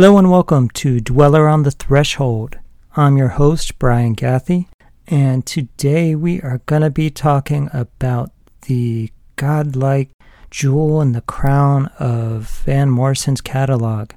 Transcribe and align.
Hello 0.00 0.16
and 0.16 0.30
welcome 0.30 0.70
to 0.70 0.98
Dweller 0.98 1.46
on 1.46 1.62
the 1.62 1.70
Threshold. 1.70 2.58
I'm 2.96 3.18
your 3.18 3.28
host, 3.28 3.78
Brian 3.78 4.14
Gathy, 4.14 4.66
and 5.06 5.44
today 5.44 6.14
we 6.14 6.40
are 6.40 6.62
going 6.64 6.80
to 6.80 6.88
be 6.88 7.10
talking 7.10 7.68
about 7.74 8.30
the 8.62 9.12
godlike 9.36 10.08
jewel 10.50 11.02
in 11.02 11.12
the 11.12 11.20
crown 11.20 11.90
of 11.98 12.48
Van 12.64 12.88
Morrison's 12.88 13.42
catalog, 13.42 14.12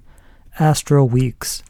Astral 0.58 1.10
Weeks. 1.10 1.64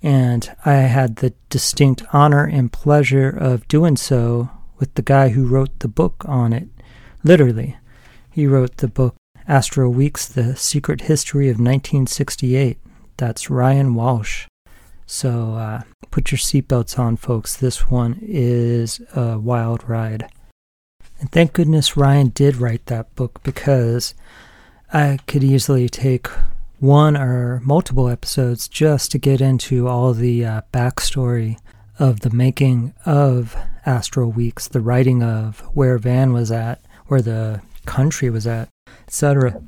And 0.00 0.54
I 0.64 0.74
had 0.74 1.16
the 1.16 1.34
distinct 1.50 2.04
honor 2.12 2.44
and 2.44 2.72
pleasure 2.72 3.30
of 3.30 3.66
doing 3.66 3.96
so 3.96 4.48
with 4.78 4.94
the 4.94 5.02
guy 5.02 5.30
who 5.30 5.48
wrote 5.48 5.80
the 5.80 5.88
book 5.88 6.24
on 6.28 6.52
it, 6.52 6.68
literally. 7.24 7.76
He 8.30 8.46
wrote 8.46 8.76
the 8.76 8.86
book 8.86 9.16
Astral 9.48 9.92
Weeks 9.92 10.28
The 10.28 10.54
Secret 10.54 11.00
History 11.00 11.48
of 11.48 11.56
1968. 11.56 12.78
That's 13.22 13.48
Ryan 13.48 13.94
Walsh. 13.94 14.48
So 15.06 15.54
uh, 15.54 15.82
put 16.10 16.32
your 16.32 16.40
seatbelts 16.40 16.98
on, 16.98 17.16
folks. 17.16 17.54
This 17.54 17.88
one 17.88 18.18
is 18.20 19.00
a 19.14 19.38
wild 19.38 19.88
ride. 19.88 20.28
And 21.20 21.30
thank 21.30 21.52
goodness 21.52 21.96
Ryan 21.96 22.30
did 22.30 22.56
write 22.56 22.86
that 22.86 23.14
book 23.14 23.40
because 23.44 24.14
I 24.92 25.20
could 25.28 25.44
easily 25.44 25.88
take 25.88 26.26
one 26.80 27.16
or 27.16 27.60
multiple 27.60 28.08
episodes 28.08 28.66
just 28.66 29.12
to 29.12 29.18
get 29.18 29.40
into 29.40 29.86
all 29.86 30.12
the 30.14 30.44
uh, 30.44 30.62
backstory 30.72 31.58
of 32.00 32.20
the 32.22 32.30
making 32.30 32.92
of 33.06 33.54
Astral 33.86 34.32
Weeks, 34.32 34.66
the 34.66 34.80
writing 34.80 35.22
of 35.22 35.60
where 35.74 35.96
Van 35.96 36.32
was 36.32 36.50
at, 36.50 36.80
where 37.06 37.22
the 37.22 37.62
country 37.86 38.30
was 38.30 38.48
at, 38.48 38.68
etc. 39.06 39.62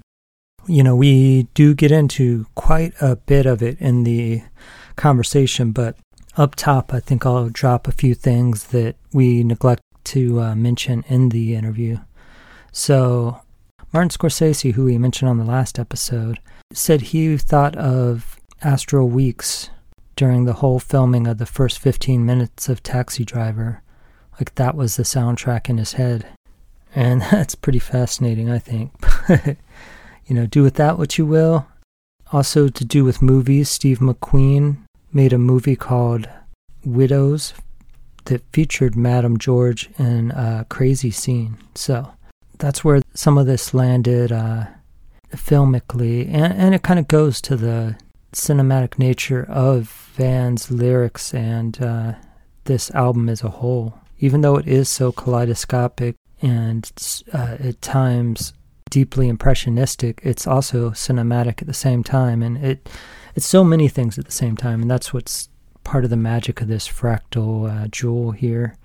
You 0.66 0.82
know, 0.82 0.96
we 0.96 1.44
do 1.54 1.74
get 1.74 1.92
into 1.92 2.46
quite 2.54 2.94
a 3.00 3.16
bit 3.16 3.46
of 3.46 3.62
it 3.62 3.78
in 3.80 4.04
the 4.04 4.42
conversation, 4.96 5.72
but 5.72 5.96
up 6.36 6.54
top, 6.54 6.92
I 6.92 7.00
think 7.00 7.24
I'll 7.26 7.48
drop 7.48 7.86
a 7.86 7.92
few 7.92 8.14
things 8.14 8.64
that 8.68 8.96
we 9.12 9.44
neglect 9.44 9.82
to 10.04 10.40
uh, 10.40 10.54
mention 10.54 11.04
in 11.08 11.28
the 11.28 11.54
interview. 11.54 11.98
So, 12.72 13.40
Martin 13.92 14.10
Scorsese, 14.10 14.72
who 14.72 14.84
we 14.84 14.98
mentioned 14.98 15.28
on 15.28 15.38
the 15.38 15.44
last 15.44 15.78
episode, 15.78 16.40
said 16.72 17.00
he 17.00 17.36
thought 17.36 17.76
of 17.76 18.40
Astral 18.62 19.08
Weeks 19.08 19.70
during 20.16 20.44
the 20.44 20.54
whole 20.54 20.80
filming 20.80 21.26
of 21.26 21.38
the 21.38 21.46
first 21.46 21.78
15 21.78 22.24
minutes 22.24 22.68
of 22.68 22.82
Taxi 22.82 23.24
Driver. 23.24 23.82
Like 24.40 24.54
that 24.56 24.74
was 24.74 24.96
the 24.96 25.02
soundtrack 25.02 25.68
in 25.68 25.78
his 25.78 25.94
head. 25.94 26.26
And 26.94 27.22
that's 27.30 27.54
pretty 27.54 27.78
fascinating, 27.78 28.50
I 28.50 28.58
think. 28.58 28.92
you 30.26 30.34
know, 30.34 30.46
do 30.46 30.62
with 30.62 30.74
that 30.74 30.98
what 30.98 31.18
you 31.18 31.26
will. 31.26 31.66
Also, 32.32 32.68
to 32.68 32.84
do 32.84 33.04
with 33.04 33.22
movies, 33.22 33.68
Steve 33.68 33.98
McQueen 33.98 34.78
made 35.12 35.32
a 35.32 35.38
movie 35.38 35.76
called 35.76 36.28
Widows 36.84 37.54
that 38.24 38.42
featured 38.52 38.96
Madame 38.96 39.38
George 39.38 39.90
in 39.98 40.30
a 40.32 40.66
crazy 40.68 41.10
scene. 41.10 41.58
So 41.74 42.12
that's 42.58 42.82
where 42.82 43.02
some 43.14 43.38
of 43.38 43.46
this 43.46 43.74
landed. 43.74 44.32
Uh, 44.32 44.66
filmically, 45.36 46.26
and, 46.32 46.52
and 46.52 46.74
it 46.74 46.82
kind 46.82 46.98
of 46.98 47.08
goes 47.08 47.40
to 47.42 47.56
the 47.56 47.96
cinematic 48.32 48.98
nature 48.98 49.44
of 49.48 50.10
Van's 50.14 50.70
lyrics 50.70 51.34
and 51.34 51.80
uh, 51.82 52.14
this 52.64 52.90
album 52.92 53.28
as 53.28 53.42
a 53.42 53.50
whole. 53.50 53.98
Even 54.18 54.40
though 54.40 54.56
it 54.56 54.66
is 54.66 54.88
so 54.88 55.12
kaleidoscopic 55.12 56.16
and 56.40 56.90
uh, 57.32 57.56
at 57.60 57.80
times 57.82 58.52
deeply 58.94 59.28
impressionistic, 59.28 60.20
it's 60.22 60.46
also 60.46 60.90
cinematic 60.90 61.60
at 61.60 61.66
the 61.66 61.74
same 61.74 62.04
time, 62.04 62.44
and 62.44 62.56
it 62.64 62.88
it's 63.34 63.44
so 63.44 63.64
many 63.64 63.88
things 63.88 64.20
at 64.20 64.24
the 64.24 64.30
same 64.30 64.56
time, 64.56 64.82
and 64.82 64.88
that's 64.88 65.12
what's 65.12 65.48
part 65.82 66.04
of 66.04 66.10
the 66.10 66.16
magic 66.16 66.60
of 66.60 66.68
this 66.68 66.86
fractal 66.86 67.68
uh, 67.68 67.88
jewel 67.88 68.30
here. 68.30 68.76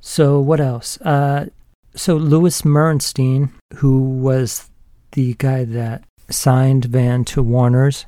So 0.00 0.40
what 0.40 0.60
else? 0.60 0.98
Uh, 1.02 1.50
so 1.94 2.16
Lewis 2.16 2.62
Merenstein, 2.62 3.50
who 3.74 4.00
was 4.00 4.70
the 5.12 5.34
guy 5.34 5.64
that 5.64 6.04
signed 6.30 6.86
Van 6.86 7.22
to 7.26 7.42
Warner's 7.42 8.06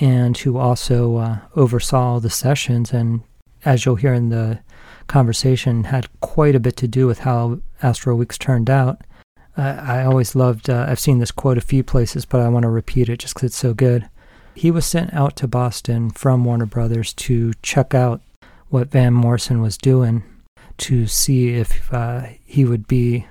and 0.00 0.38
who 0.38 0.56
also 0.56 1.16
uh, 1.16 1.38
oversaw 1.54 2.20
the 2.20 2.30
sessions 2.30 2.90
and 2.90 3.20
as 3.66 3.84
you'll 3.84 3.96
hear 3.96 4.14
in 4.14 4.30
the 4.30 4.60
conversation 5.08 5.84
had 5.84 6.08
quite 6.20 6.54
a 6.54 6.60
bit 6.60 6.76
to 6.76 6.88
do 6.88 7.06
with 7.06 7.20
how 7.20 7.60
Astral 7.82 8.16
Weeks 8.16 8.38
turned 8.38 8.70
out. 8.70 9.02
Uh, 9.56 9.82
I 9.82 10.04
always 10.04 10.34
loved, 10.34 10.68
uh, 10.68 10.86
I've 10.88 11.00
seen 11.00 11.18
this 11.18 11.30
quote 11.30 11.58
a 11.58 11.62
few 11.62 11.82
places, 11.82 12.24
but 12.24 12.40
I 12.40 12.48
want 12.48 12.64
to 12.64 12.68
repeat 12.68 13.08
it 13.08 13.20
just 13.20 13.34
because 13.34 13.48
it's 13.48 13.56
so 13.56 13.72
good. 13.72 14.08
He 14.54 14.70
was 14.70 14.86
sent 14.86 15.12
out 15.14 15.36
to 15.36 15.48
Boston 15.48 16.10
from 16.10 16.44
Warner 16.44 16.66
Brothers 16.66 17.12
to 17.14 17.52
check 17.62 17.94
out 17.94 18.20
what 18.68 18.90
Van 18.90 19.12
Morrison 19.12 19.60
was 19.62 19.76
doing 19.76 20.24
to 20.78 21.06
see 21.06 21.54
if 21.54 21.92
uh, 21.92 22.22
he 22.44 22.64
would 22.64 22.86
be 22.86 23.26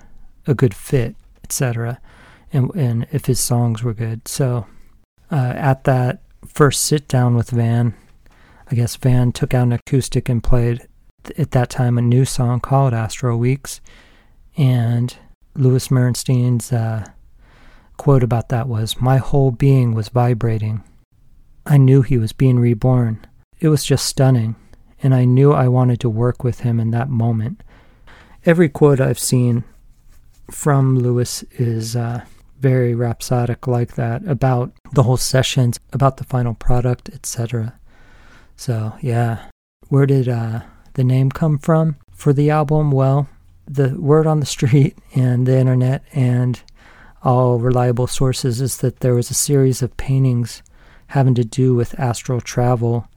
a 0.48 0.54
good 0.54 0.74
fit, 0.74 1.16
etc 1.44 2.00
and, 2.56 2.74
and 2.74 3.08
if 3.12 3.26
his 3.26 3.40
songs 3.40 3.84
were 3.84 3.94
good. 3.94 4.28
So 4.28 4.66
uh, 5.32 5.54
at 5.56 5.84
that 5.84 6.22
first 6.46 6.82
sit 6.82 7.08
down 7.08 7.36
with 7.36 7.50
Van, 7.50 7.94
I 8.72 8.76
guess 8.76 8.96
Van 8.96 9.32
took 9.32 9.54
out 9.54 9.64
an 9.64 9.74
acoustic 9.74 10.30
and 10.30 10.44
played 10.44 10.88
at 11.38 11.52
that 11.52 11.70
time 11.70 11.98
a 11.98 12.02
new 12.02 12.24
song 12.24 12.60
called 12.62 12.94
Astral 12.94 13.38
Weeks. 13.38 13.82
And 14.58 15.16
Lewis 15.56 15.90
Merenstein's 15.90 16.72
uh, 16.72 17.06
quote 17.98 18.24
about 18.24 18.50
that 18.50 18.68
was 18.68 19.00
My 19.00 19.18
whole 19.18 19.52
being 19.52 19.94
was 19.94 20.10
vibrating. 20.10 20.84
I 21.66 21.78
knew 21.78 22.02
he 22.02 22.18
was 22.18 22.34
being 22.34 22.60
reborn. 22.60 23.26
It 23.60 23.70
was 23.70 23.84
just 23.84 24.06
stunning, 24.06 24.56
and 25.02 25.16
I 25.16 25.26
knew 25.26 25.54
I 25.54 25.68
wanted 25.68 26.00
to 26.02 26.10
work 26.10 26.44
with 26.44 26.62
him 26.62 26.80
in 26.80 26.92
that 26.92 27.10
moment. 27.10 27.64
Every 28.46 28.70
quote 28.70 29.00
I've 29.00 29.18
seen 29.18 29.64
from 30.52 31.00
Lewis 31.00 31.44
is 31.54 31.96
uh, 31.96 32.22
very 32.60 32.94
rhapsodic 32.94 33.66
like 33.66 33.96
that 33.96 34.28
about 34.28 34.72
the 34.94 35.04
whole 35.04 35.18
sessions, 35.18 35.80
about 35.92 36.18
the 36.18 36.24
final 36.24 36.54
product, 36.54 37.10
etc. 37.10 37.80
So, 38.56 38.94
yeah. 39.02 39.46
Where 39.88 40.06
did 40.06 40.28
uh, 40.28 40.62
the 40.94 41.04
name 41.04 41.30
come 41.30 41.58
from 41.58 41.98
for 42.12 42.34
the 42.34 42.50
album? 42.50 42.92
Well, 42.92 43.30
the 43.68 44.00
word 44.00 44.28
on 44.28 44.40
the 44.40 44.46
street 44.46 44.98
and 45.16 45.46
the 45.48 45.58
internet 45.58 46.04
and 46.14 46.62
all 47.24 47.60
reliable 47.60 48.08
sources 48.08 48.62
is 48.62 48.78
that 48.78 49.00
there 49.00 49.16
was 49.16 49.32
a 49.32 49.36
series 49.36 49.82
of 49.82 49.98
paintings 49.98 50.62
having 51.08 51.36
to 51.36 51.44
do 51.44 51.74
with 51.74 52.00
astral 52.00 52.40
travel 52.42 53.08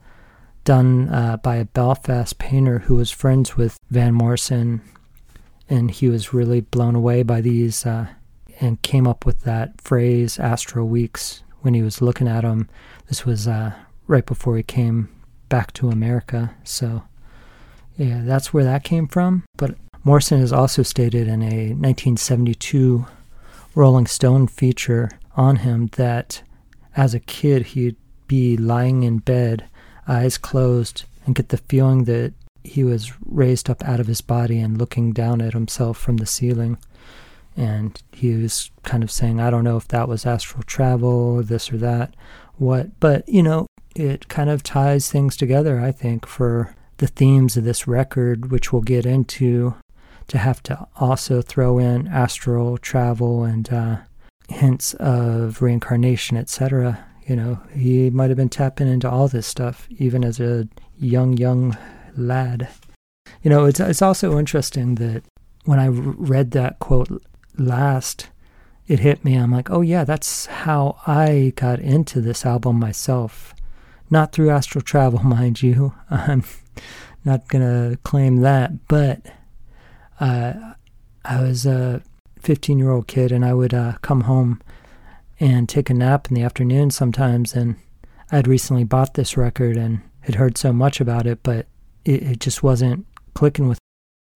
done 0.63 1.09
uh, 1.09 1.37
by 1.37 1.55
a 1.55 1.65
Belfast 1.65 2.37
painter 2.37 2.79
who 2.79 2.95
was 2.95 3.11
friends 3.11 3.55
with 3.55 3.77
Van 3.89 4.13
Morrison. 4.13 4.81
And 5.69 5.91
he 5.91 6.07
was 6.09 6.33
really 6.33 6.61
blown 6.61 6.95
away 6.95 7.23
by 7.23 7.41
these 7.41 7.85
uh, 7.85 8.07
and 8.59 8.81
came 8.81 9.07
up 9.07 9.25
with 9.25 9.41
that 9.41 9.79
phrase 9.81 10.39
Astral 10.39 10.87
Weeks 10.87 11.43
when 11.61 11.73
he 11.73 11.81
was 11.81 12.01
looking 12.01 12.27
at 12.27 12.41
them. 12.41 12.67
This 13.07 13.25
was 13.25 13.47
uh, 13.47 13.73
right 14.07 14.25
before 14.25 14.57
he 14.57 14.63
came 14.63 15.09
back 15.49 15.73
to 15.73 15.89
America. 15.89 16.55
So, 16.63 17.03
yeah, 17.97 18.21
that's 18.23 18.53
where 18.53 18.63
that 18.63 18.83
came 18.83 19.07
from. 19.07 19.43
But 19.57 19.75
Morrison 20.03 20.39
has 20.39 20.53
also 20.53 20.81
stated 20.81 21.27
in 21.27 21.41
a 21.41 21.73
1972 21.73 23.05
Rolling 23.75 24.07
Stone 24.07 24.47
feature 24.47 25.11
on 25.35 25.57
him 25.57 25.87
that 25.97 26.41
as 26.95 27.13
a 27.13 27.19
kid 27.19 27.67
he'd 27.67 27.97
be 28.27 28.55
lying 28.55 29.03
in 29.03 29.17
bed, 29.17 29.67
eyes 30.07 30.37
closed, 30.37 31.03
and 31.25 31.35
get 31.35 31.49
the 31.49 31.57
feeling 31.57 32.05
that 32.05 32.33
he 32.63 32.83
was 32.83 33.11
raised 33.25 33.69
up 33.69 33.83
out 33.83 33.99
of 33.99 34.07
his 34.07 34.21
body 34.21 34.59
and 34.59 34.77
looking 34.77 35.11
down 35.11 35.41
at 35.41 35.53
himself 35.53 35.97
from 35.97 36.17
the 36.17 36.25
ceiling. 36.25 36.77
And 37.57 38.01
he 38.11 38.35
was 38.35 38.71
kind 38.83 39.03
of 39.03 39.11
saying, 39.11 39.39
I 39.39 39.49
don't 39.49 39.63
know 39.63 39.77
if 39.77 39.87
that 39.89 40.07
was 40.07 40.25
astral 40.25 40.63
travel, 40.63 41.43
this 41.43 41.71
or 41.71 41.77
that, 41.77 42.15
what, 42.57 42.99
but 42.99 43.27
you 43.27 43.43
know, 43.43 43.65
it 43.95 44.27
kind 44.29 44.49
of 44.49 44.63
ties 44.63 45.11
things 45.11 45.35
together, 45.35 45.79
I 45.79 45.91
think, 45.91 46.25
for 46.25 46.75
the 46.97 47.07
themes 47.07 47.57
of 47.57 47.63
this 47.63 47.87
record, 47.87 48.51
which 48.51 48.71
we'll 48.71 48.81
get 48.81 49.05
into, 49.05 49.75
to 50.29 50.37
have 50.37 50.63
to 50.63 50.87
also 50.95 51.41
throw 51.41 51.77
in 51.77 52.07
astral 52.07 52.77
travel 52.77 53.43
and 53.43 53.71
uh, 53.71 53.97
hints 54.47 54.93
of 54.95 55.61
reincarnation, 55.61 56.37
etc. 56.37 57.05
You 57.27 57.35
know, 57.35 57.59
he 57.73 58.09
might 58.09 58.29
have 58.29 58.37
been 58.37 58.49
tapping 58.49 58.87
into 58.87 59.09
all 59.09 59.27
this 59.27 59.45
stuff 59.47 59.87
even 59.91 60.23
as 60.23 60.39
a 60.39 60.67
young, 60.97 61.37
young 61.37 61.77
lad. 62.15 62.69
You 63.43 63.49
know, 63.49 63.65
it's 63.65 63.79
it's 63.79 64.01
also 64.01 64.39
interesting 64.39 64.95
that 64.95 65.23
when 65.65 65.79
I 65.79 65.87
read 65.87 66.51
that 66.51 66.79
quote 66.79 67.21
last 67.57 68.29
it 68.89 68.99
hit 68.99 69.23
me. 69.23 69.35
I'm 69.35 69.51
like, 69.51 69.69
oh 69.69 69.81
yeah, 69.81 70.03
that's 70.03 70.47
how 70.47 70.99
I 71.05 71.53
got 71.55 71.79
into 71.79 72.19
this 72.19 72.43
album 72.43 72.79
myself. 72.79 73.53
Not 74.09 74.31
through 74.31 74.49
astral 74.49 74.81
travel, 74.81 75.19
mind 75.23 75.61
you. 75.61 75.93
I'm 76.09 76.43
not 77.23 77.47
gonna 77.47 77.97
claim 78.03 78.37
that, 78.37 78.87
but 78.87 79.21
I 80.19 81.41
was 81.41 81.65
a 81.65 82.01
15 82.39 82.79
year 82.79 82.91
old 82.91 83.07
kid, 83.07 83.31
and 83.31 83.45
I 83.45 83.53
would 83.53 83.73
uh, 83.73 83.93
come 84.01 84.21
home 84.21 84.61
and 85.39 85.69
take 85.69 85.89
a 85.89 85.93
nap 85.93 86.27
in 86.29 86.35
the 86.35 86.43
afternoon 86.43 86.91
sometimes. 86.91 87.53
And 87.53 87.75
I 88.31 88.37
had 88.37 88.47
recently 88.47 88.83
bought 88.83 89.13
this 89.13 89.37
record 89.37 89.77
and 89.77 90.01
had 90.21 90.35
heard 90.35 90.57
so 90.57 90.73
much 90.73 90.99
about 90.99 91.25
it, 91.25 91.39
but 91.43 91.67
it, 92.05 92.23
it 92.23 92.39
just 92.39 92.63
wasn't 92.63 93.05
clicking 93.33 93.67
with. 93.67 93.77
Me. 93.77 93.79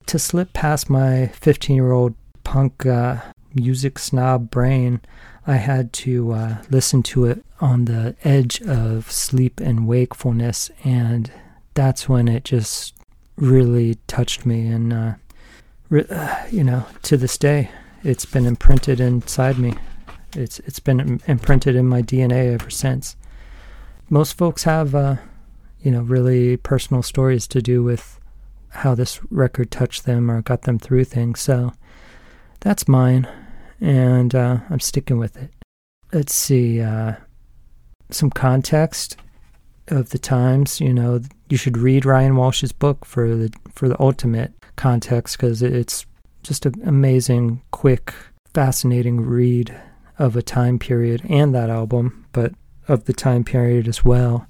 To 0.07 0.19
slip 0.19 0.53
past 0.53 0.89
my 0.89 1.27
15 1.27 1.75
year 1.75 1.91
old 1.91 2.15
punk 2.44 2.85
uh, 2.85 3.21
music 3.53 4.00
snob 4.00 4.51
brain, 4.51 5.01
I 5.47 5.56
had 5.56 5.91
to 5.94 6.33
uh, 6.33 6.57
listen 6.69 7.03
to 7.03 7.25
it 7.25 7.44
on 7.59 7.85
the 7.85 8.15
edge 8.24 8.62
of 8.62 9.12
sleep 9.12 9.59
and 9.59 9.88
wakefulness, 9.88 10.71
and 10.83 11.31
that's 11.74 12.07
when 12.07 12.27
it 12.27 12.44
just 12.44 12.94
really 13.38 13.95
touched 14.07 14.45
me. 14.45 14.68
And, 14.68 14.94
uh, 14.94 14.95
uh, 14.95 15.13
you 16.51 16.63
know, 16.63 16.86
to 17.04 17.18
this 17.18 17.38
day, 17.38 17.69
it's 18.04 18.25
been 18.25 18.45
imprinted 18.45 19.00
inside 19.00 19.60
me. 19.60 19.75
It's 20.36 20.60
it's 20.60 20.80
been 20.80 21.22
imprinted 21.28 21.75
in 21.75 21.88
my 21.88 22.01
DNA 22.01 22.54
ever 22.54 22.69
since. 22.69 23.16
Most 24.10 24.38
folks 24.38 24.63
have, 24.63 24.95
uh, 24.95 25.18
you 25.81 25.92
know, 25.92 26.01
really 26.01 26.57
personal 26.57 27.04
stories 27.04 27.48
to 27.48 27.62
do 27.62 27.84
with 27.84 28.19
how 28.69 28.95
this 28.95 29.19
record 29.31 29.69
touched 29.69 30.06
them 30.06 30.31
or 30.31 30.42
got 30.42 30.63
them 30.63 30.80
through 30.80 31.06
things. 31.06 31.40
So 31.40 31.74
that's 32.62 32.88
mine, 32.88 33.28
and 33.80 34.34
uh, 34.34 34.57
I'm 34.69 34.80
sticking 34.80 35.19
with 35.19 35.38
it. 35.38 35.51
Let's 36.12 36.34
see 36.34 36.81
uh, 36.81 37.13
some 38.10 38.31
context 38.31 39.18
of 39.90 40.10
the 40.10 40.19
times. 40.19 40.81
You 40.81 40.94
know, 40.94 41.22
you 41.50 41.57
should 41.57 41.78
read 41.78 42.06
Ryan 42.06 42.36
Walsh's 42.36 42.72
book 42.72 43.06
for 43.06 43.36
the 43.36 43.54
for 43.72 43.88
the 43.88 44.01
ultimate 44.01 44.54
context 44.83 45.38
because 45.38 45.62
it's 45.63 46.06
just 46.44 46.65
an 46.65 46.74
amazing, 46.85 47.62
quick, 47.71 48.13
fascinating 48.53 49.21
read 49.21 49.74
of 50.19 50.35
a 50.35 50.41
time 50.41 50.77
period 50.77 51.21
and 51.30 51.56
that 51.56 51.69
album, 51.69 52.25
but 52.33 52.51
of 52.89 53.06
the 53.06 53.13
time 53.13 53.45
period 53.45 53.88
as 53.88 54.03
well. 54.03 54.45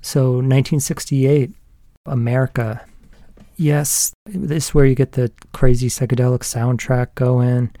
So, 0.00 0.36
1968, 0.36 1.50
America. 2.06 2.82
Yes, 3.56 4.14
this 4.24 4.68
is 4.68 4.74
where 4.74 4.86
you 4.86 4.94
get 4.94 5.12
the 5.12 5.30
crazy 5.52 5.90
psychedelic 5.90 6.40
soundtrack 6.40 7.14
going 7.14 7.76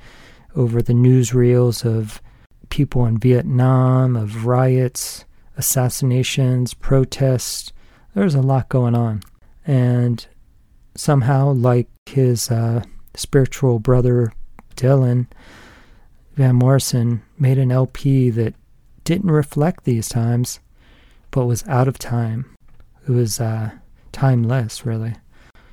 over 0.56 0.82
the 0.82 0.92
newsreels 0.92 1.86
of 1.86 2.20
people 2.68 3.06
in 3.06 3.16
Vietnam, 3.16 4.14
of 4.14 4.44
riots, 4.44 5.24
assassinations, 5.56 6.74
protests. 6.74 7.72
There's 8.14 8.34
a 8.34 8.42
lot 8.42 8.68
going 8.68 8.94
on. 8.94 9.22
And 9.66 10.26
somehow, 10.96 11.52
like 11.52 11.88
his 12.06 12.50
uh, 12.50 12.82
spiritual 13.14 13.78
brother 13.78 14.32
Dylan, 14.76 15.26
Van 16.34 16.54
Morrison 16.54 17.22
made 17.38 17.58
an 17.58 17.72
LP 17.72 18.30
that 18.30 18.54
didn't 19.04 19.30
reflect 19.30 19.84
these 19.84 20.08
times, 20.08 20.60
but 21.30 21.46
was 21.46 21.66
out 21.66 21.88
of 21.88 21.98
time. 21.98 22.54
It 23.08 23.12
was 23.12 23.40
uh, 23.40 23.70
timeless, 24.12 24.84
really. 24.84 25.14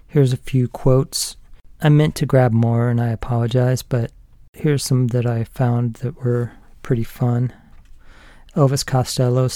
Here's 0.08 0.34
a 0.34 0.38
few 0.38 0.68
quotes. 0.68 1.36
I 1.82 1.90
meant 1.90 2.16
to 2.16 2.26
grab 2.26 2.54
more, 2.54 2.90
and 2.90 3.02
I 3.02 3.10
apologize, 3.10 3.82
but 3.82 4.12
here's 4.54 4.84
some 4.84 5.08
that 5.08 5.26
I 5.26 5.44
found 5.44 5.96
that 5.96 6.24
were 6.24 6.52
pretty 6.82 7.04
fun. 7.04 7.52
Elvis 8.56 8.86
Costello 8.86 9.50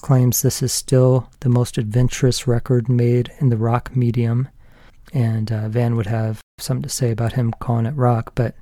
claims 0.00 0.40
this 0.40 0.62
is 0.62 0.72
still 0.72 1.28
the 1.40 1.48
most 1.48 1.76
adventurous 1.76 2.46
record 2.46 2.88
made 2.88 3.32
in 3.40 3.48
the 3.48 3.56
rock 3.56 3.94
medium, 3.96 4.48
and 5.12 5.50
uh, 5.52 5.68
Van 5.68 5.96
would 5.96 6.06
have 6.06 6.40
something 6.58 6.82
to 6.82 6.88
say 6.88 7.10
about 7.10 7.34
him 7.34 7.52
calling 7.60 7.86
it 7.86 7.94
rock, 7.94 8.32
but 8.34 8.54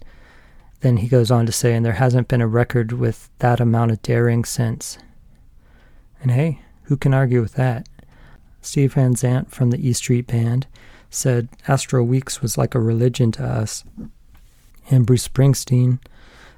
then 0.81 0.99
he 0.99 1.08
goes 1.08 1.31
on 1.31 1.46
to 1.46 1.52
say, 1.52 1.75
and 1.75 1.85
there 1.85 1.94
hasn't 1.94 2.29
been 2.29 2.41
a 2.41 2.46
record 2.46 2.93
with 2.93 3.31
that 3.38 3.61
amount 3.61 3.91
of 3.91 4.02
daring 4.02 4.44
since. 4.44 4.99
And 6.20 6.31
hey, 6.31 6.61
who 6.85 6.96
can 6.96 7.14
argue 7.14 7.41
with 7.41 7.55
that? 7.55 7.88
Steve 8.61 8.94
Van 8.94 9.14
Zandt 9.14 9.50
from 9.50 9.70
the 9.70 9.88
E 9.88 9.93
Street 9.93 10.26
Band 10.26 10.67
said 11.11 11.49
Astral 11.69 12.05
Weeks 12.05 12.43
was 12.43 12.58
like 12.58 12.75
a 12.75 12.81
religion 12.81 13.31
to 13.32 13.44
us. 13.44 13.85
And 14.90 15.06
Bruce 15.06 15.29
Springsteen 15.29 16.00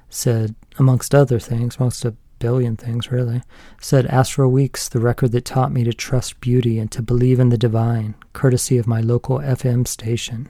said, 0.09 0.55
amongst 0.79 1.13
other 1.13 1.39
things, 1.39 1.77
amongst 1.77 2.05
a 2.05 2.15
billion 2.39 2.75
things 2.75 3.11
really, 3.11 3.41
said 3.81 4.05
Astral 4.07 4.51
Weeks, 4.51 4.89
the 4.89 4.99
record 4.99 5.31
that 5.31 5.45
taught 5.45 5.71
me 5.71 5.83
to 5.83 5.93
trust 5.93 6.41
beauty 6.41 6.79
and 6.79 6.91
to 6.91 7.01
believe 7.01 7.39
in 7.39 7.49
the 7.49 7.57
divine, 7.57 8.15
courtesy 8.33 8.77
of 8.77 8.87
my 8.87 9.01
local 9.01 9.39
FM 9.39 9.87
station. 9.87 10.49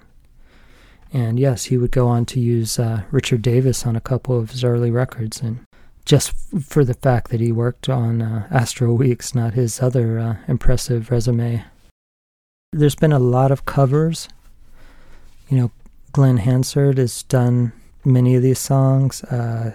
And 1.14 1.40
yes, 1.40 1.66
he 1.66 1.78
would 1.78 1.92
go 1.92 2.08
on 2.08 2.26
to 2.28 2.40
use 2.40 2.80
uh, 2.80 3.04
Richard 3.12 3.42
Davis 3.42 3.86
on 3.86 3.96
a 3.96 4.02
couple 4.02 4.38
of 4.38 4.52
his 4.52 4.64
early 4.64 4.92
records, 4.92 5.42
and 5.42 5.60
just 6.06 6.30
f- 6.30 6.64
for 6.64 6.84
the 6.84 6.94
fact 6.94 7.32
that 7.32 7.40
he 7.40 7.52
worked 7.52 7.90
on 7.90 8.22
uh, 8.22 8.48
Astral 8.52 8.96
Weeks, 8.98 9.34
not 9.34 9.54
his 9.54 9.82
other 9.82 10.20
uh, 10.20 10.36
impressive 10.48 11.10
resume. 11.10 11.64
There's 12.74 12.96
been 12.96 13.14
a 13.14 13.20
lot 13.20 13.52
of 13.52 13.66
covers. 13.66 14.28
You 15.50 15.58
know, 15.58 15.72
Glen 16.12 16.38
Hansard 16.38 16.98
has 16.98 17.24
done 17.24 17.72
many 18.04 18.36
of 18.36 18.44
these 18.44 18.60
songs. 18.60 19.24
Uh, 19.24 19.74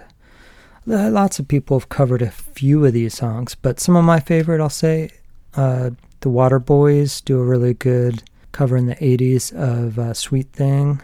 lots 0.85 1.39
of 1.39 1.47
people 1.47 1.79
have 1.79 1.89
covered 1.89 2.21
a 2.21 2.31
few 2.31 2.85
of 2.85 2.93
these 2.93 3.13
songs, 3.13 3.55
but 3.55 3.79
some 3.79 3.95
of 3.95 4.03
my 4.03 4.19
favorite, 4.19 4.61
I'll 4.61 4.69
say, 4.69 5.11
uh, 5.55 5.91
the 6.21 6.29
Waterboys 6.29 7.23
do 7.23 7.39
a 7.39 7.43
really 7.43 7.73
good 7.73 8.23
cover 8.51 8.77
in 8.77 8.85
the 8.85 8.95
80s 8.95 9.53
of 9.53 9.99
uh, 9.99 10.13
Sweet 10.13 10.51
Thing. 10.51 11.01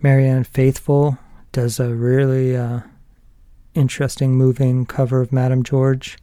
Marianne 0.00 0.44
Faithfull 0.44 1.18
does 1.52 1.78
a 1.80 1.94
really 1.94 2.56
uh, 2.56 2.80
interesting, 3.74 4.36
moving 4.36 4.86
cover 4.86 5.20
of 5.20 5.32
Madame 5.32 5.62
George. 5.62 6.18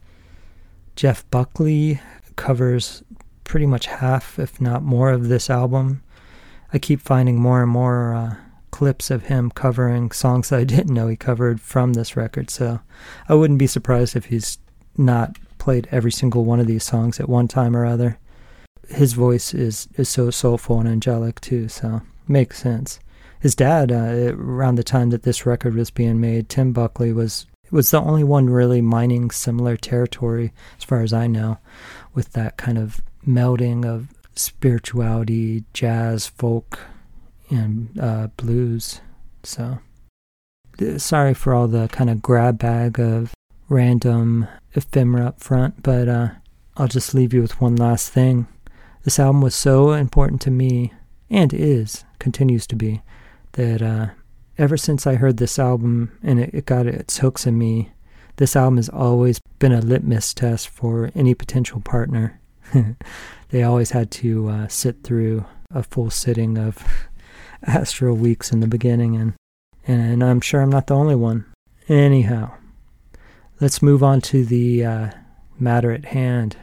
Jeff 0.95 1.29
Buckley 1.29 1.99
covers 2.35 3.03
pretty 3.43 3.65
much 3.65 3.85
half, 3.87 4.39
if 4.39 4.61
not 4.61 4.83
more, 4.83 5.11
of 5.11 5.27
this 5.27 5.49
album. 5.49 6.03
I 6.73 6.79
keep 6.79 7.01
finding 7.01 7.39
more 7.39 7.61
and 7.61 7.71
more 7.71 8.13
uh, 8.13 8.35
clips 8.81 9.11
of 9.11 9.27
him 9.27 9.51
covering 9.51 10.09
songs 10.09 10.49
that 10.49 10.59
I 10.59 10.63
didn't 10.63 10.95
know 10.95 11.07
he 11.07 11.15
covered 11.15 11.61
from 11.61 11.93
this 11.93 12.17
record, 12.17 12.49
so 12.49 12.79
I 13.29 13.35
wouldn't 13.35 13.59
be 13.59 13.67
surprised 13.67 14.15
if 14.15 14.25
he's 14.25 14.57
not 14.97 15.37
played 15.59 15.87
every 15.91 16.11
single 16.11 16.45
one 16.45 16.59
of 16.59 16.65
these 16.65 16.83
songs 16.83 17.19
at 17.19 17.29
one 17.29 17.47
time 17.47 17.77
or 17.77 17.85
other. 17.85 18.17
His 18.89 19.13
voice 19.13 19.53
is, 19.53 19.87
is 19.97 20.09
so 20.09 20.31
soulful 20.31 20.79
and 20.79 20.89
angelic, 20.89 21.39
too, 21.41 21.69
so 21.69 22.01
makes 22.27 22.57
sense 22.57 22.99
his 23.39 23.55
dad, 23.55 23.91
uh, 23.91 24.33
around 24.35 24.75
the 24.75 24.83
time 24.83 25.09
that 25.09 25.21
this 25.23 25.45
record 25.45 25.75
was 25.75 25.89
being 25.91 26.19
made, 26.19 26.47
Tim 26.47 26.71
Buckley 26.71 27.11
was 27.11 27.47
was 27.71 27.89
the 27.89 28.01
only 28.01 28.23
one 28.23 28.49
really 28.49 28.81
mining 28.81 29.31
similar 29.31 29.77
territory, 29.77 30.51
as 30.77 30.83
far 30.83 31.01
as 31.01 31.13
I 31.13 31.27
know, 31.27 31.57
with 32.13 32.33
that 32.33 32.57
kind 32.57 32.77
of 32.77 32.99
melding 33.25 33.85
of 33.85 34.09
spirituality, 34.35 35.63
jazz, 35.71 36.27
folk, 36.27 36.79
and 37.51 37.99
uh, 37.99 38.27
blues. 38.37 39.01
So, 39.43 39.79
sorry 40.97 41.33
for 41.33 41.53
all 41.53 41.67
the 41.67 41.87
kind 41.89 42.09
of 42.09 42.21
grab 42.21 42.57
bag 42.57 42.99
of 42.99 43.33
random 43.69 44.47
ephemera 44.73 45.27
up 45.27 45.39
front, 45.39 45.83
but 45.83 46.07
uh, 46.07 46.29
I'll 46.77 46.87
just 46.87 47.13
leave 47.13 47.33
you 47.33 47.41
with 47.41 47.61
one 47.61 47.75
last 47.75 48.09
thing. 48.09 48.47
This 49.03 49.19
album 49.19 49.41
was 49.41 49.55
so 49.55 49.91
important 49.93 50.41
to 50.41 50.51
me, 50.51 50.93
and 51.29 51.53
is, 51.53 52.03
continues 52.19 52.67
to 52.67 52.75
be, 52.75 53.01
that 53.53 53.81
uh, 53.81 54.07
ever 54.57 54.77
since 54.77 55.07
I 55.07 55.15
heard 55.15 55.37
this 55.37 55.57
album 55.57 56.17
and 56.21 56.39
it, 56.39 56.51
it 56.53 56.65
got 56.65 56.85
its 56.85 57.17
hooks 57.17 57.47
in 57.47 57.57
me, 57.57 57.91
this 58.37 58.55
album 58.55 58.77
has 58.77 58.89
always 58.89 59.39
been 59.59 59.71
a 59.71 59.81
litmus 59.81 60.33
test 60.33 60.69
for 60.69 61.11
any 61.15 61.33
potential 61.33 61.81
partner. 61.81 62.39
they 63.49 63.63
always 63.63 63.91
had 63.91 64.11
to 64.11 64.49
uh, 64.49 64.67
sit 64.67 65.03
through 65.03 65.45
a 65.73 65.83
full 65.83 66.09
sitting 66.09 66.57
of 66.57 66.83
Astral 67.63 68.15
Weeks 68.15 68.51
in 68.51 68.59
the 68.59 68.67
beginning, 68.67 69.15
and, 69.15 69.33
and 69.87 70.23
I'm 70.23 70.41
sure 70.41 70.61
I'm 70.61 70.69
not 70.69 70.87
the 70.87 70.95
only 70.95 71.15
one. 71.15 71.45
Anyhow, 71.87 72.53
let's 73.59 73.81
move 73.81 74.03
on 74.03 74.21
to 74.21 74.45
the 74.45 74.85
uh, 74.85 75.11
matter 75.59 75.91
at 75.91 76.05
hand. 76.05 76.57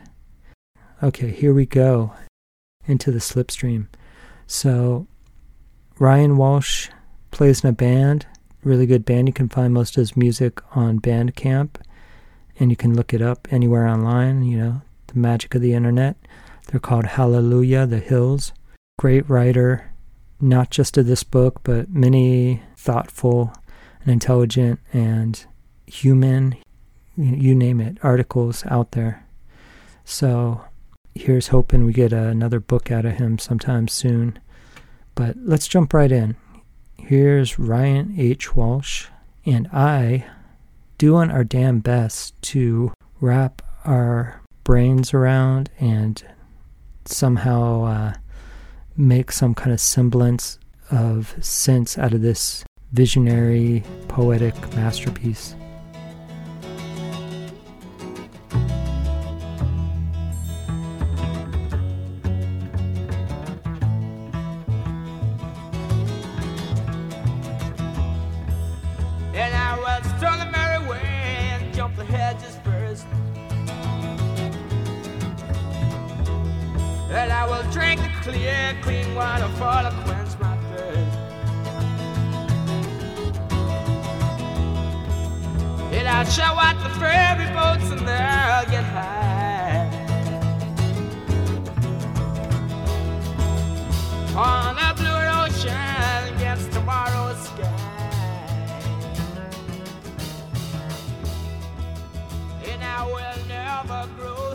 Okay, 1.02 1.30
here 1.30 1.54
we 1.54 1.66
go 1.66 2.12
into 2.86 3.12
the 3.12 3.18
slipstream. 3.18 3.86
So, 4.46 5.06
Ryan 5.98 6.36
Walsh 6.36 6.88
plays 7.30 7.62
in 7.62 7.70
a 7.70 7.72
band, 7.72 8.26
really 8.64 8.86
good 8.86 9.04
band. 9.04 9.28
You 9.28 9.34
can 9.34 9.48
find 9.48 9.72
most 9.72 9.96
of 9.96 10.00
his 10.00 10.16
music 10.16 10.60
on 10.76 11.00
Bandcamp, 11.00 11.76
and 12.58 12.70
you 12.70 12.76
can 12.76 12.94
look 12.94 13.14
it 13.14 13.22
up 13.22 13.46
anywhere 13.50 13.86
online. 13.86 14.42
You 14.42 14.58
know, 14.58 14.82
the 15.08 15.18
magic 15.18 15.54
of 15.54 15.62
the 15.62 15.74
internet. 15.74 16.16
They're 16.66 16.80
called 16.80 17.06
Hallelujah, 17.06 17.86
the 17.86 17.98
Hills. 17.98 18.52
Great 18.98 19.28
writer, 19.28 19.87
not 20.40 20.70
just 20.70 20.96
of 20.96 21.06
this 21.06 21.22
book, 21.22 21.60
but 21.64 21.90
many 21.90 22.62
thoughtful 22.76 23.52
and 24.02 24.10
intelligent 24.10 24.80
and 24.92 25.44
human, 25.86 26.56
you 27.16 27.54
name 27.54 27.80
it, 27.80 27.98
articles 28.02 28.64
out 28.66 28.92
there. 28.92 29.26
So 30.04 30.62
here's 31.14 31.48
hoping 31.48 31.84
we 31.84 31.92
get 31.92 32.12
another 32.12 32.60
book 32.60 32.90
out 32.90 33.04
of 33.04 33.14
him 33.14 33.38
sometime 33.38 33.88
soon. 33.88 34.38
But 35.14 35.36
let's 35.38 35.66
jump 35.66 35.92
right 35.92 36.12
in. 36.12 36.36
Here's 36.96 37.58
Ryan 37.58 38.14
H. 38.16 38.54
Walsh 38.54 39.06
and 39.44 39.68
I 39.72 40.26
doing 40.98 41.30
our 41.30 41.44
damn 41.44 41.80
best 41.80 42.40
to 42.42 42.92
wrap 43.20 43.62
our 43.84 44.40
brains 44.64 45.14
around 45.14 45.70
and 45.80 46.22
somehow 47.04 47.84
uh, 47.84 48.14
make 48.98 49.30
some 49.32 49.54
kind 49.54 49.72
of 49.72 49.80
semblance 49.80 50.58
of 50.90 51.34
sense 51.40 51.96
out 51.96 52.12
of 52.12 52.20
this 52.20 52.64
visionary, 52.92 53.84
poetic 54.08 54.54
masterpiece. 54.74 55.54
And 77.18 77.32
I 77.32 77.44
will 77.46 77.68
drink 77.72 78.00
the 78.00 78.30
clear, 78.30 78.78
clean 78.80 79.12
water 79.16 79.48
for 79.58 79.82
to 79.82 79.92
quench 80.04 80.38
my 80.38 80.56
thirst. 80.70 81.18
And 85.92 86.06
I'll 86.06 86.24
show 86.26 86.44
out 86.44 86.80
the 86.84 86.90
ferry 87.00 87.48
boats 87.52 87.90
and 87.90 88.06
they'll 88.06 88.70
get 88.70 88.84
high. 88.84 89.90
On 94.36 94.76
the 94.76 94.94
blue 95.02 95.22
ocean 95.42 96.34
against 96.36 96.70
tomorrow's 96.70 97.42
sky. 97.48 97.98
And 102.70 102.84
I 102.84 103.04
will 103.04 103.46
never 103.48 104.08
grow 104.16 104.47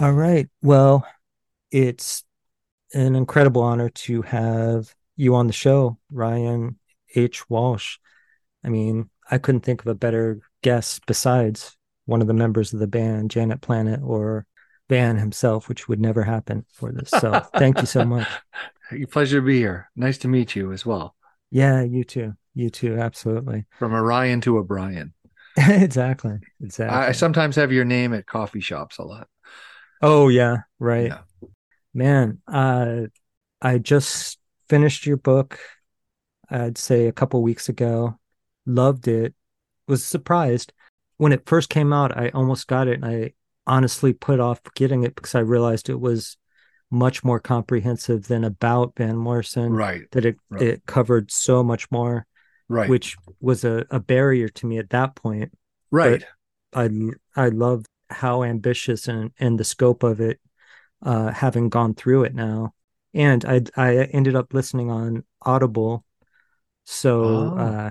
All 0.00 0.12
right. 0.12 0.48
Well, 0.60 1.06
it's 1.70 2.24
an 2.92 3.14
incredible 3.14 3.62
honor 3.62 3.90
to 3.90 4.22
have 4.22 4.92
you 5.16 5.36
on 5.36 5.46
the 5.46 5.52
show, 5.52 5.98
Ryan 6.10 6.78
H. 7.14 7.48
Walsh. 7.48 7.98
I 8.64 8.70
mean, 8.70 9.08
I 9.30 9.38
couldn't 9.38 9.60
think 9.60 9.82
of 9.82 9.86
a 9.86 9.94
better 9.94 10.40
guest 10.62 11.06
besides 11.06 11.76
one 12.06 12.20
of 12.20 12.26
the 12.26 12.34
members 12.34 12.72
of 12.72 12.80
the 12.80 12.88
band, 12.88 13.30
Janet 13.30 13.60
Planet, 13.60 14.00
or 14.02 14.46
Van 14.88 15.16
himself, 15.16 15.68
which 15.68 15.88
would 15.88 16.00
never 16.00 16.24
happen 16.24 16.64
for 16.72 16.90
this. 16.90 17.10
So 17.10 17.40
thank 17.56 17.80
you 17.80 17.86
so 17.86 18.04
much. 18.04 18.28
Pleasure 19.10 19.38
to 19.38 19.46
be 19.46 19.58
here. 19.58 19.90
Nice 19.94 20.18
to 20.18 20.28
meet 20.28 20.56
you 20.56 20.72
as 20.72 20.84
well. 20.84 21.14
Yeah, 21.50 21.82
you 21.82 22.02
too. 22.02 22.34
You 22.54 22.68
too. 22.68 22.96
Absolutely. 22.96 23.66
From 23.78 23.94
a 23.94 24.02
Ryan 24.02 24.40
to 24.42 24.58
a 24.58 24.64
Brian. 24.64 25.14
exactly. 25.56 26.38
Exactly. 26.60 26.96
I, 26.96 27.08
I 27.08 27.12
sometimes 27.12 27.54
have 27.56 27.70
your 27.70 27.84
name 27.84 28.12
at 28.12 28.26
coffee 28.26 28.60
shops 28.60 28.98
a 28.98 29.04
lot. 29.04 29.28
Oh 30.06 30.28
yeah, 30.28 30.58
right. 30.78 31.06
Yeah. 31.08 31.48
Man, 31.94 32.40
uh 32.46 33.06
I 33.62 33.78
just 33.78 34.38
finished 34.68 35.06
your 35.06 35.16
book 35.16 35.58
I'd 36.50 36.76
say 36.76 37.06
a 37.06 37.12
couple 37.12 37.42
weeks 37.42 37.70
ago. 37.70 38.18
Loved 38.66 39.08
it. 39.08 39.34
Was 39.88 40.04
surprised 40.04 40.72
when 41.16 41.32
it 41.32 41.46
first 41.46 41.70
came 41.70 41.90
out. 41.92 42.16
I 42.16 42.28
almost 42.34 42.66
got 42.66 42.86
it 42.86 43.02
and 43.02 43.06
I 43.06 43.32
honestly 43.66 44.12
put 44.12 44.40
off 44.40 44.60
getting 44.74 45.04
it 45.04 45.14
because 45.14 45.34
I 45.34 45.40
realized 45.40 45.88
it 45.88 46.00
was 46.00 46.36
much 46.90 47.24
more 47.24 47.40
comprehensive 47.40 48.28
than 48.28 48.44
about 48.44 48.92
Van 48.98 49.16
Morrison. 49.16 49.72
Right. 49.72 50.02
That 50.12 50.26
it 50.26 50.36
Right. 50.50 50.62
it 50.62 50.86
covered 50.86 51.30
so 51.30 51.64
much 51.64 51.90
more, 51.90 52.26
Right. 52.68 52.90
which 52.90 53.16
was 53.40 53.64
a, 53.64 53.86
a 53.90 54.00
barrier 54.00 54.48
to 54.48 54.66
me 54.66 54.76
at 54.76 54.90
that 54.90 55.14
point. 55.14 55.52
right. 55.90 56.22
I 56.74 56.90
I 57.34 57.48
love 57.48 57.86
how 58.14 58.42
ambitious 58.42 59.08
and 59.08 59.32
and 59.38 59.58
the 59.58 59.64
scope 59.64 60.02
of 60.02 60.20
it, 60.20 60.40
uh, 61.02 61.30
having 61.32 61.68
gone 61.68 61.94
through 61.94 62.24
it 62.24 62.34
now, 62.34 62.74
and 63.12 63.44
I 63.44 63.62
I 63.76 63.96
ended 64.04 64.34
up 64.36 64.54
listening 64.54 64.90
on 64.90 65.24
Audible, 65.42 66.04
so 66.84 67.22
Oh. 67.24 67.58
uh, 67.58 67.90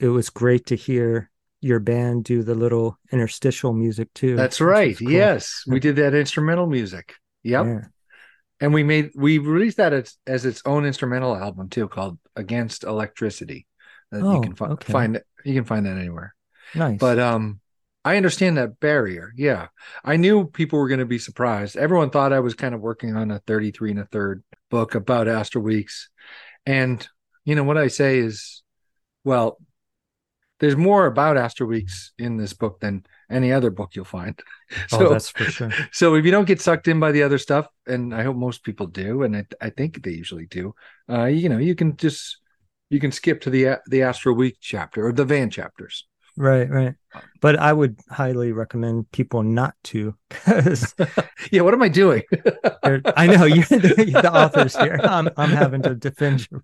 it 0.00 0.08
was 0.08 0.30
great 0.30 0.66
to 0.66 0.76
hear 0.76 1.30
your 1.60 1.80
band 1.80 2.24
do 2.24 2.42
the 2.42 2.54
little 2.54 2.98
interstitial 3.10 3.72
music 3.72 4.12
too. 4.14 4.36
That's 4.36 4.60
right. 4.60 4.96
cool. 4.98 5.10
Yes. 5.10 5.62
We 5.66 5.80
did 5.80 5.96
that 5.96 6.14
instrumental 6.14 6.66
music. 6.66 7.14
Yep. 7.42 7.66
Yeah. 7.66 7.80
And 8.60 8.72
we 8.74 8.82
made 8.82 9.10
we 9.16 9.38
released 9.38 9.78
that 9.78 9.92
as, 9.92 10.16
as 10.26 10.44
its 10.44 10.62
own 10.64 10.84
instrumental 10.84 11.34
album 11.36 11.68
too, 11.68 11.88
called 11.88 12.18
Against 12.36 12.84
Electricity. 12.84 13.66
That 14.10 14.22
Oh, 14.22 14.34
you 14.34 14.40
can 14.42 14.54
fi- 14.54 14.66
okay. 14.66 14.92
find. 14.92 15.22
You 15.44 15.54
can 15.54 15.64
find 15.64 15.86
that 15.86 15.96
anywhere. 15.96 16.34
Nice. 16.74 16.98
But 16.98 17.18
um 17.18 17.60
I 18.04 18.16
understand 18.16 18.56
that 18.58 18.80
barrier. 18.80 19.32
Yeah. 19.36 19.68
I 20.04 20.16
knew 20.16 20.46
people 20.46 20.78
were 20.78 20.88
going 20.88 21.00
to 21.00 21.06
be 21.06 21.18
surprised. 21.18 21.76
Everyone 21.76 22.10
thought 22.10 22.32
I 22.32 22.40
was 22.40 22.54
kind 22.54 22.74
of 22.74 22.80
working 22.80 23.16
on 23.16 23.30
a 23.30 23.38
33 23.40 23.92
and 23.92 24.00
a 24.00 24.06
third 24.06 24.42
book 24.70 24.94
about 24.94 25.28
Astral 25.28 25.64
Weeks. 25.64 26.10
And 26.66 27.06
you 27.44 27.54
know 27.54 27.64
what 27.64 27.78
I 27.78 27.88
say 27.88 28.18
is 28.18 28.62
well, 29.24 29.58
there's 30.60 30.76
more 30.76 31.06
about 31.06 31.36
Astral 31.36 31.68
Weeks 31.68 32.12
in 32.18 32.36
this 32.36 32.52
book 32.52 32.80
than 32.80 33.04
any 33.30 33.52
other 33.52 33.70
book 33.70 33.94
you'll 33.94 34.04
find. 34.04 34.38
oh, 34.92 35.08
that's 35.08 35.30
for 35.30 35.44
sure. 35.44 35.70
so 35.92 36.14
if 36.14 36.24
you 36.24 36.30
don't 36.30 36.46
get 36.46 36.60
sucked 36.60 36.88
in 36.88 37.00
by 37.00 37.10
the 37.12 37.22
other 37.22 37.38
stuff, 37.38 37.66
and 37.86 38.14
I 38.14 38.22
hope 38.22 38.36
most 38.36 38.62
people 38.62 38.86
do, 38.86 39.22
and 39.22 39.36
I, 39.36 39.46
I 39.60 39.70
think 39.70 40.02
they 40.02 40.12
usually 40.12 40.46
do, 40.46 40.74
uh, 41.10 41.24
you 41.24 41.48
know, 41.48 41.58
you 41.58 41.74
can 41.74 41.96
just 41.96 42.38
you 42.90 43.00
can 43.00 43.12
skip 43.12 43.40
to 43.42 43.50
the 43.50 43.80
the 43.86 44.02
Astral 44.02 44.36
Week 44.36 44.58
chapter 44.60 45.06
or 45.06 45.12
the 45.12 45.24
Van 45.24 45.50
chapters. 45.50 46.06
Right, 46.36 46.68
right. 46.68 46.94
But 47.40 47.58
I 47.58 47.72
would 47.72 47.98
highly 48.10 48.52
recommend 48.52 49.10
people 49.12 49.42
not 49.42 49.74
to, 49.84 50.14
because 50.30 50.94
yeah, 51.50 51.60
what 51.62 51.74
am 51.74 51.82
I 51.82 51.88
doing? 51.88 52.22
I 53.16 53.26
know 53.26 53.44
you're 53.44 53.64
the, 53.64 54.04
you're 54.08 54.22
the 54.22 54.32
authors 54.32 54.76
here. 54.76 55.00
I'm 55.04 55.30
I'm 55.36 55.50
having 55.50 55.82
to 55.82 55.94
defend 55.94 56.46
you. 56.50 56.62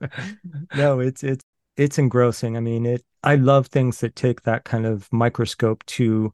No, 0.73 1.01
it's 1.01 1.23
it's 1.23 1.45
it's 1.77 1.99
engrossing. 1.99 2.57
I 2.57 2.61
mean, 2.61 2.87
it. 2.87 3.05
I 3.23 3.37
love 3.37 3.67
things 3.67 4.01
that 4.01 4.17
take 4.17 4.43
that 4.43 4.65
kind 4.65 4.87
of 4.87 5.11
microscope 5.13 5.85
to 5.87 6.33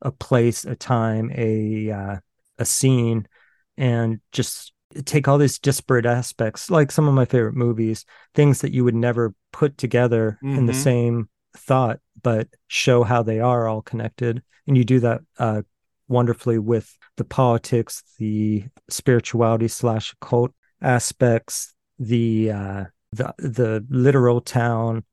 a 0.00 0.10
place, 0.10 0.64
a 0.64 0.74
time, 0.74 1.30
a 1.34 1.90
uh, 1.90 2.16
a 2.58 2.64
scene, 2.64 3.28
and 3.76 4.20
just 4.32 4.72
take 5.04 5.28
all 5.28 5.38
these 5.38 5.58
disparate 5.58 6.06
aspects, 6.06 6.70
like 6.70 6.90
some 6.90 7.08
of 7.08 7.14
my 7.14 7.24
favorite 7.24 7.54
movies, 7.54 8.04
things 8.34 8.60
that 8.60 8.72
you 8.72 8.84
would 8.84 8.94
never 8.94 9.34
put 9.52 9.78
together 9.78 10.38
in 10.54 10.66
the 10.66 10.72
Mhm. 10.72 10.82
same 10.82 11.28
thought, 11.56 12.00
but 12.22 12.48
show 12.68 13.02
how 13.02 13.22
they 13.22 13.40
are 13.40 13.68
all 13.68 13.82
connected. 13.82 14.42
And 14.66 14.76
you 14.76 14.84
do 14.84 15.00
that 15.00 15.20
uh, 15.38 15.62
wonderfully 16.08 16.58
with 16.58 16.96
the 17.16 17.24
politics, 17.24 18.02
the 18.18 18.64
spirituality 18.88 19.68
slash 19.68 20.12
occult 20.12 20.52
aspects, 20.80 21.74
the 21.98 22.50
uh, 22.52 22.84
the 23.12 23.34
the 23.38 23.84
literal 23.90 24.40
town, 24.40 25.04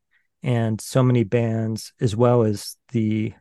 and 0.43 0.79
so 0.79 1.03
many 1.03 1.23
bands, 1.23 1.93
as 1.99 2.15
well 2.15 2.43
as 2.43 2.77
the 2.91 3.33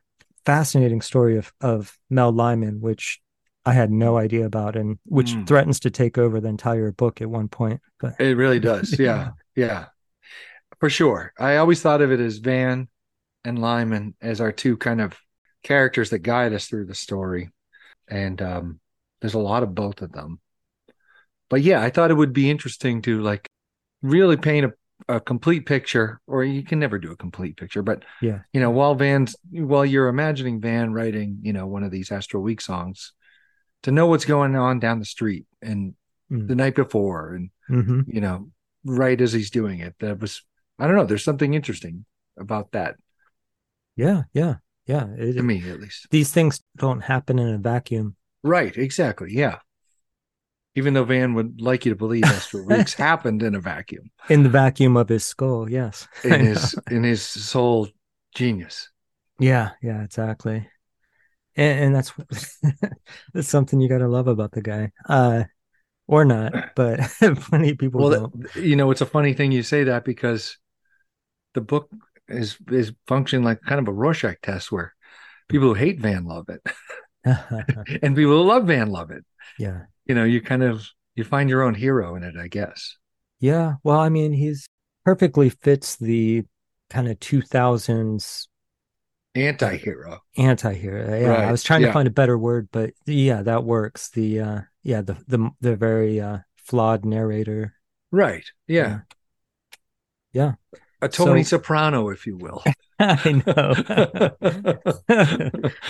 fascinating 0.44 1.00
story 1.00 1.36
of 1.36 1.52
of 1.60 1.96
Mel 2.10 2.32
Lyman, 2.32 2.80
which 2.80 3.20
I 3.64 3.72
had 3.72 3.90
no 3.90 4.16
idea 4.16 4.46
about, 4.46 4.76
and 4.76 4.98
which 5.04 5.32
Mm. 5.34 5.46
threatens 5.46 5.80
to 5.80 5.90
take 5.90 6.16
over 6.16 6.40
the 6.40 6.48
entire 6.48 6.90
book 6.92 7.20
at 7.20 7.28
one 7.28 7.48
point. 7.48 7.80
But 8.00 8.18
it 8.18 8.36
really 8.36 8.60
does. 8.60 8.94
Yeah, 8.98 9.32
yeah, 9.54 9.86
for 10.80 10.90
sure. 10.90 11.32
I 11.38 11.56
always 11.56 11.80
thought 11.80 12.02
of 12.02 12.12
it 12.12 12.20
as 12.20 12.38
Van 12.38 12.88
and 13.44 13.58
Lyman 13.58 14.14
as 14.20 14.40
our 14.40 14.52
two 14.52 14.76
kind 14.76 15.00
of 15.00 15.16
characters 15.62 16.10
that 16.10 16.20
guide 16.20 16.52
us 16.52 16.66
through 16.66 16.86
the 16.86 16.94
story, 16.94 17.50
and 18.08 18.40
um, 18.42 18.80
there's 19.20 19.34
a 19.34 19.38
lot 19.38 19.62
of 19.62 19.74
both 19.74 20.02
of 20.02 20.12
them. 20.12 20.40
But 21.50 21.62
yeah, 21.62 21.82
I 21.82 21.90
thought 21.90 22.10
it 22.10 22.14
would 22.14 22.32
be 22.32 22.50
interesting 22.50 23.02
to 23.02 23.20
like 23.22 23.48
really 24.02 24.36
paint 24.36 24.66
a, 25.08 25.14
a 25.16 25.20
complete 25.20 25.66
picture, 25.66 26.20
or 26.26 26.44
you 26.44 26.62
can 26.62 26.78
never 26.78 26.98
do 26.98 27.12
a 27.12 27.16
complete 27.16 27.56
picture, 27.56 27.82
but 27.82 28.04
yeah, 28.22 28.40
you 28.52 28.60
know, 28.60 28.70
while 28.70 28.94
Van's 28.94 29.34
while 29.50 29.84
you're 29.84 30.08
imagining 30.08 30.60
Van 30.60 30.92
writing, 30.92 31.38
you 31.42 31.52
know, 31.52 31.66
one 31.66 31.82
of 31.84 31.90
these 31.90 32.12
Astral 32.12 32.42
Week 32.42 32.60
songs, 32.60 33.12
to 33.82 33.90
know 33.90 34.06
what's 34.06 34.24
going 34.24 34.56
on 34.56 34.78
down 34.80 34.98
the 34.98 35.04
street 35.04 35.46
and 35.62 35.94
Mm. 36.30 36.46
the 36.46 36.54
night 36.54 36.74
before, 36.74 37.32
and 37.34 37.50
hmm 37.68 38.02
you 38.06 38.20
know, 38.20 38.50
right 38.84 39.18
as 39.18 39.32
he's 39.32 39.50
doing 39.50 39.80
it, 39.80 39.94
that 40.00 40.20
was 40.20 40.42
I 40.78 40.86
don't 40.86 40.96
know. 40.96 41.04
There's 41.04 41.24
something 41.24 41.54
interesting 41.54 42.04
about 42.36 42.72
that 42.72 42.96
yeah, 43.98 44.22
yeah, 44.32 44.54
yeah. 44.86 45.08
It- 45.18 45.34
to 45.34 45.42
me, 45.42 45.68
at 45.68 45.80
least. 45.80 46.06
these 46.10 46.32
things 46.32 46.62
don't 46.76 47.00
happen 47.00 47.38
in 47.38 47.48
a 47.48 47.58
vacuum. 47.58 48.14
Right? 48.44 48.74
Exactly. 48.78 49.30
Yeah. 49.32 49.58
Even 50.76 50.94
though 50.94 51.02
Van 51.04 51.34
would 51.34 51.60
like 51.60 51.84
you 51.84 51.90
to 51.92 51.96
believe 51.96 52.22
Astral 52.22 52.64
Weeks 52.64 52.94
happened 53.08 53.42
in 53.42 53.56
a 53.56 53.60
vacuum 53.60 54.10
In 54.28 54.44
the 54.44 54.48
vacuum 54.48 54.96
of 54.96 55.08
his 55.08 55.24
skull, 55.24 55.68
yes. 55.68 56.06
In 56.22 56.40
his 56.46 56.76
in 56.88 57.02
his 57.02 57.22
soul 57.22 57.88
genius. 58.36 58.88
Yeah, 59.40 59.70
yeah, 59.82 60.04
exactly. 60.04 60.68
And, 61.56 61.80
and 61.86 61.94
that's 61.96 62.12
that's 63.34 63.48
something 63.48 63.80
you 63.80 63.88
got 63.88 63.98
to 63.98 64.08
love 64.08 64.28
about 64.28 64.52
the 64.52 64.62
guy. 64.62 64.92
Uh 65.08 65.44
or 66.06 66.24
not, 66.24 66.76
but 66.76 67.00
plenty 67.18 67.70
of 67.70 67.78
people 67.78 68.00
well, 68.00 68.28
don't. 68.28 68.56
you 68.56 68.76
know, 68.76 68.92
it's 68.92 69.00
a 69.02 69.06
funny 69.06 69.34
thing 69.34 69.50
you 69.50 69.64
say 69.64 69.84
that 69.84 70.04
because 70.04 70.56
the 71.54 71.60
book 71.60 71.90
is 72.28 72.56
is 72.70 72.92
functioning 73.06 73.44
like 73.44 73.60
kind 73.62 73.80
of 73.80 73.88
a 73.88 73.92
Rorschach 73.92 74.40
test 74.42 74.70
where 74.70 74.94
people 75.48 75.68
who 75.68 75.74
hate 75.74 76.00
Van 76.00 76.24
love 76.24 76.48
it, 76.48 76.60
and 78.02 78.16
people 78.16 78.32
who 78.32 78.42
love 78.42 78.66
Van 78.66 78.90
love 78.90 79.10
it. 79.10 79.24
yeah. 79.58 79.82
You 80.06 80.14
know, 80.14 80.24
you 80.24 80.40
kind 80.40 80.62
of 80.62 80.86
you 81.14 81.24
find 81.24 81.50
your 81.50 81.62
own 81.62 81.74
hero 81.74 82.14
in 82.14 82.22
it, 82.22 82.34
I 82.38 82.48
guess. 82.48 82.96
Yeah. 83.40 83.74
Well, 83.82 83.98
I 83.98 84.08
mean, 84.08 84.32
he's 84.32 84.66
perfectly 85.04 85.50
fits 85.50 85.96
the 85.96 86.44
kind 86.90 87.08
of 87.08 87.18
2000s 87.20 88.46
Anti-hero. 89.34 90.20
anti-hero. 90.36 91.20
Yeah, 91.20 91.34
I 91.48 91.52
was 91.52 91.62
trying 91.62 91.82
to 91.82 91.92
find 91.92 92.08
a 92.08 92.12
better 92.12 92.36
word, 92.38 92.68
but 92.72 92.94
yeah, 93.06 93.42
that 93.42 93.62
works. 93.64 94.10
The 94.10 94.40
uh 94.40 94.60
yeah, 94.82 95.02
the 95.02 95.16
the 95.28 95.50
the 95.60 95.76
very 95.76 96.20
uh 96.20 96.38
flawed 96.56 97.04
narrator. 97.04 97.74
Right. 98.10 98.44
Yeah. 98.66 99.00
Yeah. 100.32 100.54
A 101.00 101.08
Tony 101.08 101.42
So- 101.44 101.56
Soprano, 101.58 102.08
if 102.10 102.26
you 102.26 102.36
will. 102.36 102.62
I 102.98 103.42
know. 103.46 103.72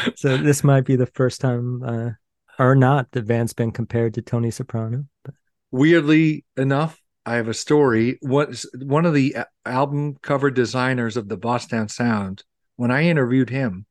so 0.17 0.37
this 0.37 0.63
might 0.63 0.85
be 0.85 0.97
the 0.97 1.07
first 1.15 1.41
time 1.41 1.83
uh 1.83 2.11
or 2.59 2.75
not 2.75 3.11
that 3.13 3.25
Van's 3.25 3.53
been 3.53 3.71
compared 3.71 4.15
to 4.15 4.23
Tony 4.23 4.51
Soprano. 4.51 5.05
But 5.25 5.35
Weirdly 5.71 6.45
enough, 6.57 7.01
I 7.25 7.35
have 7.37 7.49
a 7.49 7.55
story. 7.55 8.19
What 8.21 8.63
one 8.83 9.07
of 9.07 9.15
the 9.15 9.37
album 9.65 10.17
cover 10.23 10.51
designers 10.51 11.17
of 11.17 11.29
the 11.29 11.37
Boston 11.37 11.89
Sound, 11.89 12.43
when 12.77 12.91
I 12.91 13.05
interviewed 13.05 13.51
him, 13.51 13.87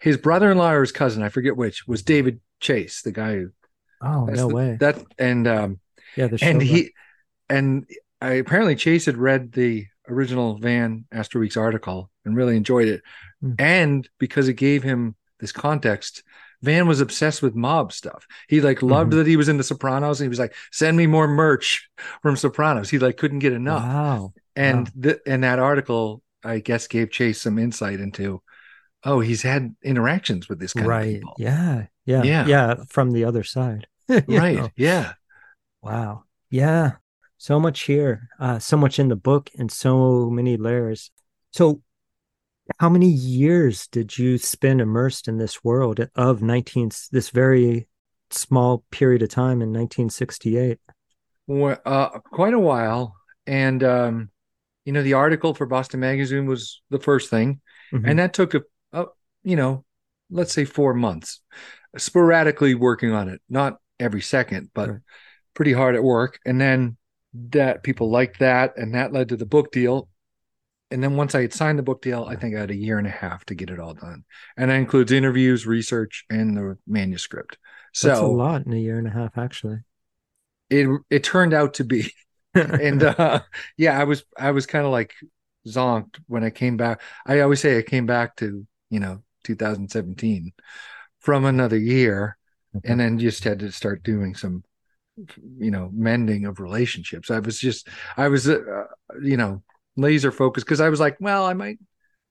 his 0.00 0.16
brother-in-law 0.16 0.72
or 0.72 0.80
his 0.80 0.92
cousin, 0.92 1.22
I 1.22 1.28
forget 1.28 1.56
which, 1.56 1.86
was 1.86 2.02
David 2.02 2.40
Chase, 2.60 3.02
the 3.02 3.12
guy 3.12 3.34
who 3.36 3.50
oh 4.02 4.24
no 4.26 4.48
the- 4.48 4.54
way. 4.54 4.76
that 4.80 5.04
and 5.18 5.46
um 5.46 5.80
yeah, 6.16 6.26
the 6.28 6.38
show 6.38 6.46
and 6.46 6.62
he 6.62 6.92
and 7.48 7.86
I 8.20 8.32
apparently 8.34 8.74
Chase 8.76 9.06
had 9.06 9.16
read 9.16 9.52
the 9.52 9.86
original 10.08 10.58
Van 10.58 11.04
Astral 11.12 11.40
Weeks 11.40 11.56
article 11.56 12.10
and 12.24 12.36
really 12.36 12.56
enjoyed 12.56 12.88
it. 12.88 13.02
Hmm. 13.40 13.52
And 13.58 14.08
because 14.18 14.48
it 14.48 14.54
gave 14.54 14.82
him 14.82 15.14
this 15.40 15.52
context, 15.52 16.22
Van 16.62 16.86
was 16.86 17.00
obsessed 17.00 17.42
with 17.42 17.54
mob 17.56 17.92
stuff. 17.92 18.26
He 18.48 18.60
like 18.60 18.82
loved 18.82 19.12
Mhm. 19.12 19.16
that 19.16 19.26
he 19.26 19.36
was 19.36 19.48
in 19.48 19.56
the 19.56 19.64
Sopranos 19.64 20.20
and 20.20 20.26
he 20.26 20.28
was 20.28 20.38
like, 20.38 20.54
send 20.70 20.96
me 20.96 21.06
more 21.06 21.26
merch 21.26 21.88
from 22.22 22.36
Sopranos. 22.36 22.88
He 22.90 22.98
like 22.98 23.16
couldn't 23.16 23.40
get 23.40 23.52
enough. 23.52 23.82
Wow. 23.82 24.32
And 24.54 24.88
wow. 24.88 25.02
th- 25.02 25.18
and 25.26 25.42
that 25.44 25.58
article, 25.58 26.22
I 26.44 26.60
guess, 26.60 26.86
gave 26.86 27.10
Chase 27.10 27.40
some 27.40 27.58
insight 27.58 27.98
into, 27.98 28.42
oh, 29.04 29.18
he's 29.20 29.42
had 29.42 29.74
interactions 29.82 30.48
with 30.48 30.60
this 30.60 30.72
kind 30.72 30.86
of 30.86 30.90
Right. 30.90 31.14
people. 31.14 31.34
Yeah. 31.38 31.86
Yeah. 32.06 32.22
Yeah. 32.22 32.46
Yeah. 32.46 32.74
From 32.88 33.10
the 33.10 33.24
other 33.24 33.42
side. 33.44 33.86
Right. 34.08 34.56
know? 34.56 34.68
Yeah. 34.76 35.14
Wow. 35.82 36.24
Yeah. 36.50 36.92
So 37.42 37.58
much 37.58 37.80
here. 37.80 38.28
Uh, 38.38 38.60
so 38.60 38.76
much 38.76 39.00
in 39.00 39.08
the 39.08 39.16
book 39.16 39.50
and 39.58 39.68
so 39.68 40.30
many 40.30 40.56
layers. 40.56 41.10
So 41.50 41.82
how 42.78 42.88
many 42.88 43.08
years 43.08 43.88
did 43.88 44.16
you 44.16 44.38
spend 44.38 44.80
immersed 44.80 45.26
in 45.26 45.38
this 45.38 45.64
world 45.64 45.98
of 46.14 46.40
19 46.40 46.90
this 47.10 47.30
very 47.30 47.88
small 48.30 48.84
period 48.92 49.22
of 49.22 49.30
time 49.30 49.60
in 49.60 49.72
1968? 49.72 50.78
Well, 51.48 51.78
uh, 51.84 52.10
quite 52.20 52.54
a 52.54 52.60
while. 52.60 53.16
And, 53.44 53.82
um, 53.82 54.30
you 54.84 54.92
know, 54.92 55.02
the 55.02 55.14
article 55.14 55.52
for 55.52 55.66
Boston 55.66 55.98
Magazine 55.98 56.46
was 56.46 56.80
the 56.90 57.00
first 57.00 57.28
thing. 57.28 57.60
Mhm. 57.92 58.08
And 58.08 58.18
that 58.20 58.34
took, 58.34 58.54
a, 58.54 58.62
a, 58.92 59.06
you 59.42 59.56
know, 59.56 59.84
let's 60.30 60.52
say 60.52 60.64
four 60.64 60.94
months, 60.94 61.40
sporadically 61.96 62.76
working 62.76 63.10
on 63.10 63.28
it, 63.28 63.42
not 63.48 63.80
every 63.98 64.20
second, 64.20 64.70
but 64.74 64.90
Right. 64.90 65.00
pretty 65.54 65.72
hard 65.72 65.96
at 65.96 66.04
work. 66.04 66.38
And 66.46 66.60
then 66.60 66.98
that 67.34 67.82
people 67.82 68.10
liked 68.10 68.40
that. 68.40 68.76
And 68.76 68.94
that 68.94 69.12
led 69.12 69.28
to 69.30 69.36
the 69.36 69.46
book 69.46 69.72
deal. 69.72 70.08
And 70.90 71.02
then 71.02 71.16
once 71.16 71.34
I 71.34 71.42
had 71.42 71.54
signed 71.54 71.78
the 71.78 71.82
book 71.82 72.02
deal, 72.02 72.26
I 72.28 72.36
think 72.36 72.54
I 72.54 72.60
had 72.60 72.70
a 72.70 72.76
year 72.76 72.98
and 72.98 73.06
a 73.06 73.10
half 73.10 73.44
to 73.46 73.54
get 73.54 73.70
it 73.70 73.80
all 73.80 73.94
done. 73.94 74.24
And 74.56 74.70
that 74.70 74.76
includes 74.76 75.12
interviews, 75.12 75.66
research, 75.66 76.24
and 76.30 76.56
the 76.56 76.78
manuscript. 76.86 77.58
So 77.92 78.08
That's 78.08 78.20
a 78.20 78.26
lot 78.26 78.66
in 78.66 78.72
a 78.72 78.76
year 78.76 78.98
and 78.98 79.06
a 79.06 79.10
half, 79.10 79.38
actually. 79.38 79.78
it 80.70 80.88
it 81.10 81.24
turned 81.24 81.52
out 81.54 81.74
to 81.74 81.84
be 81.84 82.10
and 82.54 83.02
uh 83.02 83.40
yeah 83.76 83.98
i 83.98 84.04
was 84.04 84.24
i 84.38 84.50
was 84.50 84.66
kind 84.66 84.84
of 84.84 84.92
like 84.92 85.14
zonked 85.66 86.18
when 86.26 86.44
i 86.44 86.50
came 86.50 86.76
back 86.76 87.00
i 87.26 87.40
always 87.40 87.60
say 87.60 87.78
i 87.78 87.82
came 87.82 88.06
back 88.06 88.36
to 88.36 88.66
you 88.90 89.00
know 89.00 89.22
2017 89.44 90.52
from 91.20 91.44
another 91.44 91.78
year 91.78 92.36
and 92.84 92.98
then 93.00 93.18
just 93.18 93.44
had 93.44 93.60
to 93.60 93.70
start 93.72 94.02
doing 94.02 94.34
some 94.34 94.64
you 95.58 95.70
know 95.70 95.90
mending 95.92 96.46
of 96.46 96.58
relationships 96.58 97.30
i 97.30 97.38
was 97.38 97.58
just 97.58 97.88
i 98.16 98.28
was 98.28 98.48
uh, 98.48 98.84
you 99.22 99.36
know 99.36 99.62
laser 99.96 100.32
focused 100.32 100.64
because 100.64 100.80
i 100.80 100.88
was 100.88 101.00
like 101.00 101.16
well 101.20 101.44
i 101.44 101.52
might 101.52 101.78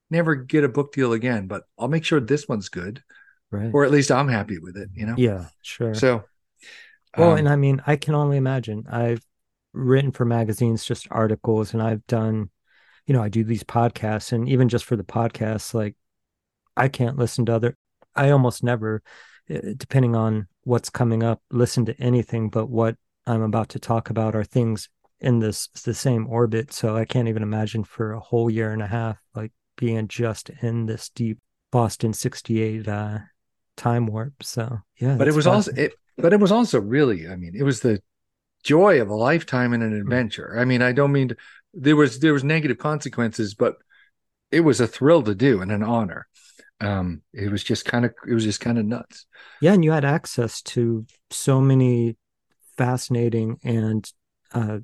never 0.10 0.34
get 0.36 0.64
a 0.64 0.70
book 0.70 0.92
deal 0.92 1.14
again 1.14 1.48
but 1.48 1.64
i'll 1.78 1.88
make 1.88 2.04
sure 2.04 2.20
this 2.20 2.48
one's 2.48 2.70
good 2.70 3.04
right. 3.52 3.70
or 3.72 3.86
at 3.86 3.92
least 3.92 4.12
i'm 4.12 4.28
happy 4.28 4.58
with 4.58 4.76
it 4.78 4.90
you 4.96 5.06
know 5.06 5.16
yeah, 5.18 5.46
sure. 5.62 5.94
so 5.94 6.24
Well, 7.18 7.32
um, 7.32 7.40
and 7.40 7.50
I 7.50 7.56
mean, 7.56 7.82
I 7.86 7.96
can 7.96 8.16
only 8.16 8.38
imagine. 8.38 8.86
I've 8.90 9.22
written 9.74 10.12
for 10.12 10.26
magazines, 10.26 10.86
just 10.86 11.08
articles, 11.12 11.74
and 11.74 11.82
I've 11.82 12.06
done, 12.08 12.50
you 13.06 13.14
know, 13.14 13.22
I 13.22 13.30
do 13.30 13.44
these 13.44 13.64
podcasts, 13.64 14.32
and 14.32 14.48
even 14.48 14.70
just 14.70 14.86
for 14.86 14.96
the 14.96 15.04
podcasts, 15.04 15.74
like 15.74 15.96
I 16.78 16.88
can't 16.88 17.18
listen 17.18 17.46
to 17.48 17.56
other. 17.56 17.78
I 18.16 18.30
almost 18.30 18.64
never, 18.64 19.02
eh, 19.50 19.74
depending 19.76 20.16
on 20.16 20.48
what's 20.64 20.90
coming 20.90 21.24
up, 21.24 21.42
listen 21.52 21.86
to 21.86 22.00
anything 22.02 22.50
but 22.50 22.68
what 22.68 22.96
I'm 23.28 23.42
about 23.42 23.70
to 23.70 23.80
talk 23.80 24.10
about 24.10 24.36
are 24.36 24.44
things 24.44 24.90
in 25.20 25.40
this 25.40 25.68
the 25.86 25.94
same 25.94 26.28
orbit. 26.28 26.74
So 26.74 26.96
I 26.98 27.06
can't 27.06 27.28
even 27.28 27.44
imagine 27.44 27.84
for 27.84 28.14
a 28.14 28.20
whole 28.20 28.50
year 28.50 28.72
and 28.72 28.82
a 28.82 28.88
half, 28.88 29.18
like 29.36 29.52
being 29.78 30.08
just 30.08 30.50
in 30.62 30.86
this 30.88 31.10
deep 31.10 31.40
Boston 31.72 32.14
'68 32.14 32.88
uh, 32.88 33.20
time 33.78 34.08
warp. 34.08 34.44
So 34.44 34.80
yeah, 34.98 35.16
but 35.18 35.28
it 35.28 35.34
was 35.36 35.48
also 35.48 35.72
it 35.76 35.94
but 36.18 36.34
it 36.34 36.40
was 36.40 36.52
also 36.52 36.80
really 36.80 37.28
i 37.28 37.36
mean 37.36 37.54
it 37.56 37.64
was 37.64 37.80
the 37.82 38.02
joy 38.64 39.02
of 39.02 39.10
a 39.10 39.16
lifetime 39.16 39.74
and 39.74 39.84
an 39.84 39.94
Hmm. 39.94 40.02
adventure 40.02 40.56
i 40.60 40.66
mean 40.66 40.82
i 40.82 40.92
don't 40.92 41.12
mean 41.12 41.30
to, 41.30 41.38
there 41.74 41.96
was 41.96 42.20
there 42.20 42.34
was 42.34 42.44
negative 42.44 42.78
consequences 42.78 43.54
but 43.56 43.76
it 44.52 44.62
was 44.62 44.82
a 44.82 44.88
thrill 44.88 45.24
to 45.24 45.36
do 45.36 45.62
and 45.62 45.72
an 45.72 45.84
honor 45.84 46.28
um 46.82 47.22
it 47.34 47.52
was 47.52 47.64
just 47.64 47.86
kind 47.86 48.06
of 48.06 48.14
it 48.28 48.34
was 48.34 48.44
just 48.44 48.60
kind 48.60 48.78
of 48.78 48.86
nuts 48.86 49.26
Yeah, 49.62 49.74
and 49.74 49.84
you 49.84 49.92
had 49.92 50.06
access 50.06 50.62
to 50.64 51.06
so 51.30 51.62
many 51.62 52.18
fascinating 52.78 53.60
and 53.64 54.12
uh, 54.54 54.80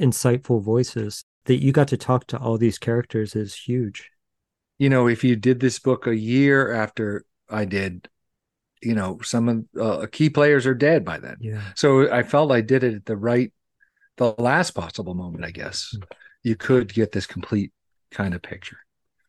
insightful 0.00 0.62
voices 0.62 1.24
that 1.46 1.62
you 1.62 1.72
got 1.72 1.88
to 1.88 1.96
talk 1.96 2.26
to 2.28 2.38
all 2.38 2.58
these 2.58 2.78
characters 2.78 3.34
is 3.34 3.54
huge. 3.54 4.10
you 4.78 4.88
know 4.88 5.08
if 5.08 5.24
you 5.24 5.36
did 5.36 5.60
this 5.60 5.78
book 5.78 6.06
a 6.06 6.16
year 6.16 6.72
after 6.72 7.24
i 7.50 7.64
did 7.64 8.08
you 8.82 8.94
know 8.94 9.18
some 9.22 9.48
of 9.48 9.64
uh, 9.80 10.06
key 10.12 10.30
players 10.30 10.66
are 10.66 10.74
dead 10.74 11.04
by 11.04 11.18
then 11.18 11.36
Yeah. 11.40 11.62
so 11.74 12.10
i 12.12 12.22
felt 12.22 12.52
i 12.52 12.60
did 12.60 12.84
it 12.84 12.94
at 12.94 13.06
the 13.06 13.16
right 13.16 13.52
the 14.18 14.34
last 14.38 14.72
possible 14.72 15.14
moment 15.14 15.44
i 15.44 15.50
guess 15.50 15.94
Hmm. 15.94 16.00
you 16.42 16.56
could 16.56 16.92
get 16.92 17.12
this 17.12 17.26
complete 17.26 17.72
kind 18.10 18.34
of 18.34 18.42
picture 18.42 18.78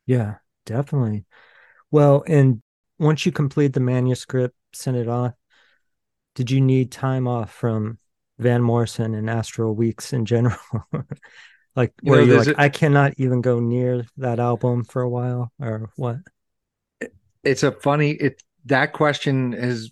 Yeah, 0.06 0.36
definitely. 0.66 1.24
Well, 1.90 2.24
and 2.26 2.62
once 2.98 3.26
you 3.26 3.32
complete 3.32 3.72
the 3.72 3.80
manuscript, 3.80 4.54
send 4.72 4.96
it 4.96 5.08
off, 5.08 5.34
did 6.34 6.50
you 6.50 6.60
need 6.60 6.92
time 6.92 7.26
off 7.26 7.52
from 7.52 7.98
Van 8.38 8.62
Morrison 8.62 9.14
and 9.14 9.28
Astral 9.28 9.74
Weeks 9.74 10.12
in 10.12 10.24
general? 10.24 10.58
like 11.76 11.92
You 12.02 12.12
where 12.12 12.20
you're 12.22 12.38
like, 12.38 12.48
a- 12.48 12.60
I 12.60 12.68
cannot 12.68 13.14
even 13.18 13.40
go 13.40 13.60
near 13.60 14.06
that 14.16 14.38
album 14.40 14.84
for 14.84 15.02
a 15.02 15.08
while, 15.08 15.52
or 15.60 15.90
what? 15.96 16.18
it's 17.44 17.62
a 17.62 17.72
funny 17.72 18.10
it 18.12 18.42
that 18.66 18.92
question 18.92 19.52
has 19.52 19.90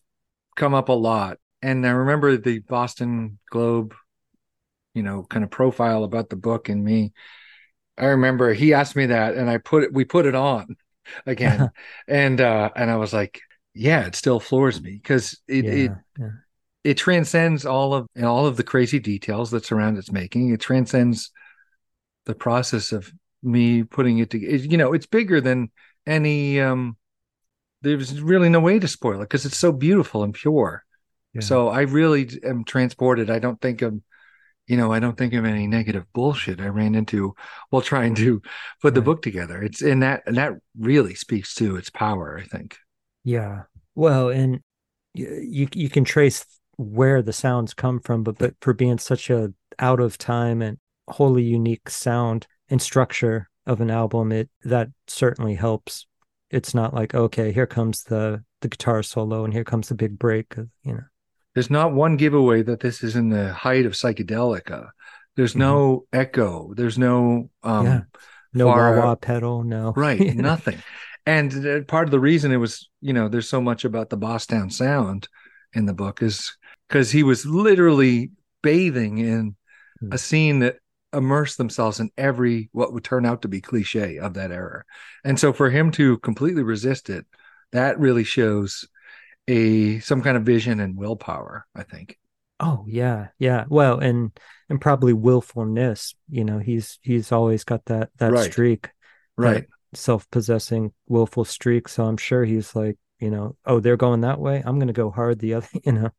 come 0.56 0.74
up 0.74 0.88
a 0.88 0.92
lot 0.92 1.38
and 1.62 1.86
i 1.86 1.90
remember 1.90 2.36
the 2.36 2.60
boston 2.60 3.38
globe 3.50 3.94
you 4.94 5.02
know 5.02 5.24
kind 5.24 5.44
of 5.44 5.50
profile 5.50 6.04
about 6.04 6.28
the 6.30 6.36
book 6.36 6.68
and 6.68 6.84
me 6.84 7.12
i 7.98 8.06
remember 8.06 8.54
he 8.54 8.74
asked 8.74 8.96
me 8.96 9.06
that 9.06 9.34
and 9.36 9.50
i 9.50 9.58
put 9.58 9.84
it 9.84 9.92
we 9.92 10.04
put 10.04 10.26
it 10.26 10.34
on 10.34 10.76
again 11.26 11.70
and 12.08 12.40
uh 12.40 12.70
and 12.76 12.90
i 12.90 12.96
was 12.96 13.12
like 13.12 13.40
yeah 13.74 14.06
it 14.06 14.14
still 14.14 14.40
floors 14.40 14.80
me 14.80 14.92
because 14.92 15.40
it 15.48 15.64
yeah, 15.64 15.72
it 15.72 15.92
yeah. 16.18 16.28
it 16.84 16.94
transcends 16.96 17.64
all 17.66 17.94
of 17.94 18.06
all 18.22 18.46
of 18.46 18.56
the 18.56 18.62
crazy 18.62 18.98
details 18.98 19.50
that 19.50 19.64
surround 19.64 19.98
its 19.98 20.12
making 20.12 20.50
it 20.52 20.60
transcends 20.60 21.30
the 22.26 22.34
process 22.34 22.92
of 22.92 23.10
me 23.42 23.82
putting 23.84 24.18
it 24.18 24.30
together 24.30 24.56
you 24.56 24.76
know 24.76 24.92
it's 24.92 25.06
bigger 25.06 25.40
than 25.40 25.70
any 26.06 26.60
um 26.60 26.96
there's 27.82 28.20
really 28.20 28.48
no 28.48 28.60
way 28.60 28.78
to 28.78 28.88
spoil 28.88 29.18
it 29.20 29.24
because 29.24 29.46
it's 29.46 29.56
so 29.58 29.72
beautiful 29.72 30.22
and 30.24 30.34
pure 30.34 30.84
Yeah. 31.34 31.40
so 31.42 31.68
i 31.68 31.82
really 31.82 32.28
am 32.44 32.64
transported 32.64 33.30
i 33.30 33.38
don't 33.38 33.60
think 33.60 33.82
of 33.82 34.00
you 34.68 34.76
know 34.76 34.92
i 34.92 35.00
don't 35.00 35.18
think 35.18 35.34
of 35.34 35.44
any 35.44 35.66
negative 35.66 36.04
bullshit 36.12 36.60
i 36.60 36.66
ran 36.66 36.94
into 36.94 37.34
while 37.70 37.82
trying 37.82 38.14
to 38.14 38.40
put 38.80 38.94
the 38.94 39.02
book 39.02 39.22
together 39.22 39.62
it's 39.62 39.82
in 39.82 40.00
that 40.00 40.22
and 40.26 40.36
that 40.36 40.52
really 40.78 41.14
speaks 41.14 41.54
to 41.54 41.76
its 41.76 41.90
power 41.90 42.38
i 42.38 42.46
think 42.46 42.76
Yeah. 43.24 43.64
Well, 43.94 44.28
and 44.30 44.60
you 45.14 45.68
you 45.74 45.88
can 45.90 46.04
trace 46.04 46.44
where 46.76 47.22
the 47.22 47.32
sounds 47.32 47.74
come 47.74 48.00
from, 48.00 48.22
but 48.22 48.38
but 48.38 48.54
for 48.60 48.72
being 48.72 48.98
such 48.98 49.30
a 49.30 49.52
out 49.78 50.00
of 50.00 50.16
time 50.18 50.62
and 50.62 50.78
wholly 51.08 51.42
unique 51.42 51.90
sound 51.90 52.46
and 52.70 52.80
structure 52.80 53.48
of 53.66 53.80
an 53.80 53.90
album, 53.90 54.32
it 54.32 54.48
that 54.64 54.88
certainly 55.06 55.54
helps. 55.56 56.06
It's 56.50 56.74
not 56.74 56.94
like 56.94 57.14
okay, 57.14 57.52
here 57.52 57.66
comes 57.66 58.04
the 58.04 58.44
the 58.60 58.68
guitar 58.68 59.02
solo 59.02 59.44
and 59.44 59.52
here 59.52 59.64
comes 59.64 59.88
the 59.88 59.94
big 59.94 60.18
break. 60.18 60.54
You 60.84 60.92
know, 60.94 61.04
there's 61.58 61.70
not 61.70 61.92
one 61.92 62.16
giveaway 62.16 62.62
that 62.62 62.78
this 62.78 63.02
is 63.02 63.16
in 63.16 63.30
the 63.30 63.52
height 63.52 63.84
of 63.84 63.94
psychedelica. 63.94 64.90
There's 65.34 65.54
mm-hmm. 65.54 65.58
no 65.58 66.06
echo. 66.12 66.72
There's 66.72 66.96
no 66.96 67.50
um, 67.64 67.84
yeah. 67.84 68.00
no 68.54 68.68
wah 68.68 68.96
wah 68.96 69.16
pedal. 69.16 69.64
No, 69.64 69.92
right, 69.96 70.20
nothing. 70.36 70.80
And 71.26 71.66
uh, 71.66 71.80
part 71.82 72.06
of 72.06 72.12
the 72.12 72.20
reason 72.20 72.52
it 72.52 72.58
was, 72.58 72.88
you 73.00 73.12
know, 73.12 73.28
there's 73.28 73.48
so 73.48 73.60
much 73.60 73.84
about 73.84 74.08
the 74.08 74.16
Boston 74.16 74.70
sound 74.70 75.26
in 75.72 75.86
the 75.86 75.94
book 75.94 76.22
is 76.22 76.56
because 76.88 77.10
he 77.10 77.24
was 77.24 77.44
literally 77.44 78.30
bathing 78.62 79.18
in 79.18 79.56
mm-hmm. 80.00 80.12
a 80.12 80.18
scene 80.18 80.60
that 80.60 80.76
immerse 81.12 81.56
themselves 81.56 81.98
in 81.98 82.12
every 82.16 82.70
what 82.70 82.92
would 82.92 83.02
turn 83.02 83.26
out 83.26 83.42
to 83.42 83.48
be 83.48 83.60
cliche 83.60 84.18
of 84.18 84.34
that 84.34 84.52
era. 84.52 84.84
And 85.24 85.40
so 85.40 85.52
for 85.52 85.70
him 85.70 85.90
to 85.90 86.18
completely 86.18 86.62
resist 86.62 87.10
it, 87.10 87.26
that 87.72 87.98
really 87.98 88.22
shows 88.22 88.86
a 89.48 89.98
some 90.00 90.22
kind 90.22 90.36
of 90.36 90.44
vision 90.44 90.78
and 90.78 90.96
willpower, 90.96 91.66
I 91.74 91.82
think. 91.82 92.18
Oh 92.60 92.84
yeah, 92.86 93.28
yeah. 93.38 93.64
Well, 93.68 93.98
and 93.98 94.38
and 94.68 94.80
probably 94.80 95.12
willfulness. 95.12 96.14
You 96.30 96.44
know, 96.44 96.58
he's 96.58 96.98
he's 97.02 97.32
always 97.32 97.64
got 97.64 97.84
that 97.86 98.10
that 98.18 98.32
right. 98.32 98.52
streak, 98.52 98.90
right? 99.36 99.66
Self-possessing, 99.94 100.92
willful 101.06 101.46
streak. 101.46 101.88
So 101.88 102.04
I'm 102.04 102.18
sure 102.18 102.44
he's 102.44 102.76
like, 102.76 102.98
you 103.20 103.30
know, 103.30 103.56
oh, 103.64 103.80
they're 103.80 103.96
going 103.96 104.20
that 104.20 104.38
way. 104.38 104.62
I'm 104.64 104.78
going 104.78 104.88
to 104.88 104.92
go 104.92 105.10
hard 105.10 105.38
the 105.38 105.54
other. 105.54 105.68
You 105.84 105.92
know, 105.92 106.10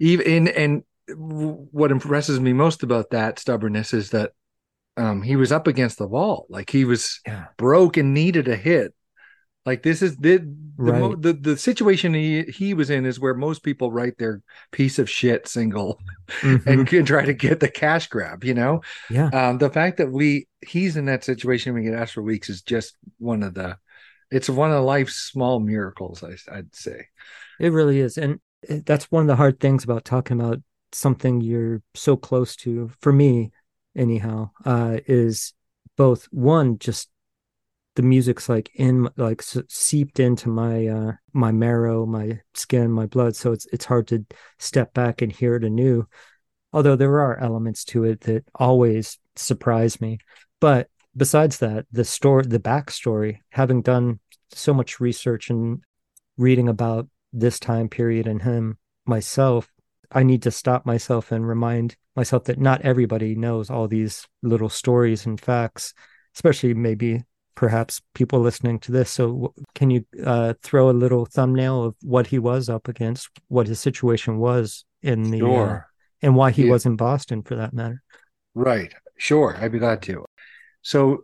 even 0.00 0.48
and 0.48 0.82
what 1.14 1.90
impresses 1.90 2.40
me 2.40 2.52
most 2.52 2.82
about 2.82 3.10
that 3.10 3.38
stubbornness 3.38 3.92
is 3.92 4.10
that 4.10 4.32
um, 4.96 5.22
he 5.22 5.36
was 5.36 5.52
up 5.52 5.66
against 5.66 5.98
the 5.98 6.06
wall, 6.06 6.46
like 6.48 6.70
he 6.70 6.84
was 6.84 7.20
yeah. 7.26 7.46
broke 7.56 7.96
and 7.96 8.12
needed 8.14 8.48
a 8.48 8.56
hit. 8.56 8.94
Like 9.64 9.82
this 9.82 10.02
is 10.02 10.16
the 10.16 10.38
the, 10.76 10.92
right. 10.92 11.22
the, 11.22 11.32
the 11.34 11.56
situation 11.56 12.14
he 12.14 12.42
he 12.42 12.74
was 12.74 12.90
in 12.90 13.06
is 13.06 13.20
where 13.20 13.34
most 13.34 13.62
people 13.62 13.92
write 13.92 14.18
their 14.18 14.42
piece 14.72 14.98
of 14.98 15.08
shit 15.08 15.46
single 15.46 16.00
mm-hmm. 16.40 16.68
and 16.68 16.86
can 16.86 17.04
try 17.04 17.24
to 17.24 17.34
get 17.34 17.60
the 17.60 17.68
cash 17.68 18.08
grab. 18.08 18.42
You 18.42 18.54
know, 18.54 18.80
yeah. 19.10 19.28
Um, 19.28 19.58
the 19.58 19.70
fact 19.70 19.98
that 19.98 20.10
we 20.10 20.48
he's 20.66 20.96
in 20.96 21.04
that 21.06 21.24
situation 21.24 21.74
we 21.74 21.82
get 21.82 21.94
Astral 21.94 22.26
Weeks 22.26 22.48
is 22.48 22.62
just 22.62 22.96
one 23.18 23.42
of 23.42 23.54
the 23.54 23.76
it's 24.30 24.48
one 24.48 24.72
of 24.72 24.82
life's 24.84 25.14
small 25.14 25.60
miracles. 25.60 26.24
I, 26.24 26.36
I'd 26.52 26.74
say 26.74 27.06
it 27.60 27.70
really 27.70 28.00
is, 28.00 28.18
and 28.18 28.40
that's 28.68 29.10
one 29.12 29.22
of 29.22 29.28
the 29.28 29.36
hard 29.36 29.60
things 29.60 29.84
about 29.84 30.04
talking 30.04 30.40
about 30.40 30.60
something 30.92 31.40
you're 31.40 31.82
so 31.94 32.16
close 32.16 32.54
to 32.54 32.90
for 33.00 33.12
me 33.12 33.50
anyhow 33.96 34.50
uh 34.64 34.98
is 35.06 35.54
both 35.96 36.24
one 36.30 36.78
just 36.78 37.08
the 37.94 38.02
music's 38.02 38.48
like 38.48 38.70
in 38.74 39.08
like 39.16 39.42
seeped 39.68 40.18
into 40.18 40.48
my 40.48 40.86
uh 40.86 41.12
my 41.32 41.52
marrow 41.52 42.06
my 42.06 42.40
skin 42.54 42.90
my 42.90 43.06
blood 43.06 43.36
so 43.36 43.52
it's 43.52 43.66
it's 43.72 43.84
hard 43.84 44.06
to 44.08 44.24
step 44.58 44.94
back 44.94 45.22
and 45.22 45.32
hear 45.32 45.56
it 45.56 45.64
anew. 45.64 46.06
Although 46.72 46.96
there 46.96 47.20
are 47.20 47.38
elements 47.38 47.84
to 47.86 48.04
it 48.04 48.22
that 48.22 48.44
always 48.54 49.18
surprise 49.36 50.00
me. 50.00 50.18
But 50.60 50.88
besides 51.16 51.58
that 51.58 51.86
the 51.92 52.04
story 52.04 52.44
the 52.46 52.58
backstory 52.58 53.38
having 53.50 53.82
done 53.82 54.20
so 54.52 54.72
much 54.72 55.00
research 55.00 55.50
and 55.50 55.80
reading 56.36 56.68
about 56.68 57.08
this 57.32 57.58
time 57.58 57.88
period 57.88 58.26
and 58.26 58.42
him 58.42 58.78
myself 59.06 59.68
I 60.14 60.22
need 60.22 60.42
to 60.42 60.50
stop 60.50 60.84
myself 60.84 61.32
and 61.32 61.46
remind 61.46 61.96
myself 62.14 62.44
that 62.44 62.60
not 62.60 62.82
everybody 62.82 63.34
knows 63.34 63.70
all 63.70 63.88
these 63.88 64.26
little 64.42 64.68
stories 64.68 65.24
and 65.24 65.40
facts, 65.40 65.94
especially 66.36 66.74
maybe 66.74 67.24
perhaps 67.62 68.02
people 68.12 68.40
listening 68.40 68.80
to 68.80 68.90
this. 68.90 69.08
So, 69.08 69.54
can 69.76 69.88
you 69.88 70.04
uh, 70.26 70.54
throw 70.64 70.90
a 70.90 71.00
little 71.04 71.26
thumbnail 71.26 71.84
of 71.84 71.94
what 72.02 72.26
he 72.26 72.40
was 72.40 72.68
up 72.68 72.88
against, 72.88 73.28
what 73.46 73.68
his 73.68 73.78
situation 73.78 74.38
was 74.38 74.84
in 75.00 75.30
the, 75.30 75.42
uh, 75.42 75.46
sure. 75.46 75.70
uh, 75.70 76.26
and 76.26 76.34
why 76.34 76.50
he 76.50 76.64
yeah. 76.64 76.72
was 76.72 76.86
in 76.86 76.96
Boston 76.96 77.44
for 77.44 77.54
that 77.54 77.72
matter? 77.72 78.02
Right. 78.56 78.92
Sure. 79.16 79.56
I'd 79.56 79.70
be 79.70 79.78
glad 79.78 80.02
to. 80.02 80.24
So, 80.82 81.18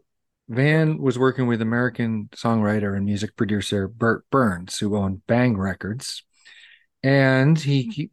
Van 0.48 0.98
was 0.98 1.18
working 1.18 1.48
with 1.48 1.60
American 1.60 2.28
songwriter 2.36 2.96
and 2.96 3.04
music 3.04 3.34
producer 3.34 3.88
Bert 3.88 4.24
Berns, 4.30 4.78
who 4.78 4.96
owned 4.96 5.26
Bang 5.26 5.56
Records. 5.56 6.22
And 7.02 7.58
he 7.58 8.12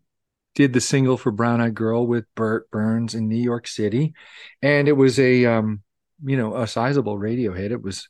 did 0.56 0.74
the 0.74 0.82
single 0.82 1.18
for 1.18 1.32
Brown 1.32 1.62
Eyed 1.62 1.76
Girl 1.76 2.08
with 2.08 2.26
Bert 2.34 2.72
Berns 2.72 3.14
in 3.14 3.30
New 3.30 3.36
York 3.36 3.68
City, 3.68 4.16
and 4.64 4.88
it 4.88 4.94
was 4.94 5.20
a 5.20 5.46
um, 5.46 5.84
you 6.24 6.38
know 6.38 6.56
a 6.56 6.68
sizable 6.68 7.18
radio 7.18 7.54
hit. 7.54 7.72
It 7.72 7.82
was 7.82 8.08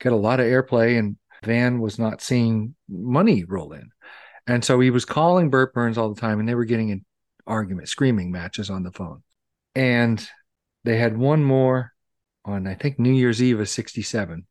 got 0.00 0.12
a 0.12 0.16
lot 0.16 0.40
of 0.40 0.46
airplay, 0.46 0.98
and 0.98 1.16
Van 1.44 1.80
was 1.80 1.98
not 1.98 2.20
seeing 2.20 2.74
money 2.88 3.44
roll 3.44 3.72
in, 3.72 3.90
and 4.46 4.64
so 4.64 4.80
he 4.80 4.90
was 4.90 5.04
calling 5.04 5.50
Bert 5.50 5.74
Berns 5.74 5.98
all 5.98 6.12
the 6.12 6.20
time, 6.20 6.40
and 6.40 6.48
they 6.48 6.54
were 6.54 6.64
getting 6.64 6.90
in 6.90 7.04
argument, 7.46 7.88
screaming 7.88 8.30
matches 8.30 8.70
on 8.70 8.82
the 8.82 8.92
phone, 8.92 9.22
and 9.74 10.26
they 10.84 10.96
had 10.96 11.16
one 11.16 11.44
more 11.44 11.92
on 12.44 12.66
I 12.66 12.74
think 12.74 12.98
New 12.98 13.12
Year's 13.12 13.42
Eve 13.42 13.60
of 13.60 13.68
'67. 13.68 14.46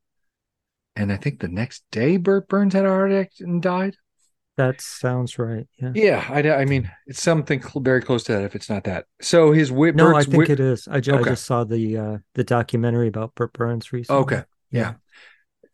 And 0.94 1.10
I 1.10 1.16
think 1.16 1.40
the 1.40 1.48
next 1.48 1.84
day, 1.90 2.18
Bert 2.18 2.48
Berns 2.48 2.74
had 2.74 2.84
a 2.84 2.88
heart 2.88 3.12
attack 3.12 3.32
and 3.40 3.62
died. 3.62 3.96
That 4.56 4.80
sounds 4.80 5.38
right. 5.38 5.66
Yeah. 5.80 5.92
Yeah. 5.94 6.26
I, 6.28 6.62
I 6.62 6.64
mean, 6.66 6.90
it's 7.06 7.22
something 7.22 7.62
cl- 7.62 7.82
very 7.82 8.02
close 8.02 8.22
to 8.24 8.32
that. 8.32 8.44
If 8.44 8.54
it's 8.54 8.68
not 8.68 8.84
that, 8.84 9.06
so 9.20 9.52
his 9.52 9.72
whip. 9.72 9.94
No, 9.94 10.14
I 10.14 10.24
think 10.24 10.50
it 10.50 10.60
is. 10.60 10.86
I, 10.88 11.00
ju- 11.00 11.14
okay. 11.14 11.22
I 11.22 11.32
just 11.32 11.46
saw 11.46 11.64
the 11.64 11.96
uh 11.96 12.18
the 12.34 12.44
documentary 12.44 13.08
about 13.08 13.34
Bert 13.34 13.52
Berns 13.54 13.92
recently. 13.92 14.22
Okay. 14.22 14.42
Yeah. 14.70 14.80
yeah. 14.80 14.92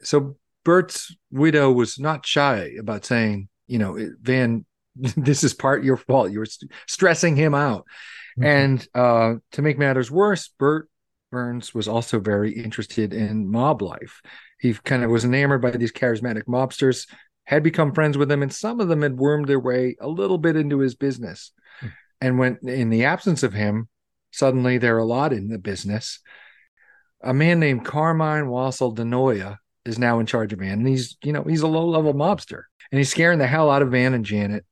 So 0.02 0.36
Bert's 0.64 1.14
widow 1.32 1.72
was 1.72 1.98
not 1.98 2.24
shy 2.24 2.70
about 2.78 3.04
saying, 3.04 3.48
you 3.66 3.78
know, 3.78 3.98
Van, 4.20 4.64
this 4.94 5.42
is 5.42 5.54
part 5.54 5.82
your 5.82 5.96
fault. 5.96 6.30
You 6.30 6.38
were 6.38 6.46
st- 6.46 6.70
stressing 6.86 7.34
him 7.34 7.54
out, 7.54 7.84
mm-hmm. 8.38 8.44
and 8.44 8.88
uh 8.94 9.34
to 9.52 9.62
make 9.62 9.78
matters 9.78 10.08
worse, 10.08 10.50
Bert 10.56 10.88
Berns 11.32 11.74
was 11.74 11.88
also 11.88 12.20
very 12.20 12.52
interested 12.52 13.12
in 13.12 13.50
mob 13.50 13.82
life. 13.82 14.22
He 14.60 14.74
kind 14.74 15.02
of 15.02 15.10
was 15.10 15.24
enamored 15.24 15.62
by 15.62 15.72
these 15.72 15.92
charismatic 15.92 16.44
mobsters 16.44 17.06
had 17.48 17.62
become 17.62 17.94
friends 17.94 18.18
with 18.18 18.30
him, 18.30 18.42
and 18.42 18.52
some 18.52 18.78
of 18.78 18.88
them 18.88 19.00
had 19.00 19.16
wormed 19.16 19.46
their 19.46 19.58
way 19.58 19.96
a 20.02 20.06
little 20.06 20.36
bit 20.36 20.54
into 20.54 20.80
his 20.80 20.94
business. 20.94 21.50
Hmm. 21.80 21.86
And 22.20 22.38
when 22.38 22.58
in 22.62 22.90
the 22.90 23.06
absence 23.06 23.42
of 23.42 23.54
him, 23.54 23.88
suddenly 24.32 24.76
they're 24.76 24.98
a 24.98 25.04
lot 25.06 25.32
in 25.32 25.48
the 25.48 25.58
business. 25.58 26.20
A 27.22 27.32
man 27.32 27.58
named 27.58 27.86
Carmine 27.86 28.48
Wassel 28.48 28.94
DeNoia 28.94 29.56
is 29.86 29.98
now 29.98 30.18
in 30.18 30.26
charge 30.26 30.52
of 30.52 30.58
Van, 30.58 30.80
and 30.80 30.86
he's 30.86 31.16
you 31.22 31.32
know 31.32 31.42
he's 31.42 31.62
a 31.62 31.66
low 31.66 31.88
level 31.88 32.12
mobster, 32.12 32.64
and 32.92 32.98
he's 32.98 33.08
scaring 33.08 33.38
the 33.38 33.46
hell 33.46 33.70
out 33.70 33.80
of 33.80 33.92
Van 33.92 34.12
and 34.12 34.26
Janet. 34.26 34.66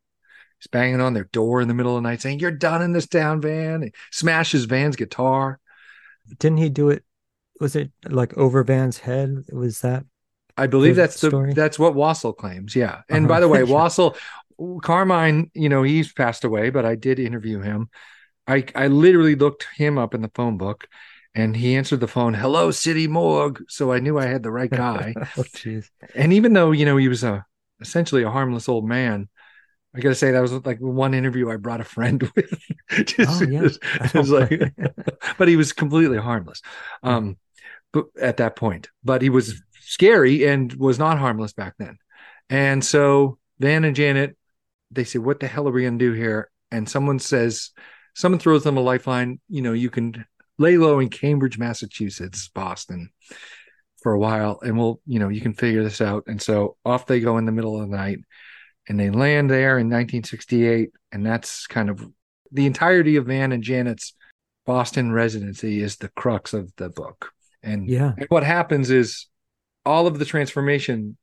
He's 0.58 0.66
banging 0.66 1.00
on 1.00 1.14
their 1.14 1.24
door 1.24 1.62
in 1.62 1.68
the 1.68 1.74
middle 1.74 1.96
of 1.96 2.02
the 2.02 2.08
night, 2.10 2.20
saying, 2.20 2.40
"You're 2.40 2.50
done 2.50 2.82
in 2.82 2.92
this 2.92 3.06
town, 3.06 3.40
Van." 3.40 3.84
He 3.84 3.92
smashes 4.12 4.66
Van's 4.66 4.96
guitar. 4.96 5.60
Didn't 6.38 6.58
he 6.58 6.68
do 6.68 6.90
it? 6.90 7.04
Was 7.58 7.74
it 7.74 7.90
like 8.06 8.36
over 8.36 8.62
Van's 8.64 8.98
head? 8.98 9.46
Was 9.50 9.80
that 9.80 10.04
I 10.56 10.66
believe 10.66 10.96
that's 10.96 11.20
the 11.20 11.52
that's 11.54 11.78
what 11.78 11.94
Wassel 11.94 12.36
claims. 12.36 12.74
Yeah. 12.74 13.02
And 13.08 13.26
uh-huh. 13.26 13.34
by 13.34 13.40
the 13.40 13.48
way, 13.48 13.62
Wassel 13.64 14.16
Carmine, 14.82 15.50
you 15.54 15.68
know, 15.68 15.82
he's 15.82 16.12
passed 16.12 16.44
away, 16.44 16.70
but 16.70 16.84
I 16.84 16.94
did 16.94 17.18
interview 17.18 17.60
him. 17.60 17.90
I 18.46 18.64
I 18.74 18.86
literally 18.86 19.34
looked 19.34 19.66
him 19.76 19.98
up 19.98 20.14
in 20.14 20.22
the 20.22 20.30
phone 20.34 20.56
book 20.56 20.88
and 21.34 21.54
he 21.54 21.76
answered 21.76 22.00
the 22.00 22.08
phone, 22.08 22.32
"Hello, 22.32 22.70
City 22.70 23.06
Morgue." 23.06 23.62
So 23.68 23.92
I 23.92 23.98
knew 23.98 24.18
I 24.18 24.26
had 24.26 24.42
the 24.42 24.50
right 24.50 24.70
guy. 24.70 25.14
oh. 25.36 25.44
And 26.14 26.32
even 26.32 26.54
though, 26.54 26.72
you 26.72 26.86
know, 26.86 26.96
he 26.96 27.08
was 27.08 27.22
a 27.22 27.44
essentially 27.80 28.22
a 28.22 28.30
harmless 28.30 28.68
old 28.70 28.88
man, 28.88 29.28
I 29.94 30.00
got 30.00 30.08
to 30.10 30.14
say 30.14 30.30
that 30.30 30.40
was 30.40 30.52
like 30.64 30.78
one 30.78 31.12
interview 31.12 31.50
I 31.50 31.56
brought 31.56 31.82
a 31.82 31.84
friend 31.84 32.22
with. 32.36 32.58
just, 33.04 33.42
oh, 33.42 33.46
yeah. 33.46 33.68
was 34.14 34.30
like, 34.30 34.72
but 35.36 35.48
he 35.48 35.56
was 35.56 35.74
completely 35.74 36.18
harmless. 36.18 36.62
Um, 37.02 37.36
but 37.92 38.06
at 38.20 38.38
that 38.38 38.56
point, 38.56 38.88
but 39.04 39.20
he 39.20 39.28
was 39.28 39.62
scary 39.86 40.46
and 40.46 40.72
was 40.74 40.98
not 40.98 41.18
harmless 41.18 41.52
back 41.52 41.74
then. 41.78 41.98
And 42.50 42.84
so 42.84 43.38
Van 43.58 43.84
and 43.84 43.96
Janet, 43.96 44.36
they 44.90 45.04
say, 45.04 45.18
What 45.18 45.40
the 45.40 45.46
hell 45.46 45.68
are 45.68 45.72
we 45.72 45.82
going 45.82 45.98
to 45.98 46.04
do 46.04 46.12
here? 46.12 46.50
And 46.70 46.88
someone 46.88 47.18
says, 47.18 47.70
Someone 48.14 48.38
throws 48.38 48.64
them 48.64 48.76
a 48.76 48.80
lifeline. 48.80 49.40
You 49.48 49.62
know, 49.62 49.72
you 49.72 49.90
can 49.90 50.24
lay 50.58 50.76
low 50.76 50.98
in 51.00 51.08
Cambridge, 51.08 51.58
Massachusetts, 51.58 52.48
Boston 52.48 53.10
for 54.02 54.12
a 54.12 54.18
while, 54.18 54.58
and 54.62 54.78
we'll, 54.78 55.00
you 55.06 55.18
know, 55.18 55.28
you 55.28 55.40
can 55.40 55.52
figure 55.52 55.84
this 55.84 56.00
out. 56.00 56.24
And 56.26 56.40
so 56.40 56.76
off 56.84 57.06
they 57.06 57.20
go 57.20 57.38
in 57.38 57.44
the 57.44 57.52
middle 57.52 57.80
of 57.80 57.88
the 57.88 57.96
night 57.96 58.18
and 58.88 58.98
they 58.98 59.10
land 59.10 59.50
there 59.50 59.78
in 59.78 59.86
1968. 59.86 60.90
And 61.12 61.24
that's 61.24 61.66
kind 61.66 61.90
of 61.90 62.06
the 62.52 62.66
entirety 62.66 63.16
of 63.16 63.26
Van 63.26 63.52
and 63.52 63.62
Janet's 63.62 64.14
Boston 64.64 65.12
residency 65.12 65.80
is 65.82 65.96
the 65.96 66.08
crux 66.08 66.54
of 66.54 66.74
the 66.76 66.88
book. 66.88 67.32
And, 67.62 67.88
yeah. 67.88 68.12
and 68.16 68.26
what 68.28 68.44
happens 68.44 68.90
is 68.90 69.26
all 69.86 70.06
of 70.06 70.18
the 70.18 70.24
transformation, 70.26 71.16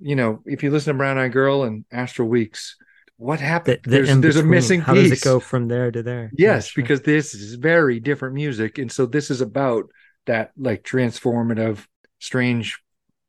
you 0.00 0.16
know, 0.16 0.40
if 0.46 0.62
you 0.62 0.70
listen 0.70 0.94
to 0.94 0.98
Brown 0.98 1.18
Eyed 1.18 1.32
Girl 1.32 1.64
and 1.64 1.84
Astral 1.90 2.28
Weeks, 2.28 2.76
what 3.16 3.40
happened? 3.40 3.80
the 3.84 3.90
there's 3.90 4.20
there's 4.20 4.36
a 4.36 4.42
missing 4.44 4.80
How 4.82 4.94
piece. 4.94 5.10
does 5.10 5.18
it 5.20 5.24
go 5.24 5.40
from 5.40 5.68
there 5.68 5.90
to 5.90 6.02
there? 6.02 6.30
Yeah, 6.36 6.54
Yes, 6.54 6.68
sure. 6.68 6.82
because 6.82 7.02
this 7.02 7.34
is 7.34 7.54
very 7.54 7.98
different 8.00 8.34
music, 8.34 8.78
and 8.78 8.92
so 8.92 9.06
this 9.06 9.30
is 9.30 9.40
about 9.40 9.84
that 10.26 10.52
like 10.56 10.82
transformative, 10.82 11.86
strange 12.20 12.78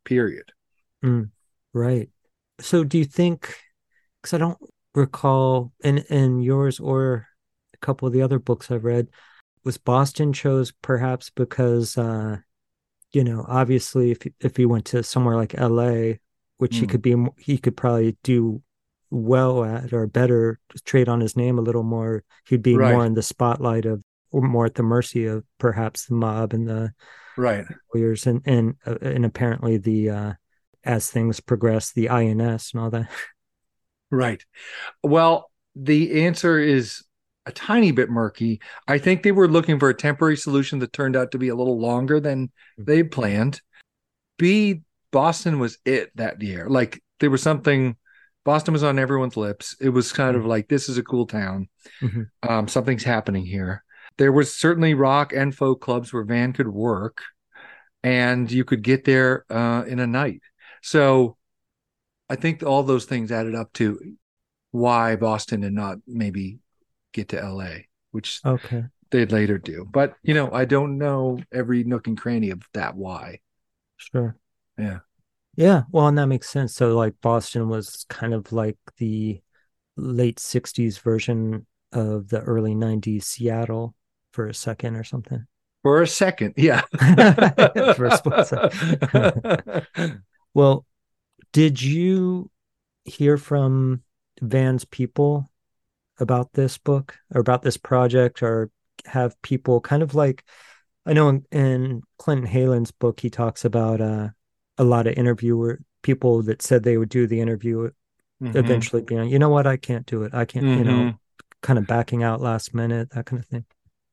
period. 0.04 0.52
Right. 1.74 2.10
So 2.60 2.84
do 2.84 2.98
you 2.98 3.06
think, 3.06 3.56
because 4.22 4.34
I 4.34 4.38
don't 4.40 4.58
recall 4.96 5.72
in 5.84 6.00
in 6.10 6.42
yours 6.42 6.80
or 6.80 7.28
a 7.74 7.78
couple 7.78 8.08
of 8.08 8.14
the 8.14 8.22
other 8.24 8.40
books 8.40 8.72
I've 8.72 8.84
read, 8.84 9.08
was 9.64 9.78
Boston 9.78 10.34
chose 10.34 10.72
perhaps 10.82 11.30
because 11.30 11.98
uh 11.98 12.38
you 13.14 13.24
know, 13.24 13.46
obviously 13.48 14.12
if 14.12 14.20
if 14.40 14.58
he 14.58 14.66
went 14.66 14.86
to 14.86 15.04
somewhere 15.04 15.36
like 15.36 15.54
LA, 15.58 16.20
which 16.58 16.78
he 16.78 16.86
Hmm. 16.86 16.92
could 16.92 17.02
be 17.02 17.16
he 17.38 17.58
could 17.58 17.78
probably 17.78 18.18
do 18.24 18.62
well 19.10 19.64
at 19.64 19.94
or 19.94 20.06
better, 20.08 20.60
trade 20.84 21.08
on 21.10 21.22
his 21.22 21.36
name 21.38 21.58
a 21.58 21.62
little 21.62 21.84
more, 21.84 22.24
he'd 22.48 22.62
be 22.62 22.78
Right. 22.78 22.92
more 22.92 23.06
in 23.06 23.14
the 23.14 23.22
spotlight 23.24 23.86
of 23.86 24.04
or 24.32 24.42
more 24.42 24.66
at 24.66 24.76
the 24.76 24.84
mercy 24.84 25.26
of 25.26 25.44
perhaps 25.58 26.06
the 26.08 26.16
mob 26.16 26.54
and 26.54 26.68
the 26.68 26.94
Right. 27.38 27.66
lawyers 27.94 28.28
and 28.28 28.42
and 28.46 28.76
uh, 28.86 28.98
and 29.02 29.26
apparently 29.26 29.78
the 29.78 30.10
uh 30.10 30.34
as 30.84 31.10
things 31.10 31.40
progress 31.40 31.92
the 31.92 32.10
INS 32.10 32.72
and 32.74 32.82
all 32.82 32.90
that. 32.90 33.10
Right. 34.12 34.44
Well, 35.04 35.52
the 35.76 36.24
answer 36.26 36.60
is 36.60 37.04
a 37.48 37.52
tiny 37.52 37.92
bit 37.92 38.10
murky. 38.10 38.60
I 38.90 38.98
think 38.98 39.24
they 39.24 39.32
were 39.32 39.48
looking 39.48 39.80
for 39.80 39.90
a 39.90 39.94
temporary 39.94 40.36
solution 40.36 40.80
that 40.80 40.92
turned 40.92 41.16
out 41.16 41.32
to 41.32 41.38
be 41.38 41.48
a 41.48 41.56
little 41.56 41.80
longer 41.80 42.20
than 42.20 42.52
they 42.78 43.04
planned. 43.04 43.62
B, 44.38 44.82
Boston 45.12 45.58
was 45.58 45.78
it 45.86 46.12
that 46.16 46.42
year. 46.42 46.68
Like 46.70 47.02
there 47.22 47.30
was 47.30 47.42
something, 47.42 47.96
Boston 48.44 48.74
was 48.74 48.84
on 48.84 49.00
everyone's 49.00 49.38
lips. 49.38 49.78
It 49.80 49.90
was 49.90 50.12
kind 50.12 50.36
of 50.36 50.46
like, 50.46 50.68
this 50.68 50.90
is 50.90 50.98
a 50.98 51.04
cool 51.04 51.26
town. 51.26 51.70
Mhm. 52.02 52.30
Um, 52.44 52.68
something's 52.68 53.06
happening 53.06 53.46
here. 53.46 53.84
There 54.18 54.34
was 54.34 54.54
certainly 54.54 54.94
rock 54.94 55.32
and 55.32 55.56
folk 55.56 55.80
clubs 55.80 56.12
where 56.12 56.24
Van 56.26 56.52
could 56.52 56.68
work 56.68 57.22
and 58.04 58.52
you 58.52 58.66
could 58.66 58.84
get 58.84 59.06
there 59.06 59.46
uh, 59.50 59.86
in 59.88 60.00
a 60.00 60.08
night. 60.08 60.42
So 60.82 61.38
I 62.30 62.36
think 62.36 62.62
all 62.62 62.84
those 62.84 63.06
things 63.06 63.32
added 63.32 63.56
up 63.56 63.72
to 63.74 64.00
why 64.72 65.16
Boston 65.16 65.64
and 65.64 65.76
not 65.76 66.00
maybe 66.06 66.60
get 67.18 67.30
to 67.30 67.42
LA, 67.42 67.80
which 68.12 68.40
Okay. 68.46 68.86
they'd 69.12 69.32
later 69.32 69.58
do. 69.58 69.86
But 69.90 70.16
you 70.24 70.34
know, 70.34 70.52
I 70.52 70.66
don't 70.66 70.98
know 70.98 71.40
every 71.52 71.84
nook 71.84 72.08
and 72.08 72.18
cranny 72.18 72.52
of 72.52 72.62
that 72.74 72.96
why. 72.96 73.40
Sure. 73.98 74.38
Yeah. 74.78 75.00
Yeah. 75.56 75.84
Well, 75.92 76.08
and 76.08 76.18
that 76.18 76.28
makes 76.28 76.50
sense. 76.50 76.76
So, 76.76 76.96
like, 76.96 77.16
Boston 77.22 77.68
was 77.68 78.06
kind 78.10 78.34
of 78.34 78.52
like 78.54 78.78
the 78.98 79.42
late 79.96 80.38
60s 80.40 81.00
version 81.02 81.66
of 81.92 82.30
the 82.30 82.42
early 82.42 82.76
90s 82.76 83.24
Seattle 83.24 83.96
for 84.34 84.48
a 84.48 84.54
second 84.54 84.96
or 84.96 85.04
something. 85.04 85.46
For 85.82 86.02
a 86.02 86.08
second, 86.08 86.54
yeah. 86.58 86.82
For 87.96 88.06
a 88.06 88.18
split 88.18 88.48
second. 88.48 89.88
Well, 90.54 90.86
did 91.54 91.82
you 91.82 92.50
hear 93.06 93.38
from 93.38 94.04
Van's 94.42 94.86
people 94.86 95.50
about 96.20 96.54
this 96.54 96.78
book 96.78 97.18
or 97.34 97.42
about 97.42 97.62
this 97.62 97.78
project 97.78 98.42
or 98.44 98.70
have 99.06 99.40
people 99.42 99.80
kind 99.82 100.04
of 100.04 100.16
like 100.16 100.44
I 101.06 101.14
know 101.14 101.30
in, 101.30 101.46
in 101.52 102.02
Clinton 102.18 102.48
Heylin's 102.48 102.92
book 102.92 103.20
he 103.20 103.30
talks 103.30 103.66
about 103.66 104.02
uh, 104.02 104.30
a 104.78 104.84
lot 104.84 105.08
of 105.08 105.14
interviewer 105.14 105.80
people 106.02 106.42
that 106.44 106.62
said 106.62 106.84
they 106.84 106.98
would 106.98 107.10
do 107.10 107.28
the 107.28 107.42
interview 107.42 107.90
Mhm. 108.42 108.58
eventually 108.58 109.02
being 109.02 109.30
you 109.30 109.40
know 109.40 109.50
what 109.50 109.68
I 109.68 109.78
can't 109.78 110.06
do 110.06 110.24
it 110.24 110.34
I 110.34 110.46
can't 110.46 110.68
you 110.76 110.84
know 110.84 111.04
Mhm. 111.06 111.20
kind 111.62 111.80
of 111.80 111.88
backing 111.88 112.24
out 112.24 112.42
last 112.42 112.74
minute 112.74 113.10
that 113.12 113.26
kind 113.26 113.42
of 113.42 113.48
thing 113.48 113.66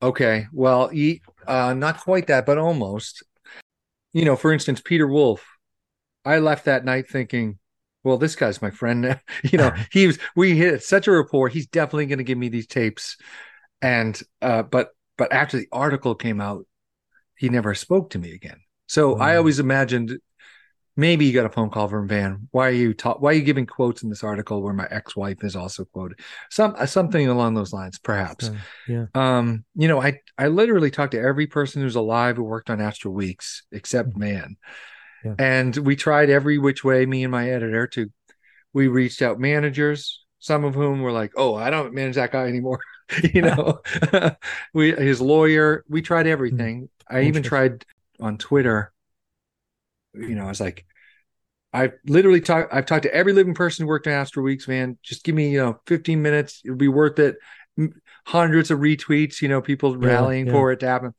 Okay. 0.03 0.47
Well, 0.53 0.88
he, 0.88 1.23
uh, 1.47 1.73
not 1.75 2.01
quite 2.01 2.27
that, 2.27 2.47
but 2.47 2.59
almost. 2.59 3.23
You 4.12 4.25
know, 4.25 4.37
for 4.37 4.53
instance, 4.53 4.81
Peter 4.85 5.07
Wolf. 5.07 5.45
I 6.25 6.38
left 6.38 6.67
that 6.67 6.85
night 6.85 7.09
thinking, 7.09 7.59
well, 8.05 8.19
this 8.19 8.37
guy's 8.37 8.62
my 8.62 8.71
friend. 8.71 9.19
you 9.43 9.59
know, 9.59 9.73
he 9.93 10.07
was. 10.07 10.19
We 10.37 10.57
hit 10.57 10.83
such 10.83 11.09
a 11.09 11.12
rapport. 11.12 11.49
He's 11.49 11.67
definitely 11.67 12.07
going 12.07 12.19
to 12.19 12.25
give 12.25 12.38
me 12.38 12.49
these 12.49 12.67
tapes. 12.67 13.17
And 13.83 14.21
uh, 14.40 14.62
but 14.62 14.90
but 15.19 15.33
after 15.33 15.59
the 15.59 15.69
article 15.73 16.14
came 16.14 16.40
out, 16.40 16.67
he 17.37 17.49
never 17.49 17.75
spoke 17.75 18.11
to 18.11 18.19
me 18.19 18.33
again. 18.33 18.61
So 18.87 19.17
I 19.17 19.37
always 19.37 19.59
imagined 19.59 20.19
maybe 20.97 21.25
you 21.25 21.33
got 21.33 21.47
a 21.47 21.51
phone 21.51 21.71
call 21.71 21.88
from 21.88 22.07
Van. 22.07 22.49
Why 22.51 22.69
are 22.69 22.73
you 22.73 22.95
ta- 22.95 23.17
Why 23.19 23.31
are 23.31 23.35
you 23.35 23.43
giving 23.43 23.67
quotes 23.67 24.03
in 24.03 24.11
this 24.11 24.23
article 24.23 24.62
where 24.62 24.75
my 24.75 24.87
ex-wife 24.90 25.43
is 25.43 25.57
also 25.57 25.85
quoted? 25.87 26.21
Some 26.51 26.77
something 26.87 27.29
along 27.29 27.55
those 27.55 27.73
lines, 27.73 27.99
perhaps. 27.99 28.47
So, 28.47 28.57
yeah 28.88 29.07
Um, 29.14 29.64
you 29.75 29.88
know, 29.88 30.01
I 30.01 30.21
I 30.38 30.49
literally 30.49 30.90
talked 30.90 31.12
to 31.12 31.21
every 31.21 31.47
person 31.47 31.83
who's 31.83 31.97
alive 31.97 32.37
who 32.37 32.45
worked 32.45 32.71
on 32.71 32.81
Astral 32.81 33.14
Weeks 33.14 33.64
except 33.73 34.11
Mhm. 34.11 34.17
man. 34.17 34.57
Yeah. 35.24 35.37
And 35.38 35.76
we 35.76 35.96
tried 35.96 36.30
every 36.30 36.58
which 36.58 36.84
way, 36.84 37.06
me 37.06 37.24
and 37.24 37.32
my 37.32 37.50
editor, 37.50 37.87
to 37.88 38.10
we 38.72 38.88
reached 38.88 39.22
out 39.22 39.40
managers, 39.40 40.24
some 40.40 40.64
of 40.64 40.74
whom 40.74 41.02
were 41.02 41.12
like, 41.12 41.32
Oh, 41.37 41.54
I 41.54 41.70
don't 41.70 41.94
manage 41.94 42.16
that 42.16 42.32
guy 42.32 42.46
anymore. 42.46 42.80
you 43.34 43.42
know, 43.42 43.80
we 44.74 44.92
his 44.92 45.20
lawyer, 45.20 45.84
we 45.88 46.02
tried 46.02 46.26
everything. 46.26 46.88
I 47.10 47.22
even 47.22 47.42
tried 47.42 47.84
on 48.20 48.38
Twitter, 48.38 48.92
you 50.14 50.34
know, 50.34 50.44
I 50.44 50.48
was 50.48 50.60
like, 50.60 50.84
I've 51.72 51.94
literally 52.06 52.40
talked 52.40 52.74
I've 52.74 52.87
talked 52.87 53.04
to 53.04 53.14
every 53.14 53.32
living 53.32 53.54
person 53.54 53.84
who 53.84 53.88
worked 53.88 54.06
on 54.06 54.14
Astral 54.14 54.44
Weeks, 54.44 54.68
man. 54.68 54.98
Just 55.02 55.24
give 55.24 55.34
me, 55.34 55.50
you 55.52 55.58
know, 55.58 55.80
15 55.87 56.22
minutes, 56.22 56.62
it'll 56.64 56.76
be 56.78 56.88
worth 56.88 57.18
it 57.18 57.37
M- 57.78 58.00
hundreds 58.26 58.70
of 58.70 58.80
retweets, 58.80 59.42
you 59.42 59.48
know, 59.48 59.62
people 59.62 59.96
Yeah, 60.00 60.08
rallying 60.08 60.46
yeah. 60.46 60.52
for 60.52 60.72
it 60.72 60.80
to 60.80 60.88
happen, 60.88 61.14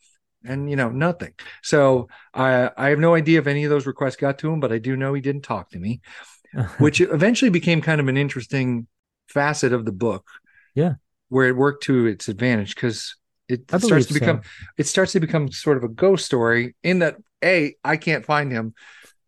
and 0.45 0.69
you 0.69 0.75
know, 0.75 0.89
nothing. 0.89 1.33
So 1.63 2.07
I 2.33 2.71
I 2.77 2.89
have 2.89 2.99
no 2.99 3.15
idea 3.15 3.39
if 3.39 3.47
any 3.47 3.63
of 3.63 3.69
those 3.69 3.85
requests 3.85 4.15
got 4.15 4.39
to 4.39 4.51
him, 4.51 4.59
but 4.59 4.71
I 4.71 4.77
do 4.77 4.95
know 4.95 5.13
he 5.13 5.21
didn't 5.21 5.43
talk 5.43 5.69
to 5.71 5.79
me, 5.79 6.01
which 6.77 7.01
eventually 7.01 7.49
became 7.51 7.81
kind 7.81 8.01
of 8.01 8.07
an 8.07 8.17
interesting 8.17 8.87
facet 9.27 9.73
of 9.73 9.85
the 9.85 9.91
book. 9.91 10.27
Yeah. 10.75 10.95
where 11.29 11.47
it 11.47 11.55
worked 11.55 11.83
to 11.83 12.05
its 12.05 12.27
advantage 12.27 12.75
because 12.75 13.15
it 13.47 13.73
I 13.73 13.77
starts 13.77 14.07
to 14.07 14.13
become 14.13 14.41
so. 14.43 14.49
it 14.77 14.87
starts 14.87 15.13
to 15.13 15.19
become 15.19 15.49
sort 15.51 15.77
of 15.77 15.83
a 15.83 15.87
ghost 15.87 16.25
story 16.25 16.75
in 16.83 16.99
that 16.99 17.15
a 17.43 17.75
I 17.83 17.97
can't 17.97 18.25
find 18.25 18.51
him, 18.51 18.73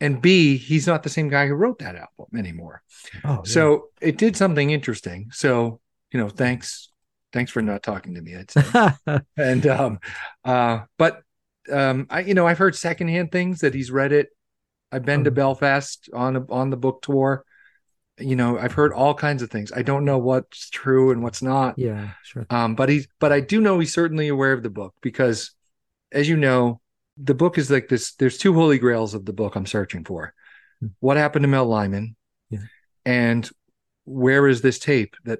and 0.02 0.22
b 0.22 0.58
he's 0.58 0.88
not 0.88 1.04
the 1.04 1.10
same 1.10 1.30
guy 1.30 1.48
who 1.48 1.54
wrote 1.54 1.80
that 1.80 1.96
album 1.96 2.38
anymore. 2.38 2.82
oh, 3.24 3.30
yeah. 3.30 3.42
So 3.44 3.90
it 4.02 4.18
did 4.18 4.36
something 4.36 4.72
interesting. 4.72 5.30
So 5.32 5.80
you 6.12 6.20
know, 6.20 6.30
thanks 6.30 6.90
thanks 7.38 7.52
for 7.52 7.62
not 7.62 7.84
talking 7.84 8.16
to 8.16 8.22
me. 8.22 8.36
I'd 8.36 8.50
say 8.50 8.64
and 9.38 9.68
um 9.68 10.00
uh 10.44 10.80
but 10.98 11.22
um 11.72 12.08
i 12.10 12.22
you 12.22 12.34
know 12.34 12.48
i've 12.48 12.58
heard 12.58 12.76
secondhand 12.76 13.32
things 13.32 13.60
that 13.60 13.76
he's 13.76 13.92
read 13.92 14.12
it 14.12 14.30
i've 14.92 15.06
been 15.06 15.24
to 15.26 15.30
Oh. 15.30 15.34
belfast 15.34 16.10
on 16.14 16.36
a, 16.38 16.46
on 16.52 16.72
the 16.72 16.78
book 16.78 17.02
tour 17.04 17.44
you 18.18 18.36
know 18.36 18.58
i've 18.58 18.72
heard 18.74 18.94
all 18.94 19.14
kinds 19.14 19.44
of 19.44 19.52
things 19.52 19.72
i 19.72 19.84
don't 19.84 20.06
know 20.06 20.18
what's 20.18 20.70
true 20.72 21.12
and 21.12 21.22
what's 21.22 21.44
not 21.44 21.78
yeah 21.78 22.10
sure 22.24 22.48
um 22.50 22.74
but 22.74 22.90
he's 22.90 23.08
but 23.20 23.32
i 23.32 23.40
do 23.40 23.62
know 23.62 23.78
he's 23.78 23.94
certainly 23.94 24.30
aware 24.30 24.54
of 24.54 24.64
the 24.64 24.70
book 24.72 24.96
because 25.02 25.52
as 26.12 26.28
you 26.28 26.38
know 26.38 26.82
the 27.18 27.36
book 27.36 27.58
is 27.60 27.70
like 27.70 27.88
this 27.90 28.14
there's 28.16 28.38
two 28.40 28.54
holy 28.54 28.80
grails 28.80 29.14
of 29.14 29.26
the 29.26 29.34
book 29.34 29.56
i'm 29.56 29.68
searching 29.68 30.04
for 30.04 30.34
Hmm. 30.80 30.88
what 31.00 31.18
happened 31.18 31.44
to 31.44 31.48
mel 31.50 31.66
lyman 31.66 32.16
Yeah. 32.50 32.60
and 33.06 33.48
where 34.06 34.48
is 34.48 34.62
this 34.62 34.80
tape 34.80 35.16
that 35.26 35.40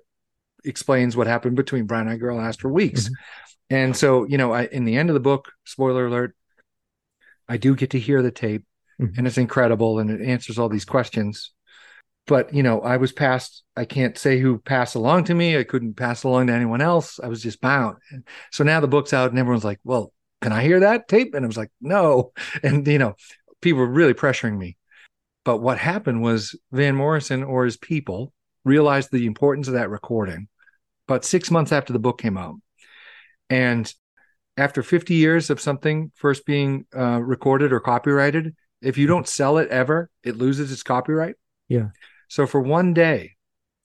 explains 0.68 1.16
what 1.16 1.28
happened 1.28 1.56
between 1.56 1.86
Brown 1.86 2.08
Eyed 2.08 2.20
Girl 2.20 2.38
and 2.38 2.46
Astral 2.46 2.74
Weeks. 2.74 3.10
Mhm. 3.10 3.14
And 3.70 3.98
so, 3.98 4.26
you 4.26 4.38
know, 4.38 4.54
I, 4.54 4.66
in 4.66 4.86
the 4.86 4.96
end 4.98 5.10
of 5.10 5.14
the 5.14 5.20
book, 5.20 5.52
spoiler 5.66 6.08
alert, 6.08 6.36
I 7.48 7.58
do 7.58 7.76
get 7.76 7.92
to 7.92 8.00
hear 8.00 8.22
the 8.22 8.32
tape 8.32 8.64
Mhm. 9.00 9.18
and 9.18 9.28
it's 9.28 9.38
incredible 9.38 10.00
and 10.00 10.10
it 10.10 10.22
answers 10.22 10.58
all 10.58 10.70
these 10.70 10.86
questions. 10.86 11.52
But, 12.26 12.54
you 12.54 12.62
know, 12.62 12.82
I 12.82 12.98
was 12.98 13.14
passed, 13.14 13.64
I 13.76 13.86
can't 13.86 14.18
say 14.18 14.40
who 14.40 14.60
passed 14.60 14.96
along 14.96 15.26
to 15.26 15.34
me. 15.34 15.58
I 15.58 15.64
couldn't 15.64 15.96
pass 15.96 16.24
along 16.24 16.48
to 16.48 16.54
anyone 16.54 16.82
else. 16.82 17.20
I 17.22 17.28
was 17.28 17.42
just 17.42 17.62
bound. 17.62 17.98
And 18.12 18.24
so 18.52 18.64
now 18.66 18.82
the 18.82 18.88
book's 18.88 19.14
out 19.14 19.30
and 19.30 19.40
everyone's 19.40 19.64
like, 19.64 19.80
well, 19.86 20.12
can 20.42 20.52
I 20.52 20.62
hear 20.64 20.82
that 20.82 21.08
tape? 21.08 21.34
And 21.34 21.46
I 21.46 21.48
was 21.48 21.58
like, 21.58 21.72
no. 21.80 22.34
And, 22.64 22.86
you 22.86 23.00
know, 23.00 23.16
people 23.62 23.80
were 23.80 23.88
really 23.88 24.14
pressuring 24.14 24.58
me. 24.58 24.78
But 25.46 25.60
what 25.62 25.78
happened 25.78 26.22
was 26.22 26.60
Van 26.74 26.96
Morrison 26.96 27.44
or 27.44 27.64
his 27.64 27.78
people 27.78 28.34
realized 28.66 29.10
the 29.12 29.26
importance 29.26 29.70
of 29.70 29.76
that 29.76 29.90
recording 29.90 30.50
about 31.08 31.26
six 31.26 31.50
months 31.50 31.72
after 31.72 31.94
the 31.94 32.00
book 32.00 32.20
came 32.20 32.38
out. 32.38 32.56
And 33.50 33.92
after 34.58 34.84
50 34.84 35.14
years 35.14 35.50
of 35.50 35.62
something 35.62 36.12
first 36.16 36.46
being 36.46 36.86
uh, 36.96 37.22
recorded 37.22 37.72
or 37.72 37.80
copyrighted, 37.80 38.56
if 38.82 38.98
you 38.98 39.08
don't 39.08 39.28
sell 39.28 39.58
it 39.58 39.70
ever, 39.70 40.10
it 40.24 40.38
loses 40.38 40.72
its 40.72 40.84
copyright. 40.84 41.36
Yeah. 41.70 41.90
So 42.28 42.46
for 42.46 42.60
one 42.60 42.94
day, 42.94 43.36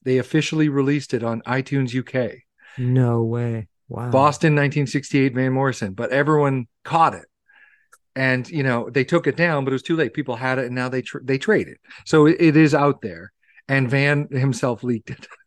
they 0.03 0.17
officially 0.17 0.69
released 0.69 1.13
it 1.13 1.23
on 1.23 1.41
iTunes 1.41 1.97
UK. 1.97 2.39
no 2.77 3.23
way 3.23 3.67
wow 3.87 4.09
Boston 4.09 4.53
1968 4.53 5.33
Van 5.33 5.53
Morrison, 5.53 5.93
but 5.93 6.11
everyone 6.11 6.67
caught 6.83 7.13
it. 7.13 7.25
And 8.15 8.47
you 8.49 8.63
know, 8.63 8.89
they 8.89 9.03
took 9.03 9.27
it 9.27 9.37
down, 9.37 9.63
but 9.63 9.71
it 9.71 9.75
was 9.75 9.83
too 9.83 9.95
late. 9.95 10.13
People 10.13 10.35
had 10.35 10.59
it 10.59 10.65
and 10.65 10.75
now 10.75 10.89
they 10.89 11.01
tr- 11.01 11.23
they 11.23 11.37
trade 11.37 11.67
it. 11.67 11.77
So 12.05 12.25
it, 12.25 12.37
it 12.39 12.57
is 12.57 12.75
out 12.75 13.01
there. 13.01 13.31
And 13.67 13.89
Van 13.89 14.27
himself 14.29 14.83
leaked 14.83 15.09
it. 15.09 15.25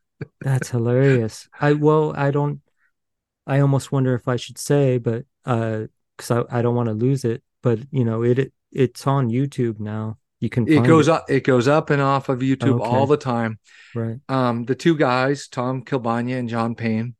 That's 0.40 0.70
hilarious. 0.70 1.48
I 1.60 1.72
well, 1.74 2.14
I 2.16 2.30
don't. 2.30 2.60
I 3.46 3.60
almost 3.60 3.92
wonder 3.92 4.14
if 4.14 4.28
I 4.28 4.36
should 4.36 4.58
say, 4.58 4.98
but 4.98 5.24
uh, 5.44 5.84
because 6.16 6.30
I, 6.30 6.58
I 6.58 6.62
don't 6.62 6.74
want 6.74 6.88
to 6.88 6.94
lose 6.94 7.24
it. 7.24 7.42
But 7.62 7.80
you 7.90 8.04
know, 8.04 8.22
it, 8.22 8.38
it 8.38 8.52
it's 8.72 9.06
on 9.06 9.28
YouTube 9.28 9.80
now. 9.80 10.18
You 10.40 10.50
can. 10.50 10.68
It 10.68 10.84
goes 10.84 11.08
up. 11.08 11.26
It 11.28 11.44
goes 11.44 11.68
up 11.68 11.90
and 11.90 12.02
off 12.02 12.28
of 12.28 12.40
YouTube 12.40 12.80
Okay. 12.80 12.84
all 12.84 13.06
the 13.06 13.16
time. 13.16 13.58
Right. 13.94 14.18
Um, 14.28 14.64
the 14.64 14.74
two 14.74 14.96
guys, 14.96 15.48
Tom 15.48 15.82
Kielbania 15.82 16.38
and 16.38 16.48
John 16.48 16.74
Payne, 16.74 17.14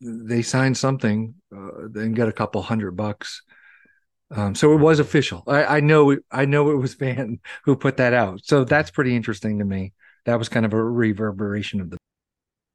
they 0.00 0.42
signed 0.42 0.76
something 0.76 1.34
uh, 1.54 1.88
and 1.94 2.16
got 2.16 2.28
a 2.28 2.32
couple 2.32 2.62
hundred 2.62 2.92
bucks. 2.92 3.42
Um, 4.30 4.54
so 4.54 4.72
it 4.72 4.80
was 4.80 4.98
official. 4.98 5.44
I, 5.46 5.64
I 5.76 5.80
know. 5.80 6.16
I 6.30 6.44
know 6.44 6.70
it 6.70 6.76
was 6.76 6.94
Van 7.04 7.40
who 7.64 7.76
put 7.76 7.98
that 7.98 8.14
out. 8.14 8.44
So 8.44 8.64
that's 8.64 8.90
pretty 8.90 9.14
interesting 9.14 9.58
to 9.58 9.64
me. 9.64 9.92
That 10.24 10.38
was 10.38 10.48
kind 10.48 10.66
of 10.66 10.72
a 10.72 10.82
reverberation 10.82 11.80
of 11.80 11.90
the. 11.90 11.96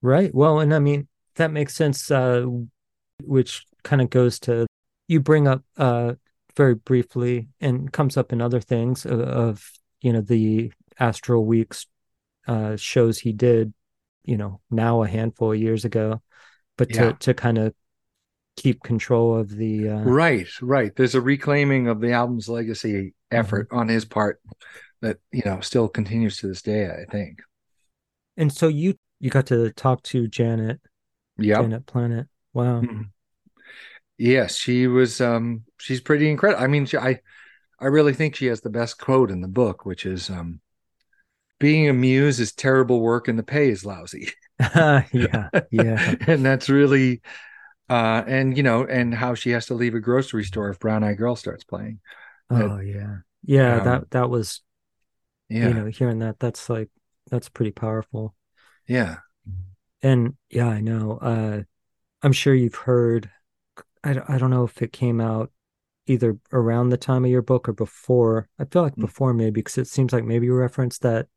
Right. 0.02 0.34
Well, 0.34 0.60
and 0.60 0.74
I 0.74 0.80
mean 0.80 1.08
that 1.36 1.52
makes 1.52 1.76
sense. 1.76 2.10
Uh, 2.10 2.46
which 3.24 3.66
kind 3.84 4.02
of 4.02 4.10
goes 4.10 4.40
to 4.40 4.66
you 5.08 5.20
bring 5.20 5.48
up 5.48 5.64
uh 5.78 6.14
very 6.56 6.76
briefly 6.76 7.50
and 7.60 7.92
comes 7.92 8.18
up 8.18 8.32
in 8.32 8.42
other 8.42 8.60
things 8.62 9.06
of, 9.06 9.20
of 9.20 9.72
you 10.02 10.14
know 10.14 10.22
the 10.22 10.72
Astral 11.00 11.46
Weeks 11.46 11.86
uh 12.48 12.76
shows 12.78 13.20
he 13.20 13.34
did, 13.34 13.74
you 14.24 14.38
know, 14.38 14.62
now 14.72 15.04
a 15.04 15.08
handful 15.08 15.52
of 15.52 15.60
years 15.60 15.86
ago, 15.86 16.22
but 16.78 16.90
to 16.94 17.00
Yeah. 17.00 17.12
to 17.20 17.34
kind 17.34 17.58
of 17.58 17.74
keep 18.56 18.84
control 18.84 19.38
of 19.38 19.50
the 19.50 19.90
uh, 19.90 20.02
Right, 20.02 20.48
right. 20.62 20.94
There's 20.96 21.16
a 21.16 21.22
reclaiming 21.22 21.88
of 21.88 22.02
the 22.02 22.12
album's 22.12 22.50
legacy 22.50 23.14
effort 23.32 23.70
on 23.72 23.88
his 23.88 24.04
part 24.06 24.42
that 25.02 25.18
you 25.32 25.42
know 25.46 25.60
still 25.62 25.88
continues 25.88 26.38
to 26.40 26.48
this 26.48 26.62
day. 26.62 26.90
I 26.90 27.06
think. 27.12 27.42
and 28.38 28.52
so 28.52 28.68
you 28.68 28.96
you 29.20 29.30
got 29.30 29.48
to 29.48 29.72
talk 29.74 30.02
to 30.04 30.28
Janet 30.28 30.80
Yeah. 31.38 31.62
Janet 31.62 31.86
Planet. 31.86 32.28
Wow. 32.54 32.82
Mhm. 32.82 33.10
Yes, 34.18 34.56
she 34.56 34.88
was. 34.88 35.22
Um, 35.22 35.64
she's 35.80 36.02
pretty 36.02 36.30
incredible. 36.30 36.64
I 36.64 36.68
mean, 36.68 36.86
she, 36.86 36.98
I, 36.98 37.22
I 37.80 37.86
really 37.86 38.14
think 38.14 38.36
she 38.36 38.48
has 38.48 38.62
the 38.62 38.70
best 38.70 39.00
quote 39.00 39.32
in 39.32 39.42
the 39.42 39.48
book, 39.48 39.86
which 39.86 40.06
is, 40.06 40.30
um, 40.30 40.60
"Being 41.60 41.90
a 41.90 41.94
muse 41.94 42.40
is 42.40 42.54
terrible 42.54 43.02
work, 43.02 43.28
and 43.28 43.40
the 43.40 43.44
pay 43.44 43.70
is 43.70 43.86
lousy." 43.86 44.30
yeah. 45.14 45.50
Yeah. 45.72 46.16
and 46.28 46.46
that's 46.46 46.70
really, 46.70 47.22
uh, 47.90 48.24
and 48.28 48.58
you 48.58 48.64
know, 48.64 48.86
and 48.86 49.14
how 49.14 49.36
she 49.36 49.52
has 49.52 49.68
to 49.68 49.74
leave 49.74 49.96
a 49.96 50.02
grocery 50.02 50.44
store 50.44 50.70
if 50.70 50.80
Brown 50.80 51.04
Eye 51.04 51.14
Girl 51.14 51.36
starts 51.38 51.64
playing. 51.64 52.00
Oh 52.50 52.80
yeah. 52.80 53.18
Yeah, 53.44 53.78
Um, 53.78 53.84
that 53.86 54.12
that 54.12 54.30
was 54.30 54.62
Yeah, 55.50 55.68
you 55.70 55.74
know 55.74 55.86
hearing 55.88 56.20
that 56.20 56.40
that's 56.40 56.70
like 56.70 56.90
that's 57.32 57.50
pretty 57.50 57.72
powerful 57.72 58.36
yeah, 58.88 59.18
and 60.02 60.36
yeah 60.50 60.68
i 60.68 60.80
know 60.82 61.18
uh 61.22 61.62
i'm 62.24 62.34
sure 62.34 62.54
you've 62.54 62.76
heard 62.76 63.30
I, 64.04 64.14
don't- 64.14 64.30
I 64.30 64.38
don't 64.38 64.50
know 64.52 64.64
if 64.64 64.82
it 64.82 64.94
came 64.94 65.20
out 65.22 65.52
either 66.08 66.38
around 66.54 66.90
the 66.90 66.98
time 66.98 67.26
of 67.26 67.32
your 67.32 67.42
book 67.42 67.68
or 67.70 67.74
before 67.74 68.48
i 68.60 68.66
feel 68.66 68.82
like 68.84 68.96
Mm. 68.96 69.02
before 69.02 69.34
maybe 69.34 69.62
because 69.62 69.78
it 69.78 69.88
seems 69.88 70.14
like 70.14 70.24
maybe 70.24 70.46
you 70.48 70.56
referenced 70.56 71.02
that 71.04 71.28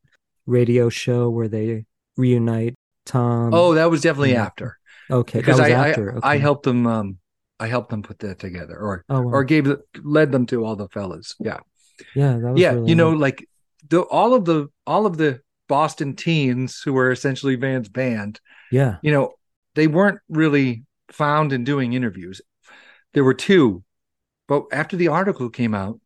radio 0.45 0.89
show 0.89 1.29
where 1.29 1.47
they 1.47 1.85
reunite 2.17 2.75
tom 3.05 3.53
oh, 3.53 3.73
that 3.73 3.89
was 3.91 4.01
definitely 4.01 4.35
after 4.35 4.77
okay 5.11 5.39
because 5.39 5.57
that 5.57 5.69
was 5.69 5.73
I, 5.73 5.89
after 5.89 6.19
I, 6.23 6.33
I 6.33 6.37
helped 6.37 6.63
them. 6.63 6.87
Um, 6.87 7.17
I 7.59 7.67
helped 7.67 7.89
them 7.91 8.01
put 8.01 8.19
that 8.19 8.39
together, 8.39 8.77
or 8.77 9.05
oh 9.09 9.21
wow. 9.21 9.31
or 9.31 9.43
gave 9.43 9.65
the- 9.65 9.83
led 10.03 10.31
them 10.31 10.45
to 10.47 10.65
all 10.65 10.75
the 10.75 10.87
fellas. 10.89 11.35
Yeah. 11.39 11.59
yeah 12.15 12.37
that 12.37 12.51
was 12.53 12.59
yeah 12.61 12.71
really 12.73 12.89
you 12.89 12.95
know 12.95 13.11
neat. 13.11 13.19
like 13.19 13.49
the 13.89 14.01
all 14.01 14.33
of 14.33 14.45
the 14.45 14.67
all 14.85 15.05
of 15.05 15.17
the 15.17 15.41
boston 15.67 16.15
teens 16.15 16.81
who 16.83 16.93
were 16.93 17.11
essentially 17.11 17.55
van's 17.55 17.89
band 17.89 18.39
yeah. 18.71 18.97
you 19.01 19.11
know 19.11 19.33
they 19.75 19.87
weren't 19.87 20.19
really 20.29 20.83
found 21.09 21.53
in 21.53 21.63
doing 21.63 21.93
interviews. 21.93 22.41
There 23.13 23.23
were 23.23 23.33
two 23.33 23.83
but 24.47 24.65
after 24.71 24.97
the 24.97 25.07
article 25.07 25.49
came 25.49 25.73
out 25.73 25.99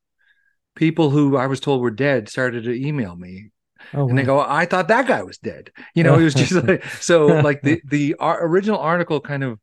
people 0.76 1.10
who 1.10 1.38
i 1.38 1.48
was 1.48 1.60
told 1.60 1.82
were 1.82 1.90
dead 1.90 2.30
started 2.30 2.66
to 2.66 2.72
email 2.72 3.16
me. 3.16 3.52
Oh 3.94 4.10
and 4.10 4.18
they 4.18 4.24
go 4.24 4.40
i 4.40 4.66
thought 4.66 4.90
that 4.90 5.08
guy 5.08 5.24
was 5.24 5.38
dead. 5.38 5.72
You 5.96 6.04
know 6.04 6.20
it 6.20 6.24
was 6.24 6.34
just 6.34 6.52
like 6.52 6.84
so 7.00 7.28
like 7.28 7.62
the 7.62 7.82
the 7.86 8.16
original 8.20 8.80
article 8.80 9.22
kind 9.22 9.44
of 9.44 9.60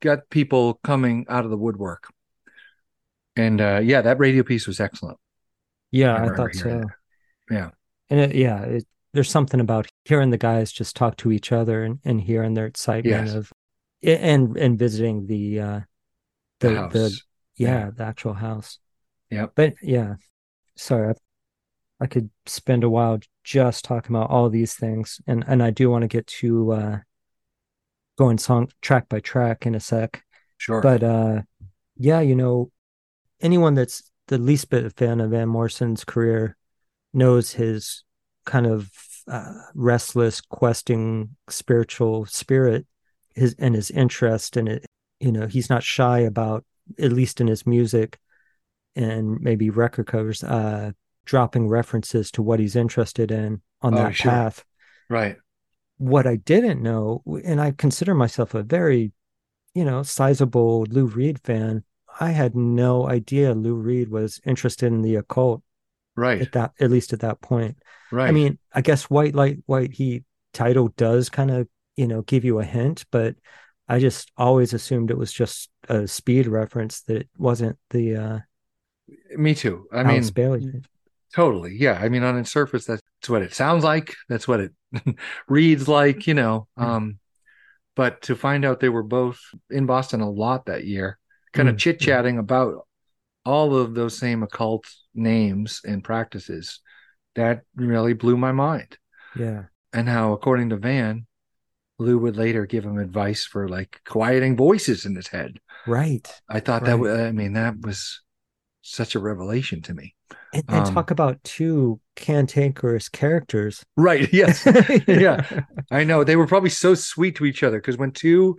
got 0.00 0.28
people 0.30 0.80
coming 0.84 1.26
out 1.28 1.44
of 1.44 1.50
the 1.50 1.56
woodwork. 1.56 2.08
And 3.36 3.60
uh 3.60 3.80
yeah 3.82 4.02
that 4.02 4.18
radio 4.18 4.42
piece 4.42 4.66
was 4.66 4.80
excellent. 4.80 5.18
Yeah 5.92 6.14
I 6.14 6.32
i 6.32 6.34
thought 6.34 6.54
so. 6.54 6.68
that. 6.68 6.86
Yeah. 7.50 7.70
and 8.10 8.20
it, 8.20 8.34
yeah 8.34 8.62
it, 8.62 8.84
there's 9.14 9.30
something 9.30 9.60
about 9.60 9.88
hearing 10.04 10.30
the 10.30 10.38
guys 10.38 10.70
just 10.72 10.96
talk 10.96 11.16
to 11.18 11.32
each 11.32 11.50
other 11.52 11.82
and, 11.84 11.98
and 12.04 12.20
hearing 12.20 12.54
their 12.54 12.66
excitement 12.66 13.26
Yes. 13.26 13.34
of 13.34 13.52
and 14.02 14.56
and 14.56 14.78
visiting 14.78 15.26
the 15.26 15.60
uh 15.60 15.80
the, 16.60 16.68
the 16.68 16.74
house 16.74 16.92
the 16.92 17.20
yeah, 17.56 17.68
Yeah. 17.68 17.90
the 17.96 18.04
actual 18.04 18.34
house 18.34 18.78
Yeah. 19.30 19.46
but 19.54 19.74
yeah 19.82 20.14
sorry 20.76 21.10
I, 21.10 22.04
I 22.04 22.06
could 22.06 22.30
spend 22.46 22.84
a 22.84 22.90
while 22.90 23.18
just 23.44 23.84
talking 23.84 24.14
about 24.14 24.30
all 24.30 24.50
these 24.50 24.74
things 24.74 25.20
and 25.26 25.42
and 25.48 25.62
i 25.62 25.70
do 25.70 25.90
want 25.90 26.02
to 26.02 26.08
get 26.08 26.26
to 26.26 26.72
uh 26.72 26.98
going 28.18 28.38
song 28.38 28.68
track 28.82 29.08
by 29.08 29.20
track 29.20 29.64
in 29.66 29.74
a 29.74 29.80
sec 29.80 30.22
sure 30.58 30.80
but 30.80 31.02
uh 31.02 31.40
yeah 31.96 32.20
you 32.20 32.34
know 32.34 32.70
anyone 33.40 33.74
that's 33.74 34.10
the 34.26 34.38
least 34.38 34.68
bit 34.70 34.84
a 34.84 34.90
fan 34.90 35.20
of 35.20 35.30
van 35.30 35.48
morrison's 35.48 36.04
career 36.04 36.56
knows 37.12 37.52
his 37.52 38.04
kind 38.44 38.66
of 38.66 38.90
uh, 39.26 39.52
restless 39.74 40.40
questing 40.40 41.36
spiritual 41.48 42.24
spirit 42.26 42.86
his 43.34 43.54
and 43.58 43.74
his 43.74 43.90
interest 43.90 44.56
in 44.56 44.66
it 44.68 44.86
you 45.20 45.30
know 45.30 45.46
he's 45.46 45.68
not 45.68 45.82
shy 45.82 46.20
about 46.20 46.64
at 46.98 47.12
least 47.12 47.40
in 47.40 47.46
his 47.46 47.66
music 47.66 48.18
and 48.96 49.40
maybe 49.40 49.68
record 49.70 50.06
covers 50.06 50.42
uh 50.44 50.90
dropping 51.26 51.68
references 51.68 52.30
to 52.30 52.42
what 52.42 52.58
he's 52.58 52.74
interested 52.74 53.30
in 53.30 53.60
on 53.82 53.94
Oh, 53.94 53.98
that 53.98 54.14
sure. 54.14 54.30
path 54.30 54.64
right 55.10 55.36
what 56.00 56.26
I 56.28 56.36
didn't 56.36 56.80
know, 56.80 57.22
and 57.44 57.60
I 57.60 57.72
consider 57.72 58.14
myself 58.14 58.54
a 58.54 58.62
very, 58.62 59.12
you 59.74 59.84
know, 59.84 60.04
sizable 60.04 60.86
Lou 60.88 61.06
Reed 61.06 61.40
fan. 61.40 61.82
I 62.20 62.30
had 62.30 62.54
no 62.54 63.08
idea 63.08 63.52
Lou 63.54 63.74
Reed 63.74 64.08
was 64.08 64.40
interested 64.46 64.86
in 64.86 65.02
the 65.02 65.16
occult 65.16 65.62
right. 66.18 66.40
at 66.40 66.52
that, 66.52 66.72
at 66.80 66.90
least 66.90 67.12
at 67.12 67.20
that 67.20 67.40
point. 67.40 67.78
right. 68.10 68.28
I 68.28 68.32
mean, 68.32 68.58
I 68.72 68.80
guess 68.80 69.04
White 69.04 69.34
Light, 69.34 69.58
White 69.66 69.92
Heat 69.92 70.24
title 70.52 70.88
does 70.96 71.28
kind 71.30 71.50
of, 71.50 71.68
you 71.96 72.06
know, 72.06 72.22
give 72.22 72.44
you 72.44 72.58
a 72.58 72.64
hint, 72.64 73.04
but 73.10 73.36
I 73.88 73.98
just 74.00 74.30
always 74.36 74.72
assumed 74.74 75.10
it 75.10 75.18
was 75.18 75.32
just 75.32 75.70
a 75.88 76.06
speed 76.06 76.46
reference 76.46 77.02
that 77.02 77.16
it 77.16 77.28
wasn't 77.38 77.78
the 77.90 78.16
uh, 78.16 78.38
me 79.36 79.54
too. 79.54 79.86
I 79.92 80.02
mean 80.04 80.16
Alice 80.16 80.30
Bailey. 80.30 80.82
totally. 81.34 81.76
Yeah. 81.78 81.98
I 82.00 82.08
mean 82.08 82.22
on 82.22 82.38
its 82.38 82.52
surface 82.52 82.84
that's 82.84 83.02
what 83.28 83.42
it 83.42 83.54
sounds 83.54 83.84
like. 83.84 84.14
That's 84.28 84.46
what 84.48 84.60
it 84.60 84.72
reads 85.48 85.86
like 85.88 86.26
you 86.26 86.34
know 86.34 86.66
um 86.76 87.18
but 87.94 88.22
to 88.22 88.34
find 88.34 88.64
out 88.64 88.80
they 88.80 88.88
were 88.88 89.02
both 89.02 89.38
in 89.68 89.84
boston 89.84 90.22
a 90.22 90.30
lot 90.30 90.66
that 90.66 90.86
year 90.86 91.18
kind 91.52 91.68
of 91.68 91.76
Mm, 91.76 91.78
chit 91.78 92.00
chatting 92.00 92.38
about 92.38 92.86
all 93.44 93.76
of 93.76 93.94
those 93.94 94.18
same 94.18 94.42
occult 94.42 94.84
names 95.14 95.80
and 95.84 96.04
practices 96.04 96.80
that 97.34 97.62
really 97.76 98.12
blew 98.14 98.36
my 98.36 98.52
mind 98.52 98.98
Yeah. 99.34 99.64
and 99.92 100.08
how 100.08 100.32
according 100.32 100.70
to 100.70 100.76
van 100.76 101.26
lou 101.98 102.18
would 102.18 102.36
later 102.36 102.66
give 102.66 102.84
him 102.84 102.98
advice 102.98 103.44
for 103.44 103.68
like 103.68 104.00
quieting 104.06 104.56
voices 104.56 105.06
in 105.06 105.14
his 105.16 105.28
head 105.28 105.58
Right. 105.86 106.28
i 106.48 106.60
thought 106.60 106.84
that 106.84 106.98
Right. 106.98 107.00
was 107.00 107.20
i 107.20 107.32
mean 107.32 107.54
that 107.54 107.80
was 107.80 108.20
such 108.82 109.14
a 109.14 109.18
revelation 109.20 109.82
to 109.82 109.94
me 109.94 110.14
And, 110.52 110.64
and 110.68 110.86
Um, 110.86 110.94
talk 110.94 111.10
about 111.10 111.42
two 111.44 112.00
cantankerous 112.16 113.08
characters. 113.08 113.84
right 113.96 114.32
yes 114.32 114.66
yeah. 115.08 115.62
I 115.90 116.04
know 116.04 116.22
they 116.24 116.36
were 116.36 116.46
probably 116.46 116.70
so 116.70 116.94
sweet 116.94 117.36
to 117.36 117.46
each 117.46 117.62
other 117.62 117.78
because 117.78 117.96
when 117.96 118.12
two 118.12 118.58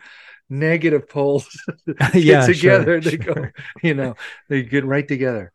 negative 0.49 1.07
poles 1.09 1.47
get 2.25 2.41
Yeah, 2.41 2.51
sure, 2.51 2.89
together, 2.89 3.01
they 3.01 3.17
go, 3.17 3.51
you 3.83 3.93
know, 3.93 4.15
they 4.49 4.63
get 4.63 4.85
right 4.85 5.07
together. 5.07 5.51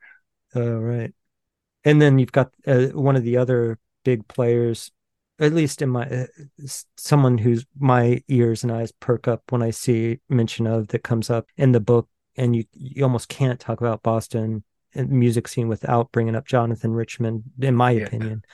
Oh, 0.54 0.78
right. 0.78 1.12
And 1.84 2.02
then 2.02 2.18
you've 2.18 2.32
got 2.32 2.52
uh, 2.66 2.88
one 2.88 3.16
of 3.16 3.24
the 3.24 3.38
other 3.38 3.78
big 4.04 4.28
players, 4.28 4.92
at 5.40 5.54
least 5.54 5.82
in 5.82 5.90
my, 5.90 6.06
uh, 6.08 6.26
someone 6.96 7.38
who's 7.38 7.66
my 7.78 8.22
ears 8.28 8.64
and 8.64 8.72
eyes 8.72 8.92
perk 8.92 9.28
up 9.28 9.42
when 9.50 9.62
I 9.62 9.70
see 9.70 10.20
mention 10.28 10.66
of 10.66 10.88
that 10.88 11.04
comes 11.04 11.30
up 11.30 11.48
in 11.56 11.72
the 11.72 11.80
book. 11.80 12.08
And 12.36 12.56
you, 12.56 12.64
you 12.74 13.04
almost 13.04 13.28
can't 13.28 13.60
talk 13.60 13.80
about 13.80 14.02
Boston 14.02 14.64
and 14.94 15.10
music 15.10 15.48
scene 15.48 15.68
without 15.68 16.12
bringing 16.12 16.36
up 16.36 16.46
Jonathan 16.46 16.92
Richman, 16.94 17.44
in 17.60 17.74
my 17.76 17.92
Yeah. 17.92 18.08
opinion. 18.08 18.44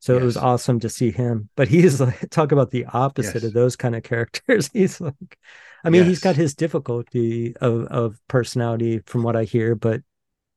So 0.00 0.16
it 0.16 0.22
was 0.22 0.36
awesome 0.36 0.80
to 0.80 0.88
see 0.88 1.10
him. 1.10 1.48
But 1.56 1.68
he's 1.68 2.00
like, 2.00 2.28
talk 2.30 2.52
about 2.52 2.70
the 2.70 2.86
opposite 2.86 3.34
Yes. 3.34 3.44
of 3.44 3.52
those 3.52 3.76
kind 3.76 3.94
of 3.94 4.02
characters. 4.02 4.68
He's 4.72 5.00
like, 5.00 5.38
I 5.84 5.90
mean, 5.90 6.04
he's 6.04 6.20
got 6.20 6.36
his 6.36 6.54
difficulty 6.54 7.54
of, 7.56 7.84
of 7.86 8.20
personality 8.28 9.00
from 9.06 9.22
what 9.22 9.36
I 9.36 9.44
hear, 9.44 9.74
but 9.74 10.02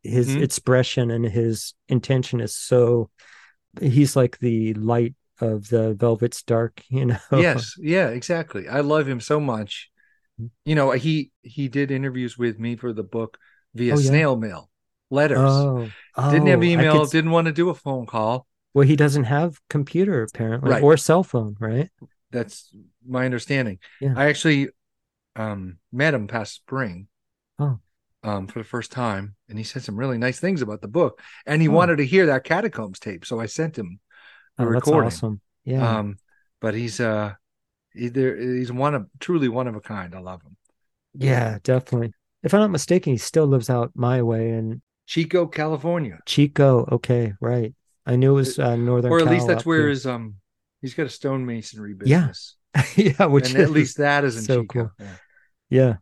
his 0.01 0.29
Mhm. 0.29 0.41
expression 0.43 1.11
and 1.11 1.25
his 1.25 1.73
intention 1.87 2.41
is 2.41 2.55
so, 2.55 3.09
he's 3.79 4.15
like 4.15 4.37
the 4.39 4.73
light 4.75 5.15
of 5.39 5.67
the 5.69 5.93
Velvet's 5.93 6.43
Dark, 6.43 6.81
you 6.89 7.05
know. 7.05 7.17
yes, 7.31 7.75
yeah, 7.77 8.09
exactly. 8.09 8.67
I 8.67 8.79
love 8.81 9.07
him 9.07 9.19
so 9.19 9.39
much. 9.39 9.89
Mm. 10.41 10.49
You 10.65 10.75
know, 10.75 10.91
he 10.91 11.31
he 11.41 11.67
did 11.67 11.91
interviews 11.91 12.37
with 12.37 12.59
me 12.59 12.75
for 12.75 12.91
the 12.93 13.03
book 13.03 13.37
via 13.75 13.93
Oh, 13.93 13.99
yeah? 13.99 14.07
snail 14.09 14.35
mail, 14.35 14.69
letters. 15.09 15.39
Oh, 15.39 15.89
didn't 16.17 16.47
have 16.47 16.59
oh, 16.59 16.63
email, 16.63 17.01
could 17.01 17.11
didn't 17.11 17.31
want 17.31 17.47
to 17.47 17.53
do 17.53 17.69
a 17.69 17.73
phone 17.75 18.05
call. 18.05 18.47
Well, 18.73 18.85
he 18.87 18.95
doesn't 18.95 19.25
have 19.25 19.59
computer 19.69 20.23
apparently 20.23 20.71
Right. 20.71 20.83
or 20.83 20.97
cell 20.97 21.23
phone, 21.23 21.55
right? 21.59 21.89
That's 22.31 22.75
my 23.07 23.25
understanding. 23.25 23.79
Yeah. 24.01 24.13
I 24.17 24.25
actually 24.25 24.69
um 25.35 25.77
met 25.91 26.13
him 26.13 26.27
past 26.27 26.53
spring. 26.55 27.07
Oh. 27.59 27.79
Um, 28.23 28.47
for 28.47 28.59
the 28.59 28.65
first 28.65 28.91
time, 28.91 29.35
and 29.49 29.57
he 29.57 29.65
said 29.65 29.83
some 29.83 29.97
really 29.97 30.17
nice 30.17 30.39
things 30.39 30.61
about 30.61 30.81
the 30.81 30.87
book, 30.87 31.21
and 31.45 31.61
he 31.61 31.67
Oh. 31.67 31.71
wanted 31.73 31.97
to 31.97 32.05
hear 32.05 32.27
that 32.27 32.45
catacombs 32.45 32.97
tape, 32.99 33.25
so 33.25 33.39
I 33.39 33.47
sent 33.47 33.77
him 33.77 33.99
the 34.57 34.63
Oh, 34.63 34.71
that's 34.71 34.87
recording. 34.87 35.07
awesome. 35.07 35.41
Yeah. 35.65 35.97
Um, 35.99 36.17
but 36.61 36.73
he's 36.73 36.99
uh, 37.01 37.33
either 37.95 38.35
he's 38.37 38.71
one 38.71 38.95
of 38.95 39.07
truly 39.19 39.49
one 39.49 39.67
of 39.67 39.75
a 39.75 39.81
kind. 39.81 40.15
I 40.15 40.19
love 40.19 40.41
him. 40.41 40.55
yeah, 41.15 41.59
definitely. 41.63 42.13
If 42.43 42.53
I'm 42.53 42.61
not 42.61 42.71
mistaken, 42.71 43.13
he 43.13 43.17
still 43.17 43.45
lives 43.47 43.69
out 43.69 43.91
my 43.95 44.21
way 44.21 44.49
in 44.51 44.81
Chico, 45.05 45.45
California, 45.47 46.19
Chico. 46.25 46.87
Okay, 46.91 47.33
right. 47.41 47.73
I 48.05 48.15
knew 48.15 48.31
it 48.31 48.35
was 48.35 48.59
uh, 48.59 48.75
northern 48.75 49.11
or 49.11 49.19
at 49.19 49.27
Cal 49.27 49.27
least 49.27 49.47
that's 49.47 49.65
where 49.65 49.87
here. 49.87 49.89
his 49.89 50.05
um, 50.05 50.35
he's 50.81 50.93
got 50.93 51.03
a 51.05 51.09
stonemasonry 51.09 51.97
business, 51.97 52.55
yeah, 52.73 52.73
yeah. 52.95 53.25
which 53.25 53.45
and 53.45 53.57
at 53.57 53.69
least 53.69 53.97
that 53.97 54.23
is 54.23 54.37
in 54.37 54.47
so 54.47 54.47
Chico. 54.47 54.65
cool. 54.65 54.91
Yeah. 54.99 55.17
yeah, 55.69 55.97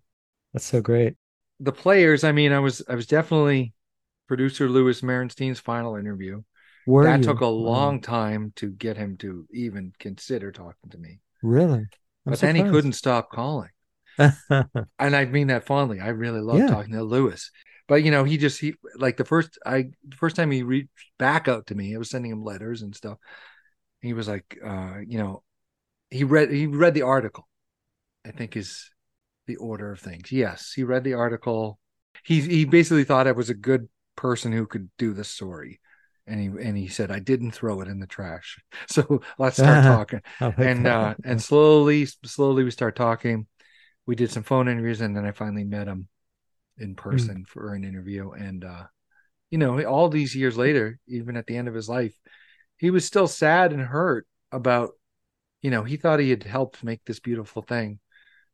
that's 0.54 0.66
so 0.66 0.82
great. 0.82 1.18
the 1.60 1.72
players 1.72 2.24
i 2.24 2.32
mean 2.32 2.52
i 2.52 2.60
was 2.60 2.82
i 2.90 2.96
was 2.96 3.08
definitely 3.08 3.74
producer 4.28 4.70
Lewis 4.70 5.02
Merenstein's 5.02 5.60
final 5.60 5.96
interview 5.98 6.42
Were 6.86 7.08
that 7.08 7.22
you? 7.22 7.24
took 7.24 7.42
a 7.42 7.48
Wow. 7.58 7.62
long 7.64 8.02
time 8.02 8.54
to 8.58 8.72
get 8.72 8.98
him 8.98 9.18
to 9.18 9.48
even 9.54 9.94
consider 10.00 10.52
talking 10.52 10.90
to 10.92 10.98
me 10.98 11.22
really, 11.44 11.88
I'm 12.26 12.34
but 12.34 12.40
then 12.40 12.56
he 12.56 12.64
couldn't 12.64 12.94
stop 12.94 13.30
calling 13.32 13.70
and 15.00 15.16
i 15.16 15.26
mean 15.26 15.48
that 15.48 15.66
fondly 15.66 16.00
i 16.00 16.08
really 16.10 16.40
love 16.42 16.58
Yeah. 16.58 16.66
talking 16.66 16.94
to 16.94 17.04
louis 17.04 17.52
but 17.92 18.06
you 18.06 18.10
know 18.10 18.24
he 18.24 18.38
just 18.38 18.58
he 18.62 18.74
like 18.96 19.18
the 19.18 19.26
first 19.26 19.60
i 19.66 19.82
the 20.08 20.16
first 20.16 20.38
time 20.38 20.50
he 20.50 20.64
reached 20.64 20.88
back 21.20 21.50
out 21.50 21.68
to 21.68 21.76
me 21.76 21.94
i 21.94 21.98
was 21.98 22.10
sending 22.10 22.32
him 22.32 22.42
letters 22.42 22.84
and 22.84 22.96
stuff. 22.96 23.18
He 24.02 24.14
was 24.14 24.30
like 24.30 24.58
uh 24.66 25.00
you 25.06 25.18
know 25.18 25.44
he 26.10 26.24
read 26.24 26.52
he 26.52 26.68
read 26.68 26.94
the 26.94 27.02
article 27.02 27.50
i 28.26 28.32
think 28.32 28.56
is 28.56 28.90
the 29.46 29.58
order 29.58 29.92
of 29.92 30.00
things. 30.00 30.32
Yes 30.32 30.72
he 30.74 30.86
read 30.86 31.04
the 31.04 31.16
article. 31.16 31.80
He 32.24 32.40
he 32.40 32.64
basically 32.64 33.04
thought 33.04 33.28
i 33.28 33.34
was 33.34 33.50
a 33.50 33.54
good 33.70 33.90
person 34.16 34.54
who 34.54 34.68
could 34.68 34.90
do 34.98 35.14
the 35.14 35.26
story. 35.26 35.82
And 36.26 36.40
he 36.40 36.48
and 36.48 36.78
he 36.78 36.88
said 36.88 37.12
i 37.12 37.20
didn't 37.20 37.52
throw 37.52 37.82
it 37.82 37.90
in 37.90 38.00
the 38.00 38.08
trash. 38.08 38.58
So 38.88 39.22
let's 39.38 39.58
start 39.58 39.84
talking. 39.96 40.22
and 40.40 40.88
uh 40.88 41.16
and 41.26 41.42
slowly 41.42 42.06
slowly 42.06 42.64
we 42.64 42.72
start 42.72 42.96
talking. 42.96 43.48
We 44.06 44.16
did 44.16 44.32
some 44.32 44.44
phone 44.44 44.70
interviews 44.70 45.02
and 45.02 45.14
then 45.14 45.26
i 45.26 45.34
finally 45.34 45.66
met 45.66 45.88
him. 45.90 46.08
In 46.82 46.96
person 46.96 47.46
for 47.46 47.74
an 47.74 47.84
interview 47.84 48.32
and 48.32 48.66
uh 48.66 48.84
you 49.50 49.58
know 49.58 49.82
all 49.84 50.10
these 50.10 50.36
years 50.36 50.58
later 50.58 51.00
even 51.08 51.38
at 51.38 51.46
the 51.48 51.56
end 51.58 51.68
of 51.68 51.74
his 51.74 51.90
life 51.90 52.14
he 52.78 52.90
was 52.90 53.06
still 53.06 53.28
sad 53.28 53.72
and 53.74 53.82
hurt 53.82 54.28
about 54.52 54.92
you 55.62 55.72
know 55.72 55.84
he 55.84 55.98
thought 55.98 56.20
he 56.20 56.30
had 56.30 56.44
helped 56.44 56.84
make 56.84 57.02
this 57.06 57.20
beautiful 57.20 57.62
thing 57.62 58.00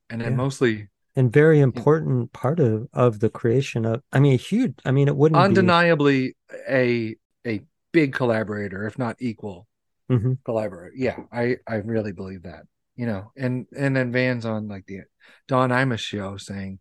and 0.09 0.21
then 0.21 0.35
mostly 0.35 0.87
and 1.15 1.33
very 1.33 1.59
important 1.59 2.31
part 2.31 2.59
of 2.59 2.87
of 2.93 3.19
the 3.19 3.29
creation 3.29 3.85
of. 3.85 4.03
I 4.13 4.19
mean, 4.19 4.33
a 4.33 4.37
huge. 4.37 4.75
I 4.85 4.91
mean, 4.91 5.07
it 5.07 5.15
wouldn't 5.15 5.39
undeniably 5.39 6.35
a 6.69 7.15
a 7.45 7.61
big 7.91 8.13
collaborator 8.13 8.85
if 8.85 8.99
not 8.99 9.15
equal 9.19 9.67
be. 10.09 10.15
Mhm. 10.15 10.37
collaborator 10.45 10.93
yeah 10.95 11.17
i 11.31 11.57
i 11.67 11.75
really 11.75 12.11
believe 12.11 12.43
that 12.43 12.63
you 12.95 13.05
know 13.05 13.31
and 13.35 13.65
and 13.77 13.95
then 13.95 14.11
van's 14.11 14.45
on 14.45 14.67
like 14.67 14.85
the 14.85 15.01
don 15.47 15.69
imus 15.71 15.99
show 15.99 16.37
saying 16.37 16.79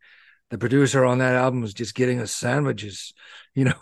the 0.50 0.58
producer 0.58 1.04
on 1.04 1.18
that 1.18 1.34
album 1.34 1.60
was 1.60 1.74
just 1.74 1.94
getting 1.94 2.20
us 2.20 2.32
sandwiches 2.32 3.12
you 3.54 3.64
know 3.64 3.74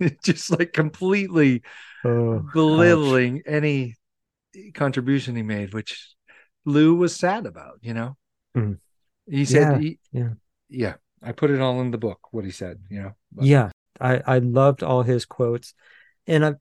just 0.24 0.50
like 0.50 0.72
completely 0.72 1.62
Oh, 2.04 2.42
belittling 2.54 3.42
any 3.46 3.96
contribution 4.74 5.36
he 5.36 5.42
made 5.42 5.74
which 5.74 6.14
lou 6.64 6.94
was 6.94 7.14
sad 7.16 7.46
about 7.46 7.78
you 7.82 7.94
know 7.94 8.16
Mhm. 8.56 8.78
he 9.28 9.44
said 9.44 9.72
Yeah, 9.74 9.78
he, 9.78 9.98
yeah. 10.12 10.28
yeah 10.68 10.94
i 11.22 11.32
put 11.32 11.50
it 11.50 11.60
all 11.60 11.80
in 11.80 11.90
the 11.90 11.98
book 11.98 12.18
what 12.32 12.44
he 12.44 12.50
said 12.50 12.78
you 12.88 13.02
know 13.02 13.12
But- 13.32 13.44
Yeah, 13.44 13.70
I 14.00 14.22
I 14.26 14.38
loved 14.38 14.82
all 14.82 15.02
his 15.02 15.26
quotes, 15.26 15.74
and 16.26 16.44
I've 16.44 16.56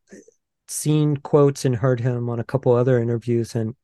seen 0.68 1.18
quotes 1.18 1.64
and 1.66 1.76
heard 1.78 2.00
him 2.02 2.30
on 2.30 2.40
a 2.40 2.44
couple 2.44 2.74
other 2.74 3.00
interviews, 3.00 3.56
and 3.56 3.76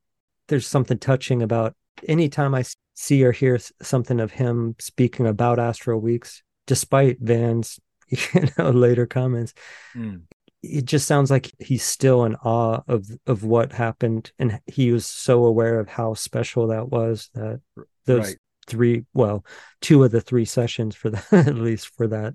there's 0.50 0.68
something 0.68 0.98
touching 1.00 1.42
about 1.42 1.74
anytime 2.08 2.54
I 2.54 2.64
see 2.96 3.24
or 3.24 3.32
hear 3.32 3.60
something 3.82 4.20
of 4.20 4.32
him 4.32 4.76
speaking 4.80 5.28
about 5.28 5.60
Astral 5.60 6.00
Weeks, 6.02 6.42
despite 6.66 7.20
Van's 7.22 7.80
you 8.10 8.18
know 8.58 8.72
later 8.72 9.06
comments, 9.06 9.54
Mm. 9.96 10.24
it 10.64 10.86
just 10.86 11.08
sounds 11.08 11.30
like 11.32 11.52
he's 11.60 11.84
still 11.84 12.26
in 12.26 12.36
awe 12.36 12.82
of 12.88 13.06
of 13.28 13.44
what 13.44 13.72
happened, 13.74 14.32
and 14.40 14.60
he 14.66 14.92
was 14.92 15.06
so 15.06 15.46
aware 15.46 15.80
of 15.80 15.88
how 15.90 16.14
special 16.16 16.68
that 16.68 16.90
was 16.90 17.30
that 17.34 17.62
those 18.06 18.28
Right. 18.30 18.38
three, 18.68 19.06
well, 19.14 19.46
two 19.82 20.04
of 20.04 20.12
the 20.12 20.22
three 20.22 20.46
sessions 20.46 20.96
for 20.96 21.10
that 21.12 21.32
at 21.48 21.56
least 21.56 21.88
for 21.96 22.08
that. 22.08 22.34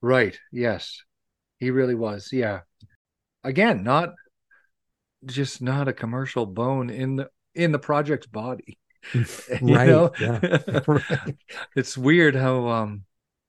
Right. 0.00 0.38
Yes. 0.52 1.02
He 1.60 1.70
really 1.70 1.94
was. 1.94 2.30
Yeah. 2.32 2.60
Again, 3.44 3.84
not 3.84 4.14
just 5.24 5.62
not 5.62 5.88
a 5.88 5.92
commercial 5.92 6.44
bone 6.46 6.90
in 6.90 7.16
the 7.16 7.28
in 7.54 7.72
the 7.72 7.78
project's 7.78 8.26
body. 8.26 8.78
You 9.64 9.76
Right, 9.76 9.86
know? 9.86 10.12
yeah. 10.18 10.40
Right. 10.86 11.36
It's 11.76 11.96
weird 11.96 12.34
how 12.34 12.68
um 12.68 13.04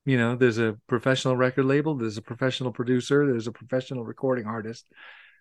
you 0.05 0.17
know, 0.17 0.35
there's 0.35 0.59
a 0.59 0.77
professional 0.87 1.35
record 1.35 1.65
label, 1.65 1.95
there's 1.95 2.17
a 2.17 2.21
professional 2.21 2.71
producer, 2.71 3.25
there's 3.25 3.47
a 3.47 3.51
professional 3.51 4.03
recording 4.05 4.45
artist, 4.45 4.85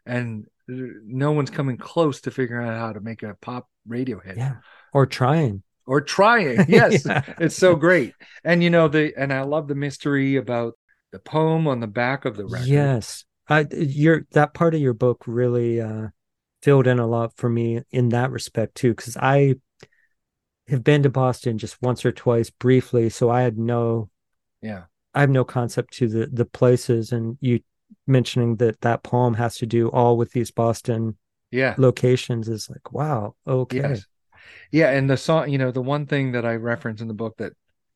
and 0.06 0.46
no 0.68 1.32
one's 1.32 1.50
coming 1.50 1.76
close 1.76 2.22
to 2.22 2.30
figuring 2.30 2.66
out 2.66 2.78
how 2.78 2.92
to 2.92 3.00
make 3.00 3.22
a 3.22 3.34
pop 3.42 3.68
radio 3.86 4.20
hit 4.20 4.36
Yeah. 4.36 4.56
Or 4.92 5.06
trying. 5.06 5.62
or 5.86 6.00
trying. 6.00 6.64
Yes. 6.68 7.04
Yeah. 7.06 7.22
It's 7.38 7.56
so 7.56 7.76
great. 7.76 8.14
And 8.42 8.62
you 8.62 8.70
know, 8.70 8.88
the 8.88 9.12
and 9.16 9.32
I 9.32 9.42
love 9.42 9.68
the 9.68 9.74
mystery 9.74 10.36
about 10.36 10.74
the 11.12 11.18
poem 11.18 11.66
on 11.68 11.80
the 11.80 11.86
back 11.86 12.24
of 12.24 12.36
the 12.36 12.46
record. 12.46 12.68
Yes. 12.68 13.24
I 13.48 13.66
your 13.72 14.26
that 14.32 14.54
part 14.54 14.74
of 14.74 14.80
your 14.80 14.94
book 14.94 15.24
really 15.26 15.80
uh 15.80 16.08
filled 16.62 16.86
in 16.86 16.98
a 16.98 17.06
lot 17.06 17.36
for 17.36 17.48
me 17.50 17.82
in 17.90 18.10
that 18.10 18.30
respect 18.30 18.74
too, 18.76 18.94
because 18.94 19.16
I 19.18 19.56
have 20.68 20.84
been 20.84 21.02
to 21.02 21.10
Boston 21.10 21.58
just 21.58 21.80
once 21.82 22.04
or 22.04 22.12
twice 22.12 22.50
briefly, 22.50 23.10
so 23.10 23.30
I 23.30 23.42
had 23.42 23.58
no 23.58 24.10
Yeah. 24.62 24.84
I 25.14 25.20
have 25.20 25.30
no 25.30 25.44
concept 25.44 25.92
to 25.94 26.08
the 26.08 26.26
the 26.26 26.44
places 26.46 27.12
and 27.12 27.36
you 27.40 27.60
mentioning 28.06 28.56
that 28.56 28.80
that 28.80 29.02
poem 29.02 29.34
has 29.34 29.56
to 29.58 29.66
do 29.66 29.88
all 29.90 30.16
with 30.16 30.32
these 30.32 30.50
Boston 30.50 31.16
Yeah. 31.50 31.74
locations 31.78 32.48
is 32.48 32.68
like 32.70 32.92
wow 32.92 33.34
okay 33.46 33.78
Yes. 33.78 34.06
Yeah, 34.70 34.90
and 34.90 35.08
the 35.08 35.16
song, 35.16 35.48
you 35.48 35.56
know, 35.56 35.70
the 35.70 35.80
one 35.80 36.04
thing 36.06 36.32
that 36.32 36.44
I 36.44 36.56
reference 36.56 37.00
in 37.00 37.08
the 37.08 37.14
book 37.14 37.36
that 37.38 37.54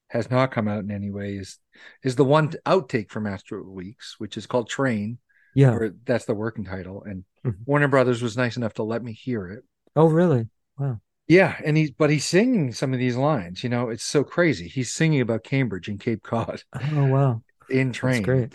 has 0.08 0.30
not 0.30 0.50
come 0.50 0.66
out 0.66 0.82
in 0.84 0.90
any 0.90 1.10
way 1.10 1.34
is 1.36 1.58
is 2.02 2.16
the 2.16 2.24
one 2.24 2.48
outtake 2.64 3.10
from 3.10 3.26
Astral 3.26 3.70
Weeks, 3.70 4.14
which 4.18 4.36
is 4.38 4.46
called 4.46 4.68
Train, 4.68 5.18
yeah 5.54 5.72
or 5.74 5.90
that's 6.04 6.24
the 6.24 6.34
working 6.34 6.64
title. 6.64 7.02
And 7.04 7.24
Mhm. 7.44 7.58
Warner 7.66 7.88
Brothers 7.88 8.22
was 8.22 8.36
nice 8.36 8.56
enough 8.56 8.74
to 8.74 8.82
let 8.82 9.02
me 9.02 9.12
hear 9.12 9.48
it. 9.48 9.64
oh 9.96 10.06
really 10.06 10.48
wow 10.78 11.00
Yeah, 11.28 11.56
and 11.64 11.76
he's 11.76 11.90
but 11.90 12.10
he's 12.10 12.24
singing 12.24 12.72
some 12.72 12.92
of 12.94 12.98
these 12.98 13.16
lines. 13.16 13.62
You 13.62 13.68
know, 13.70 13.90
it's 13.90 14.04
so 14.04 14.24
crazy. 14.24 14.68
He's 14.68 14.92
singing 14.92 15.20
about 15.20 15.44
Cambridge 15.44 15.88
and 15.88 16.00
Cape 16.00 16.22
Cod 16.22 16.62
oh 16.92 17.04
wow 17.06 17.42
in 17.70 17.92
Train. 17.92 18.16
that's 18.16 18.24
great 18.24 18.54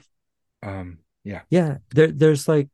Um, 0.64 1.00
yeah, 1.24 1.42
yeah 1.50 1.78
there 1.92 2.12
there's 2.12 2.48
like 2.48 2.70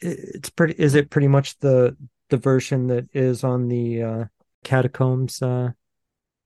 it's 0.00 0.50
pretty 0.50 0.74
is 0.82 0.94
it 0.94 1.10
pretty 1.10 1.28
much 1.28 1.58
the 1.58 1.96
the 2.30 2.36
version 2.36 2.86
that 2.88 3.08
is 3.12 3.44
on 3.44 3.68
the 3.68 4.02
uh 4.02 4.24
catacombs 4.64 5.42
uh 5.42 5.70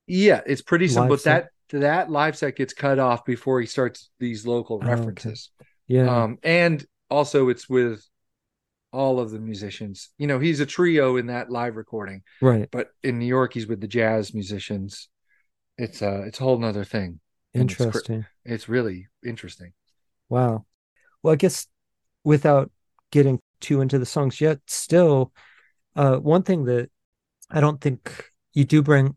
yeah, 0.07 0.41
it's 0.45 0.61
pretty 0.61 0.87
simple. 0.87 1.09
But 1.09 1.21
set? 1.21 1.49
that 1.71 1.79
that 1.79 2.11
live 2.11 2.37
set 2.37 2.55
gets 2.55 2.73
cut 2.73 2.99
off 2.99 3.25
before 3.25 3.59
he 3.59 3.65
starts 3.65 4.09
these 4.19 4.45
local 4.45 4.79
Oh, 4.81 4.85
okay. 4.87 4.91
references. 4.91 5.49
yeah 5.87 6.23
um 6.23 6.37
and 6.43 6.85
also 7.09 7.49
it's 7.49 7.67
with 7.69 8.07
all 8.95 9.19
of 9.19 9.31
the 9.31 9.39
musicians. 9.39 10.09
You 10.17 10.27
know 10.27 10.39
he's 10.39 10.59
a 10.59 10.65
trio 10.65 11.17
in 11.17 11.27
that 11.27 11.49
live 11.49 11.75
recording 11.75 12.23
right. 12.41 12.69
but 12.71 12.89
in 13.03 13.19
new 13.19 13.25
york 13.25 13.53
he's 13.53 13.67
with 13.67 13.81
the 13.81 13.87
jazz 13.87 14.33
musicians. 14.33 15.09
It's 15.77 16.01
a 16.01 16.23
it's 16.23 16.39
a 16.39 16.43
whole 16.43 16.57
nother 16.57 16.85
thing. 16.85 17.19
And 17.53 17.69
it's 17.71 17.79
interesting. 17.79 18.25
it's 18.43 18.67
really 18.67 19.07
interesting. 19.25 19.73
Wow. 20.29 20.65
Well, 21.21 21.33
I 21.33 21.37
guess 21.37 21.67
without 22.23 22.71
getting 23.11 23.39
too 23.61 23.81
into 23.81 23.99
the 23.99 24.05
songs 24.05 24.41
yet, 24.41 24.59
still, 24.67 25.31
uh, 25.95 26.17
one 26.17 26.43
thing 26.43 26.65
that 26.65 26.89
I 27.49 27.61
don't 27.61 27.79
think 27.79 28.29
you 28.53 28.65
do 28.65 28.81
bring 28.81 29.15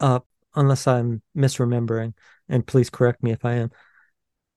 up, 0.00 0.26
unless 0.54 0.86
I'm 0.86 1.22
misremembering, 1.36 2.14
and 2.48 2.66
please 2.66 2.90
correct 2.90 3.22
me 3.22 3.32
if 3.32 3.44
I 3.44 3.54
am, 3.54 3.70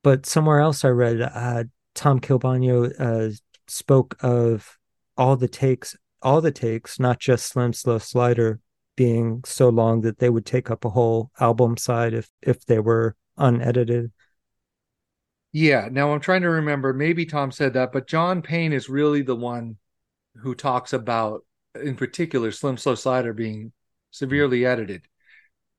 but 0.03 0.25
somewhere 0.25 0.59
else 0.59 0.83
I 0.83 0.89
read 0.89 1.21
uh, 1.21 1.63
Tom 1.95 2.19
Kielbania 2.19 2.99
uh, 2.99 3.33
spoke 3.71 4.17
of 4.21 4.77
all 5.17 5.35
the 5.35 5.47
takes 5.47 5.95
all 6.21 6.39
the 6.41 6.51
takes, 6.51 6.99
not 6.99 7.19
just 7.19 7.47
Slim 7.47 7.73
Slow 7.73 7.97
Slider 7.97 8.59
being 8.95 9.41
so 9.43 9.69
long 9.69 10.01
that 10.01 10.19
they 10.19 10.29
would 10.29 10.45
take 10.45 10.69
up 10.69 10.85
a 10.85 10.89
whole 10.89 11.31
album 11.39 11.77
side 11.77 12.13
if 12.13 12.29
if 12.41 12.65
they 12.65 12.79
were 12.79 13.15
unedited. 13.37 14.11
Yeah. 15.51 15.89
Now 15.91 16.13
I'm 16.13 16.19
trying 16.19 16.43
to 16.43 16.49
remember. 16.49 16.93
Maybe 16.93 17.25
Tom 17.25 17.51
said 17.51 17.73
that, 17.73 17.91
but 17.91 18.07
John 18.07 18.41
Payne 18.41 18.73
is 18.73 18.87
really 18.89 19.21
the 19.21 19.35
one 19.35 19.77
who 20.37 20.55
talks 20.55 20.93
about, 20.93 21.45
in 21.81 21.95
particular, 21.95 22.51
Slim 22.51 22.77
Slow 22.77 22.95
Slider 22.95 23.33
being 23.33 23.73
severely 24.11 24.65
edited. 24.65 25.01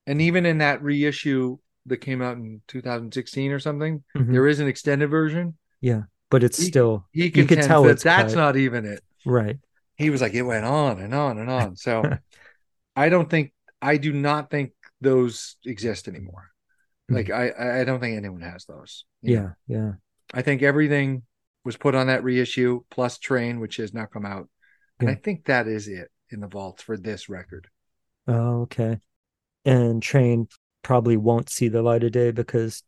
And 0.06 0.20
even 0.20 0.44
in 0.44 0.58
that 0.58 0.82
reissue 0.82 1.58
that 1.86 1.98
came 1.98 2.20
out 2.20 2.36
in 2.36 2.60
2016 2.68 3.52
or 3.52 3.58
something, 3.58 4.02
Mhm. 4.16 4.32
there 4.32 4.46
is 4.46 4.60
an 4.60 4.66
extended 4.68 5.08
version. 5.08 5.56
Yeah, 5.80 6.02
but 6.32 6.42
it's 6.42 6.58
He- 6.58 6.64
still 6.66 7.06
He 7.12 7.26
you 7.26 7.46
can 7.46 7.60
tell 7.60 7.84
that 7.84 7.90
it's 7.90 8.02
that's 8.02 8.32
cut. 8.34 8.40
not 8.40 8.56
even 8.56 8.84
it. 8.86 9.00
right. 9.24 9.58
He 9.96 10.10
was 10.10 10.20
like, 10.20 10.34
it 10.34 10.42
went 10.42 10.64
on 10.64 10.98
and 10.98 11.14
on 11.14 11.38
and 11.38 11.48
on. 11.48 11.76
So 11.76 12.02
I 12.96 13.08
don't 13.08 13.30
think, 13.30 13.52
I 13.80 13.98
do 13.98 14.12
not 14.12 14.50
think 14.50 14.72
those 15.00 15.56
exist 15.64 16.08
anymore. 16.08 16.48
Hmm. 17.08 17.14
Like, 17.16 17.30
I, 17.30 17.80
I 17.82 17.84
don't 17.84 18.00
think 18.00 18.16
anyone 18.16 18.40
has 18.40 18.64
those. 18.64 19.04
you 19.20 19.36
know? 19.36 19.52
Yeah, 19.68 19.76
yeah. 19.78 19.92
I 20.34 20.42
think 20.42 20.62
everything 20.62 21.22
was 21.64 21.76
put 21.76 21.94
on 21.94 22.08
that 22.08 22.24
reissue 22.24 22.80
plus 22.90 23.18
Train, 23.18 23.60
which 23.60 23.76
has 23.76 23.94
now 23.94 24.06
come 24.06 24.26
out. 24.26 24.48
And 24.98 25.10
I 25.10 25.14
think 25.14 25.44
that 25.44 25.66
is 25.68 25.86
it 25.88 26.10
in 26.30 26.40
the 26.40 26.48
vaults 26.48 26.82
for 26.82 26.96
this 26.96 27.28
record. 27.28 27.68
Oh, 28.26 28.62
okay. 28.62 28.98
And 29.64 30.02
Train 30.02 30.48
probably 30.82 31.16
won't 31.16 31.50
see 31.50 31.68
the 31.68 31.82
light 31.82 32.02
of 32.04 32.12
day 32.12 32.30
because 32.30 32.82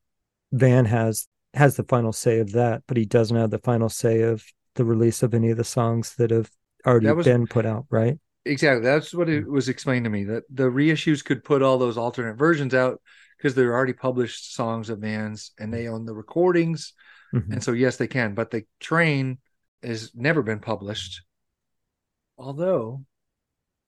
Van 0.52 0.84
has 0.86 1.28
has 1.54 1.76
the 1.76 1.84
final 1.84 2.12
say 2.12 2.40
of 2.40 2.52
that, 2.52 2.82
but 2.86 2.96
he 2.96 3.04
doesn't 3.04 3.36
have 3.36 3.50
the 3.50 3.58
final 3.58 3.88
say 3.88 4.22
of 4.22 4.44
the 4.74 4.84
release 4.84 5.22
of 5.22 5.34
any 5.34 5.50
of 5.50 5.56
the 5.56 5.64
songs 5.64 6.16
that 6.16 6.30
have 6.30 6.50
already 6.86 7.06
That 7.06 7.16
was- 7.16 7.26
been 7.26 7.46
put 7.46 7.64
out, 7.66 7.86
right? 7.90 8.18
Exactly. 8.44 8.82
That's 8.84 9.14
what 9.14 9.30
it 9.30 9.46
was 9.48 9.70
explained 9.70 10.04
to 10.04 10.10
me 10.10 10.24
that 10.24 10.42
the 10.50 10.64
reissues 10.64 11.24
could 11.24 11.42
put 11.44 11.62
all 11.62 11.78
those 11.78 11.96
alternate 11.96 12.34
versions 12.36 12.74
out 12.74 13.00
because 13.38 13.54
they're 13.54 13.72
already 13.72 13.94
published 13.94 14.54
songs 14.54 14.90
of 14.90 14.98
Vans 14.98 15.52
and 15.58 15.72
they 15.72 15.88
own 15.88 16.04
the 16.04 16.12
recordings. 16.14 16.92
Mhm. 17.32 17.52
And 17.52 17.64
so, 17.64 17.72
yes, 17.72 17.96
they 17.96 18.06
can. 18.06 18.34
But 18.34 18.50
the 18.50 18.66
Train 18.80 19.38
has 19.82 20.14
never 20.14 20.42
been 20.42 20.60
published. 20.60 21.22
Although, 22.36 23.04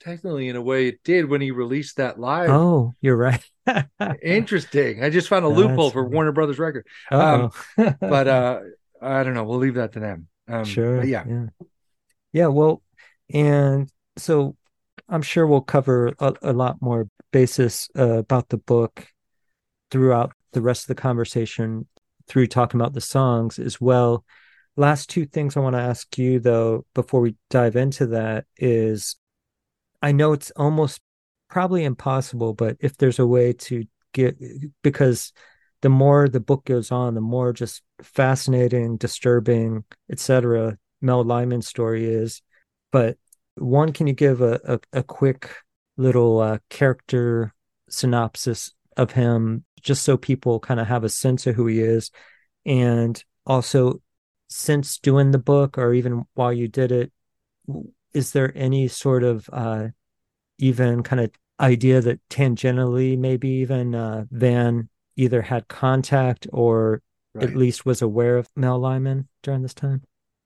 technically, 0.00 0.48
in 0.48 0.56
a 0.56 0.62
way, 0.62 0.88
it 0.88 1.02
did 1.04 1.28
when 1.28 1.40
he 1.40 1.50
released 1.50 1.96
that 1.96 2.18
live. 2.18 2.48
Oh, 2.50 2.94
you're 3.00 3.16
right. 3.16 3.44
Interesting. 4.22 5.02
I 5.02 5.10
just 5.10 5.28
found 5.28 5.44
a 5.44 5.48
That's 5.48 5.60
loophole 5.60 5.90
for. 5.90 6.04
Warner 6.06 6.32
Brothers 6.32 6.58
record. 6.58 6.86
Uh-oh. 7.10 7.50
But 8.00 8.28
uh 8.28 8.60
I 9.00 9.22
don't 9.22 9.34
know. 9.34 9.44
We'll 9.44 9.58
leave 9.58 9.74
that 9.74 9.92
to 9.92 10.00
them. 10.00 10.28
Um, 10.48 10.64
sure. 10.64 10.98
but 10.98 11.08
yeah. 11.08 11.24
yeah. 11.28 11.46
Yeah. 12.32 12.46
Well, 12.46 12.82
and 13.32 13.90
so 14.16 14.56
I'm 15.08 15.22
sure 15.22 15.46
we'll 15.46 15.60
cover 15.60 16.14
a, 16.18 16.34
a 16.42 16.52
lot 16.52 16.80
more 16.80 17.08
basis 17.32 17.88
uh, 17.98 18.18
about 18.18 18.48
the 18.48 18.56
book 18.56 19.06
throughout 19.90 20.32
the 20.52 20.62
rest 20.62 20.84
of 20.84 20.88
the 20.88 21.00
conversation 21.00 21.86
through 22.26 22.46
talking 22.46 22.80
about 22.80 22.94
the 22.94 23.00
songs 23.00 23.58
as 23.58 23.80
well. 23.80 24.24
Last 24.76 25.08
two 25.08 25.26
things 25.26 25.56
I 25.56 25.60
want 25.60 25.76
to 25.76 25.82
ask 25.82 26.16
you 26.18 26.40
though 26.40 26.84
before 26.94 27.20
we 27.20 27.36
dive 27.50 27.76
into 27.76 28.06
that 28.08 28.44
is 28.56 29.16
I 30.02 30.12
know 30.12 30.32
it's 30.32 30.50
almost 30.52 31.00
probably 31.49 31.84
impossible, 31.84 32.55
but 32.55 32.76
if 32.80 32.97
there's 32.97 33.18
a 33.18 33.26
way 33.26 33.53
to 33.53 33.84
get 34.12 34.36
because 34.82 35.32
the 35.82 35.88
more 35.88 36.28
the 36.28 36.40
book 36.40 36.64
goes 36.64 36.90
on, 36.90 37.14
the 37.14 37.20
more 37.20 37.53
just 37.53 37.82
fascinating, 38.03 38.97
disturbing, 38.97 39.84
etc. 40.11 40.78
Mel 41.01 41.22
Lyman's 41.22 41.68
story 41.68 42.07
is. 42.07 42.42
But 42.90 43.18
one, 43.57 43.92
can 43.92 44.07
you 44.07 44.14
give 44.14 44.40
a 44.40 44.61
a, 44.64 44.99
a 44.99 45.03
quick 45.03 45.51
little 45.97 46.40
uh, 46.40 46.59
character 46.70 47.55
synopsis 47.88 48.72
of 48.97 49.12
him, 49.12 49.64
just 49.80 50.03
so 50.03 50.16
people 50.16 50.61
kind 50.61 50.80
of 50.80 50.86
have 50.86 51.05
a 51.05 51.09
sense 51.09 51.47
of 51.47 51.55
who 51.55 51.66
he 51.66 51.80
is, 51.80 52.11
and 52.64 53.22
also 53.44 54.01
since 54.49 54.99
doing 54.99 55.30
the 55.30 55.38
book 55.38 55.76
or 55.78 55.92
even 55.92 56.24
while 56.34 56.53
you 56.53 56.68
did 56.68 56.92
it, 56.92 57.12
is 58.14 58.32
there 58.32 58.53
any 58.55 58.88
sort 58.88 59.22
of 59.22 59.49
uh, 59.53 59.88
even 60.59 61.02
kind 61.02 61.20
of 61.20 61.30
idea 61.61 62.00
that 62.00 62.20
tangentially 62.28 63.18
maybe 63.18 63.48
even 63.48 63.94
uh, 63.94 64.24
Van 64.30 64.88
either 65.16 65.42
had 65.42 65.68
contact 65.68 66.46
or 66.52 67.02
Right. 67.34 67.50
at 67.50 67.54
least 67.54 67.84
was 67.84 68.00
aware 68.00 68.38
of 68.38 68.48
Mel 68.57 68.78
Lyman 68.78 69.28
during 69.42 69.61
this 69.61 69.74
time? 69.74 70.02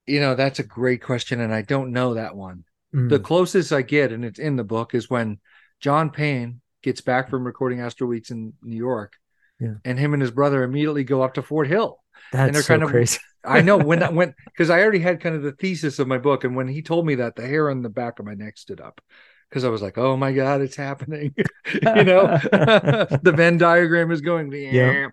You 0.08 0.18
know, 0.18 0.34
that's 0.34 0.58
a 0.58 0.64
great 0.64 1.00
question, 1.00 1.38
and 1.38 1.54
I 1.54 1.62
don't 1.62 1.92
know 1.92 2.14
that 2.14 2.34
one. 2.34 2.64
Mm. 2.92 3.08
The 3.08 3.20
closest 3.20 3.70
I 3.72 3.82
get, 3.82 4.11
and 4.11 4.24
it's 4.24 4.40
in 4.40 4.56
the 4.56 4.64
book, 4.64 4.92
is 4.92 5.08
when 5.08 5.38
John 5.78 6.11
Payne 6.11 6.61
gets 6.82 7.00
back 7.00 7.30
from 7.30 7.44
recording 7.46 7.78
Astral 7.80 8.11
Weeks 8.11 8.32
in 8.32 8.54
New 8.61 8.76
York, 8.76 9.12
Yeah. 9.61 9.74
and 9.84 10.00
him 10.00 10.14
and 10.14 10.20
his 10.20 10.32
brother 10.32 10.64
immediately 10.64 11.04
go 11.04 11.22
up 11.22 11.34
to 11.34 11.42
Fort 11.42 11.68
Hill. 11.68 12.00
That's 12.32 12.52
they're 12.54 12.62
so 12.62 12.68
kind 12.74 12.82
of- 12.82 12.90
crazy. 12.90 13.20
I 13.44 13.61
know 13.61 13.76
when 13.78 14.00
that 14.00 14.12
went 14.20 14.34
because 14.46 14.68
I 14.68 14.80
already 14.82 14.98
had 14.98 15.20
kind 15.20 15.36
of 15.36 15.42
the 15.44 15.52
thesis 15.52 16.00
of 16.00 16.08
my 16.08 16.18
book, 16.18 16.42
and 16.42 16.56
when 16.56 16.66
he 16.66 16.82
told 16.82 17.06
me 17.06 17.14
that, 17.14 17.36
the 17.36 17.46
hair 17.46 17.70
on 17.70 17.82
the 17.82 17.88
back 17.88 18.18
of 18.18 18.26
my 18.26 18.34
neck 18.34 18.58
stood 18.58 18.80
up 18.80 19.00
because 19.51 19.64
I 19.64 19.68
was 19.68 19.82
like, 19.82 19.98
"Oh 19.98 20.16
my 20.16 20.32
god, 20.32 20.61
it's 20.62 20.76
happening!" 20.76 21.34
you 21.74 22.05
know, 22.05 22.38
the 23.22 23.34
Venn 23.36 23.59
diagram 23.59 24.11
is 24.11 24.20
going. 24.22 24.51
Yeah. 24.53 25.09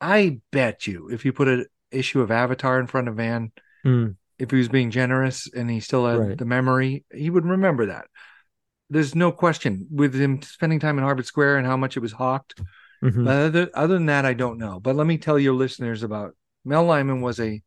I 0.00 0.38
bet 0.50 0.86
you, 0.86 1.08
if 1.08 1.24
you 1.24 1.32
put 1.32 1.48
an 1.48 1.66
issue 1.90 2.20
of 2.20 2.30
Avatar 2.30 2.78
in 2.80 2.86
front 2.86 3.08
of 3.08 3.16
Van, 3.16 3.52
Mm, 3.84 4.14
if 4.38 4.50
he 4.52 4.56
was 4.58 4.68
being 4.68 4.90
generous 4.92 5.48
and 5.52 5.68
he 5.68 5.80
still 5.80 6.06
had 6.06 6.18
Right. 6.18 6.38
the 6.38 6.44
memory, 6.44 7.04
he 7.12 7.30
would 7.30 7.44
remember 7.44 7.86
that. 7.86 8.06
There's 8.90 9.14
no 9.14 9.32
question 9.32 9.88
with 9.90 10.14
him 10.14 10.40
spending 10.42 10.78
time 10.78 10.98
in 10.98 11.04
Harvard 11.04 11.26
Square 11.26 11.58
and 11.58 11.66
how 11.66 11.76
much 11.76 11.96
it 11.96 12.00
was 12.00 12.12
hawked. 12.12 12.60
mhm. 13.02 13.26
Other, 13.28 13.70
other 13.74 13.94
than 13.94 14.06
that, 14.06 14.24
I 14.24 14.34
don't 14.34 14.58
know. 14.58 14.78
But 14.78 14.94
let 14.94 15.06
me 15.06 15.18
tell 15.18 15.36
your 15.38 15.54
listeners 15.54 16.02
about 16.04 16.36
Mel 16.64 16.84
Lyman 16.84 17.22
was 17.22 17.40
a 17.40 17.60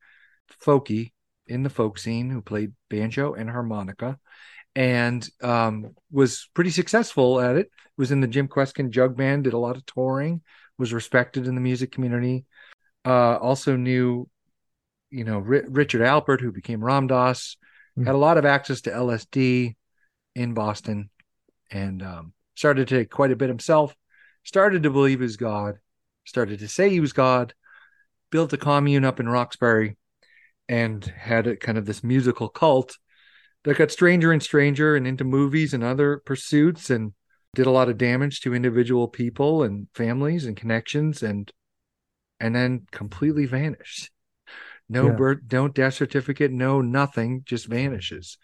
folkie 0.64 1.12
in 1.47 1.64
the 1.64 1.70
folk 1.70 1.97
scene 1.99 2.30
who 2.30 2.41
played 2.41 2.72
banjo 2.89 3.34
and 3.34 3.49
harmonica 3.49 4.18
and 4.76 5.28
um, 5.41 5.95
was 6.11 6.49
pretty 6.53 6.69
successful 6.69 7.39
at 7.39 7.55
it. 7.55 7.69
Was 7.97 8.11
in 8.11 8.21
the 8.21 8.28
Jim 8.28 8.47
Kweskin 8.47 8.89
Jug 8.89 9.15
Band, 9.15 9.45
did 9.45 9.53
a 9.53 9.57
lot 9.57 9.78
of 9.78 9.86
touring, 9.86 10.41
was 10.78 10.93
respected 10.93 11.47
in 11.47 11.55
the 11.55 11.61
music 11.61 11.91
community. 11.91 12.45
Uh, 13.05 13.38
also 13.38 13.76
knew, 13.76 14.28
you 15.11 15.23
know, 15.23 15.39
Ri- 15.39 15.63
Richard 15.67 16.01
Alpert, 16.01 16.41
who 16.41 16.51
became 16.51 16.84
Ram 16.84 17.07
Dass, 17.07 17.57
Mm. 17.97 18.07
had 18.07 18.15
a 18.15 18.17
lot 18.17 18.38
of 18.38 18.43
access 18.43 18.82
to 18.82 18.91
LSD 18.91 19.78
in 20.36 20.53
Boston 20.53 21.09
and 21.71 22.03
um, 22.03 22.34
started 22.55 22.89
to 22.89 22.97
take 22.97 23.09
quite 23.09 23.32
a 23.32 23.38
bit 23.38 23.47
himself 23.47 23.95
started 24.45 24.84
to 24.84 24.89
believe 24.91 25.19
he 25.19 25.23
was 25.23 25.38
God, 25.38 25.80
started 26.23 26.59
to 26.59 26.67
say 26.67 26.89
he 26.89 26.99
was 26.99 27.13
God, 27.13 27.53
built 28.32 28.53
a 28.53 28.57
commune 28.57 29.03
up 29.03 29.19
in 29.19 29.28
Roxbury, 29.28 29.97
and 30.69 31.03
had 31.03 31.47
a 31.47 31.55
kind 31.55 31.78
of 31.78 31.86
this 31.86 32.03
musical 32.03 32.47
cult 32.47 32.97
that 33.66 33.78
got 33.78 33.91
stranger 33.91 34.32
and 34.32 34.41
stranger 34.41 34.95
and 34.95 35.05
into 35.07 35.24
movies 35.24 35.74
and 35.74 35.84
other 35.84 36.22
pursuits 36.26 36.89
and 36.89 37.13
did 37.53 37.66
a 37.68 37.72
lot 37.72 37.89
of 37.89 37.97
damage 37.97 38.41
to 38.41 38.53
individual 38.53 39.07
people 39.07 39.63
and 39.63 39.88
families 39.93 40.45
and 40.45 40.57
connections 40.57 41.24
and 41.24 41.51
and 42.39 42.55
then 42.55 42.86
completely 42.91 43.45
vanished. 43.45 44.11
No 44.89 45.07
Yeah. 45.07 45.16
birth, 45.18 45.39
no 45.51 45.68
death 45.68 45.95
certificate, 45.95 46.51
no 46.51 46.82
nothing, 46.82 47.41
just 47.45 47.66
vanishes 47.68 48.38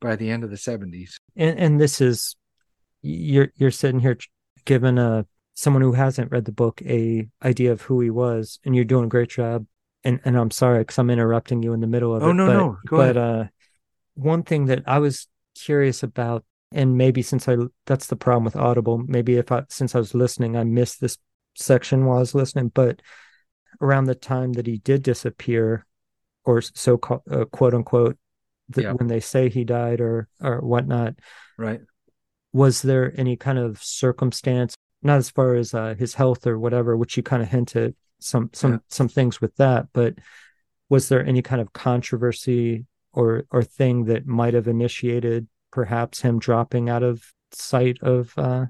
by 0.00 0.16
the 0.16 0.30
end 0.30 0.44
of 0.44 0.50
the 0.50 0.56
70s. 0.56 1.18
and 1.36 1.58
and 1.58 1.80
this 1.80 2.00
is 2.00 2.36
you're 3.02 3.50
you're 3.56 3.70
sitting 3.70 4.00
here 4.00 4.18
giving 4.64 4.98
a 4.98 5.26
someone 5.54 5.82
who 5.82 5.92
hasn't 5.92 6.30
read 6.30 6.44
the 6.44 6.52
book 6.52 6.82
a 6.82 7.26
idea 7.42 7.72
of 7.72 7.82
who 7.82 8.00
he 8.00 8.10
was, 8.10 8.58
and 8.64 8.74
you're 8.76 8.84
doing 8.84 9.04
a 9.06 9.08
great 9.08 9.30
job. 9.30 9.66
And 10.04 10.20
and 10.24 10.36
I'm 10.36 10.50
sorry 10.50 10.80
because 10.80 10.98
I'm 10.98 11.10
interrupting 11.10 11.62
you 11.62 11.72
in 11.72 11.80
the 11.80 11.86
middle 11.86 12.14
of 12.14 12.22
Oh, 12.22 12.30
it. 12.30 12.34
no, 12.34 12.46
but, 12.46 12.54
no. 12.54 12.78
Go 12.86 12.96
but 12.96 13.02
ahead. 13.02 13.16
uh, 13.16 13.44
one 14.16 14.42
thing 14.42 14.66
that 14.66 14.82
I 14.86 14.98
was 14.98 15.28
curious 15.54 16.02
about, 16.02 16.44
and 16.72 16.96
maybe 16.98 17.22
since 17.22 17.48
I 17.48 17.56
that's 17.86 18.08
the 18.08 18.16
problem 18.16 18.44
with 18.44 18.56
Audible. 18.56 18.98
Maybe 18.98 19.36
if 19.36 19.52
I 19.52 19.62
since 19.68 19.94
I 19.94 19.98
was 19.98 20.14
listening, 20.14 20.56
I 20.56 20.64
missed 20.64 21.00
this 21.00 21.16
section 21.54 22.04
while 22.04 22.16
I 22.16 22.20
was 22.20 22.34
listening. 22.34 22.68
But 22.74 23.00
around 23.80 24.04
the 24.04 24.14
time 24.14 24.54
that 24.54 24.66
he 24.66 24.78
did 24.78 25.02
disappear, 25.02 25.86
or 26.44 26.60
so 26.60 26.98
called 26.98 27.22
uh, 27.30 27.44
quote 27.46 27.74
unquote, 27.74 28.18
that 28.70 28.82
Yeah. 28.82 28.92
when 28.92 29.06
they 29.06 29.20
say 29.20 29.48
he 29.48 29.64
died 29.64 30.00
or 30.00 30.28
or 30.42 30.60
whatnot, 30.60 31.14
Right. 31.56 31.80
was 32.52 32.82
there 32.82 33.12
any 33.16 33.36
kind 33.36 33.58
of 33.58 33.82
circumstance 33.82 34.74
not 35.02 35.18
as 35.18 35.30
far 35.30 35.54
as 35.54 35.72
uh, 35.74 35.94
his 35.96 36.14
health 36.14 36.46
or 36.46 36.58
whatever 36.58 36.96
which 36.96 37.16
you 37.16 37.22
kind 37.22 37.42
of 37.42 37.48
hinted 37.48 37.94
some 38.18 38.50
some 38.52 38.72
Yeah. 38.72 38.78
some 38.88 39.08
things 39.08 39.40
with 39.40 39.54
that 39.56 39.86
but 39.92 40.14
was 40.88 41.08
there 41.08 41.24
any 41.24 41.42
kind 41.42 41.60
of 41.60 41.72
controversy 41.74 42.86
or 43.16 43.44
or 43.50 43.64
thing 43.64 44.04
that 44.04 44.26
might 44.26 44.54
have 44.54 44.68
initiated 44.68 45.48
perhaps 45.72 46.20
him 46.20 46.38
dropping 46.38 46.88
out 46.88 47.02
of 47.02 47.32
sight 47.50 47.98
of 48.02 48.32
uh 48.36 48.66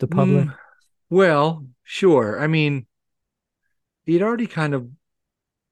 the 0.00 0.08
public 0.08 0.46
Mm, 0.46 0.54
well, 1.10 1.66
sure. 1.82 2.40
I 2.40 2.46
mean, 2.46 2.86
he'd 4.06 4.22
already 4.22 4.46
kind 4.46 4.74
of, 4.74 4.88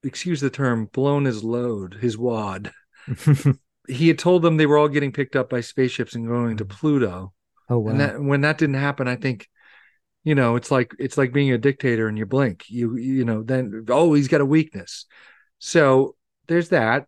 excuse 0.02 0.40
the 0.40 0.50
term, 0.50 0.86
blown 0.86 1.24
his 1.24 1.44
load, 1.44 1.94
his 1.94 2.18
wad. 2.18 2.72
he 3.88 4.08
had 4.08 4.18
told 4.18 4.42
them 4.42 4.56
they 4.56 4.66
were 4.66 4.76
all 4.76 4.88
getting 4.88 5.12
picked 5.12 5.36
up 5.36 5.48
by 5.48 5.60
spaceships 5.60 6.14
and 6.14 6.26
going 6.26 6.56
to 6.56 6.64
Pluto. 6.64 7.32
Oh 7.70 7.78
wow. 7.78 7.90
And 7.90 8.00
that 8.00 8.20
when 8.20 8.40
that 8.42 8.58
didn't 8.58 8.76
happen, 8.76 9.06
I 9.06 9.16
think, 9.16 9.48
you 10.24 10.34
know, 10.34 10.56
it's 10.56 10.70
like 10.70 10.92
it's 10.98 11.16
like 11.16 11.32
being 11.32 11.52
a 11.52 11.58
dictator 11.58 12.08
and 12.08 12.18
you 12.18 12.26
blink. 12.26 12.64
You 12.68 12.96
you 12.96 13.24
know, 13.24 13.42
then 13.42 13.86
oh, 13.88 14.14
he's 14.14 14.28
got 14.28 14.40
a 14.40 14.46
weakness. 14.46 15.06
So 15.58 16.16
there's 16.48 16.70
that. 16.70 17.06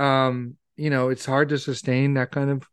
Um, 0.00 0.56
you 0.76 0.90
know, 0.90 1.08
it's 1.10 1.26
hard 1.26 1.50
to 1.50 1.58
sustain 1.58 2.14
that 2.14 2.30
kind 2.30 2.50
of 2.50 2.66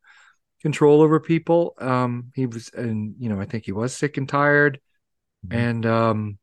control 0.61 1.01
over 1.01 1.19
people. 1.19 1.73
Um, 1.79 2.31
he 2.35 2.45
was 2.45 2.71
and 2.73 3.15
you 3.19 3.29
know, 3.29 3.39
I 3.39 3.45
think 3.45 3.65
he 3.65 3.71
was 3.71 3.93
sick 3.93 4.17
and 4.17 4.27
tired. 4.29 4.79
Mhm. 5.47 5.55
And 5.57 5.85
um, 5.85 6.37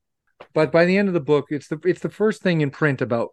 but 0.53 0.71
by 0.73 0.85
the 0.85 0.97
end 0.99 1.09
of 1.09 1.15
the 1.15 1.21
book, 1.21 1.47
it's 1.51 1.69
the 1.69 1.81
it's 1.85 2.01
the 2.01 2.11
first 2.11 2.43
thing 2.43 2.61
in 2.61 2.71
print 2.71 3.01
about 3.01 3.31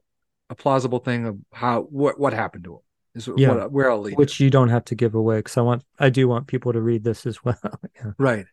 a 0.49 0.55
plausible 0.55 0.99
thing 0.99 1.25
of 1.25 1.37
how 1.53 1.81
what 1.83 2.19
what 2.19 2.33
happened 2.33 2.63
to 2.65 2.73
him 2.75 2.79
is 3.15 3.29
Yeah. 3.37 3.53
what, 3.55 3.71
where 3.71 3.91
I'll 3.91 3.99
leave. 4.01 4.13
it. 4.13 4.17
which 4.17 4.39
you 4.39 4.49
don't 4.49 4.69
have 4.69 4.85
to 4.85 4.95
give 4.95 5.15
away 5.15 5.39
because 5.39 5.57
I 5.57 5.61
want 5.61 5.83
I 5.99 6.09
do 6.09 6.27
want 6.27 6.47
people 6.47 6.73
to 6.73 6.81
read 6.81 7.03
this 7.03 7.25
as 7.25 7.43
well. 7.43 7.59
yeah. 7.95 8.11
Right. 8.17 8.45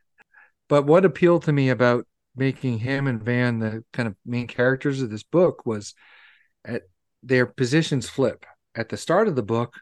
But 0.68 0.84
what 0.84 1.05
appealed 1.05 1.44
to 1.44 1.53
me 1.53 1.70
about 1.70 2.07
making 2.36 2.78
him 2.78 3.07
and 3.07 3.22
Van 3.22 3.59
the 3.59 3.84
kind 3.92 4.07
of 4.07 4.14
main 4.26 4.46
characters 4.46 5.01
of 5.03 5.11
this 5.11 5.22
book 5.24 5.64
was 5.66 5.94
at 6.64 6.82
their 7.22 7.46
positions 7.46 8.09
flip. 8.09 8.44
At 8.79 8.89
the 8.91 8.97
start 8.97 9.26
of 9.26 9.35
the 9.35 9.43
book, 9.43 9.74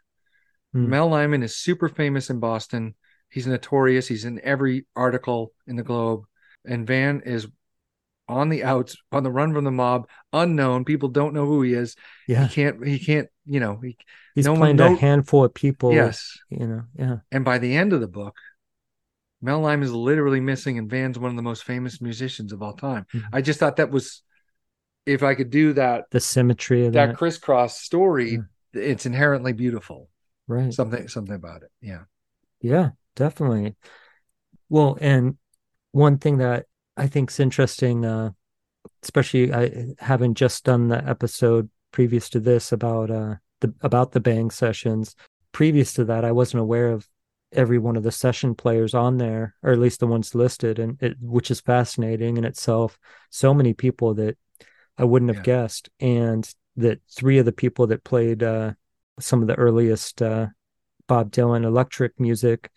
Hmm. 0.73 0.89
Mel 0.91 1.09
Lyman 1.09 1.43
is 1.43 1.55
super 1.57 1.89
famous 1.89 2.29
in 2.31 2.41
Boston. 2.41 2.95
He's 3.29 3.47
notorious. 3.47 4.09
He's 4.09 4.25
in 4.25 4.41
every 4.43 4.87
article 4.97 5.53
in 5.67 5.77
the 5.77 5.83
Globe. 5.83 6.25
And 6.65 6.87
Van 6.87 7.21
is 7.25 7.47
on 8.29 8.49
the 8.49 8.65
outs, 8.65 8.97
on 9.13 9.23
the 9.23 9.31
run 9.31 9.53
from 9.55 9.65
the 9.65 9.71
mob, 9.71 10.09
unknown. 10.33 10.85
People 10.85 11.09
don't 11.11 11.35
know 11.35 11.47
who 11.47 11.63
he 11.63 11.75
is. 11.75 11.95
Yeah, 12.27 12.47
He 12.49 12.55
can't, 12.55 12.85
he 12.87 12.99
can't, 12.99 13.29
you 13.45 13.61
know, 13.61 13.79
he, 13.83 13.97
he's 14.35 14.47
no 14.47 14.53
one 14.53 14.61
playing 14.61 14.77
know- 14.77 14.95
a 14.95 14.97
handful 14.97 15.45
of 15.45 15.55
people. 15.55 15.93
yes. 15.93 16.37
you 16.51 16.67
know, 16.67 16.83
yeah, 16.99 17.17
And 17.31 17.45
by 17.45 17.59
the 17.59 17.77
end 17.77 17.93
of 17.93 18.01
the 18.01 18.09
book, 18.09 18.35
Mel 19.43 19.61
Lyman 19.61 19.85
is 19.85 19.93
literally 19.93 20.41
missing, 20.41 20.79
and 20.79 20.91
Van's 20.91 21.19
one 21.19 21.31
of 21.31 21.37
the 21.37 21.43
most 21.43 21.63
famous 21.65 22.01
musicians 22.01 22.53
of 22.53 22.63
all 22.63 22.73
time. 22.73 23.07
Mhm. 23.15 23.25
I 23.33 23.43
just 23.43 23.61
thought 23.61 23.77
that 23.77 23.91
was, 23.91 24.23
if 25.05 25.23
I 25.23 25.35
could 25.37 25.51
do 25.51 25.75
that, 25.75 26.07
the 26.11 26.21
symmetry 26.21 26.87
of 26.87 26.95
that 26.95 27.07
that, 27.11 27.17
crisscross 27.17 27.79
story, 27.79 28.31
Yeah. 28.33 28.39
It's 28.77 29.07
inherently 29.07 29.53
beautiful. 29.53 30.09
right? 30.47 30.73
Something, 30.73 31.09
something 31.09 31.35
about 31.35 31.63
it. 31.63 31.71
Yeah. 31.81 32.03
Yeah, 32.61 32.91
definitely. 33.15 33.77
Well, 34.69 34.99
and 35.01 35.37
one 35.93 36.19
thing 36.19 36.39
that 36.39 36.67
I 36.97 37.07
think 37.07 37.31
is 37.31 37.41
interesting, 37.41 38.05
uh, 38.05 38.31
especially 39.03 39.53
I 39.53 39.95
having 39.99 40.35
just 40.35 40.65
done 40.65 40.89
the 40.89 41.07
episode 41.07 41.71
previous 41.93 42.29
to 42.31 42.41
this 42.41 42.73
about 42.73 43.11
uh 43.11 43.37
the 43.61 43.75
about 43.81 44.13
the 44.13 44.21
bang 44.21 44.51
sessions. 44.51 45.15
Previous 45.53 45.93
to 45.95 46.05
that, 46.05 46.25
I 46.25 46.33
wasn't 46.33 46.61
aware 46.63 46.91
of 46.93 47.09
every 47.53 47.79
one 47.79 47.97
of 47.97 48.03
the 48.03 48.13
session 48.13 48.55
players 48.55 48.93
on 48.95 49.19
there, 49.19 49.55
or 49.63 49.73
at 49.73 49.79
least 49.79 50.01
the 50.01 50.07
ones 50.07 50.35
listed, 50.35 50.79
and 50.79 51.01
it 51.03 51.17
which 51.21 51.51
is 51.51 51.61
fascinating 51.61 52.37
in 52.37 52.45
itself. 52.45 52.99
So 53.31 53.55
many 53.55 53.73
people 53.73 54.15
that 54.15 54.37
I 54.99 55.05
wouldn't 55.05 55.31
have 55.31 55.39
Yeah. 55.47 55.63
guessed, 55.63 55.89
and 56.01 56.49
that 56.77 57.01
three 57.11 57.39
of 57.39 57.45
the 57.45 57.53
people 57.53 57.87
that 57.87 58.05
played 58.05 58.43
uh 58.43 58.73
some 59.19 59.41
of 59.41 59.49
the 59.49 59.55
earliest 59.55 60.21
uh 60.23 60.47
Bob 61.07 61.31
Dylan 61.31 61.65
electric 61.65 62.19
music 62.19 62.71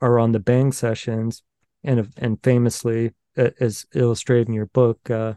are 0.00 0.18
on 0.18 0.32
the 0.32 0.40
Bang 0.40 0.72
sessions, 0.72 1.42
and 1.84 2.12
and 2.16 2.38
famously, 2.42 3.14
uh, 3.36 3.50
as 3.60 3.86
illustrated 3.94 4.48
in 4.48 4.54
your 4.54 4.66
book, 4.66 5.10
uh, 5.10 5.34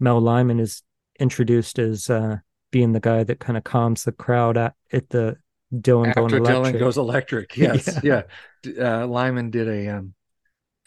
Mel 0.00 0.20
Lyman 0.20 0.60
is 0.60 0.82
introduced 1.18 1.78
as 1.78 2.10
uh, 2.10 2.36
being 2.70 2.92
the 2.92 3.00
guy 3.00 3.24
that 3.24 3.40
kind 3.40 3.56
of 3.56 3.64
calms 3.64 4.04
the 4.04 4.12
crowd 4.12 4.56
at, 4.56 4.74
at 4.92 5.08
the 5.10 5.36
Dylan 5.74 6.08
After 6.08 6.20
going 6.20 6.34
electric. 6.34 6.76
Dylan 6.76 6.78
goes 6.78 6.98
electric. 6.98 7.52
Yes. 7.56 7.98
Yeah. 8.02 8.22
yeah. 8.64 9.02
Uh, 9.02 9.06
Lyman 9.06 9.50
did 9.50 9.68
a, 9.68 9.88
um, 9.96 10.14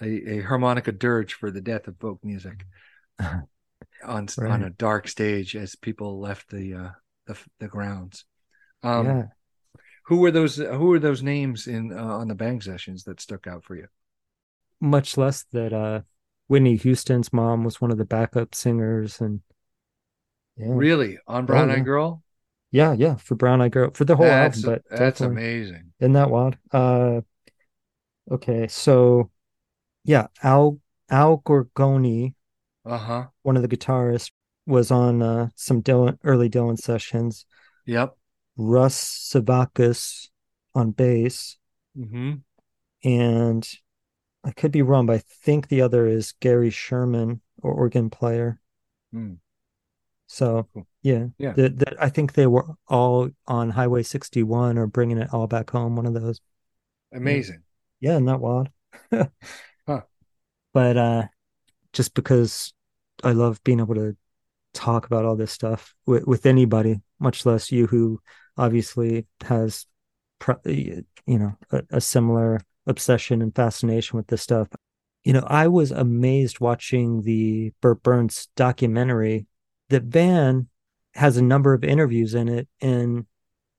a, 0.02 0.38
a 0.38 0.42
harmonica 0.42 0.92
dirge 0.92 1.34
for 1.34 1.52
the 1.52 1.62
death 1.62 1.88
of 1.88 1.98
folk 2.00 2.20
music 2.24 2.66
on, 4.06 4.28
on 4.47 4.64
a 4.64 4.70
dark 4.70 5.08
stage 5.08 5.56
as 5.56 5.76
people 5.76 6.20
left 6.20 6.50
the, 6.50 6.74
uh, 6.74 6.89
the, 7.28 7.38
the 7.60 7.68
grounds. 7.68 8.26
Um, 8.84 9.14
yeah, 9.14 9.28
Who 10.08 10.18
were 10.18 10.32
those? 10.32 10.58
Who 10.58 10.88
were 10.88 11.00
those 11.00 11.24
names 11.24 11.68
in 11.68 11.93
uh, 11.93 12.04
on 12.04 12.28
the 12.30 12.36
bang 12.36 12.62
sessions 12.62 13.04
that 13.06 13.22
stuck 13.22 13.47
out 13.47 13.64
for 13.66 13.76
you? 13.76 13.88
much 14.82 15.18
less 15.18 15.43
that 15.52 15.74
uh, 15.74 16.02
Whitney 16.47 16.76
Houston's 16.78 17.34
mom 17.34 17.64
was 17.64 17.82
one 17.82 17.91
of 17.91 17.97
the 17.97 18.06
backup 18.06 18.56
singers, 18.56 19.22
and 19.22 19.41
yeah, 20.58 20.68
Really, 20.74 21.20
on 21.28 21.45
Brown 21.45 21.70
Oh, 21.70 21.70
Eyed 21.70 21.78
yeah. 21.80 21.84
Girl? 21.86 22.24
yeah, 22.72 22.93
yeah, 22.93 23.16
for 23.18 23.36
Brown 23.36 23.62
Eyed 23.62 23.72
Girl 23.74 23.91
for 23.93 24.06
the 24.06 24.16
whole 24.16 24.28
that's 24.28 24.62
album, 24.64 24.64
but 24.64 24.84
that's 24.89 25.22
amazing. 25.22 25.93
Isn't 26.00 26.14
that 26.14 26.30
wild? 26.30 26.58
Uh, 26.72 27.22
okay, 28.32 28.68
so 28.68 29.32
yeah, 30.06 30.28
Al 30.43 30.80
Al 31.10 31.39
Gorgoni, 31.39 32.36
Uh 32.86 32.98
huh. 32.98 33.28
one 33.44 33.56
of 33.56 33.62
the 33.62 33.68
guitarists, 33.68 34.32
was 34.66 34.92
on 34.92 35.22
uh, 35.22 35.50
some 35.56 35.82
Dylan 35.82 36.18
early 36.24 36.50
Dylan 36.50 36.78
sessions. 36.78 37.46
Yep. 37.86 38.16
Russ 38.58 39.32
Savakus 39.34 40.30
on 40.76 40.92
bass, 40.92 41.58
hmm 41.96 42.34
and 43.04 43.68
I 44.44 44.52
could 44.52 44.72
be 44.72 44.82
wrong, 44.82 45.06
but 45.06 45.16
I 45.18 45.24
think 45.44 45.68
the 45.68 45.82
other 45.82 46.06
is 46.08 46.34
Gary 46.40 46.70
Sherman 46.70 47.42
or 47.62 47.74
organ 47.74 48.10
player. 48.10 48.60
Hmm. 49.12 49.36
So 50.28 50.68
Cool. 50.74 50.88
yeah, 51.02 51.28
Yeah. 51.38 51.54
the, 51.54 51.70
the, 51.70 51.96
I 52.00 52.10
think 52.10 52.34
they 52.34 52.48
were 52.48 52.66
all 52.88 53.30
on 53.48 53.72
Highway 53.72 54.04
61 54.04 54.78
or 54.78 54.88
bringing 54.88 55.18
it 55.18 55.34
all 55.34 55.48
back 55.48 55.72
home. 55.72 55.96
One 55.96 56.06
of 56.06 56.14
those. 56.14 56.40
Amazing. 57.14 57.64
Yeah, 58.00 58.14
isn't 58.20 58.40
wild? 58.40 58.70
Huh. 59.88 60.02
But 60.74 60.98
uh 60.98 61.24
just 61.94 62.14
because 62.14 62.74
I 63.24 63.32
love 63.32 63.64
being 63.64 63.80
able 63.80 63.96
to 63.96 64.16
talk 64.74 65.06
about 65.06 65.26
all 65.26 65.36
this 65.36 65.52
stuff 65.52 65.94
with, 66.06 66.26
with 66.28 66.46
anybody, 66.46 67.02
much 67.20 67.46
less 67.46 67.72
you 67.72 67.88
who 67.88 68.22
obviously 68.58 69.26
has 69.42 69.86
you 70.66 71.04
know 71.28 71.54
a, 71.72 71.84
a 71.92 72.02
similar 72.02 72.62
obsession 72.88 73.42
and 73.42 73.56
fascination 73.56 74.18
with 74.18 74.28
this 74.28 74.42
stuff. 74.42 74.68
You 75.24 75.34
know, 75.34 75.44
I 75.46 75.68
was 75.68 75.92
amazed 75.92 76.60
watching 76.60 77.24
the 77.24 77.74
Bert 77.82 78.02
Berns 78.04 78.48
documentary 78.56 79.48
that 79.90 80.04
Van 80.04 80.68
has 81.16 81.38
a 81.38 81.44
number 81.44 81.74
of 81.74 81.84
interviews 81.84 82.36
in 82.36 82.48
it 82.48 82.68
and 82.82 83.26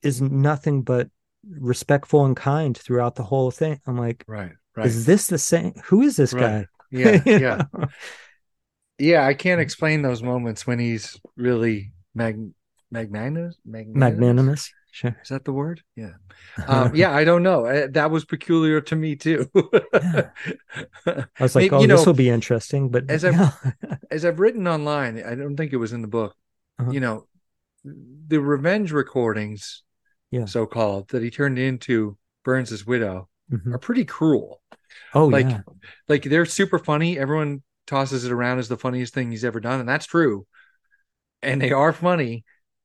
is 0.03 0.21
nothing 0.21 0.83
but 0.83 1.09
respectful 1.49 2.25
and 2.25 2.37
kind 2.37 2.77
throughout 2.77 3.15
the 3.15 3.23
whole 3.23 3.51
thing. 3.51 3.81
I'm 3.87 3.97
like, 3.97 4.25
Right. 4.27 4.53
Right. 4.77 4.87
is 4.87 5.07
this 5.07 5.27
the 5.29 5.39
same? 5.39 5.73
Who 5.87 6.03
is 6.03 6.17
this 6.17 6.35
Right. 6.35 6.41
guy? 6.43 6.67
yeah. 7.01 7.23
Yeah. 7.25 7.63
Yeah. 8.99 9.27
I 9.27 9.35
can't 9.35 9.61
explain 9.61 10.03
those 10.03 10.23
moments 10.23 10.67
when 10.67 10.79
he's 10.79 11.19
really 11.37 11.93
mag 12.15 12.39
magnanimous. 12.91 13.57
Magnanimous. 13.65 14.01
Magnanimous. 14.19 14.71
Sure. 14.93 15.17
Is 15.23 15.29
that 15.29 15.45
the 15.45 15.53
word? 15.53 15.83
Yeah. 15.97 16.13
Um, 16.67 16.95
yeah. 16.97 17.13
I 17.15 17.23
don't 17.25 17.43
know. 17.45 17.65
Uh, 17.67 17.87
That 17.93 18.11
was 18.11 18.25
peculiar 18.25 18.81
to 18.83 18.97
me 18.97 19.15
too. 19.17 19.49
Yeah. 19.55 20.31
I 21.07 21.25
was 21.39 21.55
like, 21.55 21.71
Maybe- 21.71 21.77
oh, 21.77 21.81
you 21.83 21.87
this 21.87 22.01
know, 22.01 22.07
will 22.07 22.17
be 22.17 22.29
interesting. 22.29 22.89
But 22.91 23.09
as 23.09 23.25
I've- 23.25 23.39
as 24.11 24.25
I've 24.25 24.41
written 24.41 24.67
online, 24.67 25.23
I 25.23 25.35
don't 25.37 25.57
think 25.57 25.73
it 25.73 25.77
was 25.77 25.93
in 25.93 26.03
the 26.03 26.09
book. 26.09 26.35
Uh-huh. 26.79 26.91
You 26.91 27.01
know, 27.01 27.27
the 27.85 28.41
revenge 28.41 28.91
recordings, 28.93 29.83
Yeah. 30.33 30.47
so 30.47 30.67
called, 30.67 31.09
that 31.11 31.23
he 31.23 31.31
turned 31.31 31.59
into 31.59 32.19
Berns's 32.45 32.85
widow 32.87 33.29
Mhm. 33.53 33.75
are 33.75 33.79
pretty 33.79 34.05
cruel. 34.05 34.61
Oh 35.15 35.27
like, 35.27 35.47
yeah, 35.47 35.61
Like 36.09 36.23
they're 36.23 36.47
super 36.47 36.79
funny. 36.79 37.19
Everyone 37.19 37.63
tosses 37.87 38.25
it 38.25 38.33
around 38.33 38.59
as 38.59 38.69
the 38.69 38.77
funniest 38.77 39.15
thing 39.15 39.31
he's 39.31 39.45
ever 39.45 39.61
done, 39.61 39.81
and 39.81 39.89
that's 39.89 40.07
true. 40.07 40.47
And 41.43 41.61
they 41.61 41.73
are 41.73 41.93
funny, 41.93 42.45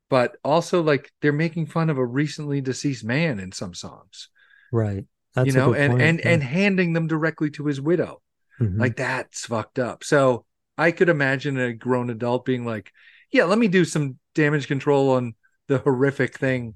but 0.09 0.37
also 0.43 0.81
like 0.81 1.11
they're 1.21 1.33
making 1.33 1.67
fun 1.67 1.89
of 1.89 1.97
a 1.97 2.05
recently 2.05 2.61
deceased 2.61 3.03
man 3.03 3.39
in 3.39 3.51
some 3.51 3.73
songs. 3.73 4.29
right. 4.71 5.05
That's 5.35 5.47
you 5.47 5.53
know, 5.53 5.73
and 5.73 5.91
point, 5.91 6.01
and 6.01 6.19
yeah. 6.19 6.29
and 6.29 6.43
handing 6.43 6.93
them 6.93 7.07
directly 7.07 7.49
to 7.51 7.65
his 7.65 7.81
widow. 7.81 8.21
Mhm. 8.59 8.79
Like 8.79 8.95
that's 8.95 9.45
fucked 9.45 9.79
up. 9.79 10.03
So 10.03 10.45
I 10.77 10.91
could 10.91 11.09
imagine 11.09 11.59
a 11.59 11.73
grown 11.73 12.09
adult 12.09 12.45
being 12.45 12.65
like, 12.65 12.91
"Yeah, 13.31 13.43
let 13.43 13.59
me 13.59 13.67
do 13.67 13.83
some 13.83 14.17
damage 14.33 14.67
control 14.67 15.11
on 15.11 15.35
the 15.67 15.79
horrific 15.79 16.37
thing 16.37 16.75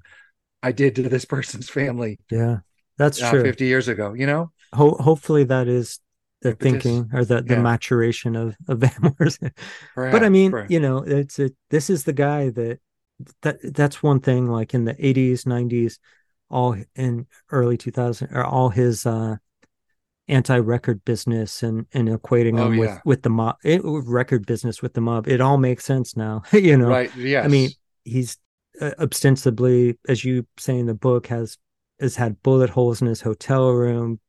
I 0.62 0.72
did 0.72 0.96
to 0.96 1.08
this 1.08 1.24
person's 1.34 1.70
family 1.70 2.18
yeah, 2.30 2.58
that's 2.98 3.22
uh, 3.22 3.30
true. 3.30 3.42
50 3.42 3.64
years 3.64 3.88
ago." 3.88 4.12
You 4.12 4.26
know? 4.26 4.52
Ho- 4.74 4.96
hopefully, 5.00 5.44
that 5.44 5.68
is 5.68 6.00
the 6.42 6.54
thinking 6.54 7.10
or 7.12 7.24
the 7.24 7.42
the 7.42 7.54
Yeah. 7.54 7.62
maturation 7.62 8.36
of 8.36 8.56
of 8.68 8.78
Van 8.78 8.92
Morrison. 9.00 9.52
but 9.96 10.22
I 10.24 10.28
mean, 10.28 10.52
you 10.68 10.80
know, 10.80 10.98
it's 10.98 11.38
a 11.38 11.50
this 11.70 11.90
is 11.90 12.04
the 12.04 12.12
guy 12.12 12.50
that 12.50 12.80
that 13.42 13.58
that's 13.74 14.02
one 14.02 14.20
thing. 14.20 14.46
Like 14.46 14.72
in 14.74 14.84
the 14.84 14.96
eighties, 15.04 15.46
nineties, 15.46 15.98
all 16.48 16.76
in 16.94 17.26
early 17.50 17.76
two 17.76 17.90
thousand, 17.90 18.34
or 18.34 18.44
all 18.44 18.70
his 18.70 19.06
uh 19.06 19.36
anti-record 20.28 21.04
business 21.04 21.62
and 21.62 21.86
and 21.92 22.08
equating 22.08 22.58
Oh, 22.58 22.64
them 22.68 22.76
with 22.78 23.00
with 23.04 23.22
the 23.22 23.30
mob, 23.30 23.56
it, 23.64 23.80
record 23.84 24.46
business 24.46 24.80
with 24.80 24.94
the 24.94 25.00
mob. 25.00 25.26
It 25.28 25.40
all 25.40 25.58
makes 25.58 25.84
sense 25.84 26.16
now. 26.16 26.42
you 26.52 26.76
know, 26.76 26.88
right? 26.88 27.14
Yes. 27.16 27.44
I 27.44 27.48
mean, 27.48 27.70
he's 28.04 28.38
uh, 28.80 28.92
ostensibly, 28.98 29.98
as 30.08 30.24
you 30.24 30.46
say 30.58 30.78
in 30.78 30.86
the 30.86 30.94
book, 30.94 31.26
has 31.26 31.58
has 32.00 32.16
had 32.16 32.42
bullet 32.42 32.70
holes 32.70 33.02
in 33.02 33.08
his 33.08 33.20
hotel 33.20 33.70
room, 33.70 34.20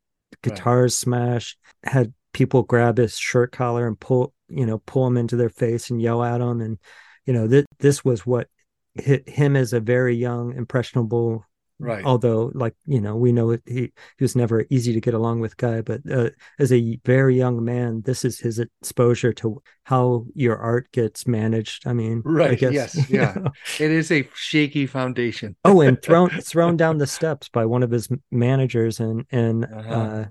guitars 0.41 0.93
right. 0.93 1.05
smashed, 1.05 1.57
had 1.83 2.13
people 2.33 2.63
grab 2.63 2.97
his 2.97 3.17
shirt 3.17 3.51
collar 3.51 3.87
and 3.87 3.99
pull 3.99 4.33
you 4.49 4.65
know 4.65 4.79
pull 4.79 5.07
him 5.07 5.17
into 5.17 5.35
their 5.35 5.49
face 5.49 5.89
and 5.89 6.01
yell 6.01 6.23
at 6.23 6.41
him, 6.41 6.61
and 6.61 6.77
you 7.25 7.33
know 7.33 7.47
th- 7.47 7.65
this 7.79 8.03
was 8.03 8.25
what 8.25 8.47
hit 8.95 9.27
him 9.27 9.55
as 9.55 9.73
a 9.73 9.79
very 9.79 10.15
young 10.15 10.53
impressionable 10.53 11.45
right 11.81 12.05
although 12.05 12.51
like 12.53 12.75
you 12.85 13.01
know 13.01 13.15
we 13.15 13.31
know 13.31 13.57
he 13.65 13.91
he 14.17 14.23
was 14.23 14.35
never 14.35 14.65
easy 14.69 14.93
to 14.93 15.01
get 15.01 15.13
along 15.13 15.39
with 15.39 15.57
guy 15.57 15.81
but 15.81 16.01
uh, 16.11 16.29
as 16.59 16.71
a 16.71 16.99
very 17.05 17.35
young 17.35 17.63
man 17.63 18.01
this 18.03 18.23
is 18.23 18.39
his 18.39 18.59
exposure 18.59 19.33
to 19.33 19.61
how 19.83 20.25
your 20.35 20.57
art 20.57 20.91
gets 20.91 21.25
managed 21.25 21.87
i 21.87 21.93
mean 21.93 22.21
right 22.23 22.51
I 22.51 22.55
guess, 22.55 22.73
yes 22.73 23.09
yeah 23.09 23.33
know. 23.33 23.51
it 23.79 23.91
is 23.91 24.11
a 24.11 24.27
shaky 24.35 24.85
foundation 24.85 25.55
oh 25.65 25.81
and 25.81 26.01
thrown 26.03 26.29
thrown 26.29 26.77
down 26.77 26.97
the 26.97 27.07
steps 27.07 27.49
by 27.49 27.65
one 27.65 27.83
of 27.83 27.91
his 27.91 28.07
managers 28.29 28.99
in 28.99 29.25
in 29.31 29.63
uh-huh. 29.65 29.93
uh, 29.93 30.25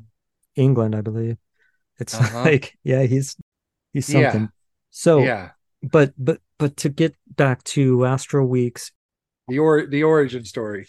england 0.56 0.94
i 0.94 1.00
believe 1.00 1.36
it's 1.98 2.14
uh-huh. 2.20 2.42
like 2.42 2.78
yeah 2.84 3.02
he's 3.02 3.36
he's 3.92 4.06
something 4.06 4.42
yeah. 4.42 4.48
so 4.90 5.18
yeah 5.18 5.50
but 5.82 6.12
but 6.16 6.40
but 6.58 6.76
to 6.76 6.90
get 6.90 7.16
back 7.36 7.64
to 7.64 8.04
Astral 8.04 8.46
Weeks 8.46 8.92
the 9.48 9.58
or 9.58 9.86
the 9.86 10.02
origin 10.04 10.44
story. 10.44 10.86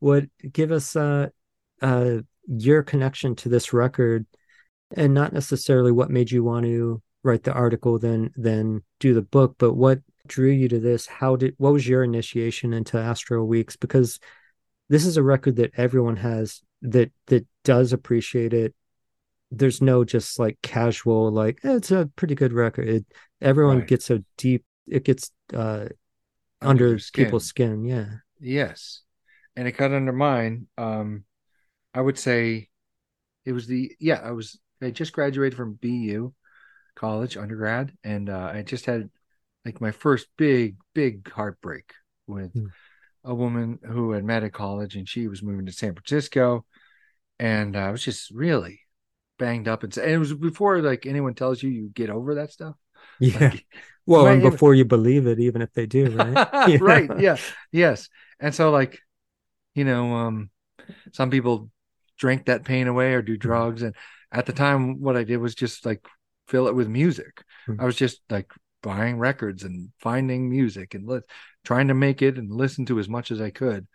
Would 0.00 0.30
give 0.52 0.72
us 0.72 0.96
uh 0.96 1.28
uh 1.82 2.18
your 2.46 2.82
connection 2.82 3.36
to 3.36 3.48
this 3.48 3.72
record 3.72 4.26
and 4.96 5.12
not 5.12 5.32
necessarily 5.32 5.92
what 5.92 6.10
made 6.10 6.30
you 6.30 6.42
want 6.42 6.64
to 6.64 7.02
write 7.22 7.42
the 7.42 7.52
article 7.52 7.98
then 7.98 8.30
then 8.36 8.82
do 9.00 9.12
the 9.12 9.22
book 9.22 9.56
but 9.58 9.74
what 9.74 10.00
drew 10.28 10.50
you 10.50 10.68
to 10.68 10.78
this? 10.78 11.06
How 11.06 11.34
did 11.34 11.54
what 11.58 11.72
was 11.72 11.88
your 11.88 12.04
initiation 12.04 12.72
into 12.72 12.98
Astral 12.98 13.46
Weeks? 13.46 13.74
Because 13.74 14.20
this 14.88 15.04
is 15.04 15.16
a 15.16 15.22
record 15.22 15.56
that 15.56 15.72
everyone 15.76 16.16
has 16.16 16.62
that 16.82 17.10
that 17.26 17.46
does 17.64 17.92
appreciate 17.92 18.52
it. 18.52 18.74
There's 19.50 19.82
no 19.82 20.04
just 20.04 20.38
like 20.38 20.58
casual 20.62 21.32
like 21.32 21.58
eh, 21.64 21.76
it's 21.76 21.90
a 21.90 22.10
pretty 22.14 22.34
good 22.34 22.52
record. 22.52 22.88
It, 22.88 23.06
everyone 23.40 23.78
right. 23.78 23.88
gets 23.88 24.10
a 24.10 24.22
deep 24.36 24.64
it 24.86 25.04
gets 25.04 25.32
uh 25.52 25.86
under, 26.60 26.86
under 26.86 26.98
skin. 26.98 27.24
people's 27.24 27.46
skin. 27.46 27.84
Yeah. 27.84 28.06
Yes. 28.40 29.02
And 29.56 29.66
it 29.66 29.76
got 29.76 29.92
under 29.92 30.12
mine. 30.12 30.66
Um, 30.76 31.24
I 31.94 32.00
would 32.00 32.18
say 32.18 32.68
it 33.44 33.52
was 33.52 33.66
the, 33.66 33.92
yeah, 33.98 34.20
I 34.22 34.32
was, 34.32 34.58
I 34.80 34.90
just 34.90 35.12
graduated 35.12 35.56
from 35.56 35.78
BU 35.80 36.32
college, 36.94 37.36
undergrad, 37.36 37.92
and 38.04 38.28
uh, 38.28 38.50
I 38.54 38.62
just 38.62 38.86
had 38.86 39.08
like 39.64 39.80
my 39.80 39.90
first 39.90 40.26
big, 40.36 40.76
big 40.94 41.30
heartbreak 41.30 41.92
with 42.26 42.54
mm. 42.54 42.68
a 43.24 43.34
woman 43.34 43.78
who 43.84 44.12
had 44.12 44.24
met 44.24 44.44
at 44.44 44.52
college 44.52 44.96
and 44.96 45.08
she 45.08 45.28
was 45.28 45.42
moving 45.42 45.66
to 45.66 45.72
San 45.72 45.94
Francisco. 45.94 46.64
And 47.38 47.76
I 47.76 47.90
was 47.90 48.02
just 48.02 48.30
really 48.30 48.80
banged 49.38 49.68
up 49.68 49.84
and, 49.84 49.96
and 49.96 50.10
it 50.10 50.18
was 50.18 50.34
before 50.34 50.82
like 50.82 51.06
anyone 51.06 51.34
tells 51.34 51.62
you 51.62 51.70
you 51.70 51.90
get 51.94 52.10
over 52.10 52.36
that 52.36 52.52
stuff. 52.52 52.74
Yeah. 53.20 53.50
Like, 53.50 53.66
well, 54.08 54.26
and 54.26 54.40
before 54.42 54.74
you 54.74 54.84
believe 54.86 55.26
it, 55.26 55.38
even 55.38 55.60
if 55.60 55.72
they 55.72 55.86
do, 55.86 56.10
right? 56.16 56.48
yeah. 56.68 56.78
right. 56.80 57.20
Yeah. 57.20 57.36
Yes. 57.70 58.08
And 58.40 58.54
so, 58.54 58.70
like, 58.70 59.00
you 59.74 59.84
know, 59.84 60.14
um, 60.14 60.50
some 61.12 61.30
people 61.30 61.70
drink 62.18 62.46
that 62.46 62.64
pain 62.64 62.88
away 62.88 63.12
or 63.12 63.22
do 63.22 63.34
mm-hmm. 63.34 63.48
drugs. 63.48 63.82
And 63.82 63.94
at 64.32 64.46
the 64.46 64.52
time, 64.52 65.00
what 65.00 65.16
I 65.16 65.24
did 65.24 65.36
was 65.36 65.54
just 65.54 65.84
like 65.84 66.06
fill 66.46 66.68
it 66.68 66.74
with 66.74 66.88
music. 66.88 67.44
Mm-hmm. 67.68 67.80
I 67.80 67.84
was 67.84 67.96
just 67.96 68.20
like 68.30 68.50
buying 68.82 69.18
records 69.18 69.64
and 69.64 69.90
finding 69.98 70.48
music 70.48 70.94
and 70.94 71.06
li- 71.06 71.20
trying 71.64 71.88
to 71.88 71.94
make 71.94 72.22
it 72.22 72.38
and 72.38 72.50
listen 72.50 72.86
to 72.86 72.98
as 72.98 73.08
much 73.08 73.30
as 73.30 73.40
I 73.40 73.50
could. 73.50 73.86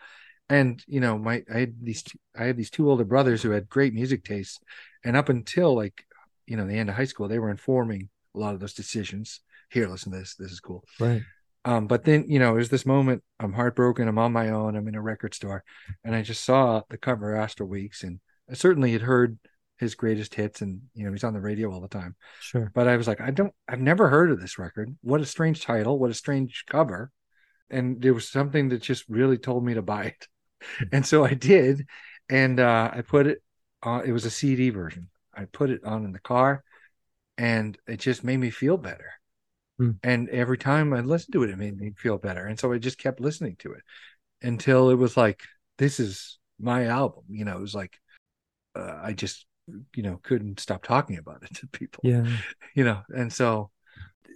And 0.48 0.84
you 0.88 1.00
know, 1.00 1.18
my 1.18 1.44
I 1.52 1.60
had 1.60 1.76
these 1.82 2.04
I 2.38 2.44
had 2.44 2.58
these 2.58 2.70
two 2.70 2.90
older 2.90 3.06
brothers 3.06 3.42
who 3.42 3.50
had 3.50 3.70
great 3.70 3.94
music 3.94 4.24
tastes, 4.24 4.60
and 5.04 5.18
up 5.18 5.30
until 5.30 5.74
like 5.76 6.06
you 6.46 6.58
know 6.58 6.68
the 6.68 6.76
end 6.76 6.90
of 6.90 6.96
high 6.96 7.06
school, 7.06 7.28
they 7.28 7.40
were 7.40 7.50
informing 7.50 8.10
a 8.36 8.40
lot 8.40 8.54
of 8.54 8.60
those 8.60 8.74
decisions. 8.74 9.40
Here, 9.74 9.88
listen 9.88 10.12
to 10.12 10.20
this. 10.20 10.36
This 10.36 10.52
is 10.52 10.60
cool. 10.60 10.84
Right. 11.00 11.24
Um, 11.66 11.88
but 11.88 12.04
then, 12.04 12.26
you 12.28 12.38
know, 12.38 12.54
there's 12.54 12.70
this 12.70 12.86
moment 12.86 13.24
I'm 13.40 13.54
heartbroken. 13.54 14.08
I'm 14.08 14.20
on 14.20 14.32
my 14.32 14.50
own. 14.50 14.76
I'm 14.76 14.88
in 14.88 14.94
a 14.94 15.02
record 15.02 15.34
store, 15.34 15.64
and 16.04 16.14
I 16.14 16.22
just 16.22 16.44
saw 16.44 16.82
the 16.90 16.98
cover 16.98 17.34
of 17.34 17.42
Astral 17.42 17.70
Weeks, 17.70 18.04
and 18.04 18.20
I 18.50 18.54
certainly 18.54 18.92
had 18.92 19.02
heard 19.02 19.40
his 19.80 19.96
greatest 19.96 20.36
hits, 20.36 20.62
and 20.62 20.82
you 20.94 21.06
know, 21.06 21.12
he's 21.12 21.24
on 21.24 21.34
the 21.34 21.42
radio 21.42 21.72
all 21.72 21.82
the 21.82 21.88
time. 21.88 22.16
Sure. 22.40 22.72
But 22.76 22.88
I 22.88 22.98
was 22.98 23.08
like, 23.08 23.20
I 23.20 23.32
don't, 23.32 23.52
I've 23.68 23.80
never 23.80 24.10
heard 24.10 24.30
of 24.30 24.40
this 24.40 24.60
record. 24.60 24.96
What 25.02 25.22
a 25.22 25.26
strange 25.26 25.64
title. 25.64 25.98
What 25.98 26.12
a 26.12 26.16
strange 26.16 26.66
cover. 26.70 27.12
And 27.72 28.00
there 28.00 28.14
was 28.14 28.30
something 28.30 28.70
that 28.70 28.84
just 28.84 29.06
really 29.10 29.40
told 29.40 29.66
me 29.66 29.74
to 29.74 29.82
buy 29.82 30.04
it, 30.04 30.28
hmm. 30.62 30.84
and 30.92 31.06
so 31.06 31.26
I 31.26 31.34
did, 31.34 31.88
and 32.30 32.60
uh, 32.60 32.92
I 32.94 33.02
put 33.02 33.26
it. 33.26 33.42
Uh, 33.82 34.02
it 34.06 34.12
was 34.12 34.26
a 34.26 34.30
CD 34.30 34.70
version. 34.70 35.10
I 35.36 35.46
put 35.46 35.72
it 35.72 35.84
on 35.84 36.06
in 36.06 36.12
the 36.12 36.20
car 36.20 36.64
and 37.38 37.78
it 37.88 38.00
just 38.00 38.24
made 38.24 38.38
me 38.38 38.50
feel 38.50 38.78
better. 38.78 39.12
Mm. 39.84 39.98
And 40.04 40.30
every 40.30 40.58
time 40.58 40.94
I 40.94 41.02
listened 41.02 41.34
to 41.34 41.44
it, 41.44 41.50
it 41.50 41.58
made 41.58 41.78
me 41.78 41.92
feel 41.98 42.18
better. 42.18 42.46
And 42.46 42.60
so 42.60 42.72
I 42.72 42.78
just 42.78 42.98
kept 42.98 43.20
listening 43.20 43.56
to 43.60 43.74
it 43.74 43.82
until 44.42 44.90
it 44.90 44.96
was 44.96 45.18
like, 45.18 45.44
this 45.78 46.00
is 46.00 46.40
my 46.60 46.86
album. 46.86 47.24
You 47.30 47.46
know, 47.46 47.58
it 47.58 47.62
was 47.62 47.76
like, 47.76 48.00
uh, 48.76 49.00
I 49.02 49.14
just, 49.14 49.46
you 49.96 50.04
know, 50.04 50.20
couldn't 50.24 50.60
stop 50.60 50.84
talking 50.84 51.18
about 51.18 51.44
it 51.44 51.56
to 51.56 51.68
people. 51.68 52.02
Yeah. 52.04 52.26
You 52.76 52.84
know, 52.84 53.02
and 53.10 53.32
so, 53.32 53.70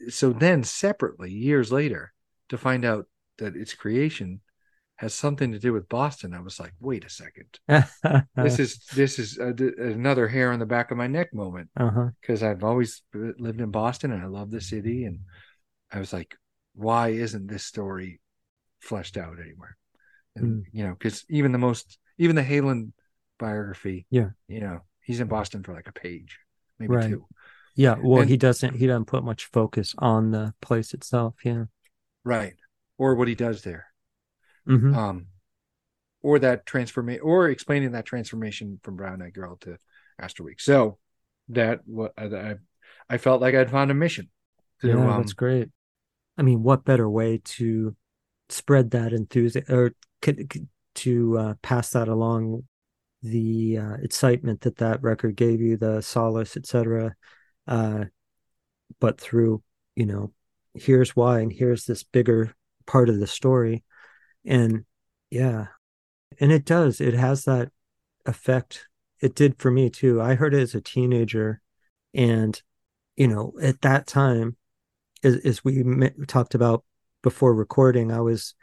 so 0.09 0.31
then 0.31 0.63
separately, 0.63 1.31
years 1.31 1.71
later, 1.71 2.13
to 2.49 2.57
find 2.57 2.85
out 2.85 3.07
that 3.39 3.55
its 3.55 3.73
creation 3.73 4.41
has 4.97 5.13
something 5.13 5.51
to 5.51 5.59
do 5.59 5.73
with 5.73 5.87
Boston. 5.87 6.33
I 6.33 6.41
was 6.41 6.59
like, 6.59 6.73
wait 6.79 7.05
a 7.05 7.09
second, 7.09 7.59
this 8.35 8.59
is 8.59 8.83
this 8.95 9.19
is 9.19 9.37
a, 9.37 9.53
another 9.79 10.27
hair 10.27 10.51
on 10.51 10.59
the 10.59 10.65
back 10.65 10.91
of 10.91 10.97
my 10.97 11.07
neck 11.07 11.33
moment 11.33 11.69
because 11.75 12.43
uh-huh. 12.43 12.51
I've 12.51 12.63
always 12.63 13.03
lived 13.13 13.61
in 13.61 13.71
Boston 13.71 14.11
and 14.11 14.21
I 14.21 14.25
love 14.25 14.51
the 14.51 14.61
city, 14.61 15.05
and 15.05 15.19
I 15.91 15.99
was 15.99 16.11
like, 16.11 16.35
why 16.73 17.09
isn't 17.09 17.47
this 17.47 17.63
story 17.63 18.19
fleshed 18.79 19.17
out 19.17 19.37
anywhere? 19.39 19.77
And 20.35 20.63
mm. 20.63 20.65
you 20.71 20.83
know, 20.83 20.95
because 20.97 21.23
even 21.29 21.51
the 21.51 21.57
most 21.59 21.99
even 22.17 22.35
the 22.35 22.43
Heylin 22.43 22.91
biography, 23.37 24.07
yeah, 24.09 24.29
you 24.47 24.61
know, 24.61 24.79
he's 25.01 25.19
in 25.19 25.27
Boston 25.27 25.61
for 25.61 25.73
like 25.73 25.87
a 25.87 25.93
page, 25.93 26.39
maybe 26.79 26.95
right. 26.95 27.09
two. 27.09 27.25
Yeah, 27.75 27.97
well, 28.01 28.21
and, 28.21 28.29
he 28.29 28.37
doesn't 28.37 28.75
he 28.75 28.87
doesn't 28.87 29.05
put 29.05 29.23
much 29.23 29.45
focus 29.53 29.93
on 29.99 30.31
the 30.31 30.55
place 30.59 30.95
itself. 30.95 31.35
Yeah, 31.43 31.65
right, 32.23 32.55
or 32.97 33.13
what 33.13 33.27
he 33.27 33.35
does 33.35 33.61
there 33.61 33.85
mm-hmm. 34.67 34.95
um, 34.95 35.27
or 36.21 36.39
that 36.39 36.65
transformation, 36.65 37.21
or 37.23 37.49
explaining 37.49 37.91
that 37.91 38.05
transformation 38.05 38.79
from 38.83 38.95
Brown 38.95 39.21
Eyed 39.21 39.33
Girl 39.33 39.57
to 39.61 39.77
Astral 40.19 40.47
Week. 40.47 40.59
So 40.59 40.97
that 41.49 41.81
what 41.85 42.13
I 42.17 42.55
I 43.09 43.17
felt 43.17 43.41
like 43.41 43.55
I'd 43.55 43.71
found 43.71 43.91
a 43.91 43.95
mission. 43.95 44.29
To, 44.81 44.89
yeah, 44.89 44.95
um, 44.95 45.21
that's 45.21 45.33
great. 45.33 45.69
I 46.37 46.43
mean, 46.43 46.63
what 46.63 46.85
better 46.85 47.09
way 47.09 47.41
to 47.43 47.95
spread 48.49 48.91
that 48.91 49.13
enthusiasm 49.13 49.73
or 49.73 49.93
to 50.95 51.37
uh, 51.37 51.53
pass 51.61 51.91
that 51.91 52.07
along 52.07 52.63
the 53.23 53.77
uh, 53.77 53.93
excitement 54.01 54.61
that 54.61 54.77
that 54.77 55.01
record 55.01 55.35
gave 55.35 55.61
you, 55.61 55.77
the 55.77 56.01
solace, 56.01 56.57
etc. 56.57 57.15
Uh, 57.67 58.05
but 58.99 59.19
through, 59.19 59.63
you 59.95 60.05
know, 60.05 60.31
here's 60.73 61.15
why, 61.15 61.39
and 61.39 61.51
here's 61.51 61.85
this 61.85 62.03
bigger 62.03 62.55
part 62.85 63.09
of 63.09 63.19
the 63.19 63.27
story 63.27 63.83
and 64.47 64.85
yeah. 65.29 65.67
And 66.39 66.51
it 66.51 66.65
does. 66.65 67.01
It 67.01 67.13
has 67.13 67.45
that 67.45 67.71
effect. 68.25 68.87
It 69.21 69.35
did 69.35 69.59
for 69.59 69.71
me 69.71 69.89
too. 69.89 70.21
I 70.21 70.35
heard 70.35 70.53
it 70.53 70.61
as 70.61 70.75
a 70.75 70.81
teenager. 70.81 71.61
And 72.13 72.59
you 73.17 73.27
know 73.27 73.53
at 73.61 73.81
that 73.81 74.07
time 74.07 74.55
as, 75.23 75.35
as 75.37 75.65
we 75.65 75.83
talked 76.27 76.55
about 76.55 76.85
before 77.23 77.53
recording 77.53 78.11
i 78.11 78.21
was 78.21 78.53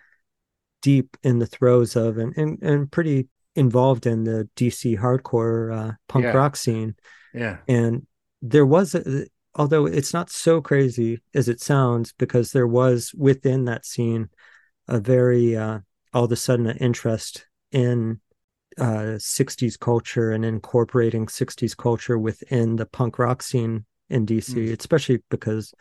deep 0.80 1.16
in 1.22 1.40
the 1.40 1.46
throes 1.46 1.96
of 1.96 2.16
and 2.16 2.34
and, 2.38 2.62
and 2.62 2.90
pretty 2.90 3.28
involved 3.56 4.06
in 4.06 4.24
the 4.24 4.48
dc 4.56 4.98
hardcore 4.98 5.72
uh, 5.76 5.92
punk 6.08 6.24
yeah. 6.24 6.32
rock 6.32 6.56
scene. 6.56 6.94
Yeah. 7.32 7.58
And 7.68 8.06
there 8.42 8.66
was 8.66 8.94
a, 8.94 9.26
although 9.54 9.86
it's 9.86 10.12
not 10.12 10.30
so 10.30 10.60
crazy 10.60 11.20
as 11.34 11.48
it 11.48 11.60
sounds 11.60 12.12
because 12.12 12.52
there 12.52 12.66
was 12.66 13.12
within 13.16 13.64
that 13.66 13.86
scene 13.86 14.28
a 14.88 15.00
very 15.00 15.56
uh, 15.56 15.80
all 16.12 16.24
of 16.24 16.32
a 16.32 16.36
sudden 16.36 16.66
an 16.66 16.76
interest 16.78 17.46
in 17.72 18.20
uh, 18.78 19.18
60s 19.18 19.78
culture 19.78 20.30
and 20.32 20.44
incorporating 20.44 21.26
60s 21.26 21.76
culture 21.76 22.18
within 22.18 22.76
the 22.76 22.86
punk 22.86 23.18
rock 23.18 23.42
scene 23.42 23.84
in 24.08 24.26
DC, 24.26 24.54
mm. 24.54 24.78
especially 24.78 25.22
because 25.30 25.72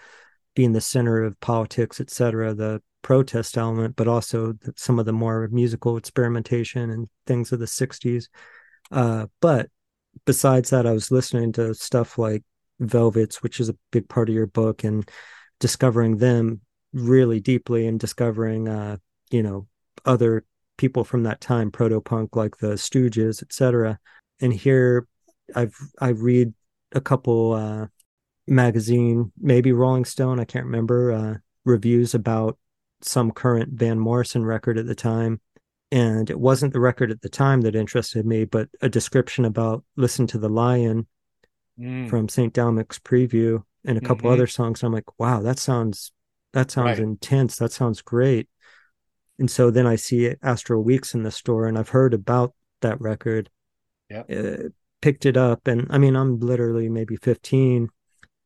being 0.55 0.71
the 0.71 0.81
center 0.81 1.23
of 1.23 1.39
politics, 1.39 1.99
etc., 1.99 2.53
the 2.53 2.81
protest 3.01 3.57
element, 3.57 3.95
but 3.95 4.07
also 4.07 4.53
the, 4.53 4.73
some 4.75 4.99
of 4.99 5.05
the 5.05 5.13
more 5.13 5.47
musical 5.51 5.97
experimentation 5.97 6.89
and 6.89 7.09
things 7.25 7.51
of 7.51 7.59
the 7.59 7.65
60s. 7.65 8.25
Uh, 8.91 9.27
but 9.41 9.69
besides 10.25 10.69
that, 10.69 10.85
I 10.85 10.91
was 10.91 11.11
listening 11.11 11.51
to 11.53 11.73
stuff 11.73 12.17
like 12.17 12.43
Velvets, 12.79 13.41
which 13.41 13.59
is 13.59 13.69
a 13.69 13.77
big 13.91 14.07
part 14.07 14.29
of 14.29 14.35
your 14.35 14.47
book, 14.47 14.83
and 14.83 15.09
discovering 15.59 16.17
them 16.17 16.61
really 16.93 17.39
deeply 17.39 17.87
and 17.87 17.99
discovering 17.99 18.67
uh, 18.67 18.97
you 19.31 19.43
know 19.43 19.67
other 20.05 20.45
people 20.77 21.03
from 21.03 21.23
that 21.23 21.41
time, 21.41 21.71
proto 21.71 22.01
punk 22.01 22.35
like 22.35 22.57
the 22.57 22.73
Stooges, 22.73 23.41
etc. 23.41 23.99
And 24.39 24.53
here, 24.53 25.07
I've 25.55 25.75
I 25.99 26.09
read 26.09 26.53
a 26.91 27.01
couple 27.01 27.53
uh, 27.53 27.87
magazine, 28.47 29.31
maybe 29.39 29.71
Rolling 29.71 30.05
Stone, 30.05 30.39
I 30.39 30.45
can't 30.45 30.65
remember, 30.65 31.11
uh, 31.11 31.37
reviews 31.65 32.13
about 32.13 32.57
some 33.01 33.31
current 33.31 33.73
Van 33.73 33.99
Morrison 33.99 34.45
record 34.45 34.77
at 34.77 34.85
the 34.85 34.95
time. 34.95 35.41
And 35.91 36.29
it 36.29 36.39
wasn't 36.39 36.73
the 36.73 36.79
record 36.79 37.11
at 37.11 37.21
the 37.21 37.29
time 37.29 37.61
that 37.61 37.75
interested 37.75 38.25
me, 38.25 38.45
but 38.45 38.69
a 38.81 38.89
description 38.89 39.45
about 39.45 39.83
Listen 39.95 40.27
to 40.27 40.37
the 40.37 40.49
Lion 40.49 41.07
Mm. 41.79 42.07
from 42.07 42.29
St. 42.29 42.53
Dominic's 42.53 42.99
Preview 42.99 43.63
and 43.83 43.97
a 43.97 44.01
couple 44.01 44.29
Mhm. 44.29 44.33
other 44.33 44.47
songs. 44.47 44.83
I'm 44.83 44.93
like, 44.93 45.19
wow, 45.19 45.41
that 45.41 45.57
sounds 45.57 46.11
that 46.53 46.71
sounds 46.71 46.99
Right. 46.99 46.99
intense. 46.99 47.57
That 47.57 47.71
sounds 47.71 48.01
great. 48.01 48.49
And 49.39 49.49
so 49.49 49.71
then 49.71 49.87
I 49.87 49.95
see 49.95 50.33
Astral 50.41 50.83
Weeks 50.83 51.13
in 51.13 51.23
the 51.23 51.31
store 51.31 51.67
and 51.67 51.77
I've 51.77 51.89
heard 51.89 52.13
about 52.13 52.53
that 52.81 53.01
record. 53.01 53.49
Yeah. 54.09 54.21
Uh, 54.21 54.69
picked 55.01 55.25
it 55.25 55.35
up 55.35 55.67
and 55.67 55.87
I 55.89 55.97
mean 55.97 56.15
I'm 56.15 56.39
literally 56.39 56.87
maybe 56.87 57.17
15 57.17 57.89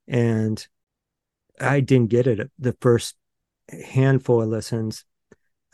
and 0.08 0.68
I 1.60 1.82
didn't 1.82 2.10
get 2.10 2.26
it 2.26 2.49
the 2.58 2.76
first 2.82 3.16
handful 3.70 4.41
of 4.41 4.49
listens. 4.49 5.03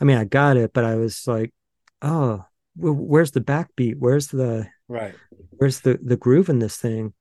I 0.00 0.04
mean 0.04 0.18
I 0.18 0.24
got 0.24 0.56
it 0.56 0.72
but 0.74 0.84
I 0.84 0.96
was 0.96 1.26
like, 1.26 1.54
oh, 2.02 2.44
where's 2.76 3.30
the 3.30 3.40
backbeat? 3.40 3.96
Where's 3.98 4.28
the 4.28 4.68
Right. 4.88 5.14
where's 5.50 5.80
the 5.80 5.98
the 6.02 6.16
groove 6.16 6.48
in 6.50 6.58
this 6.58 6.76
thing 6.76 7.14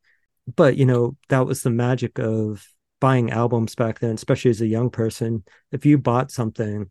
but 0.53 0.75
you 0.75 0.85
know 0.85 1.15
that 1.29 1.45
was 1.45 1.61
the 1.63 1.69
magic 1.69 2.19
of 2.19 2.67
buying 3.03 3.31
albums 3.31 3.75
back 3.75 3.99
then 3.99 4.15
especially 4.15 4.49
as 4.49 4.61
a 4.61 4.65
young 4.65 4.89
person 4.89 5.43
if 5.73 5.85
you 5.85 5.97
bought 5.97 6.31
something 6.31 6.89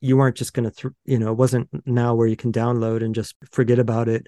you 0.00 0.16
weren't 0.16 0.34
just 0.36 0.54
going 0.54 0.68
to 0.68 0.74
th- 0.74 0.92
you 1.04 1.16
know 1.20 1.30
it 1.30 1.38
wasn't 1.38 1.68
now 1.86 2.16
where 2.16 2.26
you 2.26 2.34
can 2.34 2.50
download 2.50 3.00
and 3.04 3.14
just 3.14 3.36
forget 3.52 3.78
about 3.78 4.08
it 4.08 4.26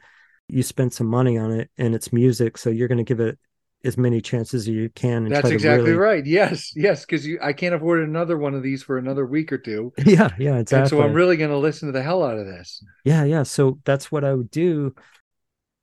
you 0.49 0.62
spent 0.62 0.95
some 0.95 1.09
money 1.09 1.37
on 1.37 1.51
it 1.51 1.68
and 1.76 1.93
it's 1.93 2.12
music 2.12 2.57
so 2.57 2.70
you're 2.70 2.87
going 2.87 3.05
to 3.05 3.11
give 3.14 3.18
it 3.18 3.37
as 3.85 3.99
many 3.99 4.20
chances 4.20 4.62
as 4.62 4.68
you 4.68 4.89
can 4.91 5.28
That's 5.28 5.51
exactly 5.51 5.91
really- 5.91 5.99
right. 5.99 6.24
Yes, 6.24 6.72
yes, 6.76 7.05
because 7.05 7.26
you 7.26 7.39
I 7.43 7.53
can't 7.53 7.74
afford 7.74 8.01
another 8.09 8.39
one 8.39 8.55
of 8.55 8.62
these 8.62 8.82
for 8.85 8.97
another 8.97 9.26
week 9.26 9.53
or 9.53 9.59
two. 9.59 9.93
yeah 10.07 10.30
yeah 10.39 10.57
exactly 10.59 10.78
And 10.78 10.89
so 10.89 11.03
I'm 11.03 11.12
really 11.12 11.37
going 11.37 11.51
to 11.51 11.59
listen 11.59 11.89
to 11.89 11.93
the 11.93 12.03
hell 12.03 12.22
out 12.24 12.39
of 12.39 12.47
this. 12.47 12.82
Yeah, 13.05 13.24
yeah. 13.24 13.43
So 13.43 13.80
that's 13.85 14.11
what 14.12 14.24
I 14.24 14.32
would 14.32 14.51
do. 14.51 14.95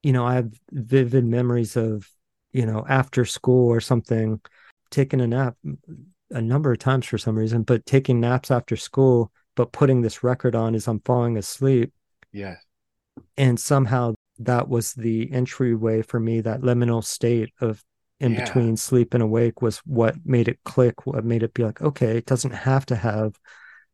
You 0.01 0.13
know, 0.13 0.25
I 0.25 0.33
have 0.35 0.49
vivid 0.71 1.25
memories 1.25 1.75
of, 1.75 2.09
you 2.53 2.65
know, 2.65 2.83
after 2.89 3.23
school 3.25 3.67
or 3.69 3.81
something, 3.81 4.39
taking 4.91 5.21
a 5.21 5.27
nap 5.27 5.55
a 6.29 6.41
number 6.41 6.71
of 6.71 6.79
times 6.79 7.05
for 7.05 7.17
some 7.17 7.37
reason, 7.37 7.63
but 7.63 7.85
taking 7.85 8.19
naps 8.19 8.51
after 8.51 8.75
school, 8.77 9.31
but 9.55 9.71
putting 9.71 10.01
this 10.01 10.23
record 10.23 10.55
on 10.55 10.75
as 10.75 10.87
I'm 10.87 11.01
falling 11.01 11.37
asleep. 11.37 11.91
Yeah. 12.31 12.55
And 13.37 13.59
somehow 13.59 14.13
that 14.39 14.69
was 14.69 14.93
the 14.93 15.31
entryway 15.31 16.01
for 16.01 16.19
me, 16.19 16.41
that 16.41 16.61
liminal 16.61 17.03
state 17.03 17.51
of 17.59 17.83
in 18.19 18.33
Yeah. 18.33 18.45
between 18.45 18.77
sleep 18.77 19.13
and 19.13 19.23
awake 19.23 19.61
was 19.61 19.79
what 19.79 20.15
made 20.23 20.47
it 20.47 20.59
click, 20.63 21.05
what 21.05 21.25
made 21.25 21.43
it 21.43 21.53
be 21.53 21.63
like, 21.63 21.81
okay, 21.81 22.17
it 22.17 22.25
doesn't 22.25 22.53
have 22.53 22.85
to 22.85 22.95
have 22.95 23.35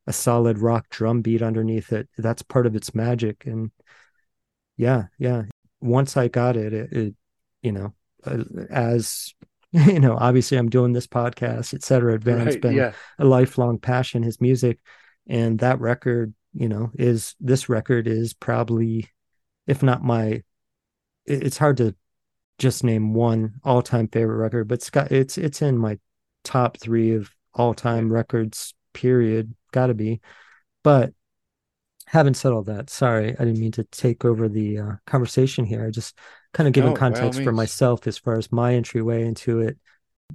a 0.06 0.14
solid 0.14 0.60
rock 0.60 0.88
drum 0.90 1.22
beat 1.22 1.42
underneath 1.42 1.92
it. 1.94 2.10
That's 2.18 2.42
part 2.42 2.66
of 2.66 2.76
its 2.76 2.94
magic. 2.94 3.46
And 3.46 3.72
yeah, 4.76 5.06
yeah. 5.18 5.44
Once 5.82 6.18
I 6.18 6.28
got 6.28 6.58
it, 6.58 6.74
it, 6.74 6.94
it 6.94 7.16
you 7.62 7.72
know, 7.72 7.94
uh, 8.26 8.44
as 8.70 9.34
you 9.72 10.00
know, 10.00 10.18
obviously 10.20 10.58
I'm 10.58 10.70
doing 10.70 10.94
this 10.94 11.08
podcast, 11.08 11.74
et 11.74 11.84
cetera. 11.84 12.18
Van's 12.18 12.46
Right. 12.56 12.62
been 12.62 12.76
Yeah. 12.76 12.94
a 13.20 13.26
lifelong 13.26 13.80
passion, 13.80 14.24
his 14.24 14.40
music. 14.40 14.80
And 15.28 15.60
that 15.60 15.80
record, 15.82 16.34
you 16.54 16.70
know, 16.70 16.92
is 16.98 17.36
this 17.40 17.68
record 17.68 18.08
is 18.08 18.34
probably, 18.34 19.10
if 19.66 19.84
not 19.84 20.04
my, 20.04 20.44
it's 21.26 21.58
hard 21.58 21.78
to 21.78 21.96
just 22.60 22.84
name 22.84 23.14
one 23.14 23.56
all-time 23.64 24.08
favorite 24.08 24.38
record, 24.38 24.68
but 24.68 24.76
it's 24.76 24.90
got 24.90 25.12
it's 25.12 25.38
it's 25.38 25.62
in 25.62 25.78
my 25.78 26.00
top 26.44 26.78
three 26.78 27.14
of 27.14 27.30
all-time 27.54 28.12
records, 28.12 28.74
period. 28.94 29.54
Gotta 29.72 29.94
be. 29.94 30.22
But 30.84 31.14
having 32.06 32.34
said 32.34 32.54
all 32.54 32.64
that, 32.64 32.90
sorry, 32.90 33.32
I 33.38 33.44
didn't 33.44 33.60
mean 33.60 33.74
to 33.74 33.84
take 33.84 34.24
over 34.24 34.48
the 34.48 34.80
uh, 34.80 34.92
conversation 35.06 35.66
here. 35.66 35.86
I 35.86 35.92
just 35.92 36.18
kind 36.58 36.68
of 36.68 36.74
giving 36.74 36.94
No, 36.94 36.98
context 36.98 37.44
for 37.44 37.52
myself 37.52 38.08
as 38.08 38.18
far 38.18 38.36
as 38.36 38.52
my 38.52 38.74
entryway 38.74 39.24
into 39.24 39.62
it. 39.62 39.78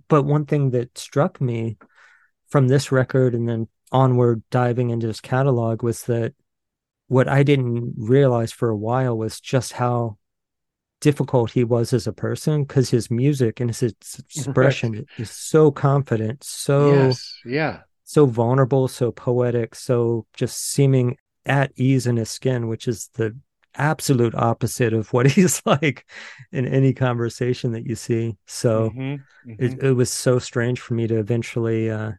But 0.08 0.22
one 0.22 0.46
thing 0.46 0.70
that 0.70 0.96
struck 0.96 1.40
me 1.40 1.78
from 2.48 2.68
this 2.68 2.92
record 2.92 3.34
and 3.34 3.48
then 3.48 3.66
onward 3.90 4.40
diving 4.48 4.90
into 4.90 5.08
his 5.08 5.20
catalog 5.20 5.82
was 5.82 6.04
that 6.04 6.32
what 7.08 7.26
I 7.26 7.42
didn't 7.42 7.94
realize 7.96 8.52
for 8.52 8.68
a 8.70 8.76
while 8.76 9.18
was 9.18 9.40
just 9.40 9.72
how 9.72 10.16
difficult 11.00 11.50
he 11.50 11.64
was 11.64 11.92
as 11.92 12.06
a 12.06 12.12
person 12.12 12.62
because 12.62 12.88
his 12.88 13.10
music 13.10 13.58
and 13.58 13.68
his 13.68 13.82
expression 13.82 15.04
is 15.18 15.30
so 15.30 15.72
confident, 15.72 16.44
so 16.44 16.94
yes. 16.94 17.34
Yeah. 17.44 17.80
so 18.04 18.26
vulnerable, 18.26 18.86
so 18.86 19.10
poetic, 19.10 19.74
so 19.74 20.24
just 20.34 20.56
seeming 20.56 21.16
at 21.44 21.72
ease 21.74 22.06
in 22.06 22.16
his 22.16 22.30
skin, 22.30 22.68
which 22.68 22.86
is 22.86 23.10
the 23.14 23.36
absolute 23.76 24.34
opposite 24.34 24.92
of 24.92 25.12
what 25.12 25.26
he's 25.32 25.62
like 25.66 26.10
in 26.52 26.66
any 26.66 26.92
conversation 26.92 27.72
that 27.72 27.86
you 27.86 27.94
see. 27.96 28.36
So 28.46 28.96
Mhm, 28.96 29.26
mhm. 29.44 29.58
it, 29.58 29.82
it 29.82 29.92
was 29.92 30.10
so 30.10 30.38
strange 30.38 30.80
for 30.80 30.94
me 30.94 31.06
to 31.08 31.18
eventually 31.18 31.90
uh, 31.90 32.12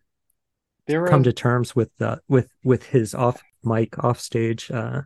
there 0.87 1.05
come 1.05 1.23
are 1.23 1.23
to 1.23 1.33
terms 1.33 1.75
with 1.75 1.89
the 1.97 2.21
with 2.27 2.49
with 2.63 2.83
his 2.83 3.13
off 3.13 3.43
mic 3.63 4.01
off 4.03 4.19
stage 4.19 4.69
uh, 4.71 5.01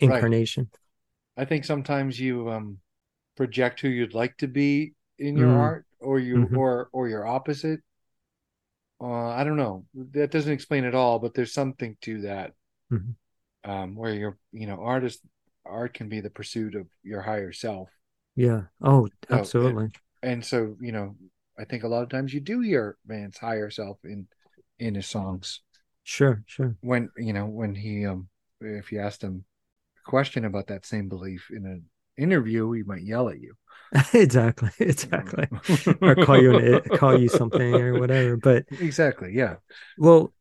incarnation. 0.00 0.70
I 1.36 1.44
think 1.44 1.64
sometimes 1.64 2.18
you 2.18 2.50
um 2.50 2.80
project 3.36 3.80
who 3.80 3.88
you'd 3.88 4.14
like 4.14 4.36
to 4.38 4.48
be 4.48 4.94
in 5.18 5.36
your 5.36 5.52
Mm. 5.52 5.56
art 5.56 5.86
or 6.00 6.18
you 6.20 6.44
Mhm. 6.44 6.54
or 6.54 6.88
or 6.92 7.08
your 7.08 7.26
opposite. 7.26 7.80
Uh 9.00 9.28
I 9.28 9.44
don't 9.44 9.56
know. 9.56 9.86
That 9.94 10.30
doesn't 10.30 10.52
explain 10.52 10.84
it 10.84 10.94
all, 10.94 11.18
but 11.18 11.34
there's 11.34 11.52
something 11.52 11.96
to 12.02 12.22
that. 12.22 12.54
Um 13.64 13.94
where 13.96 14.14
you're 14.14 14.38
you 14.52 14.66
know, 14.66 14.80
artist 14.80 15.20
art 15.64 15.94
can 15.94 16.08
be 16.08 16.20
the 16.20 16.30
pursuit 16.30 16.74
of 16.74 16.86
your 17.02 17.22
higher 17.22 17.52
self. 17.52 17.88
Yeah. 18.36 18.62
Oh, 18.82 19.06
So, 19.28 19.36
it- 19.36 19.38
absolutely. 19.40 19.90
And 20.22 20.44
so, 20.44 20.76
you 20.80 20.92
know, 20.92 21.16
I 21.58 21.64
think 21.64 21.84
a 21.84 21.88
lot 21.88 22.02
of 22.02 22.08
times 22.08 22.32
you 22.32 22.40
do 22.40 22.60
hear 22.60 22.96
Van's 23.06 23.38
higher 23.38 23.70
self 23.70 23.98
in 24.04 24.26
in 24.78 24.94
his 24.94 25.06
songs. 25.06 25.60
Sure. 26.02 26.42
Sure. 26.46 26.76
When 26.80 27.10
you 27.16 27.32
know, 27.32 27.46
when 27.46 27.74
he 27.74 28.06
um 28.06 28.28
if 28.60 28.92
you 28.92 29.00
asked 29.00 29.22
him 29.22 29.44
a 30.06 30.10
question 30.10 30.44
about 30.44 30.68
that 30.68 30.86
same 30.86 31.08
belief 31.08 31.48
in 31.50 31.66
an 31.66 31.84
interview, 32.16 32.70
he 32.72 32.82
might 32.82 33.02
yell 33.02 33.28
at 33.28 33.40
you. 33.40 33.54
exactly. 34.12 34.70
Exactly. 34.80 35.48
or 36.00 36.14
call 36.16 36.40
you 36.40 36.56
an, 36.56 36.80
call 36.96 37.18
you 37.18 37.28
something 37.28 37.74
or 37.74 37.98
whatever. 37.98 38.36
But 38.36 38.66
Exactly. 38.80 39.32
Yeah. 39.34 39.56
Well, 39.98 40.32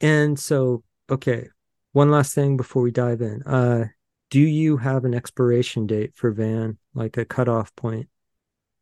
and 0.00 0.38
so 0.38 0.82
okay, 1.10 1.48
one 1.92 2.10
last 2.10 2.34
thing 2.34 2.56
before 2.56 2.82
we 2.82 2.90
dive 2.90 3.20
in. 3.20 3.42
Uh 3.42 3.86
do 4.30 4.40
you 4.40 4.78
have 4.78 5.04
an 5.04 5.14
expiration 5.14 5.86
date 5.86 6.12
for 6.14 6.30
Van, 6.30 6.78
like 6.94 7.18
a 7.18 7.24
cutoff 7.24 7.74
point 7.76 8.08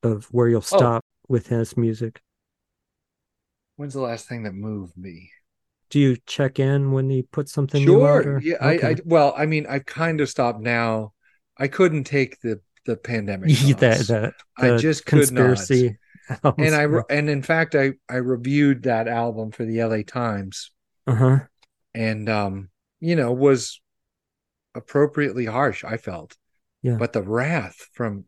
of 0.02 0.26
where 0.26 0.48
you'll 0.48 0.58
Oh. 0.58 0.76
stop 0.78 1.04
with 1.28 1.48
his 1.48 1.76
music? 1.76 2.20
When's 3.76 3.94
the 3.94 4.00
last 4.00 4.28
thing 4.28 4.44
that 4.44 4.52
moved 4.54 4.96
me? 4.96 5.32
Do 5.88 5.98
you 5.98 6.16
check 6.26 6.60
in 6.60 6.92
when 6.92 7.10
he 7.10 7.22
puts 7.22 7.52
something 7.52 7.84
new 7.84 8.06
out? 8.06 8.22
Sure. 8.22 8.34
Or? 8.34 8.40
Yeah. 8.40 8.56
I, 8.60 8.72
I 8.74 8.96
well, 9.04 9.34
I 9.36 9.46
mean, 9.46 9.66
I've 9.66 9.86
kind 9.86 10.20
of 10.20 10.28
stopped 10.28 10.60
now. 10.60 11.14
I 11.58 11.66
couldn't 11.66 12.04
take 12.04 12.40
the 12.40 12.60
the 12.86 12.96
pandemic. 12.96 13.50
that, 13.78 13.96
thoughts. 13.96 14.08
that, 14.08 14.34
I 14.56 14.76
just 14.76 15.04
could 15.04 15.32
not. 15.32 15.56
conspiracy. 15.56 15.98
and 16.44 16.74
I 16.74 16.82
re- 16.82 17.02
and 17.10 17.28
in 17.28 17.42
fact, 17.42 17.74
I 17.74 17.94
I 18.08 18.16
reviewed 18.16 18.84
that 18.84 19.08
album 19.08 19.50
for 19.50 19.64
the 19.64 19.82
LA 19.82 20.02
Times, 20.06 20.70
uh 21.06 21.14
huh. 21.14 21.38
and 21.92 22.28
um, 22.28 22.69
you 23.00 23.16
know, 23.16 23.32
was 23.32 23.80
appropriately 24.74 25.46
harsh. 25.46 25.84
I 25.84 25.96
felt. 25.96 26.36
Yeah. 26.82 26.96
But 26.96 27.12
the 27.12 27.22
wrath 27.22 27.88
from, 27.92 28.24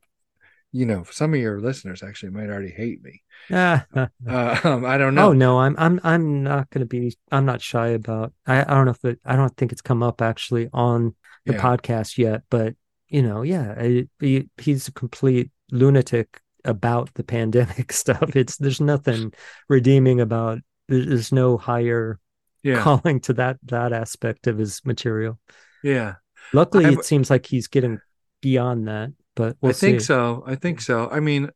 you 0.73 0.87
know, 0.87 1.05
some 1.11 1.35
of 1.35 1.41
your 1.41 1.61
listeners 1.61 2.03
actually 2.03 2.33
might 2.33 2.49
already 2.51 2.71
hate 2.71 3.03
me. 3.03 3.23
Ah, 3.51 3.87
Uh, 4.27 4.59
um, 4.65 4.85
I 4.85 4.99
don't 4.99 5.15
know. 5.15 5.31
Oh 5.31 5.33
no, 5.33 5.59
I'm 5.59 5.75
I'm 5.79 6.01
I'm 6.05 6.43
not 6.45 6.71
gonna 6.71 6.87
be 6.87 7.17
I'm 7.31 7.45
not 7.45 7.61
shy 7.61 7.89
about 7.89 8.33
I, 8.47 8.61
I 8.63 8.65
don't 8.65 8.85
know 8.85 8.93
if 8.93 9.05
it 9.05 9.21
I 9.25 9.37
don't 9.37 9.55
think 9.57 9.73
it's 9.73 9.83
come 9.83 10.03
up 10.03 10.23
actually 10.23 10.69
on 10.73 11.15
the 11.45 11.55
Yeah. 11.55 11.61
podcast 11.61 12.19
yet, 12.19 12.43
but 12.51 12.75
you 13.09 13.23
know, 13.23 13.43
yeah, 13.43 13.75
I, 13.77 14.09
he, 14.21 14.49
he's 14.59 14.89
a 14.89 14.93
complete 14.93 15.51
lunatic 15.71 16.41
about 16.65 17.13
the 17.15 17.25
pandemic 17.37 17.93
stuff. 17.93 18.37
It's 18.37 18.57
there's 18.57 18.81
nothing 18.81 19.33
redeeming 19.69 20.21
about 20.21 20.61
there's 20.89 21.33
no 21.33 21.59
higher 21.59 22.19
Yeah. 22.63 22.81
calling 22.83 23.21
to 23.21 23.33
that 23.35 23.59
that 23.65 23.93
aspect 23.93 24.47
of 24.47 24.59
his 24.59 24.85
material. 24.85 25.39
Yeah. 25.83 26.15
Luckily 26.53 26.87
I've- 26.87 26.95
it 26.97 27.05
seems 27.05 27.31
like 27.31 27.47
he's 27.47 27.67
getting 27.69 28.01
beyond 28.41 28.89
that, 28.89 29.11
but 29.35 29.57
we'll 29.61 29.71
I 29.71 29.73
think 29.73 30.01
see. 30.01 30.07
so. 30.07 30.45
I 30.47 30.55
think 30.55 30.81
so. 30.81 31.09
I 31.11 31.21
mean, 31.21 31.51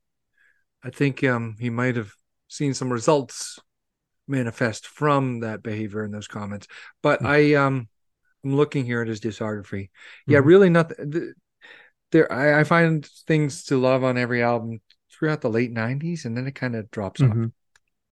I 0.83 0.91
think 0.91 1.23
um 1.25 1.57
he 1.59 1.71
might 1.71 1.97
have 1.97 2.13
seen 2.49 2.75
some 2.75 2.93
results 2.93 3.59
manifest 4.29 4.87
from 4.87 5.41
that 5.41 5.63
behavior 5.63 6.05
in 6.05 6.11
those 6.11 6.29
comments. 6.29 6.67
But 7.03 7.21
Hmm. 7.21 7.27
I 7.27 7.55
um 7.55 7.89
I'm 8.45 8.55
looking 8.57 8.85
here 8.85 9.03
at 9.03 9.09
his 9.09 9.21
discography. 9.21 9.91
Yeah, 10.27 10.39
Mhm. 10.41 10.45
really 10.45 10.71
nothing. 10.71 11.11
th- 11.11 11.35
There, 12.13 12.31
I, 12.33 12.61
I 12.61 12.65
find 12.65 13.05
things 13.27 13.65
to 13.65 13.77
love 13.81 14.05
on 14.05 14.17
every 14.17 14.41
album 14.43 14.81
throughout 15.11 15.41
the 15.41 15.51
late 15.51 15.73
'90s, 15.73 16.25
and 16.25 16.37
then 16.37 16.47
it 16.47 16.55
kind 16.55 16.77
of 16.77 16.89
drops 16.93 17.21
off. 17.21 17.31
Mhm. 17.31 17.53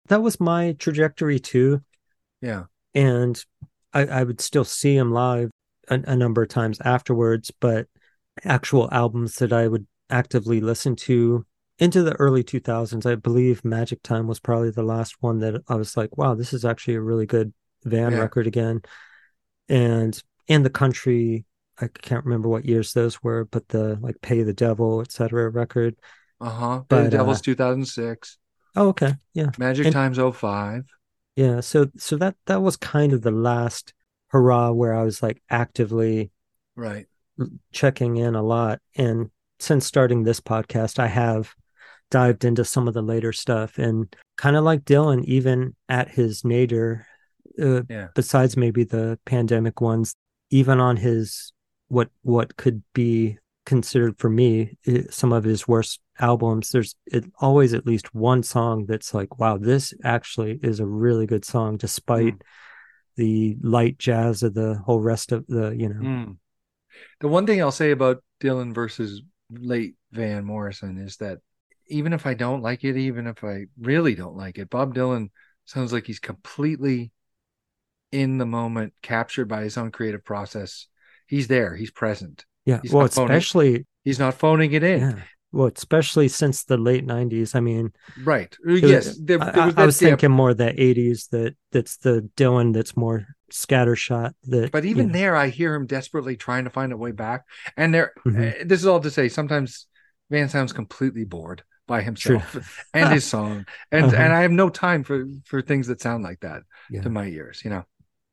That 0.08 0.20
was 0.22 0.40
my 0.40 0.72
trajectory 0.72 1.38
too. 1.38 1.82
Yeah, 2.40 2.64
and 2.94 3.42
I, 3.92 4.06
I 4.06 4.22
would 4.24 4.40
still 4.40 4.64
see 4.64 4.96
him 4.96 5.12
live 5.12 5.50
a, 5.88 5.94
a 6.06 6.16
number 6.16 6.42
of 6.42 6.48
times 6.48 6.80
afterwards, 6.84 7.50
but 7.60 7.86
actual 8.44 8.88
albums 8.92 9.36
that 9.36 9.52
I 9.52 9.68
would 9.68 9.86
actively 10.10 10.60
listen 10.60 10.96
to 10.96 11.44
into 11.78 12.02
the 12.04 12.12
early 12.14 12.44
2000s, 12.44 13.04
I 13.04 13.16
believe 13.16 13.64
Magic 13.64 14.02
Time 14.02 14.26
was 14.28 14.38
probably 14.40 14.70
the 14.70 14.82
last 14.84 15.16
one 15.20 15.40
that 15.40 15.62
I 15.68 15.74
was 15.74 15.96
like, 15.96 16.16
wow, 16.16 16.34
this 16.34 16.52
is 16.52 16.64
actually 16.64 16.94
a 16.94 17.00
really 17.00 17.26
good 17.26 17.52
Van 17.84 18.12
Yeah. 18.12 18.18
record 18.18 18.46
again. 18.46 18.82
And 19.68 20.20
in 20.46 20.62
the 20.62 20.70
country, 20.70 21.44
I 21.80 21.88
can't 21.88 22.24
remember 22.24 22.48
what 22.48 22.64
years 22.64 22.92
those 22.92 23.22
were, 23.22 23.44
but 23.46 23.66
the 23.68 23.98
like 24.00 24.20
Pay 24.22 24.42
the 24.44 24.52
Devil, 24.52 25.00
etc. 25.00 25.50
record. 25.50 25.96
uh 26.40 26.50
huh. 26.50 26.82
But, 26.88 27.04
the 27.04 27.10
Devil's 27.10 27.38
uh, 27.40 27.42
2006, 27.44 28.38
Oh, 28.76 28.88
okay. 28.88 29.14
Yeah. 29.34 29.50
Magic 29.58 29.86
and- 29.86 29.92
Times 29.94 30.18
05. 30.18 30.84
Yeah, 31.36 31.60
so 31.60 31.90
so 31.96 32.16
that 32.16 32.36
that 32.46 32.62
was 32.62 32.76
kind 32.76 33.12
of 33.12 33.22
the 33.22 33.30
last 33.30 33.92
hurrah 34.28 34.70
where 34.70 34.94
I 34.94 35.02
was 35.02 35.22
like 35.22 35.42
actively 35.50 36.30
Right. 36.76 37.06
checking 37.72 38.16
in 38.16 38.34
a 38.34 38.42
lot. 38.42 38.80
And 38.96 39.30
since 39.58 39.86
starting 39.86 40.22
this 40.22 40.40
podcast, 40.40 40.98
I 40.98 41.06
have 41.08 41.54
dived 42.10 42.44
into 42.44 42.64
some 42.64 42.86
of 42.86 42.94
the 42.94 43.02
later 43.02 43.32
stuff 43.32 43.78
and 43.78 44.14
kind 44.36 44.56
of 44.56 44.64
like 44.64 44.84
Dylan, 44.84 45.24
even 45.24 45.74
at 45.88 46.10
his 46.10 46.44
nadir, 46.44 47.06
uh, 47.60 47.82
Yeah. 47.88 48.08
besides 48.14 48.56
maybe 48.56 48.84
the 48.84 49.18
pandemic 49.24 49.80
ones, 49.80 50.14
even 50.50 50.80
on 50.80 50.96
his 50.96 51.52
what 51.88 52.10
what 52.22 52.56
could 52.56 52.82
be 52.92 53.38
considered 53.66 54.18
for 54.18 54.28
me 54.28 54.76
some 55.10 55.32
of 55.32 55.44
his 55.44 55.66
worst 55.66 56.00
albums 56.20 56.70
there's 56.70 56.94
it, 57.06 57.24
always 57.40 57.74
at 57.74 57.86
least 57.86 58.14
one 58.14 58.42
song 58.42 58.86
that's 58.86 59.12
like 59.12 59.38
wow 59.38 59.56
this 59.58 59.92
actually 60.04 60.58
is 60.62 60.78
a 60.80 60.86
really 60.86 61.26
good 61.26 61.44
song 61.44 61.76
despite 61.76 62.34
the 63.16 63.56
light 63.62 63.98
jazz 63.98 64.42
of 64.42 64.54
the 64.54 64.74
whole 64.86 65.00
rest 65.00 65.32
of 65.32 65.46
the 65.48 65.70
you 65.70 65.88
know 65.88 66.00
Mm. 66.00 66.36
The 67.18 67.26
one 67.26 67.44
thing 67.44 67.60
I'll 67.60 67.72
say 67.72 67.90
about 67.90 68.22
Dylan 68.40 68.72
versus 68.72 69.20
late 69.50 69.96
Van 70.12 70.44
Morrison 70.44 70.96
is 70.98 71.16
that 71.16 71.38
even 71.88 72.12
if 72.12 72.24
I 72.24 72.34
don't 72.34 72.62
like 72.62 72.84
it, 72.84 72.96
even 72.96 73.26
if 73.26 73.42
I 73.42 73.66
really 73.80 74.14
don't 74.14 74.36
like 74.36 74.58
it, 74.58 74.70
Bob 74.70 74.94
Dylan 74.94 75.30
sounds 75.64 75.92
like 75.92 76.06
he's 76.06 76.20
completely 76.20 77.10
in 78.12 78.38
the 78.38 78.46
moment, 78.46 78.92
captured 79.02 79.46
by 79.48 79.62
his 79.64 79.76
own 79.76 79.90
creative 79.90 80.24
process. 80.24 80.86
He's 81.26 81.48
there, 81.48 81.74
he's 81.74 81.90
present. 81.90 82.44
yeah 82.64 82.78
He's 82.80 82.92
well 82.92 83.08
phoning- 83.08 83.32
especially 83.32 83.86
He's 84.04 84.20
not 84.20 84.34
phoning 84.34 84.72
it 84.72 84.84
in. 84.84 85.00
yeah 85.00 85.14
well 85.54 85.70
especially 85.74 86.28
since 86.28 86.64
the 86.64 86.76
late 86.76 87.06
90s 87.06 87.54
i 87.54 87.60
mean 87.60 87.92
Right. 88.24 88.54
it 88.66 88.84
yes. 88.84 89.06
was- 89.06 89.18
There, 89.24 89.42
I, 89.42 89.50
there 89.50 89.66
was 89.66 89.74
I 89.74 89.80
that 89.80 89.86
was 89.86 89.98
thinking 89.98 90.30
more 90.30 90.52
the 90.54 90.72
80s 90.72 91.28
that 91.30 91.56
that's 91.72 91.96
the 91.98 92.28
dylan 92.36 92.72
that's 92.74 92.96
more 92.96 93.26
scattershot 93.52 94.32
that 94.44 94.72
but 94.72 94.84
you 94.84 94.90
even 94.90 95.06
know, 95.08 95.12
there, 95.12 95.36
I 95.36 95.48
hear 95.48 95.74
him 95.74 95.86
desperately 95.86 96.36
trying 96.36 96.64
to 96.64 96.70
find 96.70 96.92
a 96.92 96.96
way 96.96 97.12
back. 97.12 97.44
And 97.76 97.94
there, 97.94 98.12
Mhm. 98.26 98.60
uh, 98.62 98.64
this 98.66 98.80
is 98.80 98.86
all 98.86 99.00
to 99.00 99.10
say, 99.10 99.28
sometimes 99.28 99.86
Van 100.30 100.48
sounds 100.48 100.72
completely 100.72 101.24
bored 101.24 101.62
by 101.86 101.98
True. 102.00 102.38
himself 102.38 102.84
and 102.94 103.12
his 103.12 103.24
song, 103.34 103.66
and 103.92 104.06
Uh-huh. 104.06 104.16
and 104.22 104.32
I 104.32 104.40
have 104.42 104.50
no 104.50 104.68
time 104.70 105.04
for 105.04 105.26
for 105.44 105.62
things 105.62 105.86
that 105.86 106.00
sound 106.00 106.24
like 106.24 106.40
that 106.40 106.62
Yeah. 106.90 107.02
to 107.02 107.10
my 107.10 107.26
ears, 107.26 107.62
you 107.64 107.70
know. 107.70 107.84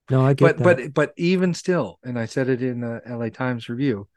no 0.09 0.25
i 0.25 0.33
get 0.33 0.45
But 0.45 0.57
that 0.57 0.63
but 0.63 0.93
but 0.93 1.13
even 1.17 1.53
still, 1.53 1.99
and 2.03 2.17
I 2.17 2.25
said 2.25 2.47
it 2.49 2.61
in 2.61 2.79
the 2.81 3.01
L.A. 3.05 3.29
Times 3.29 3.69
review, 3.69 4.07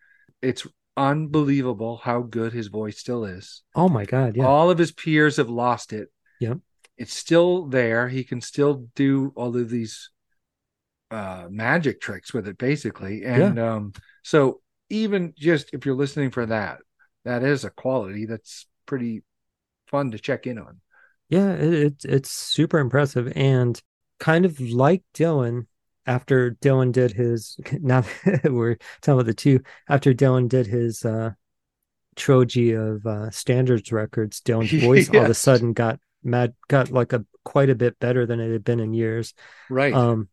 it's 0.40 0.66
unbelievable 0.96 1.96
how 2.02 2.22
good 2.22 2.52
his 2.52 2.68
voice 2.68 2.98
still 2.98 3.24
is. 3.24 3.62
oh 3.74 3.88
my 3.88 4.04
god 4.04 4.36
yeah 4.36 4.46
All 4.46 4.70
of 4.70 4.78
his 4.78 4.92
peers 4.92 5.36
have 5.38 5.50
lost 5.50 5.92
it. 5.92 6.08
Yep. 6.40 6.58
It's 6.96 7.14
still 7.14 7.66
there. 7.66 8.08
He 8.08 8.22
can 8.24 8.40
still 8.40 8.86
do 8.94 9.32
all 9.34 9.56
of 9.56 9.68
these 9.70 10.10
uh 11.10 11.46
magic 11.50 12.00
tricks 12.00 12.32
with 12.32 12.46
it 12.48 12.58
basically. 12.58 13.24
And 13.24 13.58
um 13.58 13.92
so 14.22 14.60
even 14.90 15.34
just 15.36 15.70
if 15.72 15.84
you're 15.86 15.94
listening 15.96 16.30
for 16.30 16.46
that, 16.46 16.78
that 17.24 17.42
is 17.42 17.64
a 17.64 17.70
quality 17.70 18.26
that's 18.26 18.66
pretty 18.86 19.22
fun 19.88 20.12
to 20.12 20.18
check 20.18 20.46
in 20.46 20.58
on. 20.58 20.80
Yeah, 21.28 21.52
it, 21.52 21.72
it's 21.74 22.04
it's 22.04 22.30
super 22.30 22.78
impressive 22.78 23.32
and 23.34 23.80
kind 24.20 24.44
of 24.44 24.60
like 24.60 25.02
Dylan 25.14 25.66
after 26.06 26.52
Dylan 26.60 26.92
did 26.92 27.12
his 27.12 27.56
now 27.80 28.04
that 28.24 28.52
we're 28.52 28.76
talking 29.00 29.14
about 29.14 29.26
the 29.26 29.34
two 29.34 29.60
after 29.88 30.12
Dylan 30.12 30.48
did 30.48 30.66
his 30.66 31.04
uh 31.04 31.32
trilogy 32.16 32.72
of 32.72 33.04
uh 33.06 33.30
standards 33.30 33.92
records, 33.92 34.40
Dylan's 34.40 34.82
voice 34.84 35.08
all 35.10 35.24
of 35.24 35.30
a 35.30 35.34
sudden 35.34 35.72
got 35.72 35.98
mad 36.22 36.54
got 36.68 36.90
like 36.90 37.12
a 37.12 37.24
quite 37.44 37.70
a 37.70 37.74
bit 37.74 37.98
better 37.98 38.24
than 38.26 38.40
it 38.40 38.52
had 38.52 38.64
been 38.64 38.80
in 38.80 38.94
years. 38.94 39.34
Right. 39.68 39.92
Um 39.92 40.28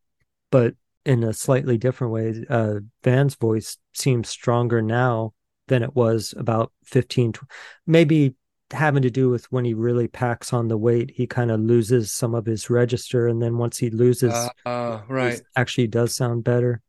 but 0.51 0.75
in 1.05 1.23
a 1.23 1.33
slightly 1.33 1.77
different 1.77 2.13
way, 2.13 2.45
uh 2.49 2.75
Van's 3.03 3.35
voice 3.35 3.77
seems 3.93 4.29
stronger 4.29 4.81
now 4.81 5.33
than 5.67 5.83
it 5.83 5.95
was 5.95 6.33
about 6.37 6.71
15 6.85 7.33
tw- 7.33 7.39
maybe 7.87 8.35
having 8.73 9.03
to 9.03 9.09
do 9.09 9.29
with 9.29 9.51
when 9.51 9.65
he 9.65 9.73
really 9.73 10.07
packs 10.07 10.53
on 10.53 10.67
the 10.67 10.77
weight 10.77 11.11
he 11.11 11.27
kind 11.27 11.51
of 11.51 11.59
loses 11.59 12.11
some 12.11 12.33
of 12.35 12.45
his 12.45 12.69
register 12.69 13.27
and 13.27 13.41
then 13.41 13.57
once 13.57 13.77
he 13.77 13.89
loses 13.89 14.33
uh, 14.33 14.49
uh, 14.65 15.01
right. 15.07 15.41
actually 15.55 15.87
does 15.87 16.15
sound 16.15 16.43
better 16.43 16.81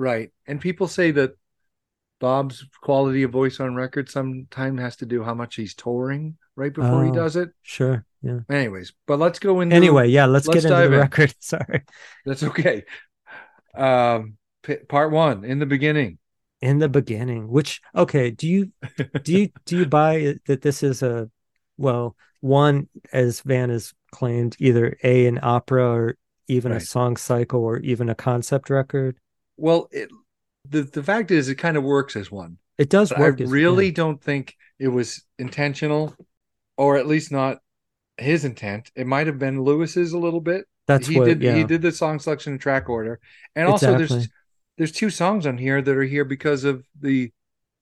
Right. 0.00 0.30
And 0.46 0.60
people 0.60 0.86
say 0.86 1.10
that 1.10 1.32
Bob's 2.20 2.64
quality 2.82 3.24
of 3.24 3.32
voice 3.32 3.58
on 3.58 3.74
record 3.74 4.08
sometimes 4.08 4.80
has 4.80 4.94
to 4.98 5.06
do 5.06 5.24
how 5.24 5.34
much 5.34 5.56
he's 5.56 5.74
touring 5.74 6.36
right 6.54 6.72
before 6.72 7.02
he 7.04 7.10
Oh. 7.10 7.14
does 7.14 7.34
it. 7.34 7.50
sure 7.62 8.04
yeah 8.22 8.40
Anyways, 8.48 8.92
but 9.06 9.18
let's 9.18 9.38
go 9.40 9.60
into 9.60 9.74
anyway 9.74 10.08
yeah 10.08 10.26
let's, 10.26 10.46
let's 10.46 10.64
get 10.64 10.70
into 10.72 10.88
the 10.88 10.94
in. 10.94 11.00
record 11.00 11.34
sorry 11.40 11.82
That's 12.24 12.42
okay. 12.44 12.84
Um 13.74 14.36
p- 14.62 14.76
part 14.76 15.10
1 15.12 15.44
in 15.44 15.58
the 15.58 15.66
beginning. 15.66 16.18
In 16.60 16.78
the 16.78 16.88
beginning 16.88 17.48
which 17.48 17.80
okay 17.94 18.30
do 18.30 18.48
you 18.48 18.70
do 19.22 19.32
you 19.32 19.48
do 19.64 19.78
you 19.78 19.86
buy 19.86 20.34
that 20.46 20.60
this 20.62 20.82
is 20.82 21.02
a 21.02 21.30
well 21.76 22.16
one 22.40 22.88
as 23.12 23.40
van 23.42 23.70
has 23.70 23.94
claimed 24.10 24.56
either 24.58 24.96
a 25.04 25.26
an 25.26 25.38
opera 25.42 25.84
or 25.88 26.16
even 26.48 26.72
a 26.72 26.80
song 26.80 27.16
cycle 27.16 27.60
or 27.62 27.78
even 27.78 28.08
a 28.08 28.14
concept 28.14 28.70
record 28.70 29.16
Well, 29.56 29.88
it, 29.92 30.08
the 30.68 30.82
the 30.82 31.02
fact 31.02 31.30
is 31.30 31.48
it 31.48 31.56
kind 31.56 31.76
of 31.76 31.84
works 31.84 32.16
as 32.16 32.30
one. 32.30 32.58
it 32.78 32.88
does 32.88 33.10
But 33.10 33.18
I 33.18 33.20
work 33.22 33.40
as- 33.40 33.50
really 33.50 33.90
don't 33.90 34.22
think 34.22 34.54
it 34.78 34.88
was 34.88 35.22
intentional 35.38 36.14
or 36.76 36.96
at 36.96 37.06
least 37.06 37.30
not 37.32 37.58
his 38.16 38.44
intent. 38.44 38.90
It 38.96 39.06
might 39.06 39.26
have 39.26 39.38
been 39.38 39.62
Lewis's 39.62 40.12
a 40.12 40.18
little 40.18 40.40
bit. 40.40 40.64
that's 40.86 41.06
he 41.06 41.18
what 41.18 41.26
did 41.26 41.42
yeah 41.42 41.54
he 41.54 41.64
did 41.64 41.82
the 41.82 41.92
song 41.92 42.18
selection 42.18 42.52
and 42.54 42.60
track 42.60 42.88
order. 42.88 43.20
And 43.54 43.68
also 43.68 43.96
there's 43.96 44.10
Exactly. 44.12 44.34
There's 44.78 44.92
two 44.92 45.10
songs 45.10 45.46
on 45.46 45.58
here 45.58 45.82
that 45.82 45.96
are 45.96 46.02
here 46.04 46.24
because 46.24 46.64
of 46.64 46.84
the 47.00 47.32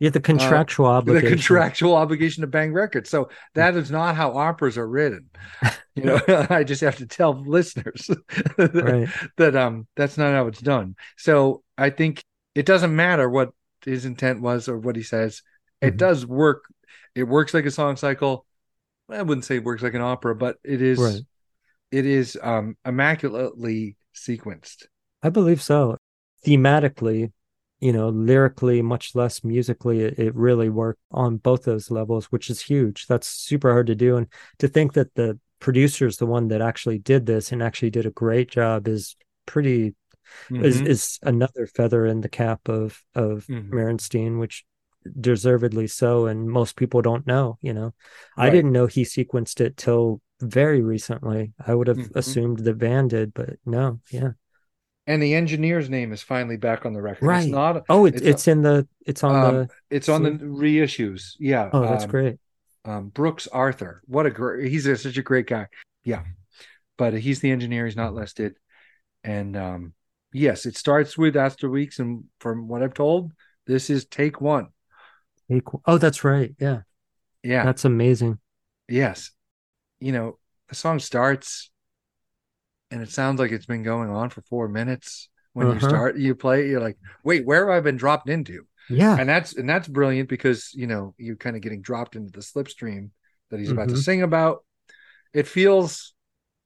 yeah 0.00 0.10
the 0.10 0.20
contractual 0.20 0.86
the 0.86 0.92
obligation 0.92 1.28
contractual 1.28 1.94
obligation 1.94 2.40
to 2.40 2.46
bang 2.46 2.72
records. 2.72 3.08
So 3.10 3.30
that 3.54 3.76
is 3.76 3.90
not 3.90 4.16
how 4.16 4.36
operas 4.36 4.76
are 4.78 4.88
written. 4.88 5.30
You 5.94 6.04
know, 6.04 6.20
I 6.50 6.62
just 6.62 6.82
have 6.82 6.96
to 6.98 7.06
tell 7.06 7.32
listeners 7.32 8.10
that, 8.58 8.82
right 8.84 9.08
that 9.38 9.56
um 9.56 9.86
that's 9.96 10.18
not 10.18 10.34
how 10.34 10.46
it's 10.46 10.60
done. 10.60 10.94
So 11.16 11.62
I 11.78 11.88
think 11.88 12.22
it 12.54 12.66
doesn't 12.66 12.94
matter 12.94 13.30
what 13.30 13.52
his 13.82 14.04
intent 14.04 14.42
was 14.42 14.68
or 14.68 14.76
what 14.76 14.94
he 14.96 15.02
says. 15.02 15.40
It 15.80 15.94
Mhm. 15.94 15.98
does 15.98 16.26
work. 16.26 16.64
It 17.14 17.22
works 17.24 17.54
like 17.54 17.64
a 17.64 17.70
song 17.70 17.96
cycle. 17.96 18.44
I 19.08 19.22
wouldn't 19.22 19.46
say 19.46 19.56
it 19.56 19.64
works 19.64 19.82
like 19.82 19.94
an 19.94 20.02
opera, 20.02 20.36
but 20.36 20.58
it 20.62 20.82
is 20.82 20.98
Right. 20.98 21.22
it 21.90 22.04
is 22.04 22.38
um 22.42 22.76
immaculately 22.84 23.96
sequenced. 24.14 24.84
I 25.22 25.30
believe 25.30 25.62
so. 25.62 25.96
Thematically, 26.46 27.32
you 27.80 27.92
know, 27.92 28.08
lyrically, 28.08 28.80
much 28.82 29.14
less 29.14 29.44
musically, 29.44 30.00
it, 30.00 30.18
it 30.18 30.34
really 30.34 30.70
worked 30.70 31.00
on 31.10 31.36
both 31.36 31.64
those 31.64 31.90
levels, 31.90 32.26
which 32.26 32.48
is 32.48 32.62
huge. 32.62 33.06
That's 33.06 33.26
super 33.26 33.72
hard 33.72 33.88
to 33.88 33.94
do. 33.94 34.16
And 34.16 34.28
to 34.58 34.68
think 34.68 34.94
that 34.94 35.14
the 35.14 35.38
producer 35.58 36.06
is 36.06 36.16
the 36.18 36.26
one 36.26 36.48
that 36.48 36.60
actually 36.60 36.98
did 36.98 37.26
this 37.26 37.52
and 37.52 37.62
actually 37.62 37.90
did 37.90 38.06
a 38.06 38.10
great 38.10 38.50
job 38.50 38.88
is 38.88 39.16
pretty 39.46 39.94
is 40.50 40.82
Mhm. 40.82 40.86
is 40.88 41.18
another 41.22 41.66
feather 41.66 42.04
in 42.04 42.20
the 42.20 42.28
cap 42.28 42.68
of 42.68 43.02
of 43.14 43.46
Mhm. 43.46 44.38
Which 44.38 44.64
deservedly 45.20 45.86
so, 45.86 46.26
and 46.26 46.50
most 46.50 46.76
people 46.76 47.00
don't 47.00 47.26
know, 47.26 47.58
you 47.62 47.72
know. 47.72 47.94
I 48.36 48.50
didn't 48.50 48.72
know 48.72 48.86
he 48.86 49.02
sequenced 49.04 49.60
it 49.60 49.76
till 49.76 50.20
very 50.40 50.82
recently. 50.82 51.52
I 51.64 51.74
would 51.74 51.86
have 51.86 51.98
Mhm. 51.98 52.16
assumed 52.16 52.58
that 52.60 52.74
Van 52.74 53.08
did, 53.08 53.32
but 53.32 53.58
no, 53.64 54.00
yeah. 54.10 54.32
And 55.06 55.22
the 55.22 55.34
engineer's 55.34 55.88
name 55.88 56.12
is 56.12 56.22
finally 56.22 56.56
back 56.56 56.84
on 56.84 56.92
the 56.92 57.00
record. 57.00 57.26
Right. 57.26 57.44
It's 57.44 57.52
not 57.52 57.84
Oh, 57.88 58.06
it's 58.06 58.18
It's 58.18 58.26
it's, 58.26 58.48
in 58.48 58.62
the 58.62 58.88
it's 59.06 59.22
on 59.22 59.34
um, 59.36 59.54
the 59.54 59.68
it's 59.90 60.08
on 60.08 60.24
the 60.24 60.30
reissues. 60.30 61.34
Yeah. 61.38 61.70
oh 61.72 61.82
that's 61.82 62.04
um, 62.04 62.10
great. 62.10 62.38
um, 62.84 63.08
Brooks 63.08 63.46
Arthur. 63.46 64.02
What 64.06 64.26
a 64.26 64.30
great! 64.30 64.70
He's 64.70 64.86
a, 64.86 64.96
such 64.96 65.16
a 65.16 65.22
great 65.22 65.46
guy. 65.46 65.68
Yeah, 66.04 66.22
but 66.96 67.14
he's 67.14 67.40
the 67.40 67.50
engineer. 67.50 67.86
He's 67.86 67.96
not 67.96 68.14
listed, 68.14 68.56
and 69.22 69.56
um, 69.56 69.92
yes, 70.32 70.66
it 70.66 70.76
starts 70.76 71.16
with 71.16 71.36
Astral 71.36 71.72
Weeks, 71.72 71.98
and 72.00 72.24
from 72.40 72.66
what 72.66 72.82
I've 72.82 72.94
told, 72.94 73.32
this 73.66 73.90
is 73.90 74.06
take 74.06 74.40
one. 74.40 74.68
Take, 75.50 75.62
oh, 75.86 75.98
that's 75.98 76.24
right. 76.24 76.54
Yeah. 76.58 76.80
Yeah. 77.42 77.64
That's 77.64 77.84
amazing. 77.84 78.38
yes. 78.88 79.30
You 80.00 80.12
know, 80.12 80.38
the 80.68 80.74
song 80.74 80.98
starts 80.98 81.70
and 82.90 83.02
it 83.02 83.10
sounds 83.10 83.40
like 83.40 83.52
it's 83.52 83.66
been 83.66 83.82
going 83.82 84.10
on 84.10 84.30
for 84.30 84.42
four 84.42 84.68
minutes. 84.68 85.28
When 85.52 85.68
you 85.68 85.80
Uh-huh. 85.80 85.80
start, 85.80 86.18
you 86.18 86.34
play, 86.34 86.68
you're 86.68 86.80
like, 86.80 86.98
wait, 87.24 87.46
where 87.46 87.66
have 87.68 87.76
I 87.76 87.80
been 87.80 87.96
dropped 87.96 88.28
into? 88.28 88.66
Yeah. 88.88 89.18
And 89.18 89.28
that's 89.28 89.56
and 89.56 89.68
that's 89.68 89.88
brilliant 89.88 90.28
because 90.28 90.70
you 90.74 90.86
know 90.86 91.14
you're 91.18 91.36
kind 91.36 91.56
of 91.56 91.62
getting 91.62 91.80
dropped 91.80 92.16
into 92.16 92.30
the 92.30 92.40
slipstream 92.44 93.10
that 93.50 93.58
he's 93.60 93.70
about 93.70 93.88
to 93.90 93.96
Mhm. 93.96 94.02
sing 94.02 94.22
about. 94.22 94.64
It 95.34 95.48
feels 95.48 96.14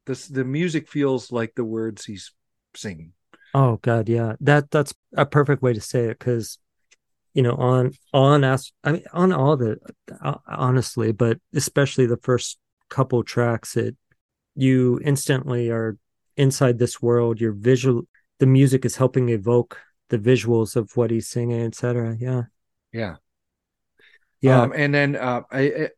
this 0.07 0.29
the 0.29 0.45
music 0.45 0.89
feels 0.89 1.33
like 1.33 1.55
the 1.57 1.65
words 1.65 2.05
he's 2.07 2.33
singing. 2.77 3.15
Oh 3.53 3.79
God, 3.79 4.09
yeah. 4.09 4.37
That 4.41 4.71
that's 4.71 4.95
a 5.17 5.27
perfect 5.27 5.63
way 5.63 5.73
to 5.73 5.81
say 5.81 6.05
it 6.07 6.19
because, 6.19 6.59
you 7.35 7.43
know, 7.43 7.55
on 7.57 7.93
on 8.13 8.45
us, 8.45 8.73
I 8.85 8.93
mean, 8.93 9.05
on 9.13 9.33
all 9.33 9.57
the 9.57 9.79
uh, 10.23 10.37
honestly, 10.49 11.13
but 11.13 11.39
especially 11.55 12.07
the 12.07 12.19
first 12.19 12.59
couple 12.91 13.25
tracks, 13.25 13.77
it 13.77 13.97
you 14.57 15.01
instantly 15.05 15.71
are 15.71 15.99
inside 16.41 16.79
this 16.79 17.03
world. 17.03 17.41
Your 17.41 17.53
visual, 17.53 18.03
the 18.41 18.47
music 18.47 18.85
is 18.85 18.97
helping 18.97 19.29
evoke 19.31 19.79
the 20.11 20.19
visuals 20.19 20.77
of 20.77 20.97
what 20.97 21.11
he's 21.11 21.29
singing, 21.29 21.63
etc. 21.63 22.17
Yeah, 22.19 22.45
Yeah. 22.93 23.17
yeah. 24.41 24.63
Um, 24.63 24.73
and 24.75 24.95
then 24.95 25.17
uh, 25.17 25.43
I, 25.51 25.89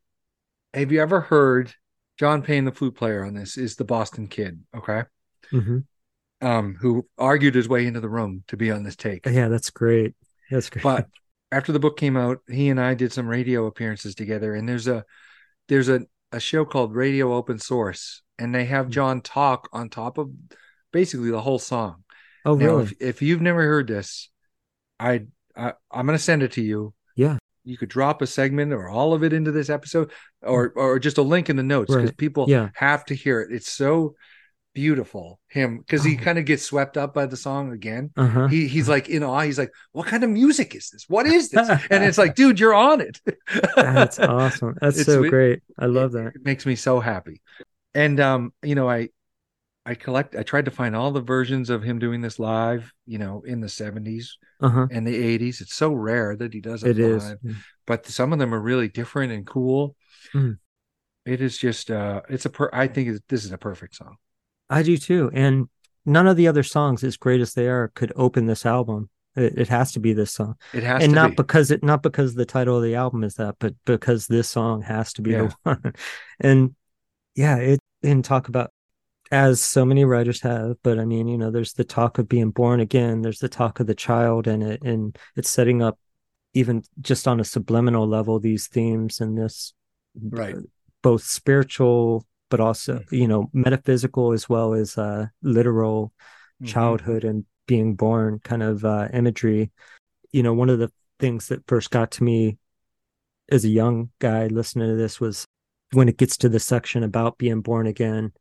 I 0.74 0.78
have 0.78 0.92
you 0.92 1.00
ever 1.00 1.20
heard 1.20 1.74
John 2.18 2.42
Payne, 2.42 2.64
the 2.64 2.72
flute 2.72 2.94
player 2.96 3.24
on 3.24 3.34
this, 3.34 3.56
is 3.56 3.76
the 3.76 3.84
Boston 3.84 4.28
kid, 4.28 4.60
okay? 4.76 5.04
hmm 5.50 5.78
Um, 6.40 6.74
who 6.80 7.06
argued 7.18 7.54
his 7.54 7.68
way 7.68 7.86
into 7.86 8.00
the 8.00 8.08
room 8.08 8.42
to 8.48 8.56
be 8.56 8.70
on 8.70 8.82
this 8.82 8.96
take. 8.96 9.26
Yeah, 9.26 9.48
that's 9.48 9.70
great. 9.70 10.14
That's 10.50 10.70
great. 10.70 10.82
But 10.82 11.08
after 11.52 11.72
the 11.72 11.78
book 11.78 11.96
came 11.96 12.16
out, 12.16 12.38
he 12.48 12.68
and 12.68 12.80
I 12.80 12.94
did 12.94 13.12
some 13.12 13.28
radio 13.28 13.66
appearances 13.66 14.14
together, 14.14 14.54
and 14.54 14.68
there's 14.68 14.88
a 14.88 15.04
there's 15.68 15.88
a, 15.88 16.02
a 16.32 16.40
show 16.40 16.64
called 16.64 16.94
Radio 16.94 17.32
Open 17.34 17.58
Source, 17.58 18.22
and 18.42 18.54
they 18.54 18.64
Hmm. 18.66 18.70
have 18.74 18.88
John 18.90 19.20
talk 19.20 19.68
on 19.72 19.88
top 19.88 20.18
of 20.18 20.30
basically 20.92 21.30
the 21.30 21.40
whole 21.40 21.58
song. 21.58 22.04
oh, 22.44 22.54
now, 22.54 22.66
really? 22.66 22.82
if, 22.84 22.92
if 23.00 23.22
you've 23.22 23.40
never 23.40 23.62
heard 23.62 23.86
this, 23.86 24.28
I, 24.98 25.26
I 25.56 25.72
I'm 25.90 26.06
gonna 26.06 26.18
send 26.18 26.42
it 26.42 26.52
to 26.52 26.62
you. 26.62 26.92
Yeah. 27.16 27.38
You 27.64 27.76
could 27.78 27.88
drop 27.88 28.20
a 28.22 28.26
segment 28.26 28.72
or 28.72 28.88
all 28.88 29.14
of 29.14 29.22
it 29.22 29.32
into 29.32 29.52
this 29.52 29.70
episode, 29.70 30.10
or 30.42 30.72
or 30.74 30.98
just 30.98 31.18
a 31.18 31.22
link 31.22 31.48
in 31.48 31.56
the 31.56 31.62
notes 31.62 31.90
because 31.94 32.10
Right. 32.10 32.16
people 32.16 32.46
Yeah. 32.48 32.70
have 32.74 33.04
to 33.06 33.14
hear 33.14 33.40
it. 33.42 33.52
It's 33.52 33.70
so 33.70 34.16
beautiful. 34.74 35.38
Him 35.48 35.78
because 35.78 36.02
he 36.02 36.16
Oh. 36.18 36.24
kind 36.24 36.38
of 36.38 36.44
gets 36.46 36.62
swept 36.64 36.96
up 36.96 37.12
by 37.14 37.26
the 37.26 37.36
song 37.36 37.70
again. 37.72 38.10
Uh 38.16 38.26
huh. 38.26 38.46
He 38.48 38.66
he's 38.66 38.88
like 38.88 39.08
in 39.08 39.22
awe. 39.22 39.42
He's 39.42 39.58
like, 39.58 39.70
"What 39.92 40.06
kind 40.08 40.24
of 40.24 40.30
music 40.30 40.74
is 40.74 40.90
this? 40.90 41.04
What 41.08 41.26
is 41.26 41.50
this?" 41.50 41.68
And 41.90 42.02
it's 42.02 42.18
like, 42.18 42.34
"Dude, 42.34 42.58
you're 42.58 42.74
on 42.74 43.00
it." 43.00 43.20
That's 43.76 44.18
awesome. 44.18 44.74
That's 44.80 44.96
It's 45.02 45.06
so 45.06 45.28
great. 45.28 45.62
I 45.78 45.86
love 45.86 46.14
It- 46.14 46.18
that. 46.24 46.32
It 46.36 46.44
makes 46.44 46.66
me 46.66 46.74
so 46.74 46.98
happy. 47.00 47.40
And 47.94 48.20
um, 48.20 48.52
you 48.62 48.74
know, 48.74 48.88
I 48.88 49.08
I 49.84 49.94
collect 49.94 50.36
I 50.36 50.42
tried 50.42 50.66
to 50.66 50.70
find 50.70 50.94
all 50.96 51.10
the 51.12 51.20
versions 51.20 51.70
of 51.70 51.82
him 51.82 51.98
doing 51.98 52.20
this 52.20 52.38
live, 52.38 52.92
you 53.06 53.18
know, 53.18 53.42
in 53.46 53.60
the 53.60 53.68
70s 53.68 54.38
Uh 54.60 54.68
huh. 54.68 54.86
and 54.90 55.06
the 55.06 55.16
80s. 55.16 55.60
It's 55.60 55.74
so 55.74 55.92
rare 55.92 56.36
that 56.36 56.54
he 56.54 56.60
does 56.60 56.84
it, 56.84 56.90
It 56.92 56.98
is. 56.98 57.22
live, 57.24 57.38
but 57.86 58.06
some 58.06 58.32
of 58.32 58.38
them 58.38 58.54
are 58.54 58.60
really 58.60 58.88
different 58.88 59.32
and 59.32 59.46
cool. 59.46 59.96
Mhm. 60.34 60.58
It 61.24 61.40
is 61.40 61.56
just 61.58 61.90
uh 61.90 62.22
it's 62.28 62.46
a 62.46 62.50
per 62.50 62.70
I 62.72 62.88
think 62.88 63.20
this 63.28 63.44
is 63.44 63.52
a 63.52 63.58
perfect 63.58 63.94
song. 63.96 64.16
I 64.70 64.82
do 64.82 64.96
too. 64.96 65.30
And 65.34 65.68
none 66.06 66.26
of 66.26 66.36
the 66.36 66.48
other 66.48 66.62
songs, 66.62 67.04
as 67.04 67.16
great 67.16 67.40
as 67.40 67.54
they 67.54 67.68
are, 67.68 67.88
could 67.94 68.12
open 68.16 68.46
this 68.46 68.64
album. 68.66 69.10
It, 69.36 69.56
it 69.56 69.68
has 69.68 69.92
to 69.92 70.00
be 70.00 70.12
this 70.12 70.32
song, 70.32 70.56
It 70.74 70.82
has 70.82 71.04
and 71.04 71.14
not 71.14 71.30
be. 71.30 71.36
because 71.36 71.70
it 71.70 71.82
not 71.82 72.02
because 72.02 72.34
the 72.34 72.44
title 72.44 72.76
of 72.76 72.82
the 72.82 72.94
album 72.96 73.24
is 73.24 73.34
that, 73.36 73.56
but 73.58 73.74
because 73.86 74.26
this 74.26 74.50
song 74.50 74.82
has 74.82 75.12
to 75.14 75.22
be 75.22 75.32
Yeah. 75.32 75.48
the 75.48 75.56
one. 75.62 75.94
and 76.40 76.74
yeah, 77.34 77.56
it 77.56 77.80
and 78.02 78.24
talk 78.24 78.48
about 78.48 78.70
as 79.30 79.62
so 79.62 79.84
many 79.84 80.04
writers 80.04 80.42
have, 80.42 80.76
but 80.82 80.98
I 80.98 81.04
mean, 81.06 81.26
you 81.26 81.38
know, 81.38 81.50
there's 81.50 81.72
the 81.72 81.84
talk 81.84 82.18
of 82.18 82.28
being 82.28 82.50
born 82.50 82.80
again. 82.80 83.22
There's 83.22 83.38
the 83.38 83.48
talk 83.48 83.80
of 83.80 83.86
the 83.86 83.94
child, 83.94 84.46
and 84.46 84.62
it 84.62 84.82
and 84.82 85.16
it's 85.36 85.50
setting 85.50 85.82
up 85.82 85.98
even 86.54 86.82
just 87.00 87.26
on 87.26 87.40
a 87.40 87.44
subliminal 87.44 88.06
level 88.06 88.38
these 88.38 88.68
themes 88.68 89.20
and 89.20 89.38
this 89.38 89.72
Right. 90.30 90.56
both 91.02 91.22
spiritual 91.22 92.26
but 92.50 92.60
also 92.60 92.98
Mm-hmm. 92.98 93.14
you 93.14 93.26
know 93.26 93.48
metaphysical 93.54 94.32
as 94.32 94.48
well 94.48 94.74
as 94.74 94.98
uh 94.98 95.26
literal 95.40 96.12
Mhm. 96.62 96.66
childhood 96.66 97.24
and 97.24 97.46
being 97.66 97.94
born 97.94 98.38
kind 98.44 98.62
of 98.62 98.84
uh 98.84 99.08
imagery 99.14 99.70
you 100.32 100.42
know 100.42 100.52
one 100.52 100.68
of 100.68 100.78
the 100.78 100.92
things 101.18 101.48
that 101.48 101.66
first 101.66 101.90
got 101.90 102.10
to 102.10 102.24
me 102.24 102.58
as 103.50 103.64
a 103.64 103.68
young 103.70 104.10
guy 104.18 104.48
listening 104.48 104.88
to 104.88 104.96
this 104.96 105.18
was 105.18 105.46
when 105.92 106.08
it 106.08 106.16
gets 106.16 106.36
to 106.38 106.48
the 106.48 106.60
section 106.60 107.02
about 107.02 107.38
being 107.38 107.60
born 107.60 107.86
again 107.86 108.32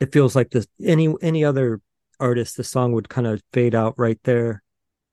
it 0.00 0.12
feels 0.12 0.34
like 0.34 0.50
this 0.50 0.66
any 0.84 1.12
any 1.22 1.44
other 1.44 1.80
artist 2.20 2.56
the 2.56 2.64
song 2.64 2.92
would 2.92 3.08
kind 3.08 3.26
of 3.26 3.42
fade 3.52 3.74
out 3.74 3.94
right 3.98 4.18
there 4.24 4.62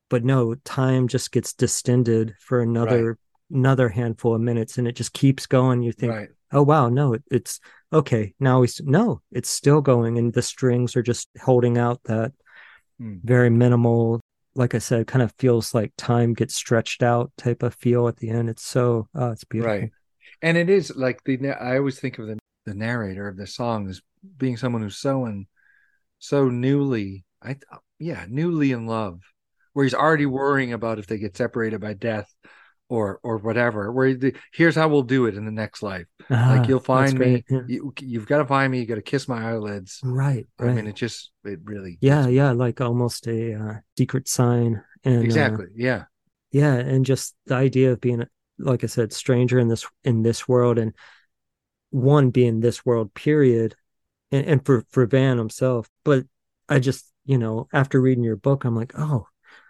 but 0.10 0.24
no 0.24 0.56
time 0.66 1.08
just 1.08 1.32
gets 1.32 1.54
distended 1.54 2.36
for 2.40 2.62
another 2.62 3.18
another 3.52 3.90
handful 3.90 4.36
of 4.36 4.42
minutes 4.42 4.78
and 4.78 4.88
it 4.88 4.96
just 4.96 5.14
keeps 5.14 5.46
going 5.48 5.82
you 5.82 5.92
think 5.92 6.14
Right. 6.14 6.30
oh 6.52 6.64
wow 6.64 6.90
no 6.90 7.14
it, 7.14 7.24
it's 7.32 7.60
okay 7.92 8.34
now 8.40 8.60
we 8.60 8.68
no 8.82 9.22
it's 9.32 9.50
still 9.50 9.82
going 9.82 10.18
and 10.18 10.32
the 10.34 10.42
strings 10.42 10.96
are 10.96 11.02
just 11.04 11.28
holding 11.42 11.78
out 11.78 12.02
that 12.06 12.32
Mm. 13.02 13.22
very 13.24 13.50
minimal 13.50 14.20
like 14.56 14.76
i 14.76 14.78
said 14.78 15.08
kind 15.08 15.22
of 15.24 15.32
feels 15.40 15.74
like 15.74 15.94
time 15.98 16.34
gets 16.34 16.54
stretched 16.54 17.02
out 17.02 17.32
type 17.38 17.64
of 17.64 17.74
feel 17.76 18.10
at 18.10 18.18
the 18.18 18.30
end 18.30 18.50
it's 18.50 18.66
so 18.66 19.08
oh 19.16 19.32
it's 19.32 19.46
beautiful 19.46 19.74
Right. 19.80 19.92
And 20.42 20.58
it 20.58 20.70
is 20.70 20.96
like 20.96 21.24
the 21.24 21.50
I 21.52 21.78
always 21.78 22.00
think 22.00 22.20
of 22.20 22.28
the 22.28 22.40
the 22.66 22.74
narrator 22.74 23.28
of 23.28 23.38
the 23.38 23.48
song 23.48 23.90
as 23.90 24.02
being 24.38 24.58
someone 24.58 24.82
who's 24.82 24.98
so 24.98 25.26
in 25.26 25.48
so 26.20 26.50
newly 26.50 27.26
I 27.42 27.58
yeah, 28.00 28.26
newly 28.30 28.72
in 28.72 28.86
love 28.86 29.22
where 29.74 29.84
he's 29.86 29.94
already 29.94 30.26
worrying 30.26 30.74
about 30.74 31.00
if 31.00 31.08
they 31.08 31.18
get 31.18 31.38
separated 31.38 31.82
by 31.82 31.94
death 31.94 32.34
or 32.90 33.20
or 33.24 33.38
whatever. 33.38 33.92
Where 33.92 34.14
the, 34.14 34.36
here's 34.54 34.76
how 34.76 34.88
we'll 34.90 35.04
do 35.04 35.26
it 35.26 35.36
in 35.36 35.46
the 35.46 35.52
next 35.52 35.82
life. 35.84 36.06
Ah, 36.30 36.56
Like 36.58 36.68
you'll 36.68 36.80
find 36.80 37.18
me. 37.18 37.44
Yeah. 37.50 37.62
you, 37.68 37.94
you've 38.00 38.28
got 38.28 38.40
to 38.40 38.46
find 38.46 38.72
me, 38.72 38.80
you 38.80 38.86
got 38.86 38.96
to 38.96 39.02
kiss 39.02 39.28
my 39.28 39.52
eyelids. 39.52 40.00
right 40.04 40.48
I 40.60 40.66
mean 40.66 40.88
it 40.88 40.96
just 40.96 41.32
it 41.44 41.60
really 41.64 41.98
yeah 42.02 42.28
yeah 42.28 42.52
like 42.52 42.82
almost 42.82 43.28
a 43.28 43.54
uh, 43.54 43.74
secret 43.98 44.28
sign 44.28 44.84
and 45.04 45.20
uh, 45.20 45.22
Exactly. 45.22 45.68
Yeah. 45.76 46.04
yeah 46.52 46.76
and 46.76 47.06
just 47.06 47.36
the 47.46 47.56
idea 47.56 47.92
of 47.94 48.02
being 48.02 48.26
like 48.60 48.84
i 48.84 48.88
said 48.88 49.12
stranger 49.14 49.60
in 49.60 49.68
this 49.68 49.86
in 50.04 50.22
this 50.22 50.48
world 50.48 50.78
and 50.78 50.94
one 51.92 52.30
being 52.30 52.60
this 52.60 52.86
world 52.86 53.14
period 53.14 53.76
and, 54.32 54.46
and 54.46 54.66
for 54.66 54.86
for 54.90 55.06
van 55.06 55.38
himself 55.38 55.90
but 56.04 56.26
i 56.68 56.80
just 56.80 57.12
you 57.26 57.38
know 57.38 57.68
after 57.74 58.00
reading 58.00 58.24
your 58.24 58.36
book 58.36 58.66
i'm 58.66 58.76
like 58.76 58.94
oh 58.98 59.26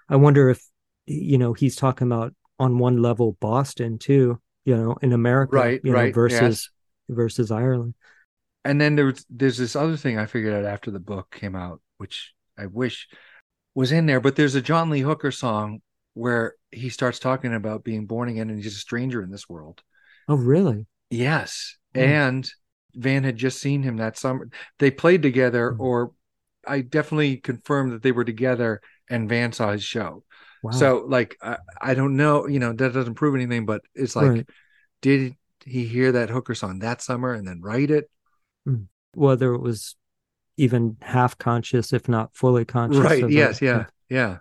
i 0.10 0.16
wonder 0.16 0.50
if 0.50 0.62
you 1.06 1.38
know 1.38 1.54
he's 1.54 1.76
talking 1.76 2.08
about 2.08 2.34
on 2.60 2.78
one 2.78 3.02
level 3.02 3.38
boston 3.40 3.98
too 3.98 4.40
you 4.66 4.76
know 4.76 4.98
in 5.02 5.14
america 5.14 5.56
Right, 5.56 5.82
you 5.84 5.92
know, 5.92 5.98
right, 5.98 6.14
versus 6.14 6.70
versus 7.08 7.52
ireland 7.52 7.94
and 8.66 8.80
then 8.80 8.96
there's 8.96 9.26
there's 9.30 9.58
this 9.58 9.76
other 9.76 9.98
thing 9.98 10.18
I 10.18 10.26
figured 10.26 10.54
out 10.54 10.66
after 10.66 10.92
the 10.92 11.00
book 11.00 11.32
came 11.32 11.56
out, 11.56 11.82
which 11.98 12.34
I 12.58 12.66
wish 12.66 13.08
was 13.74 13.92
in 13.92 14.06
there. 14.06 14.20
But 14.20 14.36
there's 14.36 14.56
a 14.56 14.62
John 14.62 14.90
Lee 14.90 15.00
Hooker 15.02 15.32
song 15.32 15.82
where 16.14 16.56
he 16.72 16.90
starts 16.90 17.20
talking 17.20 17.54
about 17.54 17.84
being 17.84 18.06
born 18.06 18.30
again 18.30 18.50
and 18.50 18.62
he's 18.62 18.76
a 18.76 18.80
stranger 18.80 19.22
in 19.22 19.32
this 19.32 19.48
world. 19.50 19.82
oh 20.28 20.36
really 20.36 20.86
Yes, 21.10 21.78
Hmm. 21.96 22.02
and 22.02 22.52
Van 22.96 23.24
had 23.24 23.36
just 23.38 23.60
seen 23.60 23.82
him 23.84 23.98
that 23.98 24.18
summer. 24.18 24.50
They 24.80 24.92
played 24.92 25.22
together, 25.24 25.72
Hmm. 25.74 25.82
or 25.82 26.12
I 26.68 26.82
definitely 26.82 27.38
confirmed 27.38 27.94
that 27.94 28.04
they 28.04 28.12
were 28.12 28.26
together, 28.26 28.82
and 29.10 29.28
Van 29.30 29.52
saw 29.54 29.72
his 29.72 29.84
show. 29.84 30.24
wow 30.62 30.72
So, 30.72 31.06
like, 31.08 31.36
I, 31.42 31.58
I 31.82 31.94
don't 31.94 32.16
know, 32.18 32.48
you 32.48 32.60
know, 32.60 32.74
that 32.74 32.94
doesn't 32.94 33.16
prove 33.16 33.34
anything, 33.36 33.66
but 33.66 33.82
it's 33.96 34.16
like, 34.16 34.30
Right. 34.30 34.50
did 35.02 35.36
he 35.66 35.86
hear 35.86 36.12
that 36.12 36.30
Hooker 36.30 36.54
song 36.56 36.80
that 36.80 37.02
summer 37.02 37.34
and 37.34 37.48
then 37.48 37.62
write 37.62 37.92
it? 37.92 38.10
whether 39.14 39.54
it 39.56 39.62
was 39.62 39.96
even 40.58 40.96
half 41.02 41.36
conscious 41.40 41.92
if 41.94 42.08
not 42.08 42.36
fully 42.36 42.66
conscious 42.66 43.00
Right. 43.00 43.28
Yes. 43.30 43.60
it. 43.62 43.66
Yeah. 43.66 43.86
Yeah. 44.10 44.38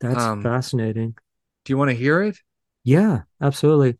That's 0.00 0.24
Um, 0.24 0.42
fascinating 0.42 1.14
Do 1.64 1.72
you 1.72 1.78
want 1.78 1.90
to 1.90 1.96
hear 1.96 2.22
it? 2.22 2.38
Yeah, 2.84 3.22
absolutely. 3.40 3.98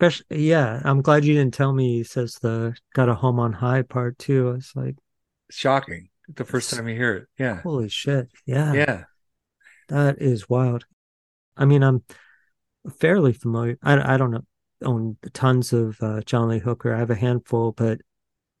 Especially 0.00 0.48
yeah, 0.48 0.80
I'm 0.84 1.02
glad 1.02 1.24
you 1.24 1.34
didn't 1.34 1.54
tell 1.54 1.72
me 1.72 1.98
he 1.98 2.04
says 2.04 2.34
the 2.40 2.76
got 2.94 3.08
a 3.08 3.14
home 3.14 3.40
on 3.40 3.52
high 3.52 3.82
part 3.82 4.18
too. 4.18 4.48
I 4.48 4.52
was 4.52 4.72
like, 4.74 4.96
Shocking. 5.50 6.08
The 6.28 6.44
first 6.44 6.70
time 6.72 6.88
you 6.88 6.94
hear 6.94 7.14
it. 7.14 7.26
Yeah. 7.38 7.62
holy 7.62 7.88
shit. 7.88 8.28
Yeah. 8.44 8.72
Yeah. 8.74 9.04
That 9.88 10.20
is 10.20 10.48
wild. 10.48 10.84
I 11.56 11.64
mean, 11.64 11.82
I'm 11.82 12.04
fairly 13.00 13.32
familiar. 13.32 13.78
I, 13.82 14.14
I 14.14 14.16
don't 14.18 14.30
know, 14.30 14.44
own 14.84 15.16
tons 15.32 15.72
of 15.72 15.96
uh, 16.02 16.20
John 16.20 16.48
Lee 16.48 16.58
Hooker. 16.58 16.94
I 16.94 16.98
have 16.98 17.10
a 17.10 17.14
handful, 17.14 17.72
but 17.72 18.00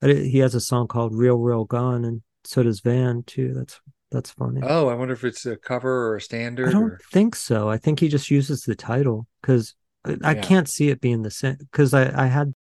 but 0.00 0.16
he 0.16 0.38
has 0.38 0.54
a 0.54 0.60
song 0.60 0.88
called 0.88 1.14
"Real 1.14 1.38
Real 1.38 1.64
Gone," 1.64 2.04
and 2.04 2.22
so 2.44 2.62
does 2.62 2.80
Van 2.80 3.22
too. 3.24 3.52
That's 3.54 3.80
that's 4.10 4.30
funny. 4.30 4.60
Oh, 4.62 4.88
I 4.88 4.94
wonder 4.94 5.14
if 5.14 5.24
it's 5.24 5.44
a 5.46 5.56
cover 5.56 6.08
or 6.08 6.16
a 6.16 6.20
standard. 6.20 6.68
I 6.68 6.72
don't 6.72 6.82
or... 6.84 7.00
think 7.12 7.34
so. 7.36 7.68
I 7.68 7.76
think 7.76 8.00
he 8.00 8.08
just 8.08 8.30
uses 8.30 8.62
the 8.62 8.74
title 8.74 9.26
because 9.42 9.74
I, 10.04 10.34
Yeah. 10.34 10.42
can't 10.42 10.68
see 10.68 10.88
it 10.90 11.00
being 11.00 11.22
the 11.22 11.30
same. 11.30 11.56
Because 11.56 11.94
I 11.94 12.24
I 12.24 12.26
had 12.26 12.54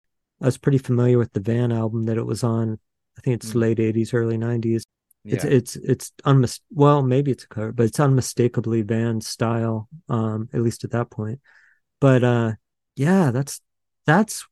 I 0.42 0.46
was 0.46 0.58
pretty 0.58 0.78
familiar 0.78 1.18
with 1.18 1.34
the 1.34 1.40
Van 1.40 1.72
album 1.72 2.04
that 2.06 2.18
it 2.18 2.26
was 2.26 2.44
on. 2.44 2.80
I 3.18 3.22
think 3.22 3.36
it's 3.36 3.52
Mm. 3.52 3.60
late 3.62 3.80
'80s, 3.80 4.14
early 4.14 4.38
'90s. 4.38 4.86
Yeah. 5.24 5.36
It's 5.36 5.46
it's 5.46 5.76
it's 5.78 6.12
unmis 6.26 6.60
well 6.72 7.02
maybe 7.02 7.32
it's 7.32 7.44
a 7.46 7.48
cover, 7.48 7.72
but 7.72 7.86
it's 7.86 8.00
unmistakably 8.00 8.82
Van 8.84 9.22
style, 9.22 9.90
um, 10.10 10.50
at 10.54 10.62
least 10.62 10.84
at 10.84 10.92
that 10.92 11.10
point. 11.10 11.40
But 12.00 12.24
uh 12.24 12.54
yeah, 12.96 13.32
that's 13.32 13.62
that's 14.06 14.46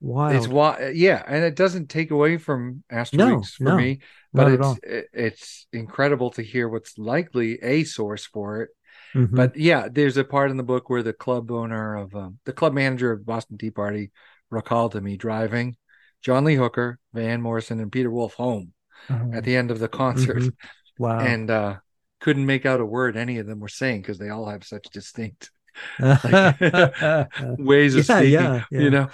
wild. 0.00 0.36
It's 0.36 0.48
why, 0.48 0.92
yeah, 0.94 1.22
and 1.26 1.44
it 1.44 1.56
doesn't 1.56 1.88
take 1.88 2.10
away 2.10 2.38
from 2.38 2.82
No, 3.12 3.42
for 3.42 3.64
no, 3.64 3.78
me, 3.78 4.00
but 4.32 4.48
it's 4.48 4.78
it's 5.12 5.66
incredible 5.72 6.30
to 6.32 6.42
hear 6.42 6.68
what's 6.68 6.98
likely 6.98 7.62
a 7.62 7.84
source 7.84 8.26
for 8.26 8.62
it. 8.62 8.70
Mhm. 9.16 9.36
But 9.36 9.56
yeah, 9.56 9.88
there's 9.90 10.16
a 10.16 10.24
part 10.24 10.50
in 10.50 10.56
the 10.56 10.62
book 10.62 10.90
where 10.90 11.02
the 11.02 11.12
club 11.12 11.50
owner 11.50 11.96
of 11.96 12.14
um, 12.14 12.38
the 12.44 12.52
club 12.52 12.74
manager 12.74 13.12
of 13.12 13.24
Boston 13.26 13.58
Tea 13.58 13.70
Party 13.70 14.10
recalled 14.50 14.92
to 14.92 15.00
me 15.00 15.16
driving 15.16 15.76
John 16.22 16.44
Lee 16.44 16.54
Hooker, 16.56 16.98
Van 17.12 17.40
Morrison, 17.42 17.80
and 17.80 17.90
Peter 17.92 18.10
Wolf 18.10 18.34
home 18.34 18.72
Oh, 19.10 19.30
at 19.34 19.44
the 19.44 19.56
end 19.56 19.70
of 19.70 19.78
the 19.78 19.88
concert, 19.88 20.38
mhm. 20.38 20.52
wow. 20.98 21.20
and 21.20 21.50
uh, 21.50 21.76
couldn't 22.20 22.46
make 22.46 22.66
out 22.66 22.80
a 22.80 22.84
word 22.84 23.16
any 23.16 23.38
of 23.38 23.46
them 23.46 23.60
were 23.60 23.68
saying 23.68 24.02
because 24.02 24.18
they 24.18 24.30
all 24.30 24.46
have 24.48 24.64
such 24.64 24.84
distinct 24.90 25.50
ways 27.58 27.94
of 27.94 28.06
Yeah, 28.06 28.20
speaking. 28.20 28.30
yeah, 28.30 28.64
yeah. 28.70 28.80
You 28.80 28.90
know. 28.90 29.08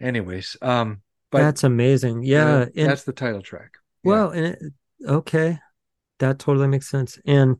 Anyways, 0.00 0.56
um, 0.60 1.00
but 1.30 1.40
that's 1.40 1.64
amazing. 1.64 2.22
Yeah, 2.22 2.46
uh, 2.46 2.66
and 2.76 2.90
that's 2.90 3.04
the 3.04 3.12
title 3.12 3.42
track. 3.42 3.70
Well, 4.02 4.30
and 4.30 4.46
it, 4.46 4.58
okay, 5.06 5.58
that 6.18 6.38
totally 6.38 6.68
makes 6.68 6.88
sense. 6.88 7.18
And 7.24 7.56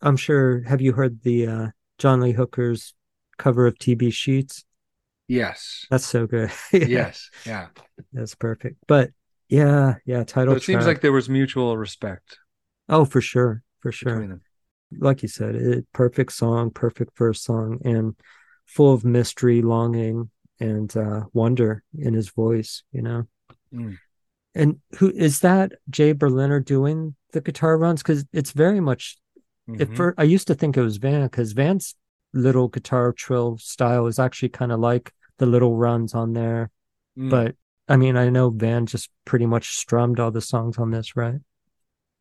I'm 0.00 0.16
sure. 0.16 0.62
Have 0.62 0.80
you 0.80 0.92
heard 0.92 1.22
the 1.22 1.46
uh 1.46 1.66
John 1.98 2.20
Lee 2.20 2.32
Hooker's 2.32 2.94
cover 3.38 3.66
of 3.66 3.78
TB 3.78 4.12
Sheets? 4.12 4.64
yes, 5.28 5.86
That's 5.90 6.06
so 6.06 6.26
good. 6.26 6.50
yes, 6.72 7.30
yeah. 7.44 7.68
that's 8.12 8.34
perfect. 8.34 8.76
But 8.86 9.10
yeah, 9.48 9.96
yeah, 10.04 10.24
title 10.24 10.54
So 10.54 10.56
it 10.56 10.62
seems 10.62 10.86
like 10.86 11.00
there 11.00 11.12
was 11.12 11.28
mutual 11.28 11.76
respect 11.76 12.38
oh, 12.88 13.04
for 13.04 13.20
sure, 13.20 13.62
for 13.80 13.92
sure. 13.92 14.40
like 14.98 15.22
you 15.22 15.28
said, 15.28 15.54
it 15.54 15.86
perfect 15.92 16.32
song, 16.32 16.70
perfect 16.70 17.16
first 17.16 17.44
song, 17.44 17.78
and 17.84 18.14
full 18.66 18.92
of 18.92 19.04
mystery, 19.04 19.62
longing, 19.62 20.30
and 20.60 20.94
uh, 20.96 21.22
wonder 21.32 21.82
in 21.96 22.14
his 22.14 22.30
voice. 22.30 22.82
You 22.92 23.02
know. 23.02 23.28
Mm. 23.72 23.98
And 24.54 24.80
who 24.96 25.10
is 25.10 25.40
that? 25.40 25.72
Jay 25.90 26.12
Berliner 26.12 26.60
doing 26.60 27.14
the 27.32 27.40
guitar 27.40 27.78
runs 27.78 28.02
because 28.02 28.24
it's 28.32 28.52
very 28.52 28.80
much. 28.80 29.16
At 29.68 29.88
Mhm. 29.90 29.96
first, 29.96 30.18
I 30.18 30.22
used 30.24 30.46
to 30.48 30.54
think 30.54 30.76
it 30.76 30.82
was 30.82 30.96
Van 30.96 31.22
because 31.24 31.52
Van's 31.52 31.94
little 32.32 32.68
guitar 32.68 33.12
trill 33.12 33.58
style 33.58 34.06
is 34.06 34.18
actually 34.18 34.48
kind 34.50 34.72
of 34.72 34.80
like 34.80 35.12
the 35.38 35.46
little 35.46 35.76
runs 35.76 36.14
on 36.14 36.32
there. 36.32 36.70
Mm. 37.18 37.30
But 37.30 37.56
I 37.88 37.96
mean, 37.96 38.16
I 38.16 38.28
know 38.30 38.50
Van 38.50 38.86
just 38.86 39.10
pretty 39.24 39.46
much 39.46 39.76
strummed 39.76 40.20
all 40.20 40.30
the 40.30 40.40
songs 40.40 40.78
on 40.78 40.90
this, 40.90 41.16
right? 41.16 41.40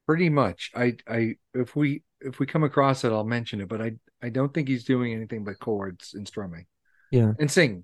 pretty 0.06 0.30
much 0.30 0.72
i 0.74 0.96
i 1.10 1.36
if 1.54 1.76
we 1.76 2.02
if 2.22 2.40
we 2.40 2.46
come 2.46 2.64
across 2.64 3.04
it 3.04 3.12
i'll 3.12 3.26
mention 3.26 3.60
it 3.60 3.68
but 3.68 3.82
i 3.82 3.92
i 4.22 4.30
don't 4.30 4.54
think 4.54 4.70
he's 4.70 4.86
doing 4.86 5.12
anything 5.14 5.44
but 5.44 5.60
chords 5.60 6.14
and 6.14 6.26
strumming 6.26 6.66
Yeah. 7.12 7.34
and 7.38 7.52
singing 7.52 7.84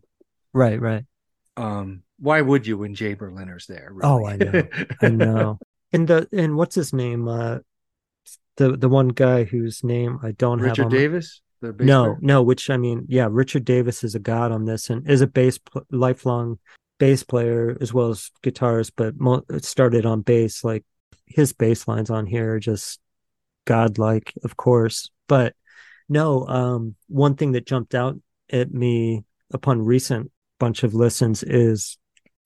Right, 0.53 0.79
right. 0.79 1.03
um 1.57 2.03
why 2.19 2.39
would 2.39 2.65
you 2.65 2.77
when 2.77 2.95
jay 2.95 3.13
berliner's 3.13 3.65
there 3.67 3.93
Oh. 4.01 4.25
I 4.25 4.37
know. 4.37 4.63
I 5.01 5.09
know. 5.09 5.59
And 5.91 6.07
the 6.07 6.29
and 6.31 6.55
what's 6.55 6.75
his 6.75 6.93
name? 6.93 7.27
Uh 7.27 7.59
the 8.57 8.77
the 8.77 8.89
one 8.89 9.09
guy 9.09 9.43
whose 9.43 9.83
name 9.83 10.19
I 10.23 10.31
don't 10.31 10.59
have 10.59 10.69
richard 10.69 10.85
on 10.85 10.91
my- 10.91 10.97
davis 10.97 11.41
the 11.61 11.71
no, 11.79 12.03
player? 12.03 12.17
no, 12.21 12.43
which 12.43 12.69
I 12.69 12.75
mean, 12.75 13.05
yeah, 13.07 13.27
Richard 13.31 13.63
Davis 13.63 14.03
is 14.03 14.15
a 14.15 14.19
god 14.19 14.51
on 14.51 14.65
this 14.65 14.89
and 14.89 15.09
is 15.09 15.21
a 15.21 15.27
bass 15.27 15.57
pl- 15.59 15.85
lifelong 15.91 16.59
bass 16.99 17.23
player 17.23 17.77
as 17.79 17.93
well 17.93 18.09
as 18.09 18.31
guitarist, 18.43 18.91
but 18.97 19.17
mo- 19.17 19.45
it 19.49 19.63
started 19.63 20.05
on 20.05 20.21
bass. 20.21 20.65
Like 20.65 20.83
his 21.25 21.53
bass 21.53 21.87
lines 21.87 22.09
on 22.09 22.25
here 22.25 22.55
are 22.55 22.59
just 22.59 22.99
godlike, 23.65 24.33
of 24.43 24.57
course. 24.57 25.09
But 25.27 25.55
No, 26.09 26.45
um, 26.47 26.95
one 27.07 27.35
thing 27.35 27.53
that 27.53 27.65
jumped 27.65 27.95
out 27.95 28.19
at 28.51 28.73
me 28.73 29.23
upon 29.53 29.81
recent 29.81 30.31
bunch 30.59 30.83
of 30.83 30.93
listens 30.93 31.43
is 31.43 31.97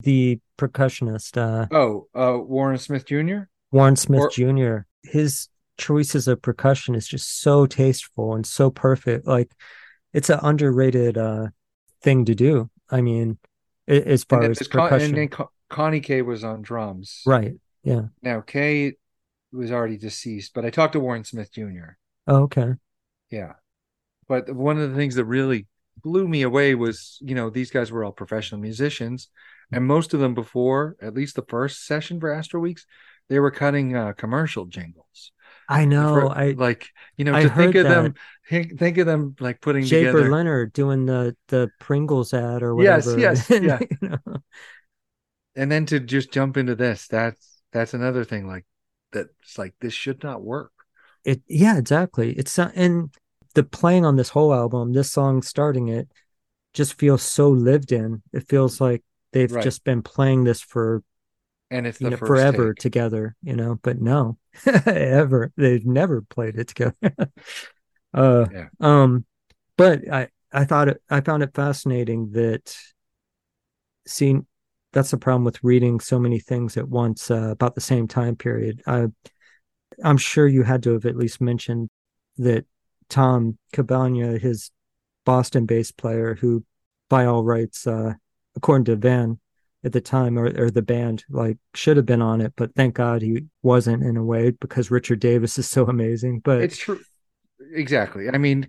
the 0.03 0.39
percussionist, 0.59 1.37
uh, 1.37 1.65
Oh, 1.71 2.07
uh, 2.13 2.37
Warren 2.39 2.77
Smith 2.77 3.05
Jr. 3.05 3.49
Warren 3.71 3.95
Smith 3.95 4.21
Or- 4.21 4.29
Jr. 4.29 4.77
His 5.03 5.47
choices 5.77 6.27
of 6.27 6.41
percussion 6.41 6.95
is 6.95 7.07
just 7.07 7.41
so 7.41 7.65
tasteful 7.65 8.35
and 8.35 8.45
so 8.45 8.69
perfect. 8.69 9.27
Like 9.27 9.51
it's 10.13 10.29
an 10.29 10.39
underrated 10.41 11.17
uh 11.17 11.47
thing 12.01 12.25
to 12.25 12.35
do. 12.35 12.69
I 12.89 13.01
mean, 13.01 13.37
as 13.87 14.23
far 14.23 14.43
as 14.43 14.57
there's 14.57 14.67
Con- 14.67 14.89
percussion, 14.89 15.09
and 15.09 15.17
then 15.17 15.27
Con- 15.29 15.47
Connie 15.69 15.99
Kay 15.99 16.21
was 16.21 16.43
on 16.43 16.61
drums. 16.61 17.21
right? 17.25 17.55
Yeah. 17.83 18.03
Now 18.21 18.41
Kay 18.41 18.93
was 19.51 19.71
already 19.71 19.97
deceased, 19.97 20.53
but 20.53 20.65
I 20.65 20.69
talked 20.69 20.93
to 20.93 20.99
Warren 20.99 21.23
Smith 21.23 21.51
Jr. 21.53 21.95
Oh, 22.27 22.43
okay. 22.43 22.73
Yeah. 23.29 23.53
But 24.27 24.53
one 24.53 24.77
of 24.77 24.89
the 24.89 24.95
things 24.95 25.15
that 25.15 25.25
really 25.25 25.67
blew 26.03 26.27
me 26.27 26.41
away 26.41 26.75
was, 26.75 27.17
you 27.21 27.33
know, 27.33 27.49
these 27.49 27.71
guys 27.71 27.91
were 27.91 28.03
all 28.03 28.11
professional 28.11 28.59
musicians, 28.59 29.29
and 29.71 29.85
most 29.85 30.13
of 30.13 30.19
them 30.19 30.33
before, 30.33 30.95
at 31.01 31.13
least 31.13 31.35
the 31.35 31.45
first 31.47 31.85
session 31.85 32.19
for 32.19 32.33
Astral 32.33 32.61
Weeks, 32.61 32.85
they 33.29 33.39
were 33.39 33.51
cutting 33.51 33.95
uh, 33.95 34.13
commercial 34.13 34.65
jingles. 34.65 35.31
I 35.67 35.85
know. 35.85 36.13
For- 36.13 36.37
I 36.37 36.51
like, 36.51 36.89
you 37.17 37.25
know, 37.25 37.35
I 37.35 37.43
to 37.43 37.49
think 37.49 37.75
of 37.75 37.87
them, 37.87 38.13
think, 38.49 38.79
think 38.79 38.97
of 38.97 39.05
them 39.05 39.35
like 39.39 39.61
putting 39.61 39.83
Jay 39.83 40.05
together. 40.05 40.29
Leonard 40.29 40.73
doing 40.73 41.05
the 41.05 41.35
the 41.49 41.71
Pringles 41.79 42.33
ad 42.33 42.63
or 42.63 42.75
whatever. 42.75 43.17
yes, 43.17 43.47
yes, 43.47 43.49
yeah. 43.61 43.79
You 44.01 44.09
know? 44.09 44.37
and 45.55 45.71
then 45.71 45.85
to 45.87 45.99
just 45.99 46.31
jump 46.31 46.57
into 46.57 46.75
this, 46.75 47.07
that's 47.07 47.61
that's 47.71 47.93
another 47.93 48.23
thing. 48.23 48.47
Like 48.47 48.65
that's 49.11 49.57
like 49.57 49.75
this 49.79 49.93
should 49.93 50.23
not 50.23 50.41
work. 50.43 50.71
It 51.23 51.41
yeah, 51.47 51.77
exactly. 51.77 52.33
It's 52.33 52.57
not, 52.57 52.71
and 52.75 53.13
the 53.53 53.63
playing 53.63 54.05
on 54.05 54.15
this 54.15 54.29
whole 54.29 54.53
album, 54.53 54.93
this 54.93 55.11
song 55.11 55.41
starting 55.41 55.87
it, 55.89 56.09
just 56.73 56.95
feels 56.99 57.23
so 57.23 57.49
lived 57.49 57.91
in. 57.91 58.21
It 58.33 58.47
feels 58.49 58.79
like 58.81 59.03
they've 59.33 59.51
Right. 59.51 59.63
just 59.63 59.83
been 59.83 60.01
playing 60.03 60.43
this 60.45 60.61
for 60.61 61.03
And 61.69 61.87
it's 61.87 62.01
you 62.01 62.09
know 62.09 62.17
first 62.17 62.27
forever 62.27 62.73
take. 62.75 62.75
together, 62.75 63.35
you 63.43 63.55
know. 63.55 63.79
But 63.81 63.99
no, 64.01 64.37
ever 64.85 65.51
they've 65.57 65.85
never 65.85 66.21
played 66.21 66.57
it 66.57 66.67
together. 66.69 66.95
uh, 68.13 68.45
Yeah. 68.51 68.67
um, 68.79 69.25
but 69.77 70.11
I 70.11 70.29
I 70.51 70.65
thought 70.65 70.89
it 70.89 71.01
I 71.09 71.21
found 71.21 71.43
it 71.43 71.53
fascinating 71.53 72.31
that 72.31 72.75
seeing 74.05 74.45
that's 74.93 75.11
the 75.11 75.17
problem 75.17 75.43
with 75.43 75.63
reading 75.63 75.99
so 75.99 76.17
many 76.17 76.39
things 76.39 76.77
at 76.77 76.87
once 76.87 77.29
uh, 77.29 77.49
about 77.51 77.75
the 77.75 77.81
same 77.81 78.07
time 78.07 78.35
period. 78.35 78.81
I 78.87 79.07
I'm 80.03 80.17
sure 80.17 80.47
you 80.47 80.63
had 80.63 80.83
to 80.83 80.93
have 80.93 81.05
at 81.05 81.15
least 81.15 81.41
mentioned 81.41 81.89
that 82.37 82.65
Tom 83.09 83.57
Kielbania, 83.73 84.39
his 84.39 84.71
Boston 85.25 85.65
bass 85.65 85.91
player, 85.91 86.35
who 86.35 86.63
by 87.09 87.25
all 87.25 87.43
rights, 87.43 87.87
uh, 87.87 88.13
according 88.55 88.85
to 88.85 88.95
Van 88.95 89.39
at 89.87 89.93
the 89.93 90.01
time 90.01 90.37
or, 90.37 90.45
or 90.61 90.69
the 90.69 90.83
band, 90.83 91.25
like 91.29 91.57
should 91.73 91.97
have 91.97 92.05
been 92.05 92.21
on 92.21 92.41
it, 92.41 92.53
but 92.55 92.75
thank 92.75 92.93
God 92.93 93.23
he 93.23 93.45
wasn't 93.63 94.03
in 94.03 94.17
a 94.17 94.23
way 94.23 94.51
because 94.51 94.91
Richard 94.91 95.19
Davis 95.19 95.57
is 95.57 95.67
so 95.67 95.87
amazing. 95.87 96.41
But 96.41 96.61
It's 96.61 96.77
true. 96.77 96.99
Exactly. 97.73 98.29
I 98.29 98.37
mean, 98.37 98.67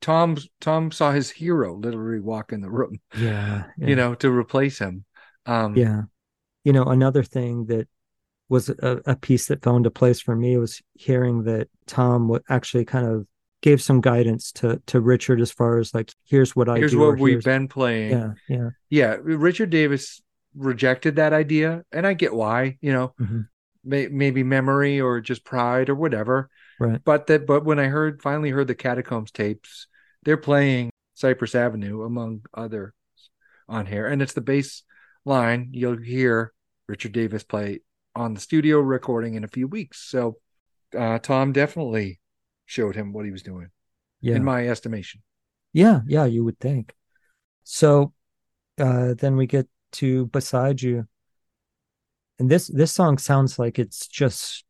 Tom 0.00 0.36
Tom 0.60 0.90
saw 0.90 1.12
his 1.12 1.30
hero 1.30 1.76
literally 1.76 2.20
walk 2.20 2.52
in 2.52 2.60
the 2.60 2.70
room, 2.70 2.98
yeah, 3.16 3.64
yeah. 3.78 3.86
you 3.86 3.94
know, 3.94 4.14
to 4.16 4.30
replace 4.30 4.78
him. 4.78 5.04
Um, 5.46 5.76
Yeah. 5.76 6.02
You 6.64 6.72
know, 6.72 6.84
another 6.84 7.22
thing 7.22 7.66
that 7.66 7.88
was 8.48 8.70
a, 8.70 9.00
a 9.06 9.16
piece 9.16 9.46
that 9.48 9.62
fell 9.62 9.76
into 9.76 9.90
place 9.90 10.20
for 10.20 10.34
me 10.34 10.56
was 10.56 10.80
hearing 10.94 11.44
that 11.44 11.68
Tom 11.86 12.28
would 12.28 12.42
actually 12.48 12.84
kind 12.86 13.06
of 13.06 13.26
gave 13.62 13.80
some 13.80 14.00
guidance 14.00 14.52
to 14.52 14.80
to 14.86 15.00
Richard 15.00 15.40
as 15.40 15.50
far 15.50 15.78
as 15.78 15.94
like, 15.94 16.12
here's 16.24 16.54
what 16.56 16.68
I 16.68 16.76
here's 16.76 16.92
do, 16.92 16.98
what 16.98 17.18
we've 17.18 17.32
here's- 17.34 17.44
been 17.44 17.68
playing. 17.68 18.10
Yeah, 18.10 18.32
yeah. 18.48 18.68
yeah 18.90 19.16
richard 19.22 19.70
davis 19.70 20.20
rejected 20.56 21.16
that 21.16 21.32
idea 21.32 21.84
and 21.92 22.06
i 22.06 22.14
get 22.14 22.34
why 22.34 22.78
you 22.80 22.92
know 22.92 23.14
Mhm. 23.20 23.48
may, 23.84 24.08
maybe 24.08 24.42
memory 24.42 25.00
or 25.00 25.20
just 25.20 25.44
pride 25.44 25.88
or 25.88 25.94
whatever 25.94 26.48
Right. 26.78 27.00
but 27.04 27.26
that 27.26 27.46
but 27.46 27.64
when 27.64 27.78
i 27.78 27.86
heard 27.86 28.22
finally 28.22 28.50
heard 28.50 28.66
the 28.68 28.74
catacombs 28.74 29.30
tapes 29.30 29.86
they're 30.22 30.36
playing 30.36 30.90
cypress 31.14 31.54
avenue 31.54 32.02
among 32.02 32.42
others 32.54 32.92
on 33.68 33.86
here 33.86 34.06
and 34.06 34.22
it's 34.22 34.32
the 34.32 34.40
bass 34.40 34.82
line 35.24 35.70
you'll 35.72 35.96
hear 35.98 36.52
richard 36.88 37.12
davis 37.12 37.44
play 37.44 37.80
on 38.14 38.34
the 38.34 38.40
studio 38.40 38.78
recording 38.78 39.34
in 39.34 39.44
a 39.44 39.48
few 39.48 39.66
weeks 39.66 40.00
so 40.00 40.36
uh, 40.96 41.18
tom 41.18 41.52
definitely 41.52 42.20
showed 42.66 42.94
him 42.94 43.12
what 43.12 43.24
he 43.24 43.30
was 43.32 43.42
doing 43.42 43.68
Yeah. 44.20 44.36
in 44.36 44.44
my 44.44 44.68
estimation 44.68 45.22
Yeah, 45.72 46.00
yeah, 46.06 46.24
you 46.24 46.44
would 46.44 46.58
think. 46.60 46.94
So 47.64 48.12
uh 48.78 49.14
then 49.14 49.36
we 49.36 49.46
get 49.46 49.66
to 49.94 50.26
Beside 50.26 50.82
You. 50.82 51.06
And 52.38 52.50
this 52.50 52.66
this 52.66 52.92
song 52.92 53.18
sounds 53.18 53.58
like 53.58 53.78
it's 53.78 54.06
just 54.08 54.64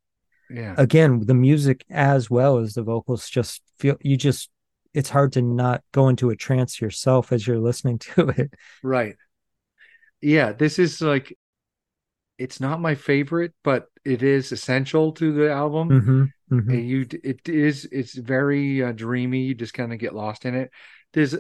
yeah 0.51 0.75
again, 0.79 1.21
the 1.27 1.35
music 1.35 1.85
as 1.91 2.31
well 2.31 2.59
as 2.59 2.75
the 2.75 2.83
vocals 2.83 3.29
just 3.29 3.63
feel 3.79 3.97
you 4.03 4.17
just 4.17 4.51
it's 4.93 5.11
hard 5.11 5.33
to 5.33 5.43
not 5.43 5.83
go 5.93 6.09
into 6.09 6.31
a 6.31 6.37
trance 6.37 6.81
yourself 6.81 7.33
as 7.33 7.47
you're 7.47 7.59
listening 7.59 7.99
to 8.01 8.29
it. 8.29 8.55
Right. 8.83 9.17
Yeah, 10.21 10.53
this 10.53 10.79
is 10.79 11.01
like 11.01 11.37
it's 12.39 12.61
not 12.61 12.81
my 12.81 12.95
favorite, 12.95 13.53
but 13.63 13.89
it 14.05 14.23
is 14.23 14.53
essential 14.53 15.13
to 15.13 15.33
the 15.33 15.51
album. 15.51 15.89
hmm 15.91 16.25
hmm 16.49 16.79
you 16.79 17.07
it 17.23 17.49
is 17.49 17.87
it's 17.93 18.15
very 18.15 18.83
uh, 18.83 18.93
dreamy. 18.93 19.43
You 19.43 19.55
just 19.55 19.75
kind 19.75 19.93
of 19.93 19.99
get 19.99 20.15
lost 20.15 20.45
in 20.45 20.55
it. 20.55 20.71
There's 21.13 21.37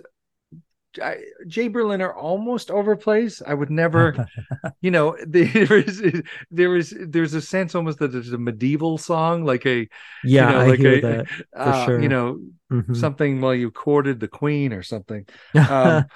I, 1.02 1.18
Jay 1.46 1.68
Berliner 1.68 2.12
almost 2.12 2.68
overplays. 2.68 3.42
I 3.46 3.54
would 3.54 3.70
never, 3.70 4.20
you 4.80 4.90
know, 4.90 5.16
there 5.26 5.78
is 5.78 6.02
there 6.50 6.76
is 6.76 6.94
there's 6.98 7.34
a 7.34 7.42
sense 7.42 7.74
almost 7.74 7.98
that 8.00 8.14
it's 8.14 8.30
a 8.30 8.38
medieval 8.38 8.98
song, 8.98 9.44
like 9.44 9.66
a 9.66 9.88
yeah, 10.22 10.46
you 10.46 10.46
know, 10.54 10.66
like 10.66 10.84
a, 10.84 11.00
that. 11.00 11.26
uh, 11.56 11.72
sure. 11.84 12.00
you 12.00 12.08
know 12.08 12.40
Mhm. 12.70 12.94
something 12.94 13.40
while 13.40 13.54
you 13.54 13.70
courted 13.70 14.20
the 14.20 14.28
queen 14.28 14.72
or 14.72 14.82
something. 14.82 15.26
um, 15.68 16.06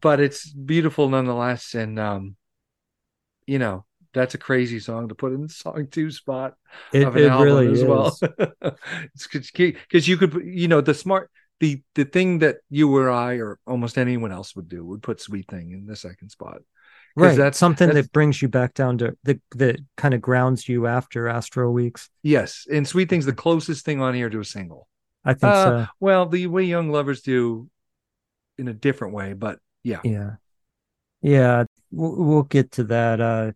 but 0.00 0.20
it's 0.20 0.50
beautiful 0.52 1.08
nonetheless. 1.08 1.74
And 1.74 1.98
um, 1.98 2.36
you 3.46 3.58
know, 3.58 3.84
that's 4.12 4.34
a 4.34 4.38
crazy 4.38 4.78
song 4.80 5.08
to 5.08 5.14
put 5.14 5.32
in 5.32 5.42
the 5.42 5.48
song 5.48 5.86
two 5.90 6.10
spot 6.10 6.54
it 6.92 7.04
of 7.04 7.16
an 7.16 7.24
album 7.24 7.66
really 7.66 7.72
as 7.72 7.82
is. 7.82 7.84
well. 7.84 8.18
it's 9.14 9.26
because 9.50 10.08
you 10.08 10.16
could, 10.16 10.34
you 10.44 10.68
know, 10.68 10.80
the 10.80 10.94
smart 10.94 11.30
the 11.60 11.82
the 11.94 12.04
thing 12.04 12.40
that 12.40 12.56
you 12.70 12.94
or 12.96 13.10
I 13.10 13.34
or 13.34 13.58
almost 13.66 13.96
anyone 13.98 14.32
else 14.32 14.54
would 14.56 14.68
do 14.68 14.84
would 14.84 15.02
put 15.02 15.20
Sweet 15.20 15.48
Thing 15.48 15.72
in 15.72 15.86
the 15.86 15.96
second 15.96 16.30
spot. 16.30 16.58
right. 17.16 17.36
that's- 17.36 17.56
something 17.58 17.86
that's- 17.88 18.06
that 18.06 18.12
brings 18.12 18.42
you 18.42 18.48
back 18.48 18.74
down 18.74 18.98
to 18.98 19.16
that 19.22 19.40
that 19.52 19.76
kind 19.96 20.14
of 20.14 20.20
grounds 20.20 20.68
you 20.68 20.86
after 20.86 21.28
Astral 21.28 21.72
Weeks. 21.72 22.10
Yes, 22.22 22.66
and 22.70 22.86
Sweet 22.86 23.08
Thing's 23.08 23.26
the 23.26 23.32
closest 23.32 23.84
thing 23.84 24.00
on 24.00 24.14
here 24.14 24.28
to 24.30 24.40
a 24.40 24.44
single. 24.44 24.88
I 25.24 25.34
think 25.34 25.44
Uh, 25.52 25.64
so. 25.64 25.86
Well, 26.00 26.26
the 26.26 26.46
way 26.48 26.64
Young 26.64 26.90
Lovers 26.90 27.22
do, 27.22 27.70
in 28.58 28.68
a 28.68 28.74
different 28.74 29.14
way, 29.14 29.32
but 29.32 29.58
yeah, 29.82 30.00
Yeah. 30.04 30.36
Yeah, 31.22 31.64
we'll, 31.90 32.16
we'll 32.16 32.42
get 32.42 32.72
to 32.72 32.84
that. 32.84 33.20
Uh 33.20 33.52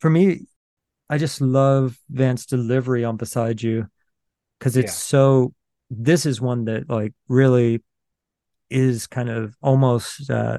for 0.00 0.10
me, 0.10 0.46
I 1.08 1.18
just 1.18 1.40
love 1.40 1.98
Vance's 2.10 2.46
delivery 2.46 3.04
on 3.04 3.16
Beside 3.16 3.62
You 3.62 3.88
because 4.58 4.76
it's 4.76 4.92
Yeah. 4.92 5.08
so 5.18 5.54
this 5.90 6.26
is 6.26 6.40
one 6.40 6.64
that 6.64 6.88
like 6.88 7.12
really 7.28 7.82
is 8.70 9.06
kind 9.06 9.28
of 9.28 9.54
almost 9.62 10.30
uh 10.30 10.58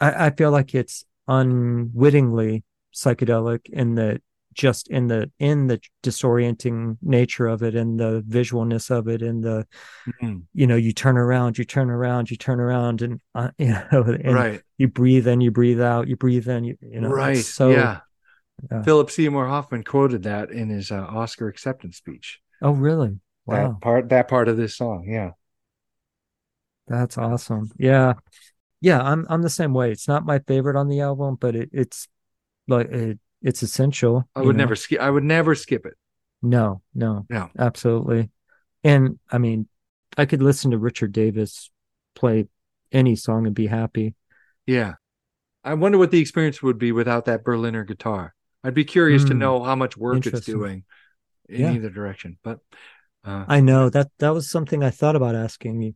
I, 0.00 0.26
I 0.26 0.30
feel 0.30 0.50
like 0.50 0.74
it's 0.74 1.04
unwittingly 1.28 2.64
psychedelic 2.94 3.68
in 3.70 3.94
the 3.94 4.20
just 4.54 4.88
in 4.88 5.06
the 5.06 5.30
in 5.38 5.66
the 5.66 5.80
disorienting 6.02 6.98
nature 7.00 7.46
of 7.46 7.62
it 7.62 7.74
and 7.74 7.98
the 7.98 8.22
visualness 8.28 8.90
of 8.90 9.08
it 9.08 9.22
and 9.22 9.42
the 9.42 9.66
Mhm. 10.20 10.42
you 10.52 10.66
know 10.66 10.76
you 10.76 10.92
turn 10.92 11.16
around 11.16 11.56
you 11.56 11.64
turn 11.64 11.88
around 11.88 12.30
you 12.30 12.36
turn 12.36 12.60
around 12.60 13.00
and 13.00 13.20
uh, 13.34 13.50
you 13.58 13.68
know 13.68 14.02
and 14.02 14.34
right, 14.34 14.60
you 14.76 14.88
breathe 14.88 15.26
in 15.26 15.40
you 15.40 15.50
breathe 15.50 15.80
out 15.80 16.06
you 16.08 16.16
breathe 16.16 16.48
in 16.48 16.64
you, 16.64 16.76
you 16.82 17.00
know 17.00 17.08
right, 17.08 17.36
so 17.38 17.70
yeah. 17.70 18.00
yeah. 18.70 18.82
Philip 18.82 19.10
Seymour 19.10 19.46
Hoffman 19.46 19.84
quoted 19.84 20.24
that 20.24 20.50
in 20.50 20.68
his 20.68 20.90
uh, 20.90 20.96
Oscar 21.00 21.48
acceptance 21.48 21.96
speech. 21.96 22.40
oh 22.60 22.72
really 22.72 23.18
wow 23.52 23.68
That 23.68 23.80
part, 23.80 24.08
that 24.10 24.28
part 24.28 24.48
of 24.48 24.56
this 24.56 24.76
song, 24.76 25.04
yeah. 25.08 25.32
that's 26.86 27.16
awesome 27.18 27.70
yeah 27.78 28.14
yeah 28.80 29.00
i'm 29.02 29.26
i'm 29.30 29.42
the 29.42 29.50
same 29.50 29.74
way 29.74 29.92
it's 29.92 30.08
not 30.08 30.26
my 30.26 30.38
favorite 30.40 30.76
on 30.76 30.88
the 30.88 31.00
album 31.00 31.36
but 31.40 31.56
it, 31.56 31.70
it's 31.72 32.08
like 32.68 32.88
it, 32.90 33.18
it's 33.42 33.62
essential 33.62 34.28
I 34.34 34.42
would 34.42 34.56
know? 34.56 34.62
never 34.64 34.76
skip. 34.76 35.00
I 35.00 35.10
would 35.10 35.24
never 35.24 35.54
skip 35.54 35.86
it. 35.86 35.94
no 36.42 36.82
no 36.94 37.26
No. 37.28 37.50
absolutely 37.58 38.30
and 38.84 39.18
i 39.30 39.38
mean 39.38 39.68
i 40.16 40.24
could 40.26 40.42
listen 40.42 40.70
to 40.70 40.78
richard 40.78 41.12
davis 41.12 41.70
play 42.14 42.46
any 42.92 43.16
song 43.16 43.46
and 43.46 43.54
be 43.54 43.66
happy 43.66 44.14
Yeah, 44.66 44.94
I 45.64 45.74
wonder 45.74 45.98
what 45.98 46.10
the 46.10 46.20
experience 46.20 46.62
would 46.62 46.78
be 46.78 46.92
without 46.92 47.26
that 47.26 47.44
Berliner 47.44 47.84
guitar. 47.84 48.34
I'd 48.64 48.74
be 48.74 48.84
curious 48.84 49.24
to 49.26 49.34
Hmm. 49.34 49.38
know 49.38 49.62
how 49.62 49.76
much 49.76 49.96
work 49.96 50.26
it's 50.26 50.42
doing 50.42 50.84
in 51.48 51.62
Yeah. 51.62 51.72
either 51.72 51.90
direction. 51.90 52.38
But 52.42 52.60
Uh, 53.24 53.44
I 53.48 53.60
know 53.60 53.88
that 53.90 54.10
that 54.18 54.30
was 54.30 54.50
something 54.50 54.82
I 54.82 54.90
thought 54.90 55.16
about 55.16 55.34
asking 55.34 55.82
you. 55.82 55.94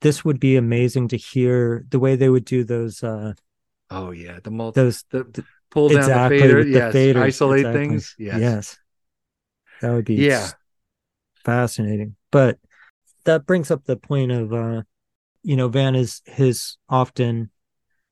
This 0.00 0.24
would 0.24 0.40
be 0.40 0.56
amazing 0.56 1.08
to 1.08 1.16
hear 1.16 1.84
the 1.88 1.98
way 1.98 2.16
they 2.16 2.28
would 2.28 2.44
do 2.44 2.64
those 2.64 3.02
uh 3.02 3.34
oh 3.90 4.10
yeah, 4.10 4.40
the 4.42 4.50
multi 4.50 4.80
those 4.80 5.04
the, 5.10 5.44
pull 5.70 5.88
down 5.88 6.00
exactly 6.02 6.38
the 6.38 6.42
fader, 6.44 6.56
with 6.58 6.72
the 6.72 6.78
yes, 6.78 6.94
faders, 6.94 7.22
isolate 7.22 7.58
exactly. 7.60 7.80
things. 7.80 8.14
Yes. 8.18 8.40
Yes. 8.40 8.78
That 9.80 9.92
would 9.92 10.04
be 10.04 10.16
Yeah. 10.16 10.50
fascinating. 11.44 12.16
But 12.30 12.58
that 13.24 13.46
brings 13.46 13.70
up 13.70 13.84
the 13.84 13.96
point 13.96 14.32
of 14.32 14.52
uh 14.52 14.82
you 15.42 15.56
know, 15.56 15.68
Van 15.68 15.94
is 15.94 16.20
his 16.26 16.76
often 16.88 17.50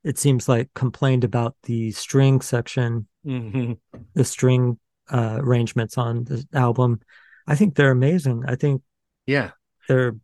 it 0.05 0.17
seems 0.19 0.49
like 0.49 0.73
complained 0.75 1.25
about 1.25 1.57
the 1.65 1.91
string 1.93 2.41
section, 2.41 3.07
Mhm. 3.27 3.79
the 4.15 4.25
string 4.25 4.79
uh 5.11 5.39
arrangements 5.41 5.99
on 5.99 6.25
the 6.25 6.47
album. 6.55 7.01
I 7.49 7.55
think 7.57 7.75
they're 7.75 7.91
amazing. 7.91 8.45
I 8.47 8.55
think 8.55 8.83
Yeah. 9.27 9.51
they're 9.89 10.15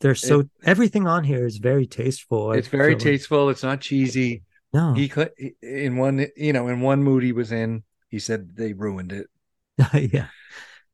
they're 0.00 0.14
so 0.14 0.44
everything 0.64 1.06
on 1.06 1.24
here 1.24 1.46
is 1.46 1.56
very 1.56 1.86
tasteful. 1.86 2.52
It's 2.52 2.68
very 2.68 2.94
like. 2.94 3.02
tasteful. 3.02 3.48
It's 3.48 3.62
not 3.62 3.80
cheesy. 3.80 4.42
No. 4.74 4.92
He 4.92 5.08
cl- 5.08 5.30
in 5.62 5.96
one, 5.96 6.26
you 6.36 6.52
know, 6.52 6.68
in 6.68 6.80
one 6.80 7.02
mood 7.02 7.22
he 7.22 7.32
was 7.32 7.50
in, 7.50 7.82
he 8.10 8.18
said 8.18 8.56
they 8.56 8.74
ruined 8.74 9.12
it. 9.12 9.28
yeah, 10.12 10.26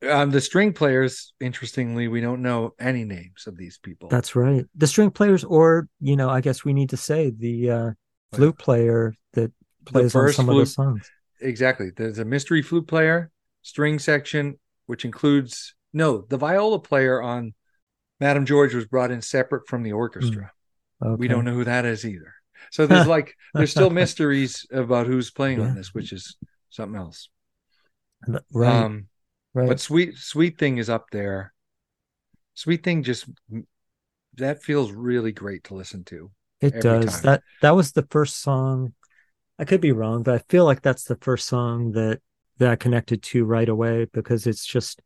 Um, 0.09 0.31
the 0.31 0.41
string 0.41 0.73
players, 0.73 1.35
interestingly, 1.41 2.07
we 2.09 2.21
don't 2.21 2.43
know 2.43 2.75
any 2.79 3.05
names 3.05 3.47
of 3.47 3.57
these 3.57 3.79
people. 3.79 4.09
that's 4.09 4.35
right. 4.37 4.65
The 4.77 4.87
string 4.87 5.11
players, 5.11 5.43
or 5.45 5.89
you 6.01 6.17
know, 6.17 6.29
I 6.29 6.41
guess 6.41 6.65
we 6.65 6.73
need 6.73 6.91
to 6.91 6.97
say 6.97 7.31
the 7.31 7.71
uh, 7.71 7.91
flute 8.33 8.59
player 8.59 9.15
that 9.35 9.53
plays 9.85 10.15
on 10.15 10.33
some 10.33 10.49
of 10.49 10.57
the 10.59 10.67
songs. 10.67 11.11
exactly. 11.41 11.91
There's 11.97 12.19
a 12.19 12.25
mystery 12.25 12.63
flute 12.63 12.87
player, 12.87 13.31
string 13.63 13.99
section, 13.99 14.59
which 14.93 15.06
includes 15.06 15.74
no, 15.94 16.27
the 16.28 16.36
viola 16.36 16.78
player 16.78 17.23
on 17.23 17.55
Madame 18.20 18.44
George 18.44 18.74
was 18.74 18.85
brought 18.85 19.10
in 19.10 19.23
separate 19.23 19.66
from 19.66 19.82
the 19.82 19.93
orchestra. 19.93 20.52
Okay. 21.02 21.16
We 21.19 21.28
don't 21.28 21.47
know 21.47 21.55
who 21.55 21.64
that 21.64 21.86
is 21.86 22.05
either. 22.05 22.35
So 22.70 22.86
there's 22.86 23.06
like 23.06 23.35
there's 23.55 23.70
still 23.70 23.89
mysteries 23.89 24.66
about 24.70 25.06
who's 25.06 25.31
playing 25.31 25.60
Yeah. 25.60 25.69
on 25.69 25.74
this, 25.74 25.94
which 25.94 26.12
is 26.12 26.36
something 26.69 27.01
else. 27.01 27.31
Right, 28.52 28.85
Um, 28.85 29.09
right. 29.55 29.66
but 29.66 29.81
sweet 29.81 30.16
sweet 30.19 30.59
thing 30.59 30.77
is 30.77 30.90
up 30.90 31.06
there. 31.10 31.55
Sweet 32.52 32.85
thing 32.85 33.02
just 33.02 33.24
that 34.36 34.62
feels 34.62 34.93
really 34.93 35.32
great 35.32 35.64
to 35.64 35.74
listen 35.74 36.05
to. 36.05 36.31
it 36.60 36.82
does. 36.82 37.06
time. 37.14 37.23
That 37.23 37.43
that 37.62 37.70
was 37.77 37.93
the 37.93 38.06
first 38.10 38.43
song. 38.43 38.93
I 39.59 39.64
could 39.64 39.81
be 39.81 39.93
wrong, 39.93 40.23
but 40.23 40.35
I 40.35 40.39
feel 40.51 40.66
like 40.66 40.82
that's 40.82 41.05
the 41.05 41.16
first 41.16 41.47
song 41.48 41.93
that 41.93 42.20
that 42.59 42.70
I 42.70 42.77
connected 42.77 43.23
to 43.24 43.45
right 43.45 43.69
away 43.69 44.07
because 44.12 44.47
it's 44.47 44.65
just 44.66 45.01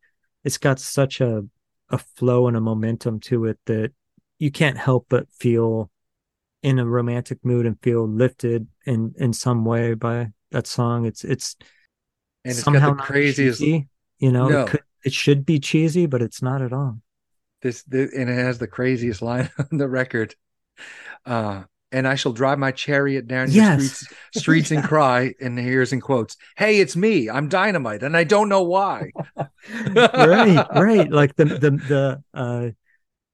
it's 0.44 0.58
got 0.58 0.78
such 0.78 1.20
a 1.20 1.44
a 1.90 1.98
flow 1.98 2.48
and 2.48 2.56
a 2.56 2.60
momentum 2.60 3.20
to 3.20 3.44
it 3.46 3.58
that 3.66 3.92
you 4.38 4.50
can't 4.50 4.76
help 4.76 5.06
but 5.08 5.30
feel 5.30 5.90
in 6.62 6.78
a 6.78 6.86
romantic 6.86 7.44
mood 7.44 7.64
and 7.66 7.80
feel 7.82 8.08
lifted 8.08 8.66
in 8.86 9.14
in 9.18 9.32
some 9.32 9.64
way 9.64 9.94
by 9.94 10.28
that 10.50 10.66
song. 10.66 11.06
It's 11.06 11.24
it's 11.24 11.56
And 12.44 12.52
it's 12.52 12.60
somehow 12.62 12.90
got 12.90 12.96
the 12.98 13.02
craziest 13.02 13.60
cheesy, 13.60 13.88
you 14.18 14.32
know, 14.32 14.48
No. 14.48 14.62
it 14.62 14.66
could 14.68 14.82
it 15.04 15.12
should 15.12 15.46
be 15.46 15.60
cheesy, 15.60 16.06
but 16.06 16.22
it's 16.22 16.42
not 16.42 16.62
at 16.62 16.72
all. 16.72 17.00
this, 17.62 17.82
this 17.84 18.12
and 18.14 18.28
it 18.28 18.34
has 18.34 18.58
the 18.58 18.66
craziest 18.66 19.22
line 19.22 19.48
on 19.58 19.78
the 19.78 19.88
record. 19.88 20.34
Uh 21.24 21.64
and 21.96 22.06
I 22.06 22.14
shall 22.14 22.32
drive 22.32 22.58
my 22.58 22.72
chariot 22.72 23.26
down 23.26 23.50
your 23.50 23.64
Yes. 23.64 23.86
streets 23.86 24.08
streets 24.38 24.70
and 24.70 24.84
cry 24.92 25.32
and 25.40 25.58
here's 25.58 25.94
in 25.94 26.02
quotes, 26.02 26.36
Hey, 26.56 26.80
it's 26.80 26.94
me, 26.94 27.30
I'm 27.30 27.48
dynamite, 27.48 28.02
and 28.02 28.14
I 28.14 28.24
don't 28.24 28.50
know 28.50 28.62
why. 28.64 29.12
right, 29.94 30.66
right. 30.74 31.10
Like 31.10 31.34
the 31.36 31.46
the 31.46 31.70
the 31.70 32.22
uh 32.34 32.70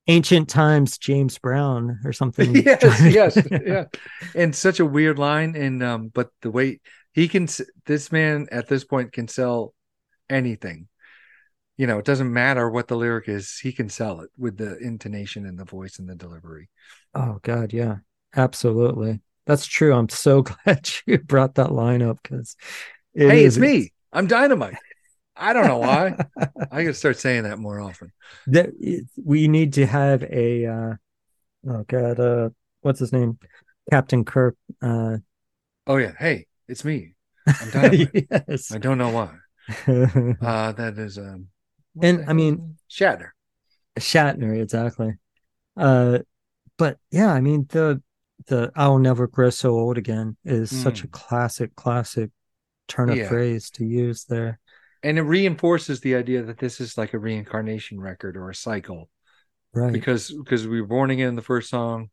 ancient 0.06 0.48
times 0.48 0.96
James 0.96 1.38
Brown 1.38 1.98
or 2.04 2.12
something. 2.12 2.54
yes, 2.64 3.02
yes, 3.12 3.48
yeah. 3.50 3.84
And 4.36 4.54
such 4.54 4.78
a 4.78 4.86
weird 4.86 5.18
line. 5.18 5.56
And 5.56 5.82
um, 5.82 6.08
but 6.08 6.30
the 6.40 6.50
way 6.52 6.80
he 7.12 7.26
can 7.26 7.48
this 7.86 8.12
man 8.12 8.46
at 8.52 8.68
this 8.68 8.84
point 8.84 9.12
can 9.12 9.26
sell 9.26 9.74
anything. 10.30 10.86
You 11.76 11.88
know, 11.88 11.98
it 11.98 12.04
doesn't 12.04 12.32
matter 12.32 12.70
what 12.70 12.86
the 12.86 12.96
lyric 12.96 13.28
is, 13.28 13.58
he 13.58 13.72
can 13.72 13.88
sell 13.88 14.20
it 14.20 14.30
with 14.38 14.56
the 14.56 14.78
intonation 14.78 15.46
and 15.46 15.58
the 15.58 15.64
voice 15.64 15.98
and 15.98 16.08
the 16.08 16.14
delivery. 16.14 16.68
Oh 17.12 17.40
God, 17.42 17.72
yeah. 17.72 17.96
Absolutely. 18.34 19.20
That's 19.46 19.66
true. 19.66 19.92
I'm 19.94 20.08
so 20.08 20.42
glad 20.64 20.88
you 21.06 21.18
brought 21.18 21.56
that 21.56 21.72
line 21.72 22.02
up 22.02 22.18
because 22.22 22.56
hey, 23.14 23.44
it's 23.44 23.58
me. 23.58 23.92
I'm 24.12 24.26
dynamite. 24.26 24.76
I 25.34 25.52
don't 25.52 25.66
know 25.66 25.78
why. 25.78 26.16
I 26.70 26.82
gotta 26.84 26.94
start 26.94 27.18
saying 27.18 27.44
that 27.44 27.58
more 27.58 27.80
often. 27.80 28.12
That 28.46 28.70
we 29.22 29.48
need 29.48 29.72
to 29.74 29.86
have 29.86 30.22
a 30.24 30.66
uh 30.66 30.94
oh 31.68 31.84
God, 31.88 32.20
uh 32.20 32.50
what's 32.82 33.00
his 33.00 33.12
name? 33.12 33.38
Captain 33.90 34.24
Kirk. 34.24 34.56
Uh 34.80 35.18
Oh 35.86 35.96
yeah, 35.96 36.12
hey, 36.18 36.46
it's 36.68 36.84
me. 36.84 37.14
I'm 37.46 37.70
dynamite. 37.70 38.26
yes. 38.48 38.70
I 38.72 38.78
don't 38.78 38.98
know 38.98 39.08
why. 39.10 39.34
Uh 40.40 40.72
that 40.72 40.98
is 40.98 41.18
um 41.18 41.48
And, 42.00 42.24
I 42.28 42.32
mean- 42.34 42.76
is 42.90 43.00
it? 43.00 43.04
Shatner. 43.04 43.30
Shatner, 43.98 44.60
exactly. 44.62 45.14
Uh, 45.76 46.18
but 46.78 46.98
yeah, 47.10 47.32
I 47.32 47.40
mean 47.40 47.66
the 47.70 48.02
the 48.46 48.70
"I'll 48.76 48.98
never 48.98 49.26
grow 49.26 49.50
so 49.50 49.70
old 49.72 49.98
again" 49.98 50.36
is 50.44 50.70
such 50.70 51.04
a 51.04 51.08
classic, 51.08 51.74
classic 51.76 52.30
turn 52.88 53.10
of 53.10 53.18
Yeah. 53.18 53.28
phrase 53.28 53.70
to 53.70 53.84
use 53.84 54.24
there. 54.24 54.58
And 55.02 55.18
it 55.18 55.22
reinforces 55.22 56.00
the 56.00 56.14
idea 56.14 56.42
that 56.42 56.58
this 56.58 56.80
is 56.80 56.96
like 56.96 57.12
a 57.14 57.18
reincarnation 57.18 58.00
record 58.00 58.36
or 58.36 58.50
a 58.50 58.54
cycle. 58.54 59.08
Right? 59.74 59.92
because 59.92 60.30
because 60.30 60.68
we 60.68 60.80
were 60.80 60.86
born 60.86 61.10
again 61.10 61.28
in 61.28 61.34
the 61.34 61.42
first 61.42 61.70
song 61.70 62.10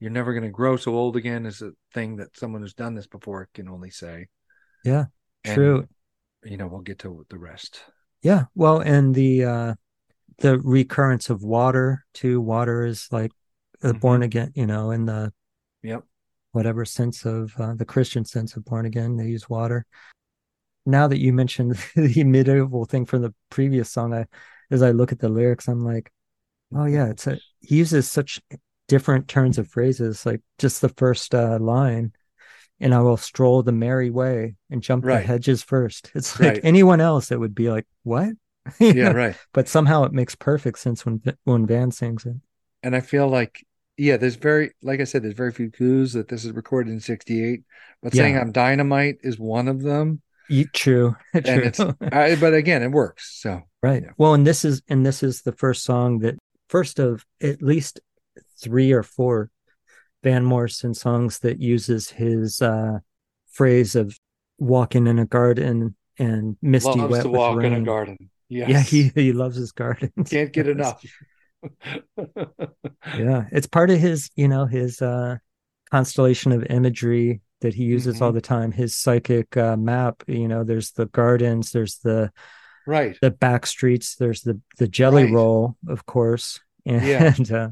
you're 0.00 0.10
never 0.10 0.32
going 0.32 0.42
to 0.42 0.50
grow 0.50 0.76
so 0.76 0.92
old 0.94 1.16
again 1.16 1.46
is 1.46 1.62
a 1.62 1.70
thing 1.94 2.16
that 2.16 2.36
someone 2.36 2.60
who's 2.60 2.74
done 2.74 2.94
this 2.94 3.06
before 3.06 3.48
can 3.54 3.68
only 3.68 3.90
say 3.90 4.26
Yeah, 4.84 5.04
And, 5.44 5.54
true. 5.54 5.88
you 6.44 6.56
know 6.56 6.66
we'll 6.66 6.80
get 6.80 6.98
to 7.00 7.24
the 7.30 7.38
rest 7.38 7.80
Yeah. 8.22 8.46
Well, 8.54 8.80
and 8.80 9.14
the 9.14 9.44
uh, 9.44 9.74
the 10.38 10.58
recurrence 10.60 11.30
of 11.30 11.42
water 11.42 12.04
too. 12.12 12.40
Water 12.40 12.84
is 12.84 13.08
like 13.12 13.30
the 13.80 13.92
Mhm. 13.92 14.00
born 14.00 14.22
again, 14.22 14.52
you 14.54 14.66
know, 14.66 14.90
in 14.90 15.06
the 15.06 15.32
yep 15.86 16.04
whatever 16.52 16.84
sense 16.84 17.24
of 17.26 17.52
uh, 17.58 17.74
the 17.74 17.84
Christian 17.84 18.24
sense 18.24 18.56
of 18.56 18.64
born 18.64 18.86
again, 18.86 19.16
they 19.16 19.26
use 19.26 19.48
water. 19.48 19.84
Now 20.86 21.08
that 21.08 21.18
you 21.20 21.32
mentioned 21.32 21.72
the 21.96 22.24
medieval 22.24 22.84
thing 22.84 23.04
from 23.06 23.22
the 23.22 23.34
previous 23.50 23.90
song, 23.90 24.14
I 24.14 24.26
as 24.70 24.82
I 24.82 24.90
look 24.90 25.12
at 25.12 25.18
the 25.18 25.28
lyrics, 25.28 25.68
I'm 25.68 25.84
like, 25.84 26.10
oh 26.74 26.86
yeah, 26.86 27.06
it's 27.08 27.26
a 27.26 27.38
he 27.60 27.76
uses 27.76 28.10
such 28.10 28.40
different 28.88 29.28
turns 29.28 29.58
of 29.58 29.68
phrases, 29.68 30.24
like 30.24 30.40
just 30.58 30.80
the 30.80 30.88
first 30.90 31.34
uh, 31.34 31.58
line, 31.60 32.12
and 32.80 32.94
I 32.94 33.00
will 33.00 33.16
stroll 33.16 33.62
the 33.62 33.72
merry 33.72 34.10
way 34.10 34.56
and 34.70 34.82
jump 34.82 35.04
the 35.04 35.18
hedges 35.18 35.62
first. 35.62 36.10
It's 36.14 36.38
like 36.40 36.54
Right. 36.54 36.64
anyone 36.64 37.00
else, 37.00 37.30
it 37.32 37.40
would 37.40 37.54
be 37.54 37.70
like, 37.70 37.86
what? 38.04 38.30
Yeah 38.80 39.12
right 39.12 39.36
But 39.52 39.68
somehow 39.68 40.04
it 40.04 40.12
makes 40.12 40.34
perfect 40.34 40.78
sense 40.78 41.04
when 41.06 41.22
when 41.44 41.66
Van 41.66 41.90
sings 41.90 42.26
it. 42.26 42.36
and 42.82 42.94
i 42.96 43.00
feel 43.00 43.28
like 43.28 43.65
yeah 43.98 44.16
there's 44.16 44.36
very 44.36 44.70
like 44.82 45.00
i 45.00 45.04
said 45.04 45.22
there's 45.22 45.34
very 45.34 45.52
few 45.52 45.70
clues 45.70 46.12
that 46.12 46.28
this 46.28 46.44
is 46.44 46.52
recorded 46.52 46.92
in 46.92 47.00
68 47.00 47.60
but 48.02 48.14
saying 48.14 48.36
i'm 48.36 48.52
dynamite 48.52 49.16
is 49.22 49.38
one 49.38 49.68
of 49.68 49.82
them 49.82 50.20
Ye- 50.48 50.66
True, 50.72 51.16
and 51.34 51.44
true. 51.44 51.62
it's 51.64 51.80
I, 52.12 52.36
but 52.36 52.54
again 52.54 52.82
it 52.82 52.90
works 52.92 53.40
so 53.40 53.62
Right. 53.82 54.02
Yeah. 54.02 54.10
Well, 54.18 54.34
and 54.34 54.44
this 54.46 54.64
is 54.64 54.82
and 54.88 55.06
this 55.06 55.22
is 55.22 55.42
the 55.42 55.52
first 55.52 55.84
song 55.84 56.18
that 56.20 56.36
first 56.68 56.98
of 56.98 57.24
at 57.40 57.62
least 57.62 58.00
three 58.60 58.90
or 58.90 59.02
four 59.04 59.50
Van 60.24 60.44
Morrison 60.44 60.92
songs 60.92 61.38
that 61.40 61.60
uses 61.60 62.10
his 62.10 62.60
uh 62.62 62.98
phrase 63.48 63.94
of 63.94 64.18
walking 64.58 65.06
in 65.06 65.18
a 65.18 65.26
garden 65.26 65.94
and 66.18 66.56
misty 66.62 66.98
loves 66.98 67.12
wet 67.12 67.22
to 67.22 67.28
with 67.28 67.38
walk 67.38 67.62
in 67.64 67.74
a 67.74 67.80
garden 67.82 68.16
yes 68.48 68.70
Yeah, 68.70 68.82
he 68.82 69.10
he 69.14 69.32
loves 69.32 69.56
his 69.56 69.72
gardens. 69.72 70.30
can't 70.30 70.52
get 70.52 70.66
enough 70.68 71.04
yeah, 73.12 73.46
it's 73.52 73.66
part 73.66 73.90
of 73.90 73.98
his, 73.98 74.30
you 74.36 74.48
know, 74.48 74.66
his 74.66 75.00
uh 75.02 75.36
constellation 75.90 76.52
of 76.52 76.64
imagery 76.70 77.40
that 77.62 77.74
he 77.74 77.84
uses 77.84 78.20
Mm-hmm. 78.20 78.22
all 78.22 78.32
the 78.32 78.40
time. 78.40 78.72
His 78.72 78.94
psychic 78.94 79.56
uh, 79.56 79.76
map, 79.76 80.22
you 80.28 80.48
know, 80.48 80.64
there's 80.64 80.92
the 80.92 81.06
gardens, 81.06 81.72
there's 81.72 81.98
the 81.98 82.32
right 82.86 83.18
the 83.22 83.30
back 83.30 83.66
streets 83.66 84.16
there's 84.16 84.42
the 84.42 84.60
the 84.78 84.88
jelly 84.88 85.24
Right. 85.24 85.26
roll 85.26 85.76
of 85.88 86.06
course 86.06 86.60
and 86.86 87.00
Yeah. 87.00 87.30
uh, 87.52 87.70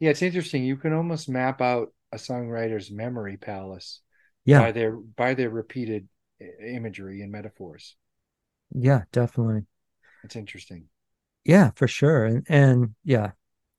Yeah, 0.00 0.10
it's 0.10 0.22
interesting. 0.22 0.64
You 0.64 0.76
can 0.76 0.92
almost 0.92 1.28
map 1.28 1.60
out 1.60 1.92
a 2.12 2.16
songwriter's 2.16 2.90
memory 2.90 3.36
palace 3.36 4.00
yeah 4.44 4.68
by 4.68 4.72
their 4.72 4.92
by 4.92 5.34
their 5.34 5.50
repeated 5.50 6.08
imagery 6.60 7.22
and 7.22 7.32
metaphors. 7.32 7.96
yeah 8.74 9.04
definitely 9.12 9.66
It's 10.22 10.36
interesting. 10.36 10.88
Yeah 11.44 11.70
for 11.76 11.88
sure 11.88 12.24
and 12.24 12.46
and 12.48 12.94
yeah 13.04 13.32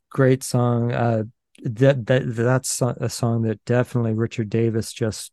great 0.10 0.44
song 0.44 0.92
uh 0.92 1.24
that 1.64 2.06
that 2.08 2.24
that's 2.36 2.82
a 2.82 3.10
song 3.10 3.44
that 3.44 3.64
definitely 3.66 4.14
richard 4.14 4.50
davis 4.50 4.94
just 4.94 5.32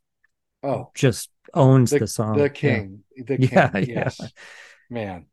Oh, 0.63 0.91
just 0.95 1.29
owns 1.53 1.91
the, 1.91 1.99
the, 1.99 2.07
song 2.07 2.37
the 2.39 2.49
Yeah. 2.61 2.71
king, 2.71 3.03
the 3.15 3.37
king. 3.37 3.49
Yeah, 3.53 3.71
yeah. 3.79 4.11
man. 4.89 5.27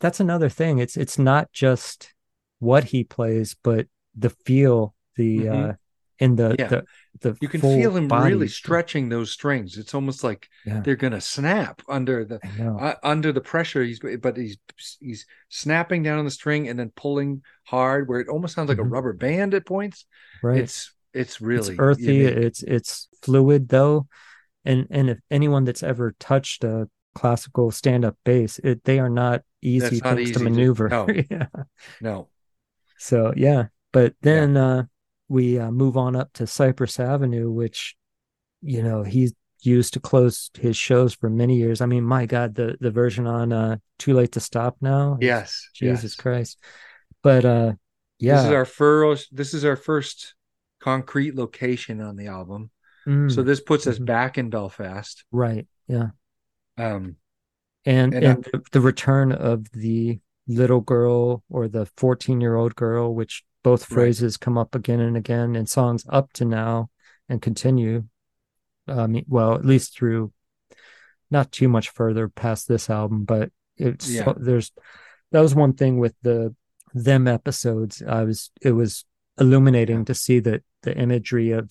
that's 0.00 0.20
another 0.20 0.48
thing 0.48 0.78
it's 0.78 0.96
it's 0.96 1.18
not 1.18 1.52
just 1.52 2.14
what 2.60 2.84
he 2.84 3.04
plays, 3.04 3.54
but 3.62 3.86
the 4.16 4.30
feel, 4.30 4.94
the 5.16 5.46
Mhm. 5.46 5.70
uh 5.70 5.72
in 6.18 6.36
the 6.36 6.56
Yeah. 6.58 6.68
the 6.68 6.84
the 7.20 7.36
You 7.40 7.48
can 7.48 7.60
feel 7.60 7.96
him 7.96 8.08
really 8.08 8.48
stretching 8.48 9.08
those 9.08 9.30
strings. 9.30 9.76
It's 9.78 9.94
almost 9.94 10.22
like 10.24 10.48
Yeah. 10.66 10.80
they're 10.80 10.96
gonna 10.96 11.20
snap 11.20 11.82
under 11.88 12.24
the 12.24 12.38
uh, 12.80 12.94
under 13.02 13.32
the 13.32 13.40
pressure. 13.40 13.82
He's 13.84 14.00
but 14.20 14.36
he's 14.36 14.58
he's 15.00 15.26
snapping 15.48 16.02
down 16.02 16.18
on 16.18 16.24
the 16.24 16.30
string 16.30 16.68
and 16.68 16.78
then 16.78 16.90
pulling 16.94 17.42
hard, 17.64 18.08
where 18.08 18.20
it 18.20 18.28
almost 18.28 18.54
sounds 18.54 18.68
like 18.68 18.78
Mhm. 18.78 18.86
a 18.86 18.88
rubber 18.88 19.12
band 19.12 19.54
at 19.54 19.66
points. 19.66 20.06
right. 20.42 20.58
It's 20.60 20.92
it's 21.14 21.40
really 21.40 21.70
it's 21.72 21.80
earthy 21.80 22.14
unique. 22.14 22.36
it's 22.36 22.62
it's 22.62 23.08
fluid 23.22 23.68
though 23.68 24.06
and 24.64 24.86
and 24.90 25.08
if 25.10 25.18
anyone 25.30 25.64
that's 25.64 25.82
ever 25.82 26.14
touched 26.20 26.62
a 26.64 26.88
classical 27.14 27.70
stand-up 27.70 28.16
bass 28.24 28.58
it 28.62 28.84
they 28.84 28.98
are 29.00 29.08
not 29.08 29.42
easy 29.62 30.00
not 30.04 30.16
things 30.16 30.20
easy 30.28 30.32
to 30.34 30.38
to- 30.38 30.44
maneuver 30.44 30.88
no. 30.88 31.06
yeah 31.30 31.46
no, 32.00 32.28
so 32.98 33.32
yeah 33.36 33.68
but 33.92 34.14
then 34.20 34.56
uh 34.56 34.84
we 35.28 35.58
uh, 35.58 35.70
move 35.70 35.96
on 35.96 36.16
up 36.16 36.32
to 36.32 36.46
cypress 36.46 36.98
avenue 36.98 37.50
which 37.50 37.96
you 38.62 38.82
know 38.82 39.02
he's 39.02 39.32
used 39.62 39.92
to 39.94 40.00
close 40.00 40.50
his 40.58 40.76
shows 40.76 41.14
for 41.14 41.28
many 41.28 41.56
years 41.56 41.80
i 41.80 41.86
mean 41.86 42.04
my 42.04 42.26
god 42.26 42.54
the 42.54 42.76
the 42.80 42.90
version 42.90 43.26
on 43.26 43.52
uh 43.52 43.76
too 43.98 44.14
late 44.14 44.32
to 44.32 44.40
stop 44.40 44.76
now 44.80 45.16
yes, 45.20 45.68
jesus 45.74 46.14
yes. 46.14 46.14
christ 46.14 46.58
but 47.22 47.44
uh 47.44 47.72
yeah 48.18 48.36
This 48.36 48.46
is 48.46 48.52
our 48.52 48.64
first. 48.64 49.36
This 49.36 49.54
is 49.54 49.64
our 49.64 49.76
first 49.76 50.34
concrete 50.80 51.34
location 51.34 52.00
on 52.00 52.16
the 52.16 52.28
album. 52.28 52.70
Mm, 53.06 53.30
So 53.30 53.42
this 53.42 53.60
puts 53.60 53.86
us 53.86 53.98
Mhm. 53.98 54.06
back 54.06 54.38
in 54.38 54.50
Belfast. 54.50 55.24
right 55.32 55.66
yeah 55.88 56.10
Um, 56.76 57.16
and 57.84 58.14
And 58.14 58.24
and 58.24 58.44
the, 58.44 58.62
the 58.72 58.80
return 58.80 59.32
of 59.32 59.70
the 59.70 60.20
little 60.46 60.80
girl 60.80 61.42
or 61.50 61.68
the 61.68 61.86
14 61.96 62.40
year 62.40 62.54
old 62.54 62.74
girl 62.76 63.14
which 63.14 63.44
both 63.68 63.82
Right. 63.90 63.94
phrases 63.96 64.36
come 64.36 64.56
up 64.58 64.74
again 64.74 65.00
and 65.00 65.16
again 65.16 65.56
in 65.56 65.66
songs 65.66 66.04
up 66.08 66.32
to 66.34 66.44
now 66.44 66.90
and 67.28 67.42
continue 67.42 68.04
um 68.86 69.10
well 69.26 69.54
at 69.54 69.64
least 69.64 69.88
through 69.96 70.32
not 71.30 71.52
too 71.52 71.68
much 71.68 71.90
further 71.90 72.28
past 72.28 72.68
this 72.68 72.88
album 72.88 73.24
but 73.24 73.50
it's 73.76 74.08
Yeah. 74.10 74.24
so, 74.24 74.36
there's 74.38 74.72
that 75.32 75.40
was 75.40 75.54
one 75.54 75.74
thing 75.74 75.98
with 75.98 76.14
the 76.22 76.54
them 76.94 77.28
episodes 77.28 78.02
i 78.02 78.24
was 78.24 78.50
it 78.62 78.72
was 78.72 79.04
illuminating 79.38 79.98
Yeah. 79.98 80.04
to 80.10 80.14
see 80.14 80.40
that 80.40 80.62
the 80.82 80.96
imagery 80.96 81.50
of 81.52 81.70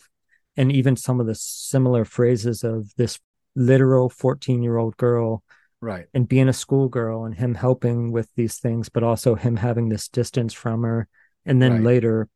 and 0.56 0.72
even 0.72 0.96
some 0.96 1.20
of 1.20 1.28
the 1.28 1.36
similar 1.36 2.06
phrases 2.06 2.64
of 2.64 2.94
this 2.98 3.20
literal 3.56 4.10
14 4.10 4.62
year 4.64 4.78
old 4.78 4.96
girl 4.98 5.44
right. 5.82 6.06
and 6.14 6.28
being 6.30 6.50
a 6.50 6.54
schoolgirl 6.54 7.26
and 7.26 7.36
him 7.36 7.54
helping 7.56 8.12
with 8.12 8.30
these 8.36 8.58
things, 8.60 8.90
but 8.90 9.04
also 9.04 9.36
him 9.36 9.56
having 9.58 9.90
this 9.90 10.08
distance 10.10 10.54
from 10.54 10.84
her. 10.84 11.08
And 11.48 11.62
then 11.62 11.74
Right. 11.74 11.82
later, 11.84 12.30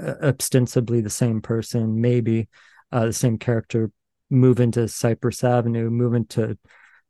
uh, 0.00 0.14
ostensibly 0.22 1.00
the 1.00 1.10
same 1.10 1.40
person, 1.40 2.00
maybe 2.00 2.48
uh, 2.92 3.06
the 3.06 3.12
same 3.12 3.38
character, 3.38 3.90
move 4.30 4.60
into 4.60 4.86
Cypress 4.88 5.42
Avenue, 5.44 5.88
move 5.90 6.14
into 6.14 6.58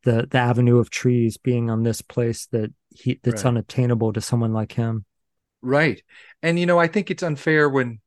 the 0.04 0.26
the 0.30 0.38
avenue 0.38 0.78
of 0.78 0.88
trees, 0.90 1.36
being 1.36 1.68
on 1.70 1.82
this 1.82 2.00
place 2.02 2.46
that 2.52 2.72
he 2.90 3.18
that's 3.22 3.42
Right. 3.44 3.48
unattainable 3.50 4.12
to 4.12 4.20
someone 4.20 4.52
like 4.52 4.72
him. 4.72 5.04
Right. 5.62 6.02
And 6.42 6.58
you 6.60 6.66
know, 6.66 6.78
I 6.78 6.86
think 6.86 7.10
it's 7.10 7.22
unfair 7.22 7.68
when 7.68 8.00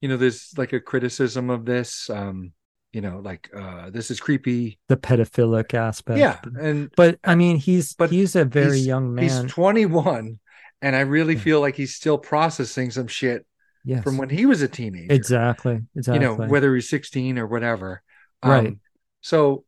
you 0.00 0.08
know 0.08 0.16
there's 0.16 0.52
like 0.56 0.72
a 0.72 0.80
criticism 0.80 1.48
of 1.50 1.64
this 1.64 2.10
um 2.10 2.52
you 2.92 3.00
know 3.00 3.18
like 3.24 3.50
uh 3.56 3.90
this 3.90 4.10
is 4.10 4.20
creepy. 4.20 4.78
The 4.88 4.96
pedophilic 4.96 5.74
aspect. 5.74 6.18
Yeah, 6.18 6.38
and 6.60 6.90
But 6.96 7.18
I 7.24 7.34
mean, 7.34 7.56
he's 7.56 7.94
But 7.94 8.10
he's 8.10 8.36
a 8.36 8.44
very 8.44 8.76
he's- 8.76 8.86
young 8.86 9.16
he's 9.18 9.34
man. 9.36 9.48
21 9.48 10.38
and 10.82 10.94
I 10.96 11.00
really 11.00 11.34
Yeah. 11.34 11.40
feel 11.40 11.60
like 11.60 11.76
he's 11.76 11.94
still 11.94 12.18
processing 12.18 12.90
some 12.90 13.06
shit 13.06 13.46
yes, 13.84 14.02
from 14.04 14.18
when 14.18 14.28
he 14.30 14.46
was 14.46 14.62
a 14.62 14.68
teenager. 14.68 15.12
exactly, 15.12 15.80
exactly. 15.94 16.26
You 16.26 16.36
know, 16.36 16.46
whether 16.46 16.74
he's 16.74 16.88
16 16.88 17.38
or 17.38 17.46
whatever. 17.46 18.02
Right. 18.44 18.68
Um, 18.68 18.80
so 19.20 19.64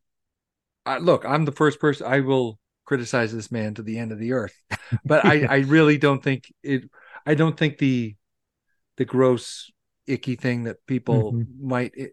I 0.85 0.97
look, 0.99 1.25
I'm 1.25 1.45
the 1.45 1.51
first 1.51 1.79
person 1.79 2.07
I 2.07 2.19
will 2.21 2.59
criticize 2.85 3.33
this 3.33 3.51
man 3.51 3.75
to 3.75 3.83
the 3.83 3.99
end 3.99 4.11
of 4.11 4.19
the 4.19 4.33
earth. 4.33 4.55
But 5.05 5.25
I 5.25 5.45
I 5.49 5.57
really 5.59 5.97
don't 5.97 6.23
think 6.23 6.51
it 6.63 6.89
I 7.25 7.35
don't 7.35 7.57
think 7.57 7.77
the 7.77 8.15
the 8.97 9.05
gross 9.05 9.69
icky 10.07 10.35
thing 10.35 10.63
that 10.63 10.77
people 10.87 11.33
Mhm. 11.33 11.45
might 11.61 11.93
i- 11.99 12.09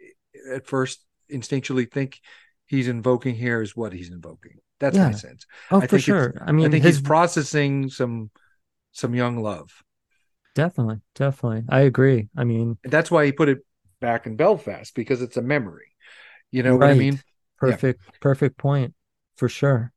i- 0.00 0.54
at 0.54 0.66
first 0.66 1.04
instinctually 1.30 1.90
think 1.90 2.20
he's 2.66 2.88
invoking 2.88 3.34
here 3.34 3.60
is 3.60 3.76
what 3.76 3.92
he's 3.92 4.10
invoking. 4.10 4.58
That's 4.80 4.96
my 4.96 5.12
sense. 5.12 5.46
oh, 5.70 5.78
I 5.78 5.80
for 5.82 5.86
think 5.88 6.02
sure. 6.02 6.34
I 6.44 6.52
mean, 6.52 6.66
I 6.66 6.70
think 6.70 6.84
his 6.84 6.96
he's 6.96 7.06
processing 7.06 7.90
some 7.90 8.30
some 8.92 9.14
young 9.14 9.38
love. 9.42 9.70
Definitely, 10.54 11.00
definitely. 11.14 11.64
I 11.68 11.80
agree. 11.80 12.28
I 12.36 12.44
mean, 12.44 12.78
And 12.84 12.92
that's 12.92 13.10
why 13.10 13.24
he 13.26 13.32
put 13.32 13.48
it 13.48 13.58
back 14.00 14.26
in 14.26 14.36
Belfast 14.36 14.94
because 14.94 15.20
it's 15.22 15.36
a 15.36 15.42
memory. 15.42 15.86
You 16.52 16.62
know 16.62 16.76
what 16.76 16.90
I 16.90 16.94
mean? 16.94 17.20
perfect, 17.58 18.20
perfect 18.20 18.56
point 18.58 18.94
for 19.36 19.48
sure. 19.48 19.92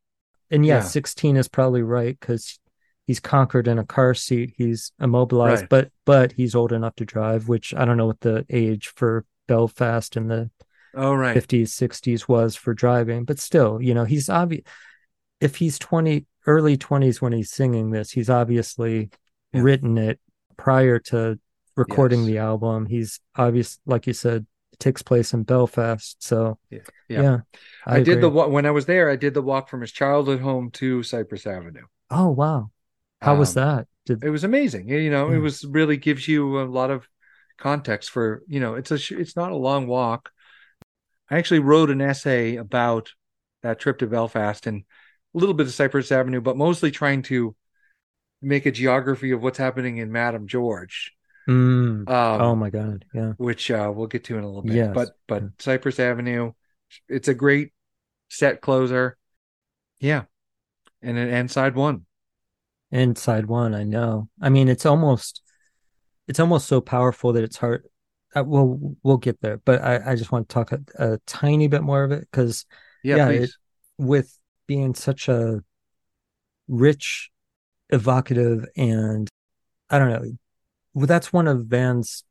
And 0.49 0.65
yeah, 0.65 0.75
Yeah. 0.77 0.81
16 0.81 1.37
is 1.37 1.47
probably 1.47 1.81
right 1.83 2.17
because 2.19 2.59
he's 3.05 3.19
conquered 3.19 3.67
in 3.67 3.77
a 3.77 3.85
car 3.85 4.13
seat. 4.13 4.53
He's 4.57 4.91
immobilized, 4.99 5.61
Right. 5.63 5.69
but 5.69 5.91
but 6.05 6.31
he's 6.31 6.55
old 6.55 6.71
enough 6.71 6.95
to 6.95 7.05
drive, 7.05 7.47
which 7.47 7.73
I 7.75 7.85
don't 7.85 7.97
know 7.97 8.07
what 8.07 8.21
the 8.21 8.45
age 8.49 8.87
for 8.95 9.25
Belfast 9.47 10.15
and 10.15 10.31
the 10.31 10.49
Oh 10.97 11.13
right. 11.13 11.33
50s, 11.33 11.73
60s 11.73 12.27
was 12.27 12.55
for 12.55 12.73
driving, 12.73 13.23
but 13.25 13.39
still, 13.39 13.81
you 13.81 13.93
know, 13.93 14.05
he's 14.05 14.29
obvious. 14.29 14.63
If 15.39 15.57
he's 15.57 15.77
20, 15.79 16.25
early 16.45 16.77
20s 16.77 17.21
when 17.21 17.33
he's 17.33 17.51
singing 17.51 17.91
this, 17.91 18.11
he's 18.11 18.29
obviously 18.29 19.09
Yeah. 19.53 19.61
written 19.61 19.97
it 19.97 20.19
prior 20.57 20.99
to 20.99 21.39
recording 21.75 22.21
Yes. 22.21 22.27
the 22.27 22.37
album. 22.39 22.85
He's 22.87 23.19
obvious, 23.35 23.79
like 23.85 24.07
you 24.07 24.13
said, 24.13 24.45
it 24.73 24.79
takes 24.79 25.01
place 25.03 25.33
in 25.33 25.43
Belfast. 25.43 26.17
So, 26.23 26.57
Yeah. 26.69 26.79
yeah, 27.07 27.21
Yeah. 27.21 27.39
I, 27.85 27.99
did 28.01 28.21
the 28.21 28.29
when 28.29 28.65
I 28.65 28.71
was 28.71 28.85
there. 28.85 29.09
I 29.09 29.15
did 29.15 29.33
the 29.33 29.41
walk 29.41 29.69
from 29.69 29.81
his 29.81 29.91
childhood 29.91 30.41
home 30.41 30.71
to 30.71 31.03
Cypress 31.03 31.45
Avenue. 31.45 31.85
Oh, 32.09 32.29
wow. 32.29 32.71
How 33.21 33.35
was 33.35 33.49
Um, 33.49 33.63
that? 33.63 33.87
Did, 34.05 34.23
It 34.23 34.29
was 34.29 34.43
amazing. 34.43 34.89
You 34.89 35.09
know, 35.09 35.31
it 35.31 35.37
was 35.37 35.65
really 35.65 35.97
gives 35.97 36.27
you 36.27 36.59
a 36.61 36.63
lot 36.63 36.89
of 36.91 37.07
context 37.57 38.09
for 38.11 38.43
you 38.47 38.59
know. 38.59 38.75
It's 38.75 38.91
a 38.91 38.99
it's 39.19 39.35
not 39.35 39.51
a 39.51 39.55
long 39.55 39.87
walk. 39.87 40.31
I 41.29 41.37
actually 41.37 41.59
wrote 41.59 41.89
an 41.89 42.01
essay 42.01 42.55
about 42.55 43.11
that 43.63 43.79
trip 43.79 43.99
to 43.99 44.07
Belfast 44.07 44.67
and 44.67 44.83
a 45.35 45.37
little 45.37 45.53
bit 45.53 45.67
of 45.67 45.73
Cypress 45.73 46.11
Avenue, 46.11 46.41
but 46.41 46.57
mostly 46.57 46.91
trying 46.91 47.21
to 47.23 47.55
make 48.41 48.65
a 48.65 48.71
geography 48.71 49.31
of 49.31 49.41
what's 49.41 49.57
happening 49.57 49.97
in 49.97 50.11
Madame 50.11 50.47
George. 50.47 51.13
Mm. 51.47 52.09
Um, 52.09 52.41
oh, 52.41 52.55
my 52.55 52.69
God. 52.69 53.05
Yeah. 53.13 53.33
which 53.37 53.71
uh, 53.71 53.91
we'll 53.93 54.07
get 54.07 54.25
to 54.25 54.37
in 54.37 54.43
a 54.43 54.47
little 54.47 54.61
bit. 54.61 54.75
Yes. 54.75 54.91
But 54.93 55.09
but 55.27 55.43
Yeah. 55.43 55.49
Cypress 55.59 55.99
Avenue, 55.99 56.51
it's 57.07 57.27
a 57.27 57.33
great 57.33 57.71
set 58.29 58.61
closer. 58.61 59.17
Yeah, 59.99 60.23
and 61.01 61.17
it 61.17 61.33
and 61.33 61.49
side 61.49 61.75
one. 61.75 62.05
Inside 62.91 63.47
one, 63.47 63.73
I 63.73 63.83
know. 63.83 64.29
I 64.41 64.49
mean, 64.49 64.69
it's 64.69 64.85
almost, 64.85 65.41
it's 66.27 66.39
almost 66.39 66.67
so 66.67 66.79
powerful 66.79 67.33
that 67.33 67.43
it's 67.43 67.57
hard. 67.57 67.85
Uh, 68.35 68.43
we'll 68.43 68.95
we'll 69.03 69.17
get 69.17 69.39
there, 69.41 69.57
but 69.57 69.81
I, 69.81 70.11
I 70.11 70.15
just 70.15 70.31
want 70.31 70.49
to 70.49 70.53
talk 70.53 70.71
a, 70.71 70.81
a 71.13 71.17
tiny 71.25 71.67
bit 71.67 71.81
more 71.81 72.03
of 72.03 72.11
it 72.11 72.27
because 72.31 72.65
Yeah, 73.03 73.17
Yeah, 73.17 73.25
please. 73.27 73.57
with 73.97 74.37
being 74.67 74.93
such 74.93 75.27
a 75.29 75.63
rich, 76.67 77.29
evocative, 77.89 78.65
and 78.75 79.29
I 79.89 79.99
don't 79.99 80.09
know, 80.09 80.31
well, 80.93 81.07
that's 81.07 81.31
one 81.31 81.47
of 81.47 81.65
Van's. 81.65 82.23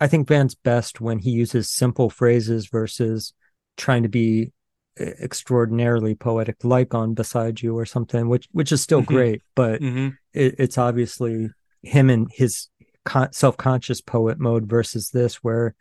I 0.00 0.08
think 0.08 0.26
Van's 0.28 0.54
best 0.56 1.00
when 1.00 1.18
he 1.20 1.30
uses 1.30 1.70
simple 1.70 2.10
phrases 2.10 2.66
versus 2.66 3.32
trying 3.76 4.02
to 4.02 4.08
be 4.08 4.52
e- 5.00 5.04
extraordinarily 5.22 6.14
poetic, 6.14 6.64
like 6.64 6.92
on 6.94 7.14
"Beside 7.14 7.62
You" 7.62 7.78
or 7.78 7.86
something, 7.86 8.28
which 8.28 8.48
which 8.52 8.72
is 8.72 8.82
still 8.82 9.02
Mhm. 9.02 9.06
great, 9.06 9.42
but 9.54 9.80
Mhm. 9.80 10.16
it, 10.34 10.56
it's 10.58 10.76
obviously 10.78 11.50
him 11.82 12.10
and 12.10 12.28
his 12.32 12.68
con- 13.04 13.32
self-conscious 13.32 14.00
poet 14.00 14.38
mode 14.38 14.66
versus 14.68 15.10
this 15.10 15.36
where 15.36 15.74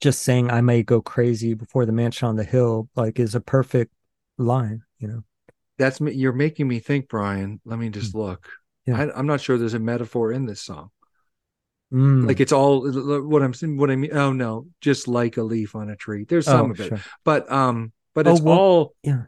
just 0.00 0.22
saying 0.22 0.50
i 0.50 0.60
may 0.60 0.82
go 0.82 1.00
crazy 1.00 1.54
before 1.54 1.86
the 1.86 1.92
mansion 1.92 2.28
on 2.28 2.36
the 2.36 2.44
hill 2.44 2.88
like 2.96 3.18
is 3.18 3.34
a 3.34 3.40
perfect 3.40 3.92
line 4.38 4.82
you 4.98 5.08
know 5.08 5.22
That's 5.78 6.00
me. 6.00 6.12
You're 6.12 6.32
making 6.32 6.68
me 6.68 6.78
think, 6.80 7.08
Brian. 7.08 7.60
Let 7.64 7.78
me 7.78 7.88
just 7.88 8.14
look. 8.14 8.46
Hmm. 8.86 8.92
Yeah. 8.92 8.98
I, 9.02 9.18
I'm 9.18 9.26
not 9.26 9.40
sure 9.40 9.56
there's 9.58 9.74
a 9.74 9.78
metaphor 9.80 10.30
in 10.32 10.46
this 10.46 10.60
song. 10.60 10.90
Mm. 11.92 12.26
Like 12.26 12.40
it's 12.40 12.52
all 12.52 12.86
what 13.28 13.42
I'm 13.42 13.52
saying. 13.54 13.76
What 13.76 13.90
I 13.90 13.96
mean. 13.96 14.12
Oh 14.16 14.32
no, 14.32 14.66
just 14.80 15.08
like 15.08 15.36
a 15.38 15.42
leaf 15.42 15.74
on 15.74 15.90
a 15.90 15.96
tree. 15.96 16.24
There's 16.28 16.46
Oh, 16.48 16.52
some 16.52 16.70
of 16.70 16.80
it, 16.80 16.88
sure. 16.88 17.00
but 17.24 17.50
um, 17.50 17.92
but 18.14 18.26
Oh, 18.26 18.32
it's 18.32 18.40
well, 18.40 18.58
all. 18.58 18.94
yeah. 19.02 19.22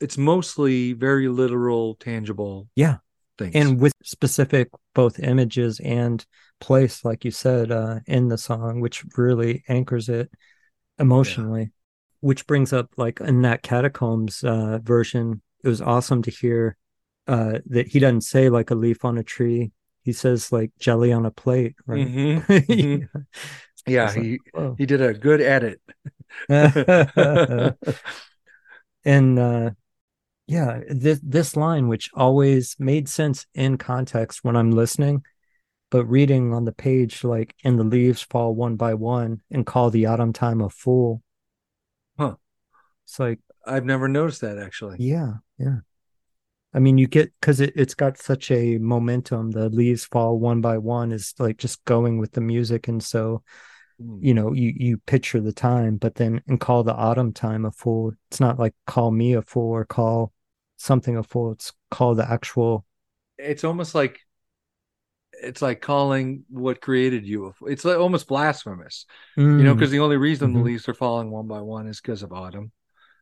It's 0.00 0.18
mostly 0.18 0.92
very 0.92 1.28
literal, 1.28 1.94
tangible. 1.96 2.68
Yeah. 2.76 2.98
Things. 3.38 3.54
and 3.54 3.80
with 3.80 3.92
specific 4.02 4.68
both 4.94 5.18
images 5.18 5.78
and 5.80 6.24
place 6.60 7.04
like 7.04 7.24
you 7.24 7.30
said 7.30 7.70
uh 7.70 7.98
in 8.06 8.28
the 8.28 8.38
song 8.38 8.80
which 8.80 9.04
really 9.16 9.62
anchors 9.68 10.08
it 10.08 10.30
emotionally 10.98 11.70
which 12.20 12.46
brings 12.46 12.72
up 12.72 12.88
like 12.96 13.20
in 13.20 13.42
that 13.42 13.62
catacombs 13.62 14.42
uh 14.44 14.78
version 14.82 15.42
it 15.62 15.68
was 15.68 15.82
awesome 15.82 16.22
to 16.22 16.30
hear 16.30 16.76
uh 17.28 17.58
that 17.66 17.86
he 17.88 17.98
doesn't 17.98 18.22
say 18.22 18.48
like 18.48 18.70
a 18.70 18.74
leaf 18.74 19.04
on 19.04 19.18
a 19.18 19.22
tree 19.22 19.70
he 20.06 20.12
says 20.12 20.52
like 20.52 20.70
jelly 20.78 21.12
on 21.12 21.26
a 21.26 21.32
plate, 21.32 21.74
right? 21.84 22.06
Mhm, 22.06 22.40
mhm. 22.46 23.08
yeah, 23.88 24.06
It's 24.06 24.16
like, 24.16 24.24
he 24.24 24.38
whoa. 24.52 24.76
he 24.78 24.86
did 24.86 25.02
a 25.02 25.12
good 25.12 25.40
edit. 25.40 25.80
and 29.04 29.38
uh 29.38 29.70
yeah 30.46 30.80
this 30.88 31.18
this 31.24 31.56
line 31.56 31.88
which 31.88 32.08
always 32.14 32.76
made 32.78 33.08
sense 33.08 33.46
in 33.54 33.76
context 33.78 34.44
when 34.44 34.54
i'm 34.54 34.70
listening 34.70 35.24
but 35.96 36.04
reading 36.04 36.52
on 36.52 36.66
the 36.66 36.72
page 36.72 37.24
like 37.24 37.54
and 37.64 37.78
the 37.78 37.84
leaves 37.84 38.20
fall 38.20 38.54
one 38.54 38.76
by 38.76 38.92
one 38.92 39.40
and 39.50 39.64
call 39.64 39.88
the 39.88 40.04
autumn 40.04 40.30
time 40.32 40.60
a 40.60 40.68
fool 40.68 41.22
Huh. 42.18 42.34
it's 43.04 43.18
like 43.18 43.40
I've 43.66 43.86
never 43.86 44.08
noticed 44.08 44.42
that 44.42 44.58
actually. 44.58 44.96
yeah 44.98 45.34
yeah 45.58 45.78
i 46.74 46.78
mean 46.78 46.98
you 46.98 47.06
get 47.06 47.32
because 47.40 47.60
it, 47.60 47.72
it's 47.76 47.94
got 47.94 48.18
such 48.18 48.50
a 48.50 48.76
momentum 48.76 49.52
the 49.52 49.70
leaves 49.70 50.04
fall 50.04 50.38
one 50.38 50.60
by 50.60 50.76
one 50.76 51.12
is 51.12 51.32
like 51.38 51.56
just 51.56 51.82
going 51.86 52.18
with 52.18 52.32
the 52.32 52.40
music 52.42 52.88
and 52.88 53.02
so 53.02 53.42
Mm. 53.98 54.18
you 54.22 54.34
know 54.34 54.52
you 54.52 54.74
you 54.76 54.98
picture 55.06 55.40
the 55.40 55.54
time 55.54 55.96
but 55.96 56.16
then 56.16 56.42
and 56.46 56.60
call 56.60 56.82
the 56.84 56.92
autumn 56.94 57.32
time 57.32 57.64
a 57.64 57.70
fool 57.70 58.12
it's 58.30 58.40
not 58.40 58.58
like 58.58 58.74
call 58.86 59.10
me 59.10 59.32
a 59.32 59.40
fool 59.40 59.70
or 59.72 59.86
call 59.86 60.34
something 60.76 61.16
a 61.16 61.22
fool 61.22 61.52
it's 61.52 61.72
call 61.90 62.14
the 62.14 62.30
actual 62.30 62.84
It's 63.38 63.64
almost 63.64 63.94
like 63.94 64.20
it's 65.42 65.62
like 65.62 65.80
calling 65.80 66.44
what 66.48 66.80
created 66.80 67.26
you. 67.26 67.54
It's 67.66 67.84
like 67.84 67.98
almost 67.98 68.28
blasphemous, 68.28 69.06
you 69.56 69.64
know, 69.64 69.74
Mm, 69.74 69.78
because 69.78 69.90
the 69.90 70.00
only 70.00 70.16
reason 70.16 70.52
Mhm. 70.52 70.54
the 70.54 70.60
leaves 70.60 70.88
are 70.88 70.94
falling 70.94 71.30
one 71.30 71.46
by 71.46 71.60
one 71.60 71.88
is 71.88 72.00
because 72.00 72.22
of 72.22 72.32
autumn. 72.32 72.72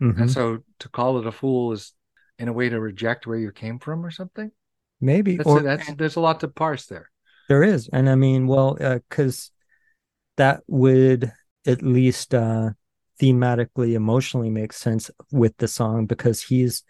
mhm. 0.00 0.20
And 0.22 0.30
so 0.30 0.60
to 0.80 0.88
call 0.90 1.18
it 1.18 1.26
a 1.26 1.32
fool 1.32 1.72
is 1.72 1.92
in 2.38 2.48
a 2.48 2.52
way 2.52 2.68
to 2.68 2.80
reject 2.80 3.26
where 3.26 3.38
you 3.38 3.52
came 3.52 3.78
from 3.78 4.04
or 4.04 4.10
something. 4.10 4.52
maybe 5.00 5.36
That's 5.36 5.48
or 5.48 5.60
that's 5.62 5.92
there's 5.94 6.16
a 6.16 6.20
lot 6.20 6.40
to 6.40 6.48
parse 6.48 6.86
there. 6.86 7.10
there 7.48 7.62
is 7.62 7.88
and 7.92 8.08
i 8.08 8.14
mean 8.14 8.46
well 8.46 8.74
because 8.74 9.50
that 10.36 10.62
would 10.68 11.32
at 11.66 11.82
least 11.82 12.34
uh 12.34 12.70
thematically 13.20 13.94
emotionally 13.94 14.50
make 14.50 14.72
sense 14.72 15.10
with 15.32 15.56
the 15.58 15.68
song 15.68 16.06
because 16.06 16.42
he's 16.42 16.84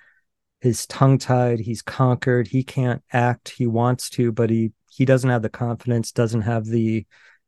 his 0.61 0.87
tongue 0.87 1.19
tied 1.19 1.61
he's 1.61 1.83
conquered 1.83 2.49
he 2.49 2.63
can't 2.65 3.03
act 3.13 3.51
he 3.51 3.67
wants 3.67 4.11
to 4.11 4.33
but 4.33 4.51
he 4.51 4.73
he 4.95 5.05
doesn't 5.05 5.31
have 5.31 5.43
the 5.43 5.49
confidence 5.49 6.13
doesn't 6.13 6.43
have 6.43 6.67
the 6.67 7.07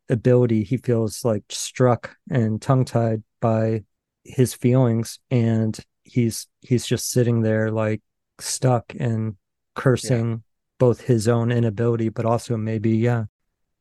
ability. 0.08 0.64
He 0.64 0.78
feels 0.78 1.24
like 1.24 1.44
struck 1.48 2.16
and 2.30 2.60
tongue 2.60 2.84
tied 2.84 3.22
by 3.40 3.84
his 4.24 4.54
feelings 4.54 5.20
and 5.30 5.78
he's 6.02 6.48
he's 6.60 6.84
just 6.84 7.10
sitting 7.10 7.42
there 7.42 7.70
like 7.70 8.02
stuck 8.40 8.92
and 8.98 9.36
cursing 9.74 10.42
both 10.78 11.00
his 11.00 11.28
own 11.28 11.52
inability 11.52 12.08
but 12.08 12.24
also 12.24 12.56
maybe 12.56 12.96
yeah 12.96 13.24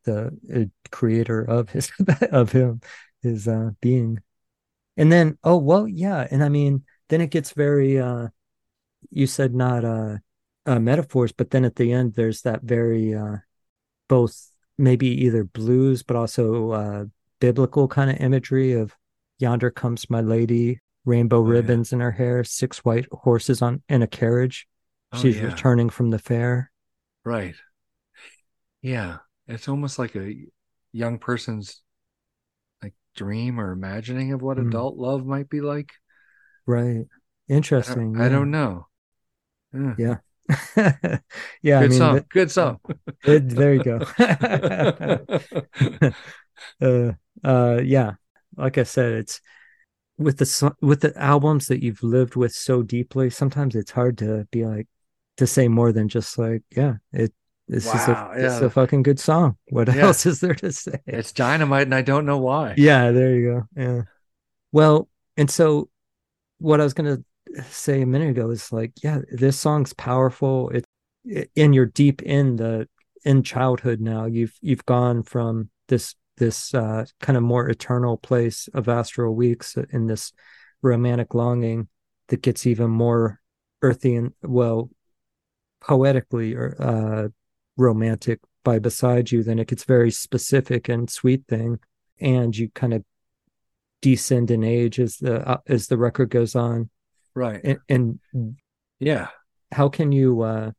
the 0.03 0.27
uh, 0.53 0.65
creator 0.91 1.41
of 1.41 1.69
his 1.69 1.91
of 2.31 2.51
him 2.51 2.79
his 3.23 3.47
uh 3.47 3.71
being. 3.81 4.19
And 4.97 5.11
then 5.11 5.37
oh 5.43 5.57
well 5.57 5.87
yeah 5.87 6.27
and 6.29 6.43
i 6.43 6.49
mean 6.49 6.83
then 7.09 7.21
it 7.21 7.31
gets 7.31 7.51
very 7.51 7.99
uh 7.99 8.27
you 9.09 9.27
said 9.27 9.53
not 9.53 9.83
uh, 9.83 10.17
uh 10.65 10.79
metaphors 10.79 11.31
but 11.31 11.49
then 11.49 11.65
at 11.65 11.75
the 11.75 11.91
end 11.91 12.13
there's 12.13 12.43
that 12.43 12.61
very 12.61 13.13
uh 13.13 13.37
both 14.07 14.49
maybe 14.77 15.07
either 15.07 15.43
blues 15.43 16.03
but 16.03 16.15
also 16.17 16.71
uh 16.71 17.05
biblical 17.39 17.87
kind 17.87 18.09
of 18.09 18.17
imagery 18.17 18.73
of 18.73 18.93
yonder 19.39 19.69
comes 19.71 20.09
my 20.09 20.21
lady 20.21 20.79
rainbow 21.05 21.37
Oh, 21.39 21.45
yeah. 21.45 21.51
ribbons 21.53 21.93
in 21.93 21.99
her 21.99 22.11
hair 22.11 22.43
six 22.43 22.79
white 22.85 23.07
horses 23.11 23.61
on 23.61 23.81
in 23.89 24.01
a 24.01 24.07
carriage 24.07 24.67
Oh, 25.13 25.19
she's 25.21 25.37
yeah. 25.37 25.45
returning 25.45 25.89
from 25.89 26.09
the 26.09 26.19
fair 26.19 26.71
Right. 27.23 27.55
Yeah. 28.81 29.17
It's 29.47 29.67
almost 29.67 29.97
like 29.97 30.15
a 30.15 30.35
young 30.91 31.17
person's 31.19 31.81
like 32.83 32.93
dream 33.15 33.59
or 33.59 33.71
imagining 33.71 34.31
of 34.33 34.41
what 34.41 34.57
Mm. 34.57 34.67
adult 34.67 34.97
love 34.97 35.25
might 35.25 35.49
be 35.49 35.61
like. 35.61 35.91
right 36.67 37.05
I 37.49 37.53
interesting 37.53 38.13
don't, 38.13 38.21
I 38.21 38.29
don't 38.29 38.51
know. 38.51 38.87
Yeah. 39.97 40.17
yeah 40.77 41.19
Good 41.63 41.73
i 41.73 41.87
mean 41.87 41.91
song. 41.97 42.13
th- 42.15 42.29
Good 42.29 42.51
song. 42.51 42.79
it- 43.23 43.49
there 43.49 43.73
you 43.73 43.83
go 43.83 43.99
uh 46.81 47.11
uh 47.43 47.79
yeah 47.83 48.13
like 48.57 48.77
i 48.77 48.83
said 48.83 49.13
it's 49.13 49.41
with 50.17 50.37
the 50.37 50.75
with 50.81 51.01
the 51.01 51.17
albums 51.21 51.67
that 51.67 51.83
you've 51.83 52.03
lived 52.03 52.35
with 52.35 52.53
so 52.53 52.81
deeply 52.83 53.29
sometimes 53.29 53.75
it's 53.75 53.91
hard 53.91 54.17
to 54.19 54.47
be 54.51 54.65
like 54.65 54.87
to 55.37 55.47
say 55.47 55.67
more 55.67 55.91
than 55.91 56.07
just 56.07 56.37
like 56.37 56.63
yeah 56.75 56.93
it 57.11 57.33
this 57.67 57.85
Wow, 57.87 57.93
is 57.93 58.07
a 58.07 58.31
it's 58.45 58.61
yeah. 58.61 58.67
a 58.67 58.69
fucking 58.69 59.03
good 59.03 59.19
song 59.19 59.57
what 59.69 59.93
Yeah. 59.93 60.03
else 60.03 60.25
is 60.25 60.39
there 60.39 60.53
to 60.55 60.71
say 60.71 60.99
it's 61.05 61.31
dynamite 61.31 61.83
and 61.87 61.95
I 61.95 62.01
don't 62.03 62.25
know 62.25 62.37
why. 62.37 62.75
yeah 62.77 63.11
there 63.11 63.35
you 63.35 63.51
go 63.51 63.63
yeah 63.81 64.01
well 64.71 65.09
and 65.35 65.49
so 65.49 65.89
what 66.59 66.79
i 66.79 66.83
was 66.83 66.93
gonna 66.93 67.17
say 67.69 68.01
a 68.01 68.05
minute 68.05 68.31
ago 68.31 68.49
is 68.49 68.71
like 68.71 68.91
yeah 69.03 69.19
this 69.31 69.59
song's 69.59 69.93
powerful. 69.93 70.69
It 70.69 70.85
in 71.55 71.73
you're 71.73 71.85
deep 71.85 72.21
in 72.21 72.55
the 72.57 72.87
in 73.23 73.41
childhood 73.41 73.99
now 73.99 74.25
you've 74.25 74.55
you've 74.61 74.85
gone 74.85 75.23
from 75.23 75.69
this 75.87 76.15
this 76.37 76.73
uh 76.73 77.05
kind 77.21 77.37
of 77.37 77.43
more 77.43 77.67
eternal 77.67 78.17
place 78.17 78.69
of 78.73 78.87
astral 78.87 79.33
weeks 79.33 79.75
in 79.91 80.05
this 80.05 80.31
romantic 80.81 81.33
longing 81.33 81.87
that 82.27 82.43
gets 82.43 82.67
even 82.67 82.91
more 82.91 83.39
earthy 83.81 84.15
and 84.15 84.33
well 84.43 84.91
poetically 85.81 86.53
or 86.53 86.75
uh 86.79 87.27
romantic 87.77 88.39
by 88.63 88.79
beside 88.79 89.31
you 89.31 89.43
then 89.43 89.59
it 89.59 89.67
gets 89.67 89.83
very 89.85 90.11
specific 90.11 90.89
and 90.89 91.09
sweet 91.09 91.43
thing. 91.47 91.79
And 92.19 92.55
you 92.55 92.69
kind 92.69 92.93
of 92.93 93.03
descend 94.01 94.51
in 94.51 94.63
age 94.63 94.99
as 94.99 95.17
the 95.17 95.47
uh, 95.47 95.57
as 95.67 95.87
the 95.87 95.97
record 95.97 96.29
goes 96.29 96.55
on 96.55 96.89
Right. 97.35 97.61
and, 97.63 98.19
and 98.33 98.55
Yeah. 98.99 99.27
how 99.71 99.89
can 99.89 100.11
you 100.11 100.41
uh 100.41 100.71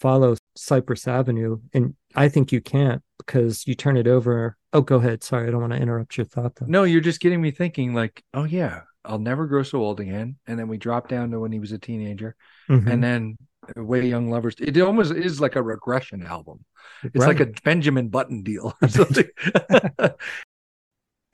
follow 0.00 0.36
cypress 0.56 1.08
avenue 1.08 1.58
and 1.74 1.94
i 2.14 2.28
think 2.28 2.52
you 2.52 2.60
can't 2.60 3.02
because 3.18 3.66
you 3.66 3.74
turn 3.74 3.96
it 3.96 4.06
over 4.06 4.56
oh 4.72 4.80
go 4.80 4.96
ahead 4.96 5.24
sorry 5.24 5.48
i 5.48 5.50
don't 5.50 5.60
want 5.60 5.72
to 5.72 5.78
interrupt 5.78 6.16
your 6.16 6.24
thought 6.24 6.54
though 6.54 6.66
No, 6.66 6.84
you're 6.84 7.00
just 7.00 7.18
getting 7.20 7.40
me 7.42 7.50
thinking 7.50 7.94
like, 7.94 8.22
oh 8.32 8.44
yeah, 8.44 8.82
I'll 9.04 9.18
never 9.18 9.46
grow 9.46 9.62
so 9.64 9.78
old 9.80 10.00
again. 10.00 10.36
And 10.46 10.58
then 10.58 10.68
we 10.68 10.76
drop 10.78 11.08
down 11.08 11.30
to 11.32 11.40
when 11.40 11.50
he 11.50 11.58
was 11.58 11.72
a 11.72 11.78
teenager. 11.78 12.36
Mhm. 12.68 12.86
And 12.90 13.02
then 13.02 13.36
Way 13.74 14.06
Young 14.06 14.30
Lovers. 14.30 14.54
It 14.60 14.78
almost 14.80 15.12
is 15.12 15.40
like 15.40 15.56
a 15.56 15.62
regression 15.62 16.24
album. 16.26 16.64
It's 17.02 17.26
like 17.26 17.40
a 17.40 17.46
Benjamin 17.64 18.08
Button 18.08 18.42
deal 18.42 18.74
or 18.82 18.88
something. 18.98 19.28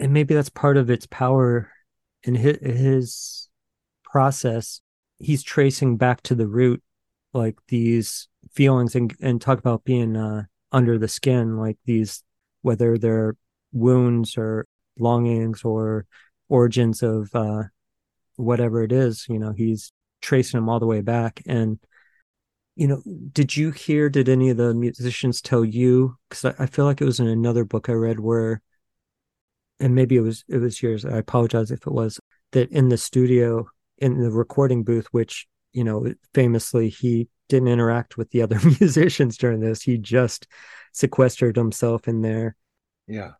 and 0.01 0.13
maybe 0.13 0.35
that's 0.35 0.49
part 0.51 0.77
of 0.77 0.89
its 0.91 1.07
power 1.07 1.71
in 2.23 2.35
his 2.35 3.44
process 4.15 4.81
he's 5.19 5.43
tracing 5.43 5.97
back 5.97 6.23
to 6.23 6.37
the 6.37 6.47
root 6.47 6.81
like 7.33 7.57
these 7.67 8.29
feelings 8.53 8.95
and 8.95 9.13
and 9.21 9.41
talk 9.41 9.59
about 9.59 9.83
being 9.83 10.17
uh 10.17 10.43
under 10.71 10.99
the 10.99 11.09
skin 11.09 11.57
like 11.57 11.77
these 11.85 12.23
whether 12.63 12.97
they're 12.97 13.37
wounds 13.73 14.39
or 14.39 14.67
longings 14.99 15.65
or 15.65 16.07
origins 16.49 17.03
of 17.03 17.29
uh 17.35 17.65
whatever 18.37 18.85
it 18.85 18.93
is 18.93 19.27
you 19.29 19.39
know 19.39 19.53
he's 19.53 19.93
tracing 20.25 20.59
them 20.59 20.69
all 20.69 20.81
the 20.81 20.87
way 20.87 21.03
back. 21.03 21.43
And 21.47 21.79
you 22.77 22.89
know 22.89 23.03
did 23.33 23.57
you 23.57 23.71
hear 23.71 24.09
did 24.09 24.29
any 24.29 24.51
of 24.51 24.57
the 24.57 24.75
musicians 24.75 25.41
tell 25.41 25.65
you 25.65 26.17
because 26.29 26.45
I, 26.45 26.65
I 26.65 26.67
feel 26.67 26.87
like 26.87 27.01
it 27.01 27.05
was 27.05 27.21
in 27.21 27.29
another 27.29 27.65
book 27.65 27.89
i 27.89 27.93
read 27.93 28.19
where 28.19 28.63
and 29.79 29.95
maybe 29.95 30.17
it 30.17 30.23
was 30.23 30.43
it 30.49 30.59
was 30.59 30.83
yours 30.83 31.05
i 31.05 31.19
apologize 31.19 31.71
if 31.71 31.87
it 31.87 31.93
was 31.93 32.19
that 32.51 32.73
in 32.73 32.89
the 32.89 32.99
studio 32.99 33.69
in 33.99 34.21
the 34.21 34.31
recording 34.31 34.83
booth 34.85 35.07
which 35.13 35.47
you 35.73 35.85
know 35.85 36.13
famously 36.35 36.89
he 36.89 37.29
didn't 37.49 37.69
interact 37.69 38.17
with 38.17 38.31
the 38.31 38.43
other 38.43 38.59
musicians 38.81 39.37
during 39.37 39.61
this 39.61 39.83
he 39.83 39.99
just 39.99 40.47
sequestered 40.93 41.57
himself 41.57 42.09
in 42.09 42.23
there 42.23 42.57
yeah. 43.07 43.33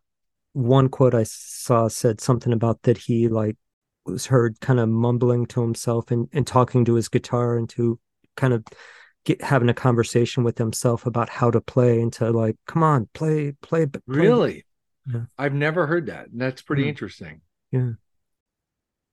one 0.53 0.89
quote 0.89 1.13
i 1.15 1.23
saw 1.23 1.87
said 1.87 2.21
something 2.21 2.53
about 2.53 2.81
that 2.83 2.97
he 2.97 3.27
like 3.27 3.57
was 4.05 4.27
heard 4.27 4.59
kind 4.59 4.79
of 4.79 4.87
mumbling 4.87 5.45
to 5.47 5.61
himself 5.61 6.11
and, 6.11 6.27
and 6.31 6.45
talking 6.45 6.85
to 6.85 6.93
his 6.93 7.09
guitar 7.09 7.57
and 7.57 7.69
to 7.69 7.99
kind 8.37 8.53
of 8.53 8.63
get 9.23 9.41
having 9.41 9.69
a 9.69 9.73
conversation 9.73 10.43
with 10.43 10.57
himself 10.59 11.07
about 11.07 11.29
how 11.29 11.49
to 11.49 11.59
play 11.59 11.99
and 11.99 12.13
to 12.13 12.29
like 12.29 12.55
come 12.67 12.83
on 12.83 13.09
play 13.13 13.53
play, 13.61 13.87
play 13.87 14.01
Really? 14.05 14.65
Yeah. 15.11 15.21
I've 15.37 15.53
never 15.53 15.87
heard 15.87 16.07
that. 16.07 16.27
And 16.27 16.39
That's 16.39 16.61
pretty 16.61 16.83
Mm. 16.83 16.89
interesting. 16.89 17.41
Yeah. 17.71 17.91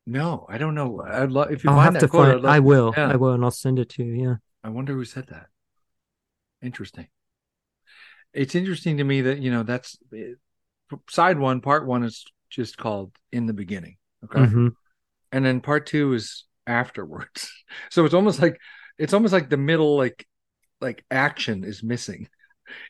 No, 0.06 0.46
I 0.48 0.58
don't 0.58 0.74
know. 0.74 1.00
I'd 1.06 1.30
love 1.30 1.52
if 1.52 1.62
you 1.64 1.70
I'll 1.70 1.80
have 1.80 1.94
that 1.94 2.00
to 2.00 2.08
quote. 2.08 2.26
find 2.32 2.42
love- 2.42 2.52
i 2.52 2.58
will 2.58 2.92
yeah. 2.96 3.08
i 3.08 3.16
will 3.16 3.32
and 3.32 3.44
i'll 3.44 3.50
send 3.52 3.78
it 3.78 3.88
to 3.90 4.02
you 4.04 4.14
yeah 4.14 4.34
I 4.64 4.68
wonder 4.68 4.92
who 4.92 5.04
said 5.04 5.26
that. 5.28 5.46
Interesting. 6.62 7.08
It's 8.32 8.54
interesting 8.54 8.98
to 8.98 9.04
me 9.04 9.20
that 9.22 9.38
you 9.40 9.50
know 9.50 9.62
that's 9.64 9.98
side 11.10 11.38
one. 11.38 11.60
Part 11.60 11.86
one 11.86 12.04
is 12.04 12.24
just 12.50 12.76
called 12.76 13.12
"In 13.32 13.46
the 13.46 13.52
Beginning," 13.52 13.96
okay, 14.24 14.40
Mhm. 14.40 14.74
and 15.32 15.44
then 15.44 15.60
part 15.60 15.86
two 15.86 16.12
is 16.14 16.44
afterwards. 16.66 17.50
So 17.90 18.04
it's 18.04 18.14
almost 18.14 18.40
like 18.40 18.58
it's 18.98 19.14
almost 19.14 19.32
like 19.32 19.48
the 19.50 19.56
middle 19.56 19.96
like 19.96 20.26
like 20.80 21.04
action 21.10 21.64
is 21.64 21.82
missing. 21.82 22.28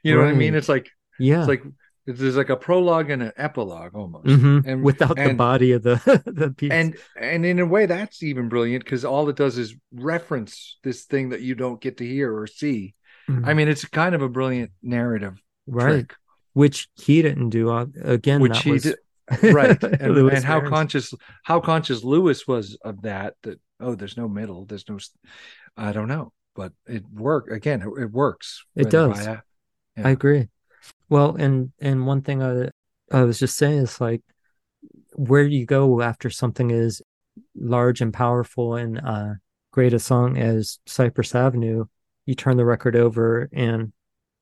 You 0.02 0.14
know 0.14 0.22
what 0.22 0.28
I 0.30 0.34
mean? 0.34 0.54
It's 0.54 0.68
like 0.68 0.90
yeah 1.18 1.38
it's 1.40 1.48
like 1.48 1.62
there's 2.06 2.36
like 2.36 2.48
a 2.50 2.56
prologue 2.56 3.10
and 3.10 3.22
an 3.22 3.32
epilogue 3.36 3.94
almost. 3.94 4.26
Mhm. 4.26 4.66
and- 4.66 4.82
without 4.82 5.16
the 5.16 5.34
body 5.34 5.72
of 5.72 5.82
the 5.82 5.96
the 6.26 6.50
piece 6.50 6.70
and 6.72 6.96
and 7.16 7.46
in 7.46 7.58
a 7.60 7.66
way 7.66 7.86
that's 7.86 8.22
even 8.22 8.48
brilliant 8.48 8.84
because 8.84 9.04
all 9.04 9.28
it 9.28 9.36
does 9.36 9.56
is 9.58 9.74
reference 9.94 10.78
this 10.82 11.04
thing 11.04 11.30
that 11.30 11.40
you 11.42 11.54
don't 11.54 11.80
get 11.80 11.98
to 11.98 12.06
hear 12.06 12.34
or 12.36 12.46
see 12.46 12.94
Mhm. 13.28 13.46
i 13.46 13.54
mean 13.54 13.68
it's 13.68 13.84
kind 13.84 14.14
of 14.16 14.22
a 14.22 14.28
brilliant 14.28 14.72
narrative 14.82 15.40
right 15.68 15.90
trick 15.92 16.14
which 16.54 16.88
he 16.96 17.22
didn't 17.22 17.50
do 17.50 17.70
uh, 17.70 17.86
again 18.02 18.40
which 18.40 18.52
that 18.54 18.62
he 18.64 18.72
was 18.72 18.82
did 18.82 18.96
right 19.54 19.82
and, 19.84 20.16
and 20.18 20.44
how 20.44 20.60
conscious 20.68 21.14
how 21.44 21.60
conscious 21.60 22.02
lewis 22.02 22.48
was 22.48 22.76
of 22.84 23.02
that 23.02 23.34
that 23.44 23.60
oh 23.80 23.94
there's 23.94 24.16
no 24.16 24.28
middle 24.28 24.64
there's 24.66 24.88
no 24.88 24.98
i 25.76 25.92
don't 25.92 26.08
know 26.08 26.32
but 26.56 26.72
it 26.86 27.04
work 27.14 27.48
again 27.48 27.80
it, 27.80 28.02
it 28.02 28.10
works 28.10 28.64
It 28.74 28.90
does. 28.90 29.24
by 29.24 29.32
a- 29.96 30.04
I 30.04 30.10
agree. 30.10 30.48
Well, 31.08 31.36
and 31.36 31.72
and 31.80 32.06
one 32.06 32.22
thing 32.22 32.42
I 32.42 32.70
I 33.10 33.22
was 33.22 33.38
just 33.38 33.56
saying 33.56 33.78
is 33.78 34.00
like 34.00 34.22
where 35.14 35.44
you 35.44 35.66
go 35.66 36.00
after 36.02 36.30
something 36.30 36.70
is 36.70 37.02
large 37.54 38.00
and 38.00 38.12
powerful 38.12 38.74
and 38.76 38.98
uh 39.00 39.34
great 39.72 39.94
a 39.94 39.98
song 39.98 40.36
as 40.36 40.78
Cypress 40.86 41.34
Avenue, 41.34 41.86
you 42.26 42.34
turn 42.34 42.56
the 42.56 42.64
record 42.64 42.94
over 42.96 43.48
and 43.52 43.92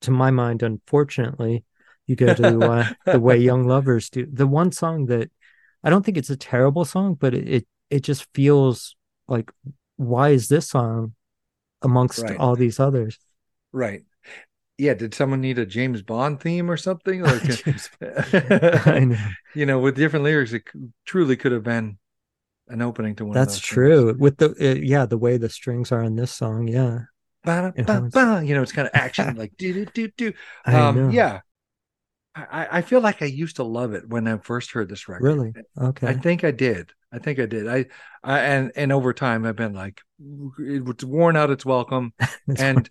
to 0.02 0.10
my 0.10 0.30
mind, 0.30 0.62
unfortunately, 0.62 1.64
you 2.06 2.16
go 2.16 2.34
to 2.34 2.64
uh, 2.66 2.84
the 3.12 3.20
way 3.20 3.36
young 3.38 3.66
lovers 3.66 4.08
do. 4.10 4.26
The 4.32 4.46
one 4.46 4.72
song 4.72 5.06
that 5.06 5.30
I 5.84 5.90
don't 5.90 6.04
think 6.04 6.16
it's 6.16 6.30
a 6.30 6.36
terrible 6.36 6.84
song, 6.84 7.14
but 7.14 7.34
it 7.34 7.48
it, 7.48 7.66
it 7.90 8.00
just 8.00 8.26
feels 8.34 8.96
like 9.28 9.50
why 9.96 10.30
is 10.30 10.48
this 10.48 10.68
song 10.68 11.14
amongst 11.82 12.22
Right. 12.24 12.38
all 12.38 12.56
these 12.56 12.80
others? 12.80 13.18
right 13.72 14.02
yeah 14.81 14.94
did 14.94 15.15
someone 15.15 15.40
need 15.40 15.59
a 15.59 15.66
james 15.66 16.02
bond 16.02 16.40
theme 16.40 16.70
or 16.70 16.77
something 16.77 17.23
like 17.23 17.43
I 18.86 19.01
know. 19.01 19.16
you 19.55 19.66
know 19.66 19.78
with 19.78 19.97
different 19.97 20.24
lyrics 20.24 20.52
it 20.52 20.65
truly 21.05 21.36
could 21.36 21.52
have 21.52 21.62
been 21.62 21.98
an 22.69 22.82
opening 22.82 23.16
to 23.16 23.24
one 23.24 23.35
That's 23.35 23.57
of 23.57 23.62
those 23.62 23.66
true. 23.66 24.15
With 24.16 24.36
the 24.39 24.51
uh, 24.51 24.78
yeah, 24.81 25.05
the 25.05 25.19
way 25.19 25.36
the 25.36 25.48
strings 25.48 25.90
are 25.90 26.05
in 26.05 26.15
this 26.15 26.31
song, 26.31 26.69
yeah, 26.69 27.01
Ba, 27.43 27.74
ba, 27.77 28.09
ba, 28.12 28.43
you 28.44 28.55
know 28.55 28.62
it's 28.62 28.70
kind 28.70 28.86
of 28.86 28.94
action 28.94 29.35
like 29.35 29.57
do 29.57 29.73
do 29.73 29.86
do 29.86 30.09
do 30.16 30.32
um 30.66 31.11
yeah 31.11 31.40
I, 32.35 32.69
I 32.70 32.82
feel 32.82 33.01
like 33.01 33.23
I 33.23 33.27
used 33.27 33.57
to 33.57 33.65
love 33.65 33.93
it 33.93 34.09
when 34.09 34.28
I 34.28 34.39
first 34.39 34.70
heard 34.70 34.89
this 34.89 35.09
record. 35.09 35.24
Really? 35.24 35.52
Okay. 35.77 36.07
I 36.07 36.12
think 36.15 36.44
I 36.44 36.52
did. 36.52 36.93
I 37.12 37.19
think 37.19 37.40
I 37.40 37.47
did. 37.47 37.66
I, 37.66 37.86
I 38.23 38.39
and 38.40 38.73
and 38.77 38.93
over 38.93 39.12
time 39.12 39.44
I've 39.44 39.57
been 39.57 39.74
like 39.74 40.01
it's 40.59 41.02
worn 41.02 41.36
out 41.36 41.51
its 41.51 41.66
welcome. 41.66 42.12
It's 42.47 42.61
and 42.61 42.89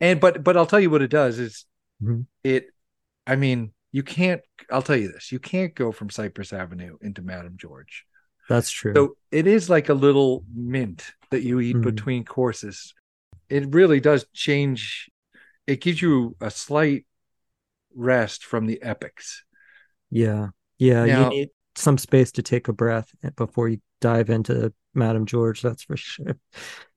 and 0.00 0.20
but 0.20 0.42
but 0.44 0.56
I'll 0.56 0.66
tell 0.66 0.80
you 0.80 0.90
what 0.90 1.02
it 1.02 1.10
does 1.10 1.38
is 1.38 1.64
Mhm. 2.02 2.26
it 2.44 2.68
I 3.26 3.36
mean 3.36 3.72
you 3.92 4.02
can't 4.02 4.40
I'll 4.70 4.82
tell 4.82 4.96
you 4.96 5.10
this 5.12 5.30
you 5.32 5.38
can't 5.38 5.74
go 5.74 5.92
from 5.92 6.10
Cypress 6.10 6.52
Avenue 6.52 6.96
into 7.02 7.22
Madame 7.22 7.56
George. 7.56 8.04
that's 8.48 8.70
true. 8.70 8.92
So 8.94 9.16
it 9.30 9.46
is 9.46 9.70
like 9.70 9.88
a 9.88 9.94
little 9.94 10.44
mint 10.54 11.12
that 11.30 11.42
you 11.42 11.60
eat 11.60 11.76
Mhm. 11.76 11.82
between 11.84 12.24
courses. 12.24 12.94
It 13.48 13.72
really 13.74 14.00
does 14.00 14.26
change. 14.32 15.08
It 15.66 15.80
gives 15.80 16.02
you 16.02 16.36
a 16.40 16.50
slight 16.50 17.06
rest 17.94 18.44
from 18.44 18.66
the 18.66 18.82
epics. 18.82 19.44
yeah, 20.10 20.48
yeah, 20.78 21.04
Now- 21.04 21.24
you 21.24 21.30
need 21.30 21.50
some 21.76 21.96
space 21.98 22.32
to 22.32 22.42
take 22.42 22.66
a 22.66 22.72
breath 22.72 23.14
before 23.36 23.68
you 23.68 23.80
dive 24.00 24.28
into 24.30 24.72
Madame 24.94 25.24
George. 25.26 25.62
That's 25.62 25.84
for 25.84 25.96
sure. 25.96 26.36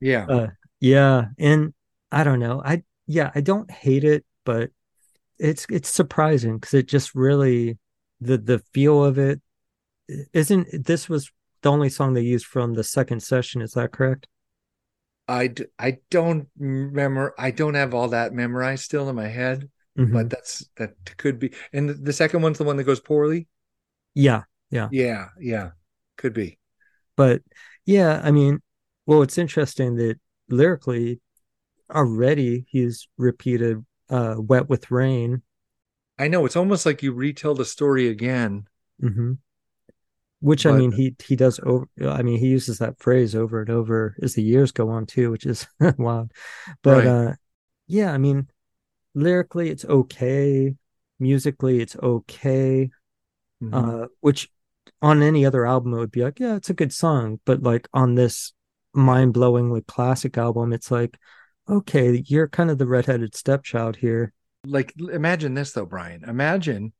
Yeah. 0.00 0.26
Uh, 0.26 0.48
yeah, 0.80 1.26
and 1.38 1.72
I 2.10 2.24
don't 2.24 2.40
know. 2.40 2.60
I 2.64 2.82
yeah, 3.06 3.30
I 3.34 3.40
don't 3.40 3.70
hate 3.70 4.04
it, 4.04 4.24
but 4.44 4.70
it's 5.38 5.66
it's 5.70 5.88
surprising 5.88 6.58
because 6.58 6.74
it 6.74 6.86
just 6.88 7.14
really 7.14 7.78
the 8.20 8.38
the 8.38 8.60
feel 8.72 9.04
of 9.04 9.18
it 9.18 9.40
isn't. 10.32 10.68
This 10.86 11.08
was 11.08 11.30
the 11.62 11.70
only 11.70 11.88
song 11.90 12.14
they 12.14 12.22
used 12.22 12.46
from 12.46 12.74
the 12.74 12.84
second 12.84 13.22
session. 13.22 13.62
Is 13.62 13.72
that 13.72 13.92
correct? 13.92 14.28
I, 15.26 15.46
d- 15.46 15.64
I 15.78 15.98
don't 16.10 16.48
remember. 16.58 17.34
I 17.38 17.50
don't 17.50 17.74
have 17.74 17.94
all 17.94 18.08
that 18.08 18.34
memorized 18.34 18.84
still 18.84 19.08
in 19.08 19.16
my 19.16 19.28
head, 19.28 19.70
Mhm. 19.98 20.12
but 20.12 20.30
that's 20.30 20.68
that 20.76 20.94
could 21.16 21.38
be. 21.38 21.52
And 21.72 21.88
the, 21.88 21.94
the 21.94 22.12
second 22.12 22.42
one's 22.42 22.58
the 22.58 22.64
one 22.64 22.76
that 22.76 22.84
goes 22.84 23.00
poorly. 23.00 23.48
Yeah, 24.14 24.42
yeah, 24.70 24.88
Yeah. 24.92 25.28
Yeah. 25.40 25.70
Could 26.16 26.34
be. 26.34 26.58
but 27.16 27.42
yeah, 27.86 28.20
I 28.22 28.30
mean, 28.30 28.60
well, 29.06 29.22
it's 29.22 29.38
interesting 29.38 29.96
that 29.96 30.18
lyrically, 30.48 31.20
already 31.94 32.66
he's 32.68 33.08
repeated 33.16 33.84
uh, 34.10 34.36
"Wet 34.38 34.68
with 34.68 34.90
Rain." 34.90 35.42
I 36.18 36.26
know. 36.28 36.44
It's 36.44 36.56
almost 36.56 36.86
like 36.86 37.02
you 37.04 37.12
retell 37.12 37.54
the 37.54 37.64
story 37.64 38.08
again. 38.08 38.66
hmm 39.00 39.38
Which 40.40 40.66
I 40.66 40.72
mean, 40.72 40.92
he 40.92 41.16
he 41.24 41.36
does 41.36 41.58
over. 41.62 41.88
I 42.02 42.22
mean, 42.22 42.38
he 42.38 42.48
uses 42.48 42.78
that 42.78 42.98
phrase 43.00 43.34
over 43.34 43.60
and 43.60 43.70
over 43.70 44.14
as 44.22 44.34
the 44.34 44.42
years 44.42 44.72
go 44.72 44.90
on 44.90 45.06
too, 45.06 45.30
which 45.30 45.46
is 45.46 45.66
wild. 45.98 46.32
But 46.82 47.04
Right. 47.04 47.06
uh, 47.06 47.32
yeah, 47.86 48.12
I 48.12 48.18
mean, 48.18 48.48
lyrically 49.14 49.70
it's 49.70 49.84
okay, 49.86 50.76
musically 51.20 51.80
it's 51.80 51.96
okay. 51.96 52.90
Mhm. 53.60 53.72
Uh, 53.76 54.06
which 54.20 54.50
on 55.02 55.22
any 55.22 55.46
other 55.46 55.66
album 55.66 55.94
it 55.94 55.98
would 55.98 56.10
be 56.12 56.22
like, 56.24 56.40
yeah, 56.40 56.56
it's 56.56 56.70
a 56.70 56.74
good 56.74 56.92
song. 56.92 57.40
But 57.46 57.62
like 57.62 57.88
on 57.94 58.14
this 58.16 58.52
mind-blowingly 58.94 59.86
classic 59.86 60.38
album, 60.38 60.72
it's 60.72 60.90
like, 60.90 61.18
okay, 61.68 62.22
you're 62.26 62.48
kind 62.48 62.70
of 62.70 62.78
the 62.78 62.86
redheaded 62.86 63.34
stepchild 63.34 63.96
here. 63.96 64.32
like 64.66 64.94
imagine 64.98 65.54
this 65.54 65.72
though 65.72 65.84
brian 65.86 66.24
imagine 66.24 66.92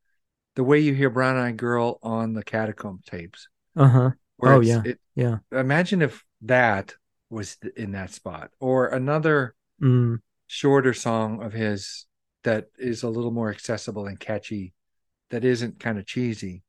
the 0.54 0.64
way 0.64 0.78
you 0.78 0.92
hear 0.94 1.08
brown 1.10 1.36
eyed 1.36 1.56
girl 1.56 1.98
on 2.02 2.34
the 2.34 2.44
catacomb 2.44 3.00
tapes 3.06 3.48
Uh-huh. 3.76 4.10
Oh, 4.42 4.60
yeah. 4.60 4.82
it, 4.84 5.00
Yeah. 5.14 5.38
imagine 5.50 6.02
if 6.02 6.24
that 6.42 6.94
was 7.30 7.56
in 7.76 7.92
that 7.92 8.10
spot 8.12 8.50
or 8.60 8.88
another 8.88 9.54
Mm, 9.82 10.20
shorter 10.46 10.94
song 10.94 11.42
of 11.42 11.52
his 11.52 12.06
that 12.44 12.66
is 12.78 13.02
a 13.02 13.08
little 13.08 13.30
more 13.32 13.50
accessible 13.50 14.06
and 14.06 14.20
catchy 14.20 14.72
that 15.30 15.44
isn't 15.44 15.80
kind 15.80 15.98
of 15.98 16.06
cheesy 16.06 16.62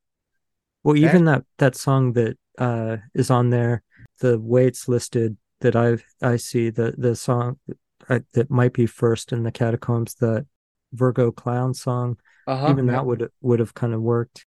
Well, 0.84 0.96
even 0.96 1.26
that 1.26 1.44
that 1.58 1.76
song 1.76 2.14
that 2.14 2.38
uh 2.58 2.98
is 3.14 3.30
on 3.30 3.50
there, 3.50 3.84
the 4.20 4.40
way 4.40 4.66
it's 4.68 4.88
listed 4.88 5.38
that 5.60 5.76
I 5.76 5.98
I 6.22 6.38
see 6.38 6.70
the 6.70 6.96
the 6.98 7.16
song 7.16 7.60
uh, 8.10 8.20
that 8.34 8.50
might 8.50 8.74
be 8.74 8.86
first 8.86 9.32
in 9.32 9.44
the 9.44 9.52
catacombs, 9.52 10.16
that 10.16 10.46
Virgo 10.94 11.32
Clown 11.32 11.74
song, 11.74 12.18
uh-huh 12.48 12.70
even 12.70 12.86
yeah. 12.86 12.94
that 12.94 13.06
would 13.06 13.30
would 13.42 13.60
have 13.60 13.74
kind 13.74 13.94
of 13.94 14.02
worked. 14.02 14.46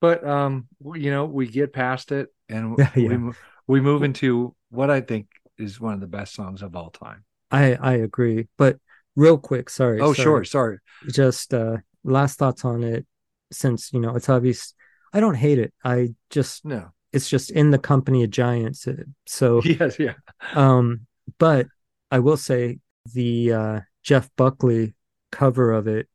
but 0.00 0.26
um 0.26 0.66
you 0.94 1.10
know 1.10 1.24
we 1.24 1.46
get 1.46 1.72
past 1.72 2.12
it 2.12 2.28
and 2.48 2.74
Yeah, 2.78 2.90
we 2.96 3.02
yeah. 3.02 3.16
mo- 3.16 3.34
we 3.66 3.80
move 3.80 4.02
into 4.02 4.54
what 4.70 4.90
i 4.90 5.00
think 5.00 5.26
is 5.58 5.80
one 5.80 5.94
of 5.94 6.00
the 6.00 6.06
best 6.06 6.34
songs 6.34 6.62
of 6.62 6.74
all 6.76 6.90
time 6.90 7.24
I 7.50 7.74
I 7.74 7.92
agree, 7.96 8.48
but 8.56 8.78
real 9.14 9.36
quick, 9.36 9.68
sorry. 9.68 10.00
oh 10.00 10.14
sorry. 10.14 10.24
sure 10.24 10.44
sorry 10.44 10.78
Just 11.12 11.52
uh 11.52 11.76
last 12.02 12.38
thoughts 12.38 12.64
on 12.64 12.82
it, 12.82 13.06
since 13.50 13.92
you 13.92 14.00
know 14.00 14.16
it's 14.16 14.30
obvious. 14.30 14.74
I 15.12 15.20
don't 15.20 15.34
hate 15.36 15.58
it. 15.58 15.74
I 15.84 16.14
just 16.30 16.64
no 16.64 16.92
it's 17.12 17.28
just 17.28 17.50
in 17.50 17.70
the 17.70 17.78
company 17.78 18.24
of 18.24 18.30
giants. 18.30 18.88
uh, 18.88 19.04
So 19.26 19.60
yes 19.64 19.98
yeah 19.98 20.14
Um, 20.54 21.06
but 21.38 21.66
I 22.12 22.18
will 22.18 22.36
say 22.36 22.78
the 23.12 23.52
uh, 23.52 23.80
Jeff 24.02 24.30
Buckley 24.36 24.94
cover 25.32 25.72
of 25.72 25.88
it 25.88 26.08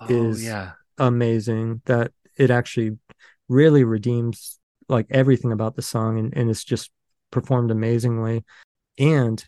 oh 0.00 0.06
Is- 0.08 0.44
yeah 0.44 0.72
amazing. 0.96 1.82
That 1.86 2.12
it 2.36 2.50
actually 2.50 2.96
really 3.48 3.82
redeems 3.82 4.58
like 4.88 5.06
everything 5.10 5.50
about 5.50 5.74
the 5.74 5.82
song, 5.82 6.18
and, 6.18 6.36
and 6.36 6.48
it's 6.48 6.64
just 6.64 6.90
performed 7.30 7.70
amazingly. 7.70 8.44
And 8.98 9.44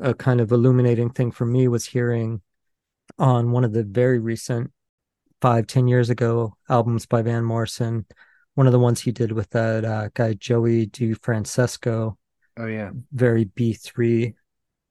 a 0.00 0.12
kind 0.12 0.40
of 0.40 0.52
illuminating 0.52 1.10
thing 1.10 1.30
for 1.30 1.46
me 1.46 1.68
was 1.68 1.86
hearing 1.86 2.42
on 3.18 3.52
one 3.52 3.64
of 3.64 3.72
the 3.72 3.84
very 3.84 4.18
recent 4.18 4.72
five 5.40 5.66
ten 5.66 5.88
years 5.88 6.10
ago 6.10 6.56
albums 6.68 7.06
by 7.06 7.22
Van 7.22 7.44
Morrison, 7.44 8.04
one 8.54 8.66
of 8.66 8.72
the 8.72 8.78
ones 8.78 9.00
he 9.00 9.12
did 9.12 9.32
with 9.32 9.48
that 9.50 9.84
uh, 9.84 10.08
guy 10.12 10.34
Joey 10.34 10.86
DeFrancesco 10.88 12.16
oh 12.58 12.66
yeah 12.66 12.90
very 13.12 13.44
B3 13.44 14.34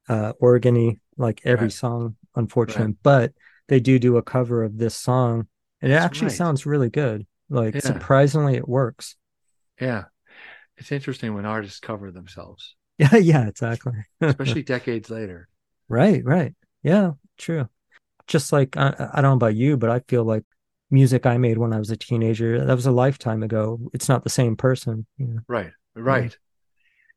uh 0.10 0.34
organy 0.42 1.00
like 1.18 1.42
every 1.46 1.70
Right. 1.70 1.72
song 1.72 2.16
unfortunately 2.36 2.96
but 3.04 3.34
they 3.68 3.80
do 3.80 4.00
do 4.00 4.18
a 4.18 4.24
cover 4.24 4.64
of 4.64 4.78
this 4.78 4.96
song 4.96 5.48
and 5.82 5.92
it 5.92 5.96
That's 5.96 6.06
actually 6.06 6.30
right. 6.30 6.38
sounds 6.38 6.66
really 6.66 6.90
good 6.90 7.26
like 7.50 7.82
Yeah. 7.82 7.82
surprisingly 7.82 8.56
it 8.56 8.68
works 8.68 9.16
Yeah. 9.80 10.06
It's 10.78 10.92
interesting 10.92 11.34
when 11.34 11.46
artists 11.46 11.80
cover 11.80 12.12
themselves, 12.12 12.76
yeah 12.98 13.16
yeah 13.18 13.48
exactly 13.48 13.94
especially 14.30 14.64
decades 14.64 15.10
later. 15.10 15.48
right 15.90 16.24
right 16.26 16.54
yeah 16.84 17.12
true 17.38 17.68
just 18.28 18.54
like 18.54 18.78
I, 18.78 18.90
I 19.14 19.22
don't 19.22 19.32
know 19.32 19.36
about 19.48 19.56
you 19.56 19.78
but 19.78 19.90
I 19.90 20.02
feel 20.08 20.24
like 20.26 20.44
music 20.92 21.26
I 21.26 21.38
made 21.38 21.58
when 21.60 21.74
I 21.74 21.80
was 21.80 21.92
a 21.92 21.98
teenager 21.98 22.64
that 22.66 22.76
was 22.76 22.86
a 22.88 22.92
lifetime 22.92 23.44
ago 23.44 23.80
it's 23.94 24.10
not 24.10 24.24
the 24.24 24.30
same 24.30 24.56
person 24.58 25.06
you 25.18 25.28
know 25.28 25.42
Right. 25.48 25.72
Right. 25.96 26.38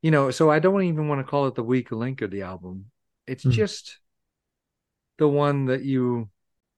You 0.02 0.10
know, 0.10 0.30
so 0.30 0.50
I 0.50 0.58
don't 0.58 0.82
even 0.82 1.08
want 1.08 1.20
to 1.20 1.28
call 1.28 1.46
it 1.46 1.54
the 1.54 1.62
weak 1.64 1.90
link 1.90 2.22
of 2.22 2.30
the 2.30 2.42
album. 2.42 2.86
It's 3.26 3.44
Mm. 3.44 3.50
just 3.50 3.98
the 5.18 5.28
one 5.28 5.66
that 5.66 5.84
you 5.84 6.30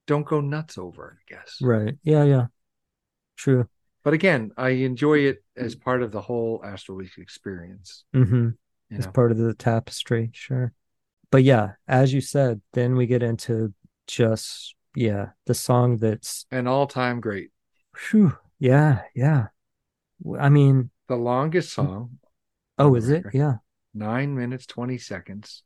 don't 0.06 0.26
go 0.26 0.40
nuts 0.40 0.78
over, 0.78 1.18
I 1.20 1.34
guess. 1.34 1.58
Right. 1.60 1.98
Yeah, 2.02 2.24
yeah. 2.24 2.46
True. 3.36 3.68
But 4.02 4.14
again, 4.14 4.52
I 4.56 4.70
enjoy 4.70 5.18
it 5.20 5.44
as 5.56 5.74
part 5.74 6.02
of 6.02 6.10
the 6.10 6.22
whole 6.22 6.62
Astral 6.64 6.96
Week 6.96 7.18
experience. 7.18 8.04
Mm-hmm. 8.14 8.50
It's 8.90 9.06
know? 9.06 9.12
part 9.12 9.30
of 9.30 9.36
the 9.36 9.54
tapestry, 9.54 10.30
sure. 10.32 10.72
But 11.30 11.44
yeah, 11.44 11.72
as 11.86 12.12
you 12.12 12.20
said, 12.22 12.62
then 12.72 12.96
we 12.96 13.06
get 13.06 13.22
into 13.22 13.74
just 14.06 14.74
yeah, 14.96 15.30
the 15.46 15.54
song 15.54 15.98
that's 15.98 16.46
An 16.50 16.66
all-time 16.66 17.20
great. 17.20 17.50
Phew, 17.94 18.36
yeah, 18.58 19.02
yeah. 19.14 19.48
I 20.38 20.48
mean, 20.48 20.90
The 21.08 21.16
longest 21.16 21.72
song, 21.72 22.18
oh, 22.80 22.94
is 22.94 23.10
it? 23.10 23.24
Yeah, 23.32 23.54
nine 23.94 24.34
minutes, 24.34 24.66
20 24.66 24.98
seconds. 24.98 25.62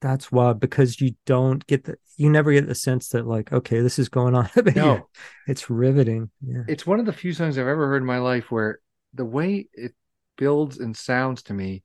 that's 0.00 0.32
wild 0.32 0.58
because 0.60 1.00
you 1.00 1.14
don't 1.26 1.64
get 1.66 1.84
the, 1.84 1.96
you 2.16 2.28
never 2.28 2.52
get 2.52 2.66
the 2.66 2.74
sense 2.74 3.08
that 3.10 3.26
like, 3.26 3.52
okay, 3.52 3.80
this 3.80 3.98
is 3.98 4.08
going 4.08 4.34
on. 4.34 4.48
No. 4.74 5.08
it's 5.46 5.70
riveting. 5.70 6.30
Yeah, 6.44 6.62
It's 6.66 6.86
one 6.86 6.98
of 7.00 7.06
the 7.06 7.12
few 7.12 7.32
songs 7.32 7.56
I've 7.58 7.66
ever 7.68 7.86
heard 7.86 8.02
in 8.02 8.06
my 8.06 8.18
life 8.18 8.50
where 8.50 8.80
the 9.14 9.24
way 9.24 9.68
it 9.72 9.94
builds 10.36 10.78
and 10.78 10.96
sounds 10.96 11.42
to 11.44 11.54
me, 11.54 11.82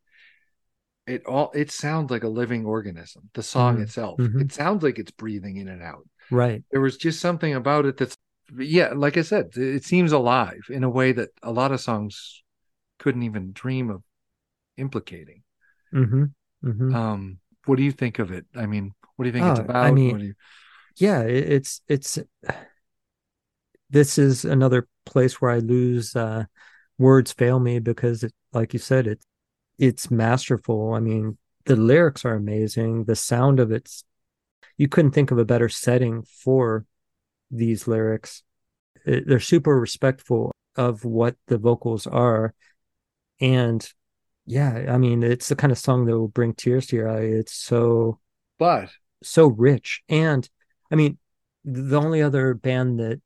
it 1.05 1.25
all 1.25 1.51
it 1.53 1.71
sounds 1.71 2.11
like 2.11 2.23
a 2.23 2.27
living 2.27 2.65
organism. 2.65 3.29
The 3.33 3.43
song 3.43 3.77
Mhm. 3.77 3.83
itself, 3.83 4.19
Mhm. 4.19 4.41
it 4.41 4.51
sounds 4.51 4.83
like 4.83 4.99
it's 4.99 5.11
breathing 5.11 5.57
in 5.57 5.67
and 5.67 5.81
out. 5.81 6.07
right. 6.29 6.63
There 6.71 6.81
was 6.81 6.97
just 6.97 7.21
something 7.21 7.53
about 7.53 7.85
it 7.85 7.95
that's, 7.95 8.17
yeah, 8.57 8.91
like 8.93 9.15
I 9.15 9.21
said, 9.21 9.55
it 9.55 9.85
seems 9.85 10.11
alive 10.11 10.59
in 10.69 10.83
a 10.83 10.89
way 10.89 11.13
that 11.13 11.29
a 11.41 11.51
lot 11.51 11.71
of 11.71 11.79
songs 11.79 12.43
couldn't 12.99 13.23
even 13.23 13.53
dream 13.53 13.89
of 13.89 14.03
implicating. 14.77 15.43
Mm-hmm. 15.93 16.23
Mm-hmm. 16.65 16.95
Um, 16.95 17.39
what 17.65 17.77
do 17.77 17.83
you 17.83 17.91
think 17.91 18.19
of 18.19 18.31
it? 18.31 18.45
I 18.55 18.65
mean, 18.65 18.93
what 19.15 19.23
do 19.23 19.29
you 19.29 19.33
think 19.33 19.59
it's 19.59 19.69
Oh, 19.69 19.73
I 19.73 19.91
mean, 19.91 20.19
you- 20.19 20.33
yeah 20.99 21.21
it's 21.21 21.81
it's 21.87 22.17
this 23.89 24.17
is 24.17 24.45
another 24.45 24.87
place 25.05 25.39
where 25.39 25.51
i 25.51 25.59
lose 25.59 26.15
uh 26.15 26.43
words 26.97 27.31
fail 27.31 27.59
me 27.59 27.79
because 27.79 28.23
it, 28.23 28.33
like 28.51 28.73
you 28.73 28.79
said 28.79 29.05
it 29.07 29.19
it's 29.77 30.09
masterful 30.09 30.93
i 30.93 30.99
mean 30.99 31.37
the 31.65 31.75
lyrics 31.75 32.25
are 32.25 32.33
amazing 32.33 33.03
the 33.05 33.15
sound 33.15 33.59
of 33.59 33.71
it's 33.71 34.03
you 34.77 34.87
couldn't 34.87 35.11
think 35.11 35.29
of 35.31 35.37
a 35.37 35.45
better 35.45 35.69
setting 35.69 36.23
for 36.23 36.85
these 37.51 37.87
lyrics 37.87 38.43
It- 39.05 39.27
they're 39.27 39.39
super 39.39 39.79
respectful 39.79 40.51
of 40.75 41.05
what 41.05 41.35
the 41.47 41.57
vocals 41.57 42.07
are 42.07 42.53
and 43.39 43.87
yeah 44.47 44.85
i 44.89 44.97
mean 44.97 45.21
it's 45.21 45.49
the 45.49 45.55
kind 45.55 45.71
of 45.71 45.77
song 45.77 46.05
that 46.05 46.17
will 46.17 46.27
bring 46.27 46.53
tears 46.53 46.87
to 46.87 46.95
your 46.95 47.09
eye. 47.09 47.21
It's 47.21 47.53
so 47.53 48.19
but 48.57 48.89
so 49.21 49.47
rich. 49.47 50.01
And 50.09 50.49
i 50.91 50.95
mean 50.95 51.17
the 51.63 51.97
only 51.97 52.21
other 52.21 52.53
band 52.53 52.99
that 52.99 53.21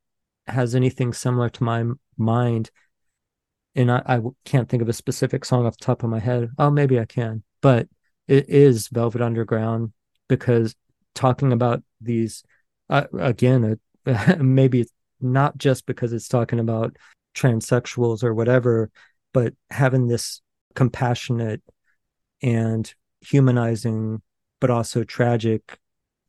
has 0.48 0.74
anything 0.74 1.12
similar 1.12 1.48
to 1.48 1.64
my 1.64 1.84
mind 2.18 2.70
and 3.74 3.90
I, 3.90 4.02
I 4.04 4.20
can't 4.44 4.68
think 4.68 4.82
of 4.82 4.88
a 4.88 4.92
specific 4.92 5.46
song 5.46 5.64
off 5.64 5.78
the 5.78 5.84
top 5.84 6.02
of 6.02 6.10
my 6.10 6.18
head. 6.18 6.50
Oh 6.58 6.70
maybe 6.70 7.00
i 7.00 7.06
can. 7.06 7.42
But 7.62 7.88
it 8.28 8.48
is 8.48 8.88
velvet 8.88 9.22
underground 9.22 9.92
because 10.28 10.74
talking 11.14 11.52
about 11.52 11.82
these 12.00 12.42
uh, 12.90 13.04
again 13.18 13.78
uh, 14.06 14.36
maybe 14.40 14.80
it's 14.80 14.92
not 15.20 15.56
just 15.56 15.86
because 15.86 16.12
it's 16.12 16.28
talking 16.28 16.58
about 16.58 16.96
transsexuals 17.34 18.22
or 18.24 18.34
whatever 18.34 18.90
but 19.32 19.54
having 19.70 20.06
this 20.08 20.42
compassionate 20.74 21.62
and 22.42 22.94
humanizing 23.20 24.22
but 24.60 24.70
also 24.70 25.04
tragic 25.04 25.78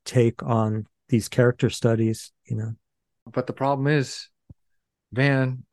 take 0.06 0.44
on 0.44 0.88
these 1.10 1.30
character 1.30 1.70
studies 1.70 2.32
you 2.46 2.56
know 2.58 2.76
But 3.26 3.48
the 3.48 3.54
problem 3.54 3.88
is, 3.88 4.30
Van 5.14 5.66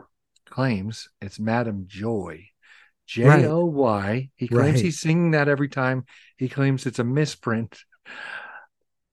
claims 0.46 1.08
it's 1.20 1.38
Madam 1.40 1.86
Joy. 1.88 2.48
J 3.06 3.44
O 3.46 3.64
Y. 3.66 4.30
He 4.36 4.48
claims 4.48 4.80
Right. 4.80 4.80
he's 4.80 5.00
singing 5.00 5.32
that 5.32 5.48
every 5.48 5.68
time. 5.68 6.06
He 6.38 6.48
claims 6.48 6.86
it's 6.86 6.98
a 7.00 7.04
misprint. 7.04 7.84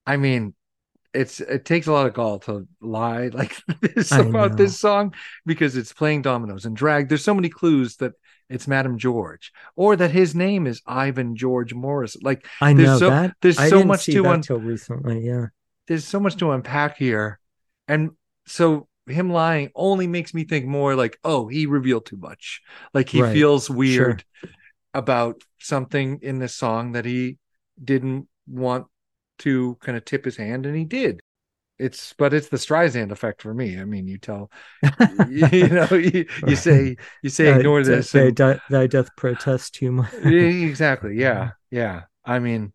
I 0.05 0.17
mean, 0.17 0.53
it's 1.13 1.39
it 1.41 1.65
takes 1.65 1.87
a 1.87 1.91
lot 1.93 2.07
of 2.07 2.13
gall 2.13 2.39
to 2.41 2.67
lie 2.81 3.27
like 3.33 3.55
this 3.81 4.11
I 4.11 4.17
about 4.17 4.57
know. 4.57 4.57
this 4.57 4.79
song 4.79 5.13
because 5.45 5.77
it's 5.77 5.93
playing 5.93 6.23
dominoes 6.23 6.65
and 6.65 6.75
drag. 6.75 7.09
There's 7.09 7.23
so 7.23 7.35
many 7.35 7.49
clues 7.49 7.97
that 7.97 8.13
it's 8.49 8.67
Madame 8.67 8.97
George 8.97 9.51
or 9.75 9.95
that 9.95 10.11
his 10.11 10.33
name 10.35 10.67
is 10.67 10.81
Ivan 10.85 11.35
George 11.35 11.73
Morris. 11.73 12.15
Like 12.21 12.45
i 12.61 12.73
There's 12.73 12.87
know 12.87 12.97
so- 12.99 13.09
that 13.09 13.35
there's 13.41 13.57
I 13.57 13.69
so 13.69 13.77
didn't 13.77 13.87
much 13.89 14.01
see 14.03 14.13
to 14.13 14.25
un- 14.27 14.41
recently 14.49 15.25
yeah 15.25 15.47
there's 15.87 16.05
so 16.05 16.19
much 16.19 16.35
to 16.37 16.51
unpack 16.51 16.97
here. 16.97 17.39
And 17.87 18.11
so 18.45 18.87
him 19.07 19.31
lying 19.31 19.71
only 19.73 20.05
makes 20.05 20.33
me 20.33 20.43
think 20.43 20.65
more 20.65 20.95
like, 20.95 21.17
oh, 21.23 21.47
he 21.47 21.65
revealed 21.65 22.05
too 22.05 22.17
much. 22.17 22.61
Like 22.93 23.07
he 23.07 23.21
Right. 23.21 23.31
feels 23.33 23.69
weird 23.69 24.25
about 24.93 25.41
something 25.59 26.19
in 26.21 26.39
this 26.39 26.53
song 26.55 26.91
that 26.91 27.05
he 27.05 27.37
didn't 27.81 28.27
want 28.47 28.87
to 29.39 29.77
kind 29.79 29.97
of 29.97 30.03
tip 30.03 30.25
his 30.25 30.35
hand, 30.35 30.65
and 30.65 30.75
he 30.75 30.83
did. 30.83 31.21
It's 31.79 32.13
but 32.13 32.33
it's 32.33 32.49
the 32.49 32.57
Streisand 32.57 33.11
effect 33.11 33.41
for 33.41 33.53
me. 33.53 33.79
I 33.79 33.85
mean, 33.85 34.07
you 34.07 34.17
tell 34.17 34.51
you 35.29 35.67
know, 35.69 35.87
you, 35.91 36.25
you 36.45 36.55
say 36.55 36.97
you 37.21 37.29
say 37.29 37.49
Uh, 37.49 37.51
ignore 37.51 37.83
th- 37.83 37.83
this. 37.83 38.11
thy, 38.11 38.31
and- 38.31 38.37
doth 38.87 39.15
protest 39.15 39.75
too 39.75 39.91
much 39.91 40.13
exactly. 40.23 41.15
Yeah. 41.19 41.51
Yeah. 41.71 42.03
I 42.25 42.39
mean, 42.39 42.73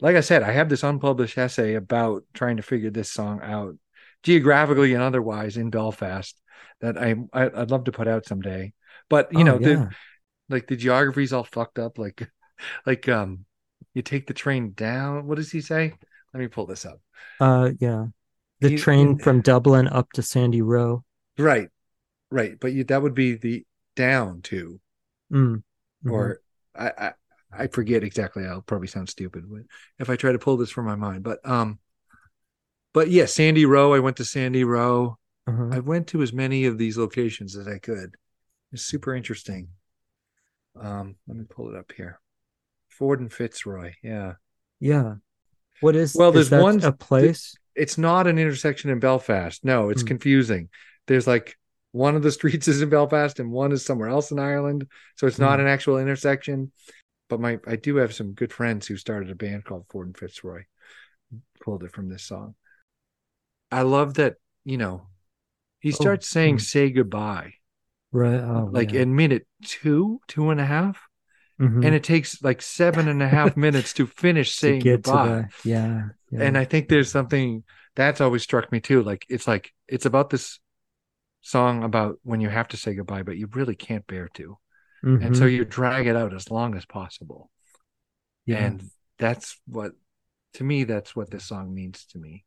like 0.00 0.16
I 0.16 0.20
said, 0.20 0.42
I 0.42 0.52
have 0.52 0.68
this 0.68 0.82
unpublished 0.84 1.38
essay 1.38 1.74
about 1.74 2.24
trying 2.34 2.58
to 2.58 2.62
figure 2.64 2.90
this 2.90 3.10
song 3.12 3.40
out 3.42 3.76
geographically 4.22 4.94
and 4.94 5.02
otherwise 5.02 5.56
in 5.56 5.70
Belfast 5.70 6.40
that 6.80 6.98
I, 6.98 7.16
I 7.32 7.46
I'd 7.62 7.70
love 7.70 7.84
to 7.84 7.92
put 7.92 8.08
out 8.08 8.26
someday. 8.26 8.74
But 9.10 9.32
you 9.32 9.44
Oh, 9.44 9.44
know, 9.44 9.58
the 9.58 9.82
like 10.48 10.66
the 10.68 10.76
geography's 10.76 11.32
all 11.32 11.44
fucked 11.44 11.78
up. 11.78 11.98
Like 11.98 12.30
like 12.86 13.08
um 13.08 13.46
you 13.94 14.02
take 14.02 14.26
the 14.26 14.34
train 14.34 14.72
down. 14.74 15.26
What 15.26 15.36
does 15.36 15.52
he 15.52 15.60
say? 15.62 15.94
Let 16.34 16.40
me 16.40 16.48
pull 16.48 16.66
this 16.66 16.86
up. 16.86 17.00
uh 17.40 17.70
yeah 17.80 18.06
the 18.60 18.72
You- 18.72 18.78
train 18.78 19.08
you- 19.10 19.18
from 19.18 19.40
dublin 19.40 19.86
up 19.88 20.12
to 20.12 20.22
sandy 20.22 20.62
row 20.62 21.04
Right. 21.38 21.68
Right. 22.30 22.58
But 22.58 22.72
you 22.72 22.84
that 22.84 23.00
would 23.02 23.14
be 23.14 23.34
the 23.34 23.64
down 23.96 24.42
to 24.42 24.80
Mm, 25.32 25.62
mhm. 26.04 26.10
or 26.10 26.40
I, 26.74 26.88
I 26.98 27.12
I 27.50 27.66
forget 27.68 28.02
exactly. 28.02 28.44
I'll 28.46 28.60
probably 28.62 28.88
sound 28.88 29.08
stupid 29.08 29.44
but 29.50 29.62
if 29.98 30.10
I 30.10 30.16
try 30.16 30.32
to 30.32 30.38
pull 30.38 30.56
this 30.56 30.70
from 30.70 30.84
my 30.86 30.96
mind. 30.96 31.22
But 31.22 31.38
um, 31.48 31.78
but 32.92 33.10
yeah, 33.10 33.26
Sandy 33.26 33.64
Row. 33.66 33.94
I 33.94 34.00
went 34.00 34.16
to 34.18 34.24
Sandy 34.24 34.64
Row. 34.64 35.18
Uh-huh. 35.46 35.68
I 35.72 35.78
went 35.78 36.08
to 36.08 36.20
as 36.22 36.32
many 36.32 36.64
of 36.66 36.76
these 36.78 36.98
locations 36.98 37.56
as 37.56 37.66
I 37.68 37.78
could. 37.78 38.16
It's 38.72 38.82
super 38.82 39.14
interesting. 39.14 39.68
Um, 40.78 41.16
let 41.26 41.36
me 41.38 41.44
pull 41.48 41.70
it 41.70 41.76
up 41.76 41.90
here. 41.96 42.20
Ford 42.88 43.20
and 43.20 43.32
Fitzroy. 43.32 43.92
Yeah, 44.02 44.34
yeah 44.80 45.14
what 45.80 45.94
is 45.96 46.14
Well, 46.14 46.36
is 46.36 46.50
there's 46.50 46.62
one- 46.62 46.82
a 46.84 46.92
place 46.92 47.54
it's 47.78 47.98
not 47.98 48.26
an 48.26 48.38
intersection 48.38 48.90
in 48.90 49.00
Belfast. 49.00 49.64
No, 49.64 49.90
it's 49.90 50.02
Hmm. 50.02 50.08
confusing. 50.08 50.68
There's 51.06 51.26
like 51.26 51.56
one 51.92 52.16
of 52.16 52.22
the 52.22 52.32
streets 52.38 52.68
is 52.68 52.82
in 52.82 52.90
Belfast 52.90 53.40
and 53.40 53.50
one 53.52 53.72
is 53.72 53.84
somewhere 53.84 54.08
else 54.08 54.30
in 54.30 54.38
Ireland. 54.38 54.88
So 55.16 55.26
it's 55.26 55.40
not 55.40 55.60
Hmm. 55.60 55.60
an 55.60 55.66
actual 55.66 55.98
intersection. 55.98 56.72
But 57.28 57.40
my 57.40 57.58
I 57.66 57.76
do 57.76 57.96
have 57.96 58.14
some 58.14 58.32
good 58.34 58.52
friends 58.52 58.86
who 58.86 58.96
started 58.96 59.30
a 59.30 59.34
band 59.34 59.64
called 59.64 59.86
Ford 59.90 60.06
and 60.08 60.16
Fitzroy. 60.16 60.64
Pulled 61.62 61.84
it 61.84 61.92
from 61.92 62.08
this 62.08 62.24
song. 62.24 62.54
I 63.70 63.82
love 63.82 64.14
that, 64.14 64.36
you 64.64 64.78
know, 64.78 65.08
he 65.80 65.92
Oh, 65.92 65.94
starts 65.94 66.28
saying 66.28 66.56
hmm. 66.56 66.58
say 66.58 66.90
goodbye, 66.90 67.54
right 68.12 68.40
oh 68.40 68.68
like 68.72 68.92
yeah. 68.92 69.00
in 69.00 69.14
minute 69.16 69.46
two, 69.64 70.20
two 70.28 70.50
and 70.50 70.60
a 70.60 70.66
half. 70.66 71.07
Mhm. 71.60 71.84
And 71.84 71.94
it 71.94 72.04
takes 72.04 72.40
like 72.42 72.62
seven 72.62 73.08
and 73.08 73.22
a 73.22 73.28
half 73.28 73.56
minutes 73.66 73.92
to 73.94 74.06
finish 74.06 74.54
saying 74.54 74.80
to 74.80 74.90
goodbye. 74.96 75.48
the 75.62 75.68
yeah, 75.68 76.08
yeah. 76.30 76.42
and 76.42 76.56
I 76.56 76.64
think 76.64 76.88
there's 76.88 77.10
something 77.10 77.64
that's 77.96 78.20
always 78.20 78.42
struck 78.42 78.70
me 78.70 78.80
too. 78.80 79.02
Like 79.02 79.26
it's 79.28 79.48
like 79.48 79.72
it's 79.88 80.06
about 80.06 80.30
this 80.30 80.60
song 81.40 81.82
about 81.82 82.18
when 82.22 82.40
you 82.40 82.48
have 82.48 82.68
to 82.68 82.76
say 82.76 82.94
goodbye, 82.94 83.22
but 83.24 83.36
you 83.36 83.48
really 83.52 83.74
can't 83.74 84.06
bear 84.06 84.28
to, 84.34 84.58
and 85.02 85.36
so 85.36 85.44
Mhm. 85.44 85.52
you 85.52 85.64
drag 85.64 86.06
it 86.06 86.16
out 86.16 86.34
as 86.34 86.50
long 86.50 86.76
as 86.76 86.84
possible. 86.86 87.50
yeah. 88.46 88.58
And 88.64 88.90
that's 89.18 89.60
what, 89.66 89.92
to 90.54 90.64
me, 90.64 90.84
that's 90.84 91.14
what 91.16 91.30
this 91.30 91.44
song 91.44 91.74
means 91.74 92.06
to 92.12 92.18
me. 92.18 92.44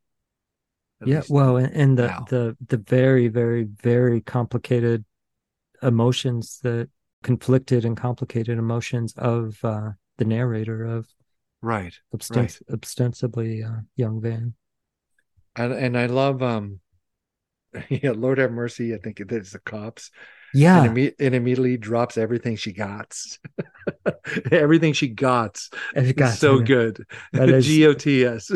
Yeah 1.06 1.24
well 1.30 1.58
and, 1.58 1.74
and 1.74 1.98
the 1.98 2.08
now. 2.08 2.26
the 2.30 2.56
the 2.68 2.78
very 2.78 3.28
very 3.28 3.64
very 3.64 4.22
complicated 4.22 5.04
emotions 5.82 6.60
that 6.62 6.90
conflicted 7.24 7.86
and 7.86 7.96
complicated 7.98 8.58
emotions 8.58 9.14
of 9.18 9.58
uh 9.64 9.90
the 10.18 10.26
narrator 10.26 10.84
of 10.86 11.08
right. 11.62 11.94
obstens- 12.14 12.62
ostensibly 12.72 13.64
uh, 13.64 13.82
young 13.96 14.22
van 14.22 14.54
And 15.56 15.74
and 15.74 15.98
I 15.98 16.06
love 16.08 16.42
um, 16.44 16.80
yeah, 17.90 18.12
Lord 18.12 18.38
have 18.38 18.52
mercy. 18.52 18.94
I 18.94 18.98
think 18.98 19.20
it 19.20 19.32
is 19.32 19.52
the 19.52 19.60
cops. 19.60 20.12
yeah 20.54 20.84
And, 20.84 20.96
imme- 20.98 21.16
and 21.20 21.34
immediately 21.36 21.78
drops 21.78 22.18
everything 22.18 22.56
she 22.58 22.74
got. 22.74 23.16
everything 24.52 24.94
she 24.94 25.08
got. 25.08 25.60
Got 26.16 26.34
so 26.34 26.58
to- 26.58 26.64
good. 26.64 27.04
That 27.34 27.50
is- 27.58 27.66
G 27.66 27.86
O 27.88 27.94
T 27.94 28.26
S. 28.26 28.52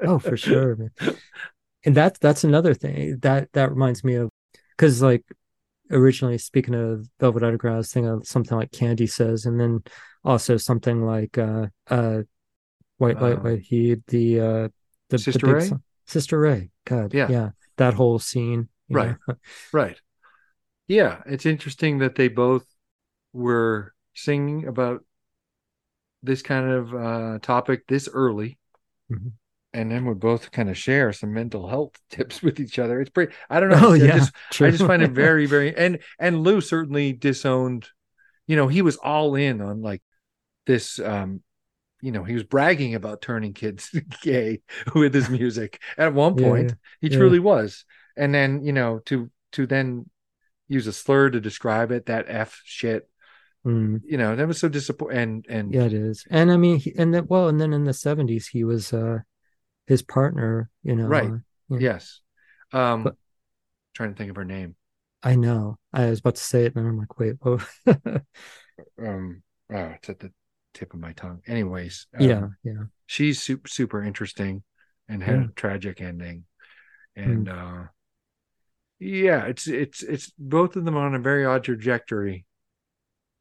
oh 0.00 0.18
for 0.18 0.36
sure 0.36 0.76
man. 0.76 0.90
and 1.84 1.94
that's 1.94 2.18
that's 2.18 2.44
another 2.44 2.74
thing 2.74 3.18
that 3.22 3.52
that 3.52 3.70
reminds 3.70 4.04
me 4.04 4.14
of 4.16 4.30
because 4.76 5.00
like 5.02 5.24
originally 5.92 6.38
speaking 6.38 6.74
of 6.74 7.08
Velvet 7.20 7.42
Underground, 7.42 7.74
I 7.76 7.78
was 7.78 7.92
thinking 7.92 8.10
of 8.10 8.26
something 8.26 8.56
like 8.56 8.72
Candy 8.72 9.06
says, 9.06 9.46
and 9.46 9.60
then 9.60 9.82
also 10.24 10.56
something 10.56 11.04
like 11.04 11.38
uh 11.38 11.66
uh 11.88 12.22
White 12.98 13.20
Light 13.20 13.38
Uh, 13.38 13.40
White 13.40 13.60
Heat, 13.62 14.06
the 14.06 14.40
uh 14.40 14.68
the 15.10 15.18
Sister 15.18 15.46
the 15.46 15.54
Ray? 15.54 15.68
song- 15.68 15.82
Sister 16.06 16.38
Ray. 16.38 16.70
God, 16.84 17.14
Yeah. 17.14 17.28
yeah, 17.30 17.50
that 17.76 17.94
whole 17.94 18.18
scene, 18.18 18.68
Right. 18.90 19.16
know. 19.28 19.34
Right. 19.72 20.00
Yeah, 20.88 21.22
it's 21.26 21.46
interesting 21.46 21.98
that 21.98 22.16
they 22.16 22.28
both 22.28 22.66
were 23.32 23.94
singing 24.14 24.66
about 24.66 25.04
this 26.22 26.42
kind 26.42 26.68
of 26.70 26.94
uh, 26.94 27.38
topic 27.40 27.86
this 27.86 28.08
early, 28.12 28.58
Mhm. 29.10 29.32
And 29.74 29.90
then 29.90 30.04
would 30.06 30.20
both 30.20 30.50
kind 30.50 30.68
of 30.70 30.76
share 30.78 31.12
some 31.12 31.32
mental 31.32 31.68
health 31.68 31.98
tips 32.10 32.42
with 32.42 32.60
each 32.60 32.78
other. 32.78 33.00
It's 33.00 33.10
pretty. 33.10 33.32
I 33.50 33.60
don't 33.60 33.70
know. 33.70 33.78
Oh 33.80 33.92
I 33.92 33.96
yeah, 33.96 34.18
just, 34.18 34.32
true. 34.50 34.66
I 34.68 34.70
just 34.70 34.84
find 34.86 35.02
it 35.02 35.10
very, 35.12 35.46
very 35.46 35.76
and 35.76 35.98
and 36.18 36.42
Lou 36.42 36.60
certainly 36.60 37.12
disowned. 37.12 37.88
You 38.46 38.56
know, 38.56 38.68
he 38.68 38.82
was 38.82 38.96
all 38.96 39.34
in 39.34 39.60
on 39.60 39.82
like 39.82 40.02
this. 40.66 40.98
um 40.98 41.42
you 42.00 42.12
know, 42.12 42.24
he 42.24 42.34
was 42.34 42.44
bragging 42.44 42.94
about 42.94 43.22
turning 43.22 43.54
kids 43.54 43.90
gay 44.22 44.60
with 44.94 45.14
his 45.14 45.28
music 45.28 45.80
at 45.96 46.14
one 46.14 46.36
point. 46.36 46.70
yeah, 46.70 46.74
He 47.00 47.08
yeah. 47.08 47.16
truly 47.16 47.38
was. 47.38 47.84
And 48.16 48.34
then, 48.34 48.64
you 48.64 48.72
know, 48.72 48.98
to 49.06 49.30
to 49.52 49.66
then 49.66 50.08
use 50.68 50.86
a 50.86 50.92
slur 50.92 51.30
to 51.30 51.40
describe 51.40 51.92
it, 51.92 52.06
that 52.06 52.26
F 52.28 52.60
shit, 52.64 53.08
Mm, 53.64 54.00
you 54.04 54.18
know, 54.18 54.34
that 54.34 54.48
was 54.48 54.58
so 54.58 54.68
disappointing. 54.68 55.18
And 55.18 55.46
and 55.48 55.74
yeah, 55.74 55.84
it 55.84 55.92
is. 55.92 56.24
And 56.30 56.50
I 56.50 56.56
mean, 56.56 56.78
he, 56.78 56.92
and 56.96 57.14
then 57.14 57.26
well, 57.28 57.48
and 57.48 57.60
then 57.60 57.72
in 57.72 57.84
the 57.84 57.94
seventies, 57.94 58.48
he 58.48 58.64
was 58.64 58.92
uh 58.92 59.20
his 59.86 60.02
partner. 60.02 60.70
You 60.82 60.96
know, 60.96 61.06
Right. 61.06 61.30
uh, 61.30 61.76
yes. 61.78 62.20
Um 62.72 63.04
But- 63.04 63.16
trying 63.94 64.10
to 64.14 64.16
think 64.16 64.30
of 64.30 64.36
her 64.36 64.44
name. 64.44 64.74
I 65.22 65.36
know. 65.36 65.78
I 65.92 66.06
was 66.10 66.18
about 66.20 66.34
to 66.36 66.42
say 66.42 66.64
it, 66.64 66.74
and 66.74 66.86
I'm 66.86 66.98
like, 66.98 67.18
wait, 67.18 67.36
whoa. 67.40 67.60
Um 68.98 69.42
oh, 69.72 69.76
it's 69.96 70.08
at 70.08 70.18
the 70.18 70.32
tip 70.74 70.94
of 70.94 71.00
my 71.00 71.12
tongue. 71.12 71.42
Anyways, 71.46 72.06
um, 72.18 72.26
yeah, 72.26 72.46
yeah, 72.64 72.84
she's 73.06 73.40
super 73.42 73.68
super 73.68 74.02
interesting 74.02 74.62
and 75.08 75.22
had 75.22 75.40
Yeah. 75.40 75.44
a 75.46 75.52
tragic 75.52 76.00
ending. 76.00 76.44
And 77.14 77.48
uh 77.48 77.84
yeah, 78.98 79.44
it's 79.46 79.66
it's 79.66 80.02
it's 80.02 80.32
both 80.38 80.76
of 80.76 80.84
them 80.84 80.96
on 80.96 81.14
a 81.14 81.18
very 81.18 81.44
odd 81.44 81.64
trajectory. 81.64 82.46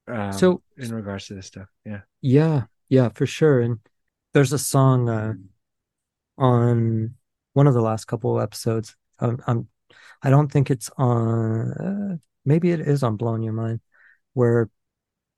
Um, 0.07 0.33
So- 0.33 0.63
in 0.77 0.93
regards 0.93 1.27
to 1.27 1.35
this 1.35 1.47
stuff, 1.47 1.69
yeah. 1.85 2.01
yeah, 2.21 2.63
yeah, 2.89 3.09
for 3.09 3.25
sure. 3.25 3.61
And 3.61 3.79
there's 4.33 4.51
a 4.53 4.59
song 4.59 5.07
uh 5.09 5.33
on 6.37 7.15
one 7.53 7.67
of 7.67 7.73
the 7.73 7.81
last 7.81 8.05
couple 8.05 8.37
of 8.37 8.43
episodes. 8.43 8.95
Um, 9.19 9.39
I'm, 9.47 9.67
I 10.23 10.29
don't 10.29 10.51
think 10.51 10.71
it's 10.71 10.89
on. 10.97 11.71
Uh, 11.73 12.17
maybe 12.45 12.71
it 12.71 12.79
is 12.79 13.03
on 13.03 13.17
"Blowing 13.17 13.43
Your 13.43 13.53
Mind," 13.53 13.81
where, 14.33 14.69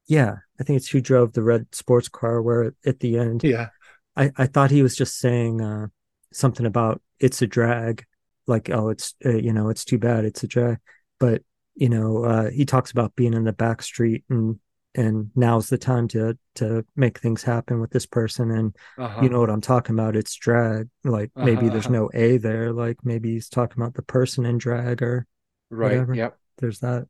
yeah, 0.07 0.35
I 0.59 0.63
think 0.63 0.77
it's 0.77 0.89
who 0.89 1.01
drove 1.01 1.33
the 1.33 1.43
red 1.43 1.73
sports 1.73 2.09
car. 2.09 2.41
Where 2.41 2.73
at 2.85 2.99
the 2.99 3.17
end, 3.17 3.43
Yeah. 3.43 3.69
I 4.15 4.31
I 4.37 4.45
thought 4.47 4.71
he 4.71 4.83
was 4.83 4.95
just 4.95 5.19
saying 5.19 5.61
uh, 5.61 5.87
something 6.31 6.65
about 6.65 7.01
it's 7.19 7.41
a 7.41 7.47
drag, 7.47 8.05
like 8.47 8.69
oh, 8.69 8.89
it's 8.89 9.15
uh, 9.25 9.29
you 9.37 9.53
know, 9.53 9.69
it's 9.69 9.85
too 9.85 9.97
bad, 9.97 10.25
it's 10.25 10.43
a 10.43 10.47
drag. 10.47 10.77
But 11.19 11.41
you 11.75 11.89
know, 11.89 12.23
uh, 12.23 12.49
he 12.51 12.65
talks 12.65 12.91
about 12.91 13.15
being 13.15 13.33
in 13.33 13.45
the 13.45 13.53
back 13.53 13.81
street 13.81 14.23
and 14.29 14.59
and 14.95 15.31
now's 15.35 15.69
the 15.69 15.77
time 15.77 16.07
to 16.09 16.37
to 16.55 16.85
make 16.95 17.19
things 17.19 17.43
happen 17.43 17.79
with 17.81 17.91
this 17.91 18.05
person 18.05 18.51
and 18.51 18.75
Uh-huh. 18.97 19.21
you 19.23 19.29
know 19.29 19.39
what 19.39 19.49
I'm 19.49 19.61
talking 19.61 19.95
about 19.95 20.15
it's 20.15 20.35
drag 20.35 20.89
like 21.03 21.31
maybe 21.35 21.69
there's 21.69 21.87
Uh-huh. 21.87 21.93
no 21.95 22.11
a 22.13 22.37
there 22.37 22.71
like 22.73 22.97
maybe 23.03 23.31
he's 23.33 23.49
talking 23.49 23.81
about 23.81 23.95
the 23.95 24.03
person 24.03 24.45
in 24.45 24.57
drag 24.57 25.01
or 25.01 25.27
right. 25.69 26.05
whatever. 26.07 26.13
Yep. 26.13 26.37
there's 26.59 26.79
that 26.79 27.07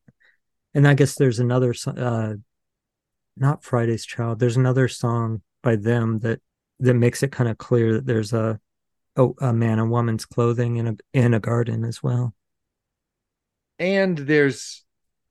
and 0.74 0.88
I 0.88 0.94
guess 0.96 1.16
there's 1.16 1.40
another 1.40 1.74
uh 1.88 2.36
not 3.38 3.64
Friday's 3.64 4.06
Child 4.06 4.40
there's 4.40 4.58
another 4.58 4.88
song 4.88 5.42
by 5.62 5.76
them 5.76 6.20
that 6.20 6.42
that 6.80 6.94
makes 6.94 7.24
it 7.24 7.32
kind 7.32 7.50
of 7.50 7.58
clear 7.58 7.94
that 7.94 8.06
there's 8.06 8.34
a 8.34 8.60
oh, 9.18 9.36
a 9.42 9.54
man 9.54 9.80
and 9.80 9.92
woman's 9.92 10.26
clothing 10.26 10.78
in 10.78 10.88
a 10.88 10.96
in 11.14 11.34
a 11.34 11.40
garden 11.40 11.84
as 11.86 12.02
well 12.04 12.34
And 13.80 14.18
there's, 14.18 14.84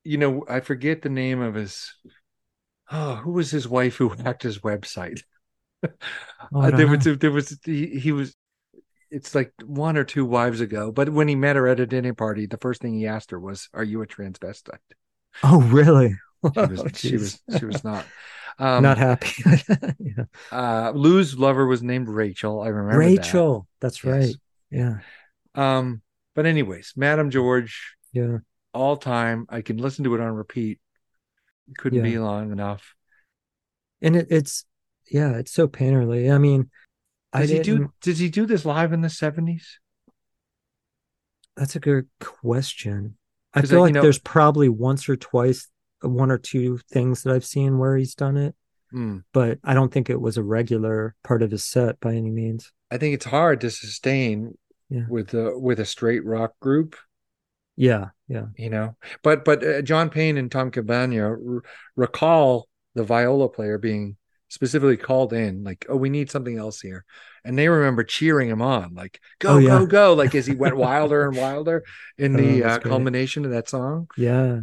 you 0.04 0.18
know, 0.18 0.44
I 0.48 0.60
forget 0.60 1.02
the 1.02 1.08
name 1.08 1.40
of 1.40 1.54
his. 1.54 1.92
Oh, 2.90 3.16
who 3.16 3.32
was 3.32 3.50
his 3.50 3.68
wife 3.68 3.96
who 3.96 4.08
hacked 4.24 4.42
his 4.44 4.58
website? 4.60 5.22
Oh, 6.52 6.62
Uh, 6.62 6.70
there 6.70 6.86
was 6.86 7.04
there 7.04 7.30
was 7.30 7.58
he, 7.64 7.86
he 7.98 8.12
was. 8.12 8.34
It's 9.10 9.34
like 9.34 9.52
one 9.64 9.96
or 9.96 10.04
two 10.04 10.24
wives 10.24 10.60
ago, 10.60 10.92
but 10.92 11.10
when 11.10 11.28
he 11.28 11.34
met 11.36 11.56
her 11.56 11.68
at 11.68 11.80
a 11.80 11.86
dinner 11.86 12.14
party, 12.14 12.46
the 12.46 12.58
first 12.58 12.80
thing 12.82 12.94
he 12.94 13.06
asked 13.06 13.30
her 13.30 13.40
was, 13.40 13.68
"Are 13.74 13.84
you 13.84 14.02
a 14.02 14.06
transvestite?" 14.06 14.78
oh 15.42 15.60
really 15.62 16.16
She 16.54 16.66
was 16.66 16.84
Oh, 16.84 16.88
she 16.96 17.16
was 17.16 17.40
she 17.48 17.64
was 17.64 17.84
not. 17.84 18.10
Um, 18.58 18.82
not 18.82 18.98
happy 18.98 19.42
yeah. 19.98 20.24
uh, 20.50 20.92
Lou's 20.94 21.38
lover 21.38 21.66
was 21.66 21.82
named 21.82 22.08
Rachel. 22.08 22.60
I 22.60 22.68
remember 22.68 23.12
that. 23.12 23.18
Rachel 23.18 23.66
that's 23.80 24.04
Yes. 24.04 24.12
right 24.12 24.36
yeah 24.70 24.98
Um, 25.54 26.02
but 26.34 26.46
anyways, 26.46 26.94
Madam 26.96 27.30
George, 27.30 27.96
yeah 28.12 28.38
all 28.74 28.96
time. 28.96 29.46
I 29.48 29.62
can 29.62 29.78
listen 29.78 30.04
to 30.04 30.14
it 30.14 30.20
on 30.20 30.32
repeat. 30.34 30.80
Couldn't 31.78 31.98
Yeah. 32.04 32.10
be 32.10 32.18
long 32.18 32.52
enough. 32.52 32.94
and 34.00 34.16
it, 34.16 34.26
it's 34.30 34.64
yeah 35.10 35.36
it's 35.36 35.52
so 35.52 35.66
painterly 35.68 36.32
i 36.32 36.38
mean 36.38 36.70
i 37.32 37.40
Does 37.42 37.50
he 37.50 37.56
didn't 37.60 37.82
do? 37.86 37.92
Does 38.00 38.18
he 38.18 38.28
do 38.28 38.46
this 38.46 38.64
live 38.64 38.92
in 38.92 39.00
the 39.00 39.10
seventies? 39.10 39.78
that's 41.56 41.76
a 41.76 41.80
good 41.80 42.08
question 42.20 43.16
I 43.54 43.60
feel 43.62 43.78
you 43.78 43.82
like 43.84 43.94
know- 43.94 44.02
there's 44.02 44.18
probably 44.18 44.68
once 44.68 45.08
or 45.08 45.16
twice 45.16 45.68
one 46.00 46.30
or 46.30 46.38
two 46.38 46.78
things 46.90 47.22
that 47.22 47.32
i've 47.34 47.44
seen 47.44 47.78
where 47.78 47.96
he's 47.96 48.14
done 48.14 48.36
it 48.36 48.54
Hmm. 48.90 49.18
but 49.32 49.58
i 49.64 49.72
don't 49.72 49.92
think 49.92 50.10
it 50.10 50.20
was 50.20 50.36
a 50.36 50.42
regular 50.42 51.14
part 51.24 51.42
of 51.42 51.50
his 51.50 51.64
set 51.64 51.98
by 52.00 52.14
any 52.14 52.30
means 52.30 52.72
I 52.90 52.98
think 52.98 53.14
it's 53.14 53.24
hard 53.24 53.60
to 53.62 53.70
sustain 53.70 54.58
Yeah. 54.90 55.06
with 55.08 55.32
a 55.32 55.58
with 55.58 55.80
a 55.80 55.86
straight 55.86 56.22
rock 56.26 56.52
group, 56.60 56.94
yeah 57.76 58.10
yeah 58.28 58.46
you 58.56 58.70
know. 58.70 58.96
But 59.22 59.44
but 59.44 59.64
uh, 59.64 59.82
John 59.82 60.10
Payne 60.10 60.36
and 60.36 60.50
Tom 60.50 60.70
Kielbania 60.70 61.22
r- 61.30 61.62
recall 61.96 62.68
the 62.94 63.04
viola 63.04 63.48
player 63.48 63.78
being 63.78 64.16
specifically 64.48 64.96
called 64.98 65.32
in, 65.32 65.64
like, 65.64 65.86
"Oh, 65.88 65.96
we 65.96 66.10
need 66.10 66.30
something 66.30 66.58
else 66.58 66.80
here," 66.80 67.04
and 67.44 67.58
they 67.58 67.68
remember 67.68 68.04
cheering 68.04 68.48
him 68.48 68.62
on, 68.62 68.94
like, 68.94 69.20
"Go 69.38 69.54
Oh, 69.54 69.58
yeah. 69.58 69.80
go 69.80 69.86
go!" 69.86 70.14
Like 70.14 70.34
as 70.34 70.46
he 70.46 70.54
went 70.56 70.76
wilder 70.76 71.26
and 71.26 71.36
wilder 71.36 71.84
in 72.18 72.34
Oh, 72.34 72.36
the 72.36 72.62
that's 72.62 72.76
uh, 72.76 72.80
culmination 72.80 73.44
of 73.44 73.50
that 73.52 73.68
song. 73.68 74.08
yeah 74.16 74.60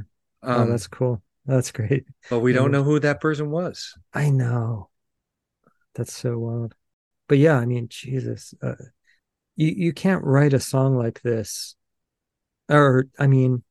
oh 0.54 0.66
Um, 0.66 0.68
that's 0.68 0.88
cool 0.88 1.22
that's 1.46 1.72
great 1.72 2.06
but 2.30 2.40
we 2.40 2.54
don't 2.54 2.72
know 2.72 2.84
who 2.84 3.00
that 3.00 3.22
person 3.22 3.52
was. 3.52 3.98
I 4.14 4.30
know. 4.30 4.92
That's 5.96 6.14
so 6.14 6.38
wild. 6.38 6.76
But 7.28 7.38
yeah, 7.40 7.58
I 7.58 7.66
mean, 7.66 7.88
Jesus, 7.90 8.54
uh, 8.62 8.76
you 9.56 9.70
you 9.70 9.94
can't 9.94 10.24
write 10.26 10.54
a 10.54 10.60
song 10.60 10.98
like 10.98 11.22
this, 11.24 11.76
or 12.70 13.08
I 13.18 13.28
mean, 13.28 13.64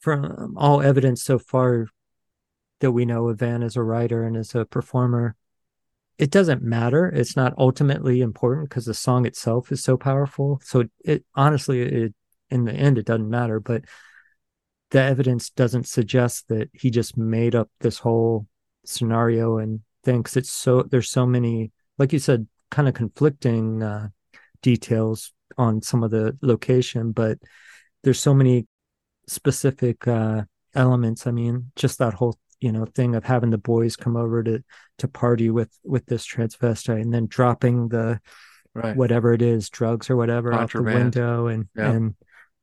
from 0.00 0.56
all 0.56 0.82
evidence 0.82 1.22
so 1.22 1.38
far 1.38 1.86
that 2.80 2.92
we 2.92 3.04
know 3.04 3.28
of 3.28 3.38
Van 3.38 3.62
as 3.62 3.76
a 3.76 3.82
writer 3.82 4.24
and 4.24 4.36
as 4.36 4.54
a 4.54 4.64
performer, 4.64 5.36
it 6.18 6.30
doesn't 6.30 6.62
matter. 6.62 7.08
It's 7.08 7.36
not 7.36 7.54
ultimately 7.56 8.20
important 8.20 8.68
because 8.68 8.84
the 8.84 8.94
song 8.94 9.26
itself 9.26 9.72
is 9.72 9.82
so 9.82 9.96
powerful. 9.96 10.60
So 10.64 10.84
it, 11.04 11.24
honestly, 11.34 11.82
it 11.82 12.14
in 12.50 12.64
the 12.64 12.72
end, 12.72 12.98
it 12.98 13.06
doesn't 13.06 13.30
matter. 13.30 13.60
But 13.60 13.84
the 14.90 15.00
evidence 15.02 15.50
doesn't 15.50 15.88
suggest 15.88 16.48
that 16.48 16.68
he 16.74 16.90
just 16.90 17.16
made 17.16 17.54
up 17.54 17.70
this 17.80 17.98
whole 17.98 18.46
scenario 18.84 19.58
and 19.58 19.80
thinks 20.04 20.36
it's 20.36 20.50
so 20.50 20.82
there's 20.82 21.10
so 21.10 21.24
many 21.24 21.70
like 21.98 22.12
you 22.12 22.18
said 22.18 22.46
kind 22.70 22.88
of 22.88 22.94
conflicting 22.94 23.82
uh 23.82 24.08
details 24.60 25.32
on 25.56 25.80
some 25.80 26.02
of 26.02 26.10
the 26.10 26.36
location 26.42 27.12
but 27.12 27.38
there's 28.02 28.20
so 28.20 28.34
many 28.34 28.66
specific 29.28 30.06
uh 30.08 30.42
elements 30.74 31.26
i 31.26 31.30
mean 31.30 31.70
just 31.76 31.98
that 31.98 32.14
whole 32.14 32.36
you 32.60 32.72
know 32.72 32.84
thing 32.84 33.14
of 33.14 33.24
having 33.24 33.50
the 33.50 33.58
boys 33.58 33.96
come 33.96 34.16
over 34.16 34.42
to 34.42 34.62
to 34.98 35.08
party 35.08 35.50
with 35.50 35.70
with 35.84 36.06
this 36.06 36.26
transvestite 36.26 37.00
and 37.00 37.12
then 37.12 37.26
dropping 37.26 37.88
the 37.88 38.20
Right. 38.74 38.96
whatever 38.96 39.34
it 39.34 39.42
is 39.42 39.68
drugs 39.68 40.08
or 40.08 40.16
whatever 40.16 40.50
out 40.54 40.72
the 40.72 40.82
window 40.82 41.46
and 41.46 41.68
Yeah. 41.76 41.90
and 41.90 42.14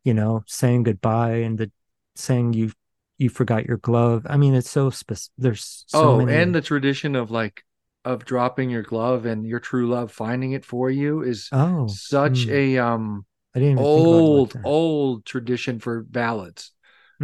you 0.04 0.16
know 0.16 0.44
saying 0.48 0.82
goodbye 0.82 1.36
and 1.46 1.56
the 1.56 1.72
saying 2.16 2.54
you 2.54 2.72
you 3.20 3.30
forgot 3.30 3.68
your 3.68 3.78
glove 3.78 4.26
i 4.28 4.36
mean 4.36 4.56
it's 4.56 4.72
so 4.72 4.90
specific 4.90 5.32
there's 5.38 5.84
so 5.88 6.14
oh, 6.14 6.18
many 6.18 6.34
and 6.36 6.56
the 6.56 6.62
tradition 6.62 7.16
of 7.16 7.30
like 7.30 7.64
of 8.06 8.26
dropping 8.26 8.72
your 8.72 8.82
glove 8.82 9.28
and 9.28 9.46
your 9.46 9.60
true 9.60 9.88
love 9.88 10.12
finding 10.12 10.54
it 10.54 10.66
for 10.66 10.90
you 10.90 11.22
is 11.22 11.48
oh 11.52 11.86
such 11.86 12.46
hmm. 12.46 12.54
a 12.54 12.78
um 12.80 13.26
i 13.56 13.60
didn't 13.60 13.74
even 13.74 13.86
think 13.88 14.08
about 14.08 14.30
like 14.30 14.48
old 14.48 14.56
old 14.64 15.26
tradition 15.26 15.80
for 15.80 16.04
ballads 16.04 16.72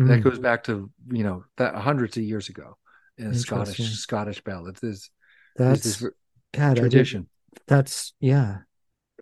that 0.05 0.19
Mm, 0.19 0.21
goes 0.21 0.39
back 0.39 0.63
to 0.65 0.91
you 1.11 1.23
know 1.23 1.43
that 1.57 1.75
hundreds 1.75 2.17
of 2.17 2.23
years 2.23 2.49
ago 2.49 2.77
in 3.17 3.33
Scottish 3.33 3.81
Scottish 3.93 4.41
ballads. 4.43 4.79
There's, 4.81 5.09
that's 5.55 5.83
there's 5.83 6.01
this 6.01 6.11
god 6.53 6.77
tradition. 6.77 7.29
that's 7.67 8.13
yeah 8.19 8.59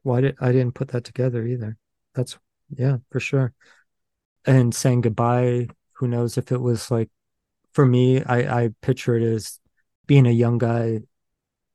why 0.04 0.22
did 0.22 0.36
i 0.42 0.52
didn't 0.52 0.76
put 0.76 0.90
that 0.90 1.04
together 1.04 1.46
either 1.46 1.78
that's 2.16 2.38
yeah, 2.76 2.98
for 3.12 3.20
sure. 3.20 3.54
And 4.46 4.76
saying 4.76 5.02
goodbye, 5.02 5.68
who 5.94 6.08
knows 6.08 6.38
if 6.38 6.52
it 6.52 6.62
was 6.62 6.92
like 6.92 7.10
for 7.74 7.86
me, 7.86 8.24
I, 8.24 8.64
I 8.66 8.70
picture 8.82 9.16
it 9.18 9.24
as 9.24 9.60
being 10.08 10.28
a 10.28 10.32
young 10.32 10.58
guy 10.60 11.02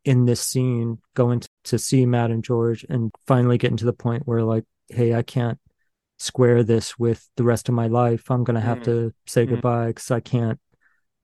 in 0.04 0.26
this 0.26 0.40
scene, 0.40 0.98
going 1.14 1.40
to, 1.40 1.48
to 1.64 1.78
see 1.78 2.06
Madame 2.06 2.42
George 2.42 2.84
and 2.88 3.12
finally 3.26 3.58
getting 3.58 3.76
to 3.78 3.86
the 3.86 3.92
point 3.92 4.26
where 4.26 4.42
like, 4.42 4.64
hey, 4.88 5.14
I 5.14 5.22
can't 5.22 5.58
square 6.18 6.62
this 6.64 6.98
with 6.98 7.28
the 7.36 7.44
rest 7.44 7.68
of 7.68 7.74
my 7.74 7.86
life. 7.86 8.30
I'm 8.30 8.44
gonna 8.44 8.60
have 8.60 8.80
Mm. 8.80 8.84
to 8.84 9.14
say 9.26 9.46
Mm. 9.46 9.50
goodbye 9.54 9.88
because 9.88 10.10
I 10.10 10.20
can't 10.20 10.60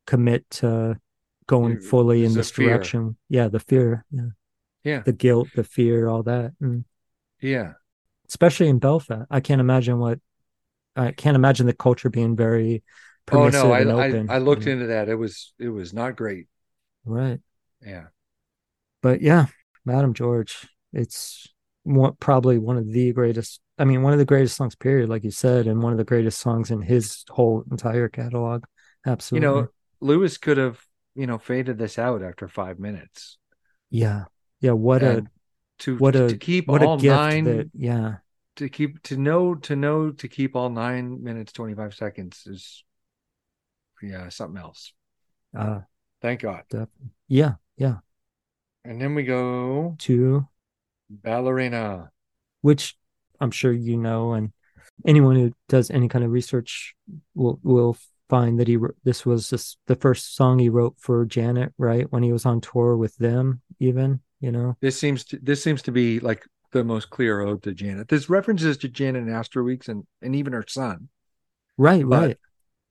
commit 0.07 0.49
to 0.51 0.99
going 1.47 1.77
Mm, 1.77 1.83
fully 1.83 2.25
in 2.25 2.35
this 2.35 2.51
direction. 2.51 3.17
Yeah, 3.29 3.49
the 3.49 3.61
fear, 3.61 4.05
yeah, 4.11 4.29
Yeah. 4.85 5.03
the 5.05 5.13
guilt, 5.13 5.51
the 5.55 5.65
fear, 5.65 6.09
all 6.09 6.23
that. 6.25 6.53
And 6.61 6.85
Yeah. 7.41 7.75
especially 8.29 8.69
in 8.69 8.79
Belfast, 8.79 9.27
I 9.31 9.41
can't 9.41 9.61
imagine 9.61 9.99
what 9.99 10.21
I 10.97 11.13
can't 11.13 11.37
imagine 11.37 11.67
the 11.67 11.73
culture 11.75 12.09
being 12.11 12.37
very 12.37 12.83
Oh 13.33 13.37
permissive 13.37 13.65
no, 13.65 13.73
I 13.73 13.81
and 13.81 13.91
I, 13.91 14.09
open. 14.09 14.29
I 14.29 14.39
looked 14.39 14.63
you 14.67 14.67
know? 14.69 14.73
into 14.75 14.87
that. 14.89 15.09
It 15.09 15.17
was 15.17 15.53
it 15.59 15.69
was 15.69 15.93
not 15.93 16.17
great. 16.17 16.47
right. 17.05 17.41
Yeah. 17.81 18.07
but 19.03 19.21
yeah, 19.21 19.47
Madam 19.85 20.15
George, 20.15 20.67
it's 20.93 21.49
one, 21.85 22.15
probably 22.21 22.59
one 22.59 22.77
of 22.77 22.91
the 22.91 23.13
greatest. 23.13 23.61
I 23.79 23.85
mean, 23.85 24.03
one 24.03 24.13
of 24.13 24.19
the 24.19 24.25
greatest 24.25 24.57
songs, 24.57 24.75
period, 24.75 25.09
like 25.09 25.25
you 25.25 25.31
said, 25.31 25.67
and 25.67 25.83
one 25.83 25.93
of 25.93 25.99
the 25.99 26.05
greatest 26.05 26.41
songs 26.41 26.71
in 26.71 26.83
his 26.83 27.25
whole 27.29 27.65
entire 27.71 28.09
catalog. 28.09 28.65
Absolutely. 29.07 29.47
You 29.47 29.55
know, 29.55 29.69
Lewis 30.01 30.39
could 30.39 30.59
have, 30.59 30.81
you 31.15 31.27
know, 31.27 31.39
faded 31.39 31.79
this 31.79 31.99
out 31.99 32.23
after 32.23 32.49
five 32.49 32.79
minutes. 32.79 33.39
yeah, 33.91 34.25
yeah. 34.61 34.73
What 34.73 35.03
a 35.03 35.25
to 35.81 35.97
what 35.97 36.17
a 36.17 36.29
to 36.29 36.37
keep 36.37 36.69
what 36.69 36.83
all 36.83 36.95
a 36.95 36.99
gift 36.99 37.17
nine 37.17 37.45
that 37.45 37.71
yeah, 37.75 38.17
to 38.57 38.69
keep 38.69 39.03
to 39.03 39.17
know 39.17 39.55
to 39.55 39.77
know 39.77 40.11
to 40.13 40.29
keep 40.29 40.57
all 40.57 40.71
nine 40.71 41.23
minutes 41.23 41.53
twenty 41.53 41.75
five 41.75 41.95
seconds 41.95 42.47
is 42.47 42.85
yeah 44.03 44.29
something 44.29 44.61
else. 44.61 44.93
uh, 45.57 45.81
Thank 46.21 46.41
God. 46.41 46.65
yeah, 47.29 47.55
yeah. 47.77 47.99
And 48.85 49.01
then 49.01 49.15
we 49.15 49.25
go 49.25 49.97
To 49.99 50.47
ballerina. 51.11 52.11
which 52.63 52.97
I'm 53.41 53.51
sure 53.51 53.73
you 53.73 53.97
know, 53.97 54.33
and 54.33 54.53
anyone 55.07 55.37
who 55.37 55.53
does 55.69 55.91
any 55.91 56.09
kind 56.09 56.25
of 56.25 56.31
research 56.31 56.95
will 57.35 57.59
will 57.63 57.97
find 58.31 58.59
that 58.59 58.69
he 58.69 58.79
this 59.05 59.27
was 59.27 59.51
just 59.51 59.79
the 59.87 59.97
first 59.97 60.35
song 60.37 60.59
he 60.59 60.69
wrote 60.69 60.95
for 60.99 61.25
Janet, 61.27 61.73
right? 61.79 62.11
When 62.11 62.23
he 62.23 62.33
was 62.33 62.47
on 62.47 62.61
tour 62.61 62.97
with 62.97 63.17
them, 63.17 63.61
even 63.81 64.21
you 64.41 64.51
know. 64.53 64.77
This 64.81 64.99
seems 64.99 65.25
to 65.27 65.39
this 65.43 65.63
seems 65.63 65.83
to 65.83 65.93
be 65.93 66.21
like 66.21 66.45
the 66.73 66.85
most 66.85 67.11
clear 67.11 67.41
ode 67.41 67.63
to 67.65 67.73
Janet. 67.75 68.09
There's 68.09 68.29
references 68.31 68.77
to 68.79 68.89
Janet 68.89 69.23
and 69.23 69.31
Astral 69.31 69.65
Weeks 69.65 69.89
and 69.89 70.05
and 70.23 70.35
even 70.37 70.53
her 70.53 70.65
son, 70.67 71.09
Right, 71.77 72.09
But- 72.09 72.23
right. 72.23 72.39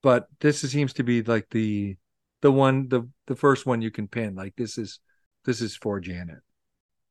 but 0.01 0.27
this 0.39 0.61
seems 0.61 0.93
to 0.93 1.03
be 1.03 1.23
like 1.23 1.47
the 1.51 1.97
the 2.41 2.51
one 2.51 2.89
the 2.89 3.07
the 3.27 3.35
first 3.35 3.65
one 3.65 3.81
you 3.81 3.91
can 3.91 4.07
pin. 4.07 4.35
Like 4.35 4.55
this 4.57 4.77
is 4.77 4.99
this 5.45 5.61
is 5.61 5.75
for 5.75 5.99
Janet. 5.99 6.39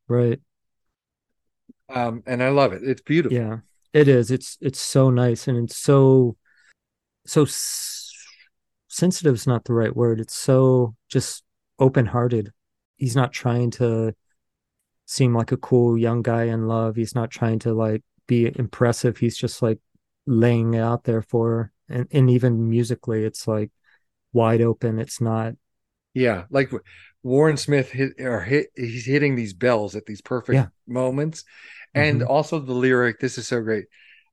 Right. 0.08 0.40
Um, 1.92 2.22
and 2.26 2.42
I 2.42 2.48
love 2.48 2.72
it. 2.72 2.82
It's 2.84 3.02
beautiful. 3.02 3.36
Yeah. 3.36 3.58
It 3.92 4.08
is. 4.08 4.30
It's 4.30 4.56
it's 4.60 4.80
so 4.80 5.10
nice 5.10 5.48
and 5.48 5.58
it's 5.64 5.76
so 5.76 6.36
so 7.26 7.42
s- 7.42 8.10
sensitive 8.88 9.34
is 9.34 9.46
not 9.46 9.64
the 9.64 9.74
right 9.74 9.94
word. 9.94 10.18
It's 10.20 10.34
so 10.34 10.94
just 11.08 11.42
open-hearted. 11.78 12.52
He's 12.96 13.14
not 13.16 13.32
trying 13.32 13.70
to 13.72 14.14
seem 15.06 15.34
like 15.34 15.52
a 15.52 15.56
cool 15.58 15.98
young 15.98 16.22
guy 16.22 16.44
in 16.44 16.68
love. 16.68 16.96
He's 16.96 17.14
not 17.14 17.30
trying 17.30 17.58
to 17.60 17.74
like 17.74 18.02
be 18.26 18.50
impressive. 18.58 19.18
He's 19.18 19.36
just 19.36 19.60
like 19.60 19.78
laying 20.26 20.74
it 20.74 20.80
out 20.80 21.04
there 21.04 21.22
for 21.22 21.50
her. 21.50 21.72
And 21.88 22.08
and 22.12 22.30
even 22.30 22.70
musically 22.70 23.24
it's 23.24 23.46
like 23.46 23.70
wide 24.32 24.62
open. 24.62 24.98
It's 24.98 25.20
not 25.20 25.54
Yeah, 26.14 26.44
like 26.50 26.70
Warren 27.22 27.56
Smith 27.58 27.90
hit 27.90 28.14
or 28.20 28.40
hit 28.40 28.68
he's 28.74 29.04
hitting 29.04 29.34
these 29.36 29.52
bells 29.52 29.94
at 29.96 30.06
these 30.06 30.22
perfect 30.22 30.54
Yeah. 30.54 30.66
moments. 30.86 31.44
And 31.94 32.22
Mhm. 32.22 32.28
also 32.28 32.58
the 32.58 32.72
lyric, 32.72 33.20
this 33.20 33.36
is 33.38 33.46
so 33.48 33.60
great. 33.62 33.86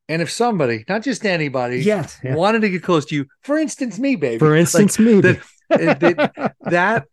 And 0.08 0.22
if 0.22 0.32
somebody, 0.32 0.86
not 0.90 1.04
just 1.04 1.26
anybody, 1.26 1.82
yes. 1.82 2.18
yeah. 2.24 2.36
wanted 2.36 2.62
to 2.62 2.70
get 2.70 2.82
close 2.84 3.06
to 3.08 3.16
you, 3.16 3.26
for 3.44 3.58
instance, 3.58 4.00
me, 4.00 4.16
baby. 4.16 4.40
For 4.40 4.52
like, 4.52 4.62
instance, 4.62 4.98
me. 4.98 5.22
that- 5.22 5.42
it- 5.72 6.54
that 6.62 7.06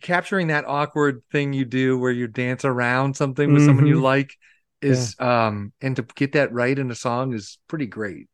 capturing 0.00 0.48
that 0.48 0.64
awkward 0.66 1.22
thing 1.30 1.52
you 1.52 1.64
do 1.64 1.96
where 1.98 2.10
you 2.10 2.26
dance 2.26 2.64
around 2.64 3.16
something 3.16 3.52
with 3.52 3.64
someone 3.64 3.86
you 3.86 3.98
Mhm. 3.98 4.02
like 4.02 4.34
is 4.82 5.14
um 5.20 5.72
and 5.80 5.94
to 5.96 6.02
get 6.16 6.32
that 6.32 6.52
right 6.52 6.76
in 6.76 6.90
a 6.90 6.94
song 6.94 7.32
is 7.34 7.58
pretty 7.68 7.86
great. 7.86 8.28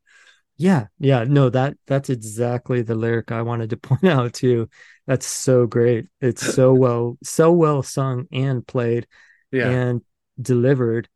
Yeah, 0.55 0.87
yeah, 0.97 1.25
no, 1.25 1.49
that 1.51 1.77
that's 1.85 2.09
exactly 2.09 2.81
the 2.81 2.95
lyric 2.95 3.31
I 3.31 3.43
wanted 3.43 3.69
to 3.71 3.77
point 3.89 4.05
out 4.05 4.33
too. 4.33 4.69
That's 5.05 5.27
so 5.27 5.67
great. 5.67 6.07
It's 6.21 6.41
so 6.55 6.73
well, 6.83 7.17
so 7.21 7.51
well 7.51 7.83
sung 7.83 8.25
and 8.31 8.65
played 8.65 9.05
Yeah. 9.51 9.69
and 9.69 10.01
delivered. 10.41 11.07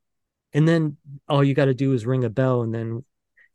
And 0.54 0.68
then 0.68 0.98
all 1.30 1.44
you 1.44 1.54
got 1.54 1.66
to 1.66 1.74
do 1.74 1.94
is 1.94 2.06
ring 2.06 2.24
a 2.24 2.30
bell, 2.30 2.62
and 2.62 2.74
then 2.74 3.04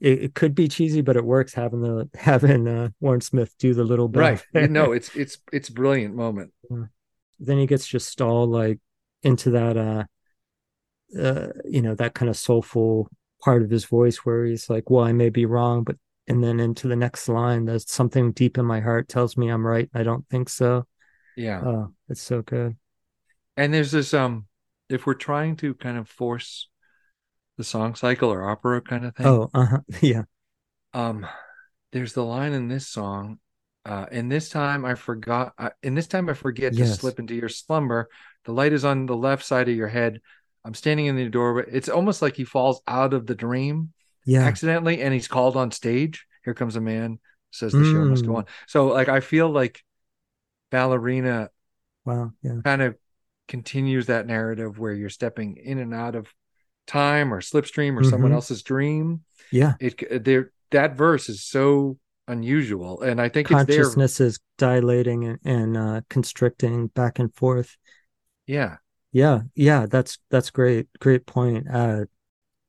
it, 0.01 0.23
it 0.25 0.35
could 0.35 0.55
be 0.55 0.69
cheesy, 0.69 1.03
but 1.03 1.17
it 1.17 1.25
works 1.25 1.53
having 1.55 1.81
the 1.83 2.09
having 2.19 2.67
uh, 2.67 2.89
Warren 3.01 3.21
Smith 3.21 3.55
do 3.59 3.75
the 3.75 3.85
little 3.85 4.09
bell. 4.09 4.39
right. 4.55 4.71
no, 4.71 4.93
it's 4.93 5.15
it's 5.17 5.39
it's 5.53 5.69
brilliant 5.69 6.15
moment. 6.15 6.53
then 7.39 7.59
he 7.59 7.67
gets 7.67 7.87
just 7.87 8.21
all 8.23 8.47
like 8.47 8.79
into 9.23 9.51
that 9.51 9.77
uh 9.77 10.05
uh 11.21 11.49
you 11.65 11.83
know 11.83 11.95
that 11.95 12.15
kind 12.15 12.29
of 12.29 12.37
soulful 12.37 13.09
part 13.43 13.63
of 13.63 13.71
his 13.71 13.85
voice 13.85 14.19
where 14.19 14.45
he's 14.47 14.69
like 14.71 14.89
well 14.91 15.05
i 15.05 15.13
may 15.13 15.29
be 15.29 15.45
wrong 15.47 15.85
but 15.85 15.97
and 16.29 16.43
then 16.43 16.59
into 16.61 16.89
the 16.89 16.97
next 16.97 17.29
line 17.29 17.65
there's 17.65 17.91
something 17.91 18.33
deep 18.33 18.57
in 18.59 18.65
my 18.65 18.81
heart 18.81 19.09
tells 19.09 19.37
me 19.37 19.49
i'm 19.49 19.67
right 19.67 19.89
i 19.95 20.03
don't 20.03 20.27
think 20.29 20.49
so 20.49 20.87
Yeah. 21.37 21.61
oh 21.63 21.93
it's 22.09 22.23
so 22.23 22.43
good 22.43 22.77
And 23.57 23.73
there's 23.73 23.91
this 23.93 24.15
um 24.15 24.47
if 24.89 25.07
we're 25.07 25.15
trying 25.15 25.57
to 25.57 25.75
kind 25.75 25.99
of 25.99 26.09
force 26.09 26.69
the 27.57 27.65
song 27.65 27.95
cycle 27.95 28.31
or 28.33 28.49
opera 28.49 28.81
kind 28.81 29.05
of 29.05 29.15
thing. 29.17 29.27
oh 29.27 29.51
uh-huh 29.55 29.79
yeah 30.03 30.23
Um 30.93 31.27
there's 31.93 32.13
the 32.13 32.25
line 32.25 32.53
in 32.53 32.69
this 32.69 32.89
song 32.89 33.39
uh 33.85 34.07
and 34.11 34.31
this 34.31 34.49
time 34.49 34.85
I 34.85 34.95
forgot 34.95 35.53
uh, 35.59 35.71
and 35.83 35.97
this 35.97 36.07
time 36.09 36.29
I 36.29 36.35
forget 36.35 36.73
to 36.75 36.79
slip 36.87 37.19
into 37.19 37.35
your 37.35 37.49
slumber. 37.49 38.09
The 38.45 38.53
light 38.53 38.73
is 38.73 38.85
on 38.85 39.07
the 39.07 39.17
left 39.17 39.45
side 39.45 39.69
of 39.69 39.77
your 39.77 39.89
head. 39.89 40.21
I'm 40.65 40.75
standing 40.75 41.07
in 41.07 41.17
the 41.17 41.29
doorway. 41.29 41.65
It's 41.71 41.89
almost 41.89 42.23
like 42.23 42.37
he 42.37 42.45
falls 42.45 42.81
out 42.87 43.15
of 43.15 43.27
the 43.27 43.35
dream 43.35 43.93
yeah 44.25 44.41
accidentally 44.43 45.01
and 45.03 45.15
he's 45.15 45.29
called 45.29 45.57
on 45.57 45.71
stage. 45.71 46.27
Here 46.45 46.55
comes 46.55 46.77
a 46.77 46.81
man 46.81 47.19
says 47.53 47.73
the 47.73 47.85
show 47.85 48.05
must 48.05 48.27
go 48.27 48.33
Mm. 48.33 48.37
on. 48.39 48.45
So 48.67 48.89
like 48.89 49.09
I 49.09 49.21
feel 49.21 49.49
like 49.49 49.83
ballerina 50.71 51.49
wow 52.05 52.33
yeah 52.43 52.61
kind 52.65 52.83
of 52.83 52.97
continues 53.49 54.07
that 54.07 54.27
narrative 54.27 54.79
where 54.79 54.93
you're 54.93 55.09
stepping 55.09 55.57
in 55.57 55.79
and 55.79 55.95
out 55.95 56.17
of 56.17 56.27
time 56.87 57.33
or 57.33 57.41
slipstream 57.41 57.97
or 57.97 58.03
someone 58.03 58.31
Mhm. 58.33 58.35
else's 58.35 58.63
dream. 58.63 59.23
yeah 59.51 59.75
It 59.81 60.25
there 60.25 60.53
that 60.71 60.97
verse 60.97 61.29
is 61.29 61.45
so 61.45 61.99
unusual, 62.29 63.03
and 63.03 63.21
I 63.21 63.29
think 63.29 63.49
consciousness 63.49 64.21
is 64.21 64.41
dilating 64.59 65.25
and, 65.25 65.39
and 65.45 65.77
uh 65.77 66.01
constricting 66.09 66.89
back 66.89 67.19
and 67.19 67.33
forth 67.35 67.77
Yeah, 68.47 68.77
Yeah, 69.13 69.43
yeah, 69.55 69.87
that's 69.87 70.19
that's 70.31 70.51
great. 70.51 70.89
Great 71.01 71.27
point. 71.27 71.67
Uh 71.71 72.07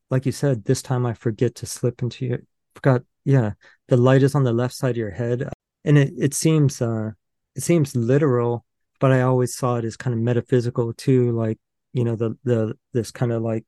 like 0.10 0.26
you 0.26 0.32
said, 0.32 0.66
this 0.66 0.82
time 0.82 1.06
I 1.06 1.14
forget 1.14 1.56
to 1.56 1.66
slip 1.66 2.02
into 2.02 2.26
your 2.26 2.40
forgot, 2.76 3.04
yeah. 3.26 3.54
The 3.90 3.98
light 3.98 4.24
is 4.24 4.36
on 4.36 4.44
the 4.44 4.54
left 4.54 4.74
side 4.76 4.92
of 4.92 4.98
your 4.98 5.12
head. 5.12 5.50
And 5.84 5.98
it, 5.98 6.14
it 6.18 6.34
seems 6.34 6.82
uh 6.82 7.12
it 7.56 7.64
seems 7.64 7.96
literal, 7.96 8.66
but 9.00 9.12
I 9.12 9.22
always 9.22 9.56
saw 9.56 9.78
it 9.78 9.86
as 9.86 9.98
kind 9.98 10.14
of 10.14 10.20
metaphysical 10.22 10.94
too, 10.94 11.32
like, 11.32 11.58
you 11.94 12.04
know, 12.04 12.16
the 12.16 12.38
the 12.44 12.78
this 12.94 13.12
kind 13.12 13.32
of 13.32 13.42
like, 13.42 13.66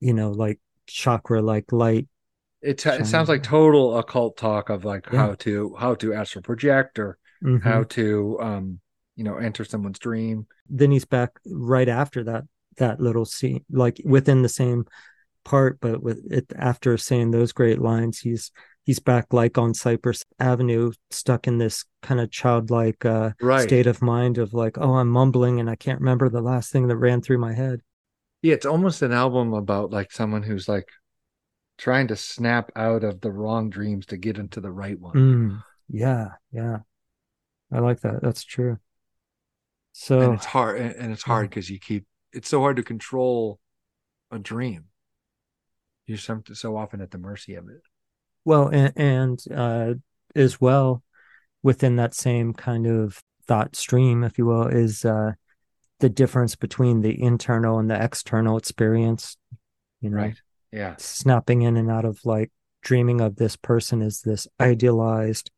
you 0.00 0.14
know, 0.14 0.30
like 0.30 0.58
chakra 0.86 1.40
like 1.42 1.72
light. 1.72 2.08
it, 2.62 2.84
it 2.84 3.06
sounds 3.06 3.28
like 3.28 3.42
total 3.42 3.98
occult 3.98 4.36
talk 4.36 4.68
of 4.70 4.84
like 4.84 5.06
Yeah. 5.12 5.18
how 5.18 5.34
to 5.34 5.74
how 5.78 5.94
to 5.96 6.12
astral 6.14 6.42
project 6.42 6.98
or 6.98 7.16
Mhm. 7.42 7.62
how 7.62 7.84
to 7.84 8.38
um 8.40 8.80
you 9.16 9.24
know 9.24 9.36
enter 9.36 9.64
someone's 9.64 9.98
dream. 9.98 10.46
then 10.68 10.90
he's 10.90 11.04
back 11.06 11.30
right 11.46 11.88
after 11.88 12.24
that 12.24 12.44
that 12.76 13.00
little 13.00 13.24
scene 13.24 13.64
like 13.70 14.00
within 14.04 14.42
the 14.42 14.48
same 14.48 14.84
part 15.44 15.78
but 15.80 16.02
with 16.02 16.20
it 16.30 16.46
after 16.56 16.96
saying 16.98 17.30
those 17.30 17.52
great 17.52 17.78
lines 17.80 18.18
he's 18.18 18.52
he's 18.84 18.98
back 18.98 19.32
like 19.32 19.56
on 19.58 19.72
cypress 19.74 20.24
avenue 20.38 20.92
stuck 21.10 21.46
in 21.46 21.58
this 21.58 21.84
kind 22.02 22.20
of 22.20 22.30
childlike 22.30 23.04
uh 23.04 23.30
Right. 23.40 23.62
state 23.62 23.86
of 23.86 24.02
mind 24.02 24.36
of 24.38 24.52
like 24.54 24.76
oh 24.78 24.94
i'm 24.96 25.08
mumbling 25.08 25.60
and 25.60 25.68
i 25.70 25.76
can't 25.76 26.00
remember 26.00 26.28
the 26.28 26.42
last 26.42 26.70
thing 26.72 26.88
that 26.88 26.96
ran 26.96 27.20
through 27.22 27.38
my 27.38 27.54
head 27.54 27.80
Yeah, 28.42 28.54
it's 28.54 28.66
almost 28.66 29.02
an 29.02 29.12
album 29.12 29.52
about 29.52 29.90
like 29.90 30.12
someone 30.12 30.42
who's 30.42 30.68
like 30.68 30.88
trying 31.78 32.08
to 32.08 32.16
snap 32.16 32.70
out 32.76 33.04
of 33.04 33.20
the 33.20 33.30
wrong 33.30 33.70
dreams 33.70 34.06
to 34.06 34.16
get 34.16 34.38
into 34.38 34.60
the 34.60 34.70
right 34.70 34.98
one. 34.98 35.14
Mm, 35.14 35.62
yeah 35.92 36.28
yeah 36.52 36.78
i 37.72 37.78
like 37.80 38.00
that 38.00 38.22
that's 38.22 38.44
true 38.44 38.78
so 39.92 40.20
and 40.20 40.34
it's 40.34 40.46
hard 40.46 40.80
and, 40.80 41.12
it's 41.12 41.22
hard 41.22 41.50
because 41.50 41.68
you 41.68 41.80
keep 41.80 42.06
it's 42.32 42.48
so 42.48 42.60
hard 42.60 42.76
to 42.76 42.82
control 42.82 43.58
a 44.30 44.38
dream 44.38 44.84
you're 46.06 46.18
some, 46.18 46.42
so 46.52 46.76
often 46.76 47.00
at 47.00 47.12
the 47.12 47.18
mercy 47.18 47.54
of 47.54 47.68
it. 47.68 47.82
Well, 48.44 48.66
and, 48.66 48.92
and 48.96 49.44
uh, 49.54 49.94
as 50.34 50.60
well 50.60 51.04
within 51.62 51.96
that 51.96 52.14
same 52.14 52.52
kind 52.52 52.88
of 52.88 53.22
thought 53.46 53.76
stream, 53.76 54.24
if 54.24 54.36
you 54.36 54.44
will, 54.44 54.66
is 54.66 55.04
uh, 55.04 55.34
the 56.00 56.08
difference 56.08 56.56
between 56.56 57.00
the 57.02 57.22
internal 57.22 57.78
and 57.78 57.90
the 57.90 58.02
external 58.02 58.56
experience. 58.56 59.36
You 60.00 60.10
know, 60.10 60.16
Right. 60.16 60.40
Yeah. 60.72 60.94
snapping 60.98 61.62
in 61.62 61.76
and 61.76 61.90
out 61.90 62.04
of 62.04 62.20
like 62.24 62.50
dreaming 62.82 63.20
of 63.20 63.36
this 63.36 63.56
person 63.56 64.00
as 64.02 64.22
this 64.22 64.48
idealized, 64.58 65.50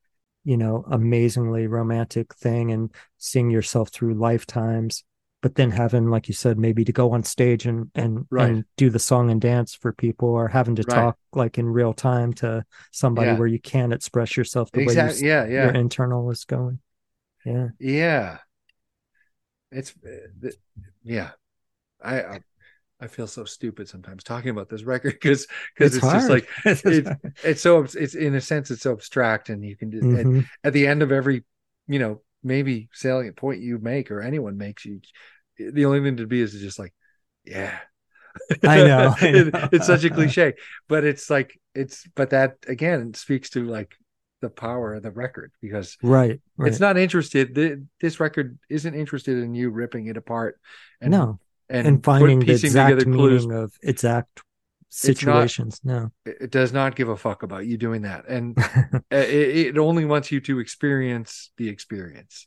you 0.44 0.56
know, 0.56 0.84
amazingly 0.90 1.66
romantic 1.66 2.34
thing 2.34 2.72
and 2.72 2.90
seeing 3.18 3.50
yourself 3.50 3.90
through 3.90 4.14
lifetimes, 4.14 5.04
but 5.40 5.54
then 5.54 5.70
having, 5.70 6.08
like 6.10 6.26
you 6.28 6.34
said, 6.34 6.58
maybe 6.58 6.84
to 6.84 6.92
go 6.92 7.12
on 7.12 7.22
stage 7.22 7.66
and 7.66 7.90
and, 7.94 8.26
Right. 8.30 8.50
and 8.50 8.64
do 8.76 8.90
the 8.90 8.98
song 8.98 9.30
and 9.30 9.40
dance 9.40 9.74
for 9.74 9.92
people 9.92 10.28
or 10.30 10.48
having 10.48 10.74
to 10.76 10.82
Right. 10.88 10.94
talk 10.96 11.18
like 11.32 11.58
in 11.58 11.66
real 11.68 11.92
time 11.92 12.32
to 12.34 12.64
somebody 12.90 13.28
Yeah. 13.28 13.38
where 13.38 13.46
you 13.48 13.60
can't 13.60 13.92
express 13.92 14.36
yourself 14.36 14.72
the 14.72 14.80
way 14.80 14.84
Exactly. 14.84 15.20
you, 15.22 15.28
Yeah. 15.28 15.44
your 15.46 15.70
internal 15.72 16.28
is 16.30 16.44
going. 16.44 16.80
Yeah. 17.44 17.68
Yeah. 17.78 18.38
It's 19.72 19.94
uh, 20.06 20.50
yeah. 21.02 21.30
I, 22.02 22.22
I 22.22 22.40
I 23.00 23.06
feel 23.08 23.26
so 23.26 23.44
stupid 23.44 23.88
sometimes 23.88 24.24
talking 24.24 24.50
about 24.50 24.68
this 24.70 24.84
record 24.84 25.14
because 25.14 25.46
because 25.76 25.96
it's, 25.96 26.10
just 26.12 26.28
like 26.30 26.48
It's 26.64 27.10
it's 27.42 27.62
so 27.62 27.80
it's 27.82 28.14
in 28.14 28.34
a 28.34 28.40
sense 28.40 28.70
it's 28.70 28.82
so 28.82 28.92
abstract 28.92 29.50
and 29.50 29.64
you 29.64 29.76
can 29.76 29.90
do 29.90 30.06
at, 30.16 30.28
Mhm. 30.28 30.48
at 30.64 30.72
the 30.72 30.86
end 30.86 31.02
of 31.02 31.12
every 31.12 31.44
you 31.88 31.98
know 31.98 32.22
maybe 32.44 32.88
salient 32.92 33.36
point 33.36 33.62
you 33.62 33.78
make 33.78 34.10
or 34.10 34.20
anyone 34.22 34.58
makes 34.58 34.84
you 34.84 35.00
the 35.58 35.84
only 35.86 36.00
thing 36.00 36.18
to 36.18 36.26
be 36.26 36.40
is 36.40 36.52
just 36.54 36.78
like 36.78 36.94
yeah 37.44 37.78
I 38.64 38.82
know, 38.82 39.14
I 39.20 39.30
It- 39.32 39.54
know. 39.54 39.68
it's 39.72 39.86
such 39.86 40.04
a 40.04 40.10
cliche 40.10 40.54
but 40.88 41.04
it's 41.04 41.30
like 41.30 41.60
it's 41.74 42.06
but 42.14 42.30
that 42.30 42.56
again 42.68 43.14
speaks 43.14 43.50
to 43.50 43.64
like 43.66 43.96
the 44.42 44.50
power 44.50 44.94
of 44.94 45.02
the 45.02 45.10
record 45.10 45.52
because 45.62 45.96
Right. 46.02 46.40
Right. 46.58 46.68
it's 46.68 46.80
not 46.80 46.98
interested 46.98 47.54
th- 47.54 47.78
this 48.00 48.20
record 48.20 48.58
isn't 48.68 48.94
interested 48.94 49.38
in 49.38 49.54
you 49.54 49.70
ripping 49.70 50.06
it 50.08 50.18
apart 50.18 50.60
and 51.00 51.12
no. 51.12 51.38
and, 51.70 51.86
and 51.86 52.04
finding 52.04 52.40
the 52.40 52.52
exact 52.52 52.98
together 52.98 53.10
clues 53.16 53.46
meaning 53.46 53.62
of 53.64 53.72
exact 53.82 54.36
not- 54.38 54.44
situations. 54.90 55.80
no. 55.84 56.10
it 56.26 56.50
does 56.50 56.72
not 56.72 56.94
give 56.96 57.08
a 57.08 57.16
fuck 57.16 57.42
about 57.42 57.64
you 57.64 57.78
doing 57.78 58.02
that 58.02 58.28
and 58.28 58.58
it, 59.10 59.30
it 59.74 59.78
only 59.78 60.04
wants 60.04 60.30
you 60.30 60.40
to 60.40 60.58
experience 60.58 61.50
the 61.56 61.68
experience 61.70 62.46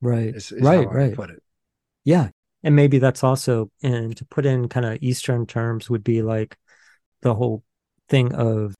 right. 0.00 0.34
is, 0.36 0.52
is 0.52 0.62
right. 0.62 0.88
right. 0.88 1.14
put 1.16 1.30
it 1.30 1.42
Yeah. 2.04 2.28
And 2.64 2.74
maybe 2.74 2.98
that's 2.98 3.22
also, 3.22 3.70
and 3.84 4.16
to 4.16 4.24
put 4.24 4.44
in 4.44 4.68
kind 4.68 4.84
of 4.84 4.98
Eastern 5.00 5.46
terms, 5.46 5.88
would 5.88 6.02
be 6.02 6.22
like 6.22 6.56
the 7.22 7.32
whole 7.32 7.62
thing 8.08 8.34
of 8.34 8.74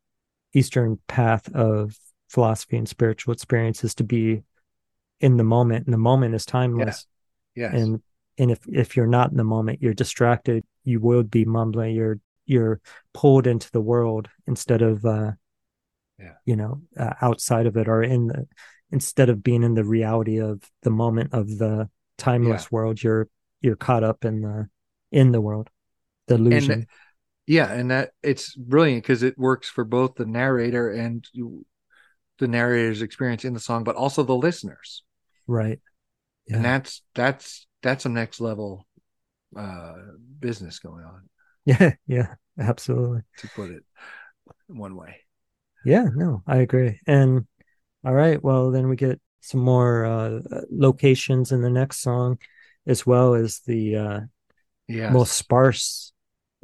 Eastern 0.52 0.98
path 1.06 1.48
of 1.54 1.96
philosophy 2.28 2.76
and 2.76 2.88
spiritual 2.88 3.32
experience 3.32 3.84
is 3.84 3.94
to 3.96 4.04
be 4.04 4.42
in 5.20 5.36
the 5.36 5.44
moment. 5.44 5.86
And 5.86 5.92
the 5.94 5.98
moment 5.98 6.34
is 6.34 6.46
timeless. 6.46 7.06
yes 7.54 7.74
And 7.74 8.02
and 8.38 8.50
if 8.50 8.60
if 8.68 8.96
you're 8.96 9.06
not 9.06 9.30
in 9.30 9.36
the 9.36 9.44
moment, 9.44 9.82
you're 9.82 9.94
distracted. 9.94 10.64
You 10.84 11.00
will 11.00 11.24
be 11.24 11.44
mumbling. 11.44 11.94
You're 11.94 12.20
you're 12.46 12.80
pulled 13.12 13.46
into 13.46 13.70
the 13.72 13.80
world 13.80 14.28
instead 14.46 14.80
of 14.80 15.04
uh, 15.04 15.32
Yeah. 16.18 16.34
you 16.46 16.56
know, 16.56 16.82
uh, 16.96 17.14
outside 17.20 17.66
of 17.66 17.76
it 17.76 17.88
or 17.88 18.02
in 18.02 18.28
the 18.28 18.46
instead 18.90 19.28
of 19.28 19.42
being 19.42 19.62
in 19.62 19.74
the 19.74 19.84
reality 19.84 20.40
of 20.40 20.62
the 20.82 20.90
moment 20.90 21.34
of 21.34 21.58
the 21.58 21.90
timeless 22.16 22.70
world. 22.72 23.02
You're 23.02 23.28
you're 23.60 23.76
caught 23.76 24.04
up 24.04 24.24
in 24.24 24.40
the 24.40 24.68
in 25.10 25.32
the 25.32 25.40
world, 25.40 25.68
the 26.26 26.36
illusion. 26.36 26.86
yeah 27.46 27.72
and 27.72 27.90
that 27.90 28.10
it's 28.22 28.54
brilliant 28.54 29.02
because 29.02 29.22
it 29.22 29.36
works 29.38 29.68
for 29.68 29.84
both 29.84 30.14
the 30.14 30.26
narrator 30.26 30.90
and 30.90 31.26
you, 31.32 31.64
the 32.38 32.48
narrator's 32.48 33.02
experience 33.02 33.44
in 33.44 33.54
the 33.54 33.60
song 33.60 33.84
but 33.84 33.96
also 33.96 34.22
the 34.22 34.36
listeners 34.36 35.02
right. 35.46 35.80
Yeah. 36.46 36.56
and 36.56 36.64
that's 36.64 37.02
that's 37.14 37.66
that's 37.82 38.06
a 38.06 38.08
next 38.08 38.40
level 38.40 38.86
uh 39.56 39.94
business 40.38 40.78
going 40.78 41.04
on 41.04 41.28
yeah. 41.64 41.92
Yeah. 42.06 42.34
Absolutely. 42.58 43.22
to 43.38 43.48
put 43.48 43.70
it 43.70 43.84
one 44.66 44.96
way 44.96 45.16
Yeah, 45.84 46.08
no, 46.14 46.42
I 46.46 46.58
agree. 46.58 47.00
And 47.06 47.46
all 48.04 48.14
right, 48.14 48.42
well, 48.42 48.70
then 48.70 48.88
we 48.88 48.96
get 48.96 49.20
some 49.40 49.60
more 49.60 50.04
uh, 50.04 50.40
locations 50.70 51.52
in 51.52 51.62
the 51.62 51.70
next 51.70 52.00
song, 52.00 52.38
as 52.86 53.06
well 53.06 53.34
as 53.34 53.60
the 53.60 53.96
uh, 53.96 54.20
yeah 54.86 55.10
most 55.10 55.36
sparse 55.36 56.12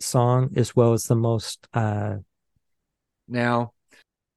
song, 0.00 0.50
as 0.56 0.74
well 0.74 0.92
as 0.92 1.04
the 1.04 1.14
most 1.14 1.66
uh, 1.74 2.16
now 3.28 3.72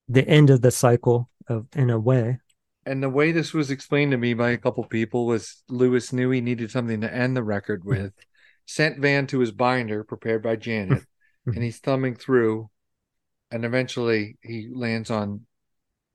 the 0.07 0.27
end 0.27 0.49
of 0.49 0.61
the 0.61 0.71
cycle 0.71 1.29
of 1.47 1.67
in 1.75 1.89
a 1.89 1.99
way. 1.99 2.39
and 2.85 3.01
the 3.03 3.09
way 3.09 3.31
this 3.31 3.53
was 3.53 3.69
explained 3.71 4.11
to 4.11 4.17
me 4.17 4.33
by 4.33 4.51
a 4.51 4.57
couple 4.57 4.83
people 4.85 5.25
was 5.25 5.63
Lewis 5.69 6.13
knew 6.13 6.29
he 6.31 6.41
needed 6.41 6.71
something 6.71 7.01
to 7.01 7.13
end 7.13 7.35
the 7.35 7.43
record 7.43 7.83
with, 7.83 8.13
sent 8.65 8.99
Van 8.99 9.27
to 9.27 9.39
his 9.39 9.51
binder 9.51 10.03
prepared 10.03 10.41
by 10.43 10.55
Janet, 10.55 11.03
and 11.45 11.63
he's 11.63 11.79
thumbing 11.79 12.15
through, 12.15 12.69
and 13.51 13.63
eventually 13.65 14.37
he 14.41 14.69
lands 14.73 15.09
on 15.11 15.45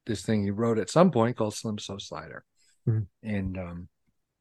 this 0.06 0.22
thing 0.22 0.42
he 0.42 0.50
wrote 0.50 0.78
at 0.78 0.90
some 0.90 1.10
point 1.10 1.36
called 1.36 1.54
Slim 1.54 1.78
Slow 1.78 1.98
Slider, 1.98 2.44
Mhm. 2.88 3.06
and 3.22 3.58
um, 3.58 3.88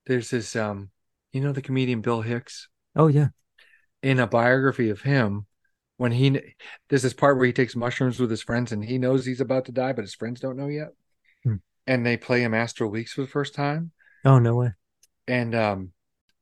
there's 0.07 0.29
this 0.29 0.55
um, 0.55 0.89
you 1.31 1.39
know 1.41 1.51
the 1.51 1.61
comedian 1.61 2.01
Bill 2.01 2.21
Hicks 2.21 2.67
Oh 2.95 3.07
yeah, 3.07 3.27
in 4.01 4.19
a 4.19 4.27
biography 4.27 4.89
of 4.89 5.01
him. 5.01 5.45
When 6.01 6.11
he 6.11 6.39
there's 6.89 7.03
this 7.03 7.13
part 7.13 7.37
where 7.37 7.45
he 7.45 7.53
takes 7.53 7.75
mushrooms 7.75 8.19
with 8.19 8.31
his 8.31 8.41
friends 8.41 8.71
and 8.71 8.83
he 8.83 8.97
knows 8.97 9.23
he's 9.23 9.39
about 9.39 9.65
to 9.65 9.71
die, 9.71 9.93
but 9.93 10.01
his 10.01 10.15
friends 10.15 10.39
don't 10.39 10.57
know 10.57 10.65
yet. 10.65 10.89
Hmm. 11.43 11.57
And 11.85 12.03
they 12.03 12.17
play 12.17 12.41
him 12.41 12.55
Astral 12.55 12.89
Weeks 12.89 13.13
for 13.13 13.21
the 13.21 13.27
first 13.27 13.53
time. 13.53 13.91
oh 14.25 14.39
no 14.39 14.55
way. 14.55 14.71
And 15.27 15.53
um 15.53 15.91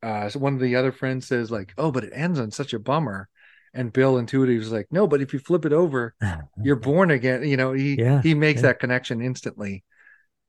uh 0.01 0.29
so 0.29 0.39
one 0.39 0.53
of 0.53 0.61
the 0.61 0.77
other 0.77 0.93
friends 0.93 1.27
says, 1.27 1.51
like, 1.51 1.73
oh, 1.77 1.91
but 1.91 2.05
it 2.05 2.13
ends 2.15 2.39
on 2.39 2.51
such 2.51 2.71
a 2.73 2.79
bummer. 2.79 3.27
And 3.73 3.91
Bill 3.91 4.17
intuitively 4.17 4.57
was 4.57 4.71
like, 4.71 4.87
no, 4.91 5.07
but 5.07 5.21
if 5.21 5.33
you 5.33 5.39
flip 5.39 5.65
it 5.65 5.73
over, 5.73 6.15
you're 6.63 6.77
born 6.77 7.11
again. 7.11 7.43
You 7.43 7.57
know, 7.57 7.73
he 7.73 7.95
Yeah, 7.99 8.21
he 8.21 8.33
makes 8.35 8.61
yeah. 8.61 8.67
that 8.69 8.79
connection 8.79 9.21
instantly 9.21 9.83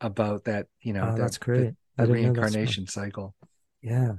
about 0.00 0.44
that, 0.44 0.68
you 0.82 0.92
know, 0.92 1.02
Oh, 1.02 1.06
that- 1.06 1.18
that's 1.18 1.38
the- 1.38 1.44
great. 1.44 1.58
The, 1.58 1.64
didn't 1.64 1.76
know 1.96 1.96
that 1.96 2.06
story. 2.06 2.22
reincarnation 2.22 2.86
cycle. 2.86 3.34
Yeah, 3.82 4.12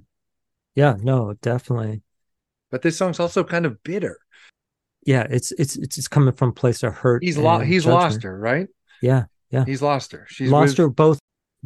yeah, 0.76 0.97
no, 1.01 1.34
definitely. 1.41 2.01
But 2.69 2.81
this 2.84 2.97
song's 2.97 3.19
also 3.22 3.43
kind 3.43 3.65
of 3.65 3.81
bitter. 3.84 4.18
Yeah, 5.06 5.26
it's 5.30 5.52
it's 5.53 5.76
it's, 5.78 5.98
it's 5.98 6.07
coming 6.07 6.34
from 6.34 6.49
a 6.49 6.53
place 6.53 6.84
of 6.84 6.94
hurt. 6.94 7.23
He's 7.23 7.38
lost. 7.38 7.65
he's 7.65 7.84
judgment. 7.84 8.02
lost 8.03 8.23
her, 8.23 8.38
right? 8.40 8.68
Yeah, 9.02 9.26
yeah. 9.49 9.65
He's 9.65 9.82
lost 9.82 10.11
her. 10.11 10.26
She's 10.30 10.52
lost 10.52 10.72
with- 10.72 10.78
her 10.78 10.90
both 10.90 11.19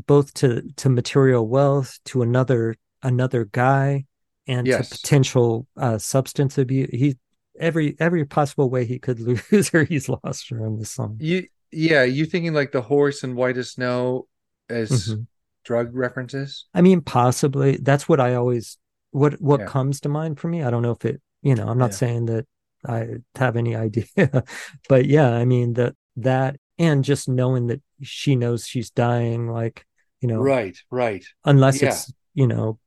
both 0.08 0.34
to 0.36 0.62
to 0.78 0.90
material 0.90 1.48
wealth 1.48 2.00
to 2.06 2.22
another 2.22 2.76
another 3.04 3.46
guy 3.46 4.06
and 4.48 4.68
Yes. 4.68 4.90
to 4.90 4.98
potential 4.98 5.68
uh 5.78 5.98
substance 5.98 6.58
abuse 6.58 6.90
he 6.92 7.16
every 7.60 7.96
every 8.00 8.26
possible 8.26 8.70
way 8.70 8.86
he 8.86 9.00
could 9.00 9.20
lose 9.52 9.70
her 9.70 9.86
he's 9.86 10.10
lost 10.10 10.50
her 10.50 10.66
in 10.66 10.78
this 10.80 10.92
song 10.92 11.18
You 11.22 11.48
yeah, 11.72 12.04
you 12.04 12.26
thinking 12.26 12.54
like 12.54 12.72
the 12.74 12.82
horse 12.82 13.24
and 13.24 13.36
white 13.36 13.58
as 13.58 13.72
snow 13.72 14.28
as 14.70 14.90
Mhm. 15.10 15.28
drug 15.64 15.96
references? 15.96 16.66
i 16.74 16.82
mean 16.82 17.00
possibly 17.02 17.78
that's 17.78 18.10
what 18.10 18.20
i 18.20 18.34
always 18.36 18.78
what 19.12 19.40
what 19.42 19.62
Yeah. 19.62 19.66
comes 19.68 20.02
to 20.02 20.10
mind 20.10 20.40
for 20.40 20.48
me 20.50 20.62
i 20.62 20.70
don't 20.70 20.82
know 20.84 20.92
if 20.92 21.06
it 21.06 21.22
you 21.42 21.56
know 21.56 21.68
i'm 21.68 21.78
not 21.78 21.92
Yeah. 21.92 21.98
saying 21.98 22.26
that 22.26 22.46
i 22.88 23.08
have 23.36 23.56
any 23.56 23.76
idea 23.76 24.06
but 24.90 25.06
yeah 25.06 25.30
i 25.32 25.46
mean 25.46 25.74
that 25.74 25.96
that 26.18 26.56
and 26.78 27.04
just 27.04 27.28
knowing 27.30 27.68
that 27.68 27.82
she 28.02 28.36
knows 28.36 28.68
she's 28.68 28.90
dying 28.92 29.48
like 29.50 29.86
you 30.22 30.28
know 30.28 30.40
Right, 30.42 30.78
right. 30.92 31.24
unless 31.46 31.82
Yeah. 31.82 31.90
it's 31.90 32.12
you 32.34 32.48
know 32.48 32.80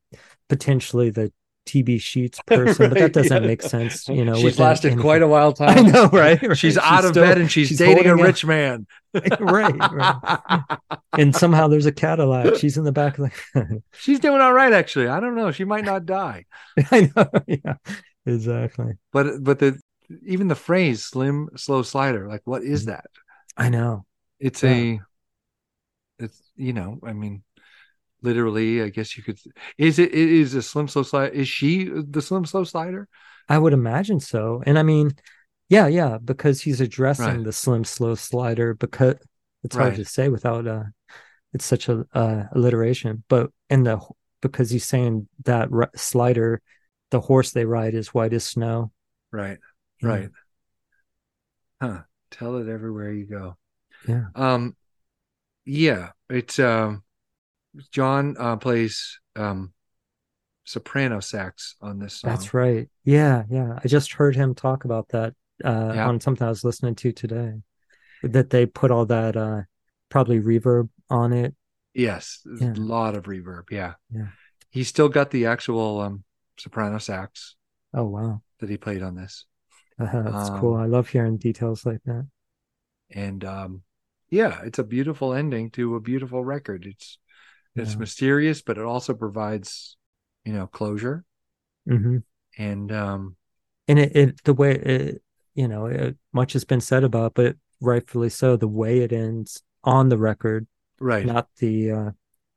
potentially 0.49 1.09
the 1.11 1.31
TB 1.67 2.01
Sheets 2.01 2.39
person, 2.47 2.89
but 2.89 2.97
that 2.97 3.13
doesn't 3.19 3.43
yeah. 3.43 3.47
make 3.47 3.61
sense. 3.61 4.07
You 4.09 4.25
know, 4.25 4.33
she's 4.33 4.57
lasted 4.57 4.93
any- 4.93 5.01
quite 5.01 5.21
a 5.21 5.27
while 5.27 5.53
time. 5.53 5.77
I 5.77 5.81
know, 5.81 6.07
right? 6.07 6.57
She's 6.57 6.77
Right. 6.77 6.91
out 6.91 7.05
of 7.05 7.11
still- 7.11 7.23
bed 7.23 7.37
and 7.37 7.51
she's, 7.51 7.67
she's 7.67 7.77
dating 7.77 8.07
a 8.07 8.15
rich 8.15 8.43
man. 8.43 8.87
right, 9.39 9.75
right. 9.91 10.77
And 11.13 11.35
somehow 11.35 11.67
there's 11.67 11.85
a 11.85 11.91
Cadillac. 11.91 12.55
She's 12.55 12.77
in 12.77 12.85
the 12.85 12.91
back 12.91 13.19
of 13.19 13.31
the. 13.53 13.83
she's 13.93 14.19
doing 14.19 14.41
all 14.41 14.53
right, 14.53 14.73
actually. 14.73 15.09
I 15.09 15.19
don't 15.19 15.35
know. 15.35 15.51
She 15.51 15.63
might 15.63 15.85
not 15.85 16.07
die. 16.07 16.45
I 16.91 17.11
know. 17.15 17.29
Yeah, 17.47 17.75
exactly. 18.25 18.93
But 19.13 19.43
but 19.43 19.59
the 19.59 19.79
even 20.25 20.47
the 20.47 20.55
phrase 20.55 21.03
slim 21.03 21.49
slow 21.55 21.81
slider, 21.83 22.27
like 22.27 22.41
what 22.45 22.63
is 22.63 22.85
Mm-hmm. 22.85 22.87
that? 22.87 23.05
I 23.57 23.69
know. 23.69 24.05
It's 24.39 24.63
Yeah. 24.63 24.85
a 24.97 24.99
it's 26.17 26.41
you 26.55 26.73
know, 26.73 26.99
I 27.03 27.13
mean 27.13 27.43
literally, 28.21 28.81
I 28.83 28.89
guess 28.89 29.17
you 29.17 29.23
could 29.23 29.39
is 29.77 29.99
it 29.99 30.13
it 30.13 30.29
is 30.29 30.55
a 30.55 30.61
slim 30.61 30.87
slow 30.87 31.03
slider 31.03 31.33
is 31.33 31.49
she 31.49 31.85
the 31.89 32.21
slim 32.21 32.45
slow 32.45 32.63
slider? 32.65 33.07
I 33.47 33.57
would 33.57 33.73
imagine 33.73 34.19
so. 34.19 34.61
And 34.65 34.77
I 34.77 34.83
mean, 34.83 35.11
yeah, 35.69 35.87
yeah, 35.87 36.17
because 36.23 36.61
he's 36.61 36.81
addressing 36.81 37.37
Right. 37.37 37.43
the 37.43 37.53
slim, 37.53 37.83
slow 37.83 38.15
slider 38.15 38.73
because 38.73 39.15
it's 39.63 39.75
hard 39.75 39.95
Right. 39.95 39.95
to 39.95 40.05
say 40.05 40.29
without 40.29 40.67
uh 40.67 40.83
it's 41.53 41.65
such 41.65 41.89
a 41.89 42.05
uh 42.13 42.45
alliteration. 42.53 43.23
But 43.29 43.51
in 43.69 43.83
the 43.83 43.99
because 44.41 44.71
he's 44.71 44.85
saying 44.85 45.27
that 45.45 45.71
ri- 45.71 45.87
slider, 45.95 46.61
the 47.11 47.21
horse 47.21 47.51
they 47.51 47.65
ride 47.65 47.95
is 47.95 48.13
white 48.13 48.33
as 48.33 48.45
snow. 48.45 48.91
Right. 49.31 49.59
Right. 50.01 50.29
Huh. 51.81 52.01
Tell 52.31 52.57
it 52.57 52.67
everywhere 52.67 53.11
you 53.11 53.25
go. 53.25 53.57
Yeah. 54.07 54.25
Um, 54.35 54.75
yeah, 55.65 56.09
it's 56.29 56.59
um, 56.59 57.03
John 57.91 58.35
uh, 58.39 58.57
plays 58.57 59.19
um, 59.35 59.73
soprano 60.63 61.19
sax 61.19 61.75
on 61.81 61.99
this 61.99 62.15
song. 62.15 62.31
That's 62.31 62.53
right. 62.53 62.89
Yeah, 63.03 63.43
yeah. 63.49 63.79
I 63.83 63.87
just 63.87 64.13
heard 64.13 64.35
him 64.35 64.55
talk 64.55 64.85
about 64.85 65.09
that 65.09 65.33
uh, 65.63 65.91
Yeah. 65.95 66.07
on 66.07 66.19
something 66.21 66.45
I 66.45 66.49
was 66.49 66.63
listening 66.63 66.95
to 66.95 67.11
today. 67.11 67.53
That 68.23 68.49
they 68.49 68.65
put 68.65 68.91
all 68.91 69.05
that 69.07 69.37
uh, 69.37 69.61
probably 70.09 70.39
reverb 70.41 70.89
on 71.09 71.31
it. 71.33 71.55
Yes, 71.93 72.45
Yeah. 72.59 72.73
a 72.73 72.75
lot 72.75 73.15
of 73.15 73.23
reverb. 73.23 73.71
Yeah, 73.71 73.93
Yeah. 74.13 74.27
He 74.69 74.83
still 74.83 75.09
got 75.09 75.31
the 75.31 75.45
actual 75.47 75.99
um, 76.01 76.23
soprano 76.57 76.97
sax 76.99 77.55
Oh 77.93 78.03
wow, 78.05 78.41
that 78.59 78.69
he 78.69 78.77
played 78.77 79.01
on 79.01 79.15
this, 79.15 79.45
uh, 79.99 80.23
that's 80.23 80.49
cool. 80.49 80.75
Um, 80.75 80.77
I 80.77 80.85
love 80.85 81.09
hearing 81.09 81.37
details 81.37 81.85
like 81.85 82.01
that. 82.05 82.27
and 83.11 83.43
um, 83.43 83.83
yeah, 84.29 84.61
it's 84.63 84.79
a 84.79 84.83
beautiful 84.83 85.33
ending 85.33 85.71
to 85.71 85.95
a 85.95 85.99
beautiful 85.99 86.43
record. 86.43 86.85
It's 86.85 87.17
it's 87.75 87.97
Yeah. 87.97 87.99
mysterious, 87.99 88.61
but 88.61 88.77
it 88.77 88.85
also 88.85 89.13
provides 89.13 89.97
you 90.45 90.53
know 90.53 90.67
closure 90.67 91.25
hmm 91.87 92.23
and 92.57 92.91
um, 92.91 93.35
And 93.87 93.99
it, 93.99 94.15
it 94.15 94.43
the 94.43 94.53
way 94.53 94.75
it, 94.75 95.23
you 95.55 95.67
know, 95.67 95.85
it, 95.87 96.17
much 96.33 96.53
has 96.53 96.63
been 96.63 96.81
said 96.81 97.03
about, 97.03 97.33
but 97.33 97.55
rightfully 97.81 98.29
so. 98.29 98.55
The 98.55 98.67
way 98.67 98.99
it 98.99 99.11
ends 99.13 99.63
on 99.83 100.09
the 100.09 100.17
record, 100.17 100.67
right. 100.99 101.33
not 101.33 101.49
the 101.59 101.91
uh, 101.91 102.11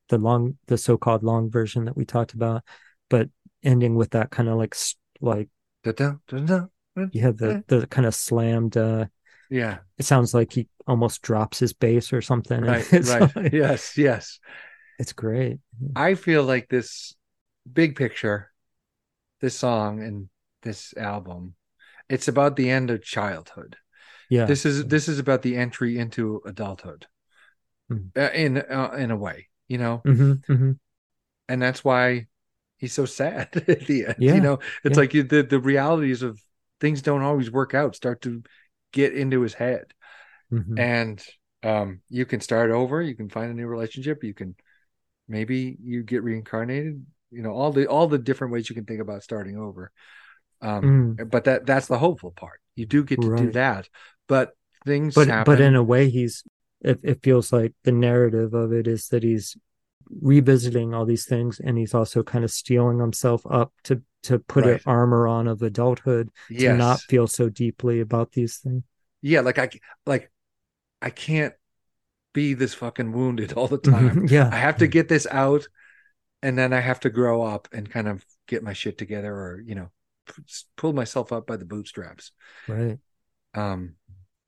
the 0.09 0.19
long, 0.19 0.59
the 0.69 0.79
so-called 0.79 1.23
long 1.25 1.51
version 1.51 1.87
that 1.87 1.97
we 1.97 2.05
talked 2.07 2.35
about, 2.35 2.65
but 3.11 3.31
ending 3.63 3.97
with 3.97 4.11
that 4.13 4.31
kind 4.31 4.49
of 4.49 4.59
like 4.59 4.77
like 5.21 5.51
Da-da, 5.85 6.19
da-da, 6.27 6.69
you 7.13 7.23
have 7.23 7.37
the 7.39 7.63
the 7.69 7.87
kind 7.87 8.07
of 8.07 8.15
slammed. 8.15 8.77
uh 8.77 9.07
Yeah, 9.51 9.79
It 9.99 10.05
sounds 10.05 10.35
like 10.35 10.53
he 10.53 10.69
almost 10.87 11.23
drops 11.23 11.59
his 11.59 11.73
bass 11.73 12.13
or 12.13 12.23
something. 12.23 12.63
right, 12.63 12.87
right. 12.93 13.37
like- 13.37 13.53
yes, 13.53 13.97
yes. 13.99 14.39
it's 14.99 15.13
great. 15.13 15.59
I 15.95 16.15
feel 16.15 16.45
like 16.45 16.69
this 16.69 17.15
big 17.71 17.97
picture, 17.97 18.51
this 19.41 19.59
song 19.59 20.03
and 20.03 20.29
this 20.63 20.95
album, 20.97 21.55
it's 22.09 22.29
about 22.29 22.57
the 22.57 22.71
end 22.71 22.91
of 22.91 23.03
childhood. 23.03 23.77
Yeah, 24.31 24.47
This 24.47 24.65
is 24.67 24.87
this 24.87 25.09
is 25.09 25.19
about 25.19 25.43
the 25.43 25.57
entry 25.57 25.99
into 25.99 26.43
adulthood, 26.47 27.07
Mhm. 27.89 28.11
uh, 28.17 28.31
in 28.35 28.59
uh, 28.59 28.95
in 28.99 29.11
a 29.11 29.17
way, 29.17 29.49
you 29.69 29.79
know, 29.79 30.03
hmm 30.05 30.33
hmm 30.49 30.73
and 31.49 31.61
that's 31.61 31.85
why 31.85 32.27
he's 32.79 32.93
so 32.93 33.05
sad 33.05 33.49
at 33.69 33.87
the 33.87 34.07
end. 34.07 34.17
Yeah, 34.19 34.35
You 34.35 34.41
know, 34.41 34.59
it's 34.85 34.97
yeah. 34.97 35.01
like 35.03 35.15
you- 35.15 35.23
the 35.23 35.43
the 35.43 35.61
realities 35.61 36.23
of 36.23 36.41
things 36.83 37.03
don't 37.03 37.23
always 37.23 37.53
work 37.53 37.75
out 37.75 37.97
start 37.97 38.23
to 38.25 38.45
get 38.93 39.15
into 39.17 39.43
his 39.43 39.55
head, 39.55 39.87
hmm 40.51 40.83
and 40.83 41.25
um, 41.63 42.01
you 42.11 42.27
can 42.27 42.41
start 42.41 42.71
over. 42.71 43.03
You 43.03 43.15
can 43.15 43.29
find 43.29 43.51
a 43.51 43.55
new 43.55 43.67
relationship. 43.67 44.25
You 44.25 44.35
can 44.35 44.57
maybe 45.29 45.77
you 45.83 46.03
get 46.03 46.23
reincarnated. 46.23 47.05
You 47.31 47.43
know, 47.43 47.53
all 47.53 47.73
the 47.73 47.87
all 47.87 48.09
the 48.09 48.19
different 48.19 48.53
ways 48.53 48.69
you 48.69 48.75
can 48.77 48.85
think 48.87 49.01
about 49.01 49.23
starting 49.23 49.59
over. 49.59 49.93
Um, 50.61 50.99
but 51.17 51.45
that 51.45 51.67
that's 51.67 51.89
the 51.89 51.99
hopeful 51.99 52.33
part. 52.33 52.61
You 52.77 52.87
do 52.87 53.05
get 53.05 53.23
to 53.23 53.31
do 53.31 53.51
Mm. 53.51 53.53
That, 53.53 53.89
but 54.29 54.53
things 54.85 55.17
but 55.17 55.29
happen. 55.29 55.45
but 55.45 55.61
in 55.61 55.75
a 55.77 55.83
way 55.83 56.11
he's 56.11 56.45
it, 56.81 57.01
it 57.03 57.23
feels 57.23 57.53
like 57.53 57.75
the 57.85 57.93
narrative 57.93 58.55
of 58.55 58.73
it 58.73 58.87
is 58.89 59.09
that 59.09 59.23
he's 59.23 59.57
revisiting 60.21 60.95
all 60.95 61.05
these 61.07 61.27
things 61.27 61.61
and 61.61 61.79
he's 61.79 61.95
also 61.95 62.23
kind 62.23 62.45
of 62.45 62.51
steeling 62.51 62.99
himself 62.99 63.43
up 63.51 63.73
to 63.85 64.03
to 64.23 64.39
put 64.39 64.65
Right. 64.65 64.77
an 64.77 64.81
armor 64.87 65.27
on 65.27 65.49
of 65.49 65.63
adulthood 65.63 66.31
to 66.59 66.73
not 66.73 67.01
feel 67.09 67.27
so 67.27 67.49
deeply 67.49 68.01
about 68.01 68.33
these 68.33 68.59
things 68.59 68.83
yeah, 69.21 69.41
like 69.41 69.59
I 69.59 69.71
like 70.07 70.31
I 71.03 71.11
can't 71.11 71.55
be 72.35 72.55
this 72.55 72.75
fucking 72.75 73.13
wounded 73.13 73.55
all 73.55 73.69
the 73.69 73.79
time. 73.79 74.27
yeah 74.29 74.49
I 74.51 74.57
have 74.57 74.79
to 74.79 74.87
get 74.87 75.09
this 75.09 75.27
out, 75.31 75.69
and 76.43 76.59
then 76.59 76.73
I 76.73 76.81
have 76.81 77.01
to 77.01 77.11
grow 77.11 77.43
up 77.43 77.69
and 77.73 77.91
kind 77.91 78.09
of 78.09 78.25
get 78.49 78.63
my 78.63 78.73
shit 78.75 78.99
together, 78.99 79.35
or 79.35 79.63
you 79.67 79.75
know, 79.77 79.91
p- 80.29 80.43
pull 80.77 80.93
myself 80.93 81.33
up 81.33 81.47
by 81.47 81.57
the 81.57 81.65
bootstraps. 81.67 82.33
right 82.69 82.99
Um, 83.55 83.97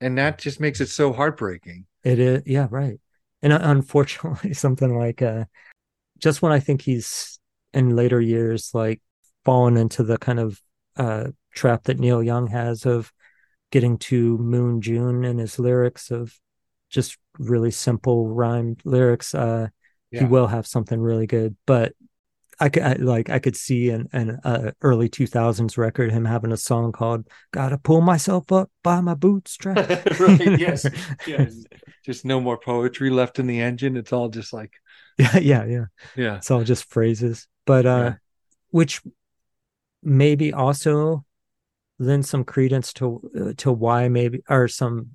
and 0.01 0.17
that 0.17 0.39
just 0.39 0.59
makes 0.59 0.81
it 0.81 0.87
so 0.87 1.13
heartbreaking. 1.13 1.85
it 2.03 2.19
is 2.19 2.43
yeah 2.45 2.67
right 2.69 2.99
and 3.41 3.53
uh, 3.53 3.59
unfortunately 3.63 4.53
something 4.53 4.97
like 4.97 5.21
uh 5.21 5.45
just 6.19 6.41
when 6.41 6.51
i 6.51 6.59
think 6.59 6.81
he's 6.81 7.39
in 7.73 7.95
later 7.95 8.21
years 8.21 8.71
like 8.73 9.01
fallen 9.45 9.77
into 9.77 10.03
the 10.03 10.17
kind 10.17 10.39
of 10.39 10.59
uh 10.97 11.27
trap 11.53 11.83
that 11.83 11.99
neil 11.99 12.21
young 12.21 12.47
has 12.47 12.85
of 12.85 13.13
getting 13.71 13.97
to 13.97 14.37
moon 14.37 14.81
june 14.81 15.23
and 15.23 15.39
his 15.39 15.59
lyrics 15.59 16.11
of 16.11 16.37
just 16.89 17.17
really 17.39 17.71
simple 17.71 18.27
rhymed 18.27 18.81
lyrics 18.85 19.33
uh 19.35 19.67
he 20.11 20.23
will 20.23 20.47
have 20.47 20.65
something 20.65 20.99
really 21.01 21.27
good 21.27 21.55
but 21.65 21.93
I 22.59 22.69
could 22.69 22.83
I, 22.83 22.93
like 22.93 23.29
I 23.29 23.39
could 23.39 23.55
see 23.55 23.89
an 23.89 24.07
an 24.13 24.39
uh, 24.43 24.71
early 24.81 25.09
2000s 25.09 25.77
record 25.77 26.11
him 26.11 26.23
having 26.25 26.53
a 26.53 26.57
song 26.57 26.91
called 26.91 27.27
"Gotta 27.51 27.77
Pull 27.77 28.01
Myself 28.01 28.51
Up 28.51 28.71
by 28.81 29.01
My 29.01 29.13
Bootstraps." 29.13 29.81
Right, 30.19 30.39
yes, 30.59 30.85
Yes, 31.27 31.65
just 32.05 32.23
no 32.23 32.39
more 32.39 32.57
poetry 32.57 33.09
left 33.09 33.39
in 33.39 33.47
the 33.47 33.59
engine. 33.59 33.97
It's 33.97 34.13
all 34.13 34.29
just 34.29 34.53
like, 34.53 34.71
yeah, 35.17 35.37
yeah, 35.37 35.65
yeah. 35.65 35.85
yeah, 36.15 36.37
It's 36.37 36.49
all 36.49 36.63
just 36.63 36.89
phrases, 36.89 37.47
but 37.65 37.85
uh, 37.85 37.89
Yeah. 37.89 38.13
which 38.71 39.01
maybe 40.05 40.53
also 40.53 41.25
lend 41.99 42.25
some 42.25 42.43
credence 42.43 42.93
to 42.93 43.21
uh, 43.39 43.53
to 43.57 43.71
why 43.71 44.07
maybe 44.07 44.41
or 44.49 44.67
some 44.67 45.11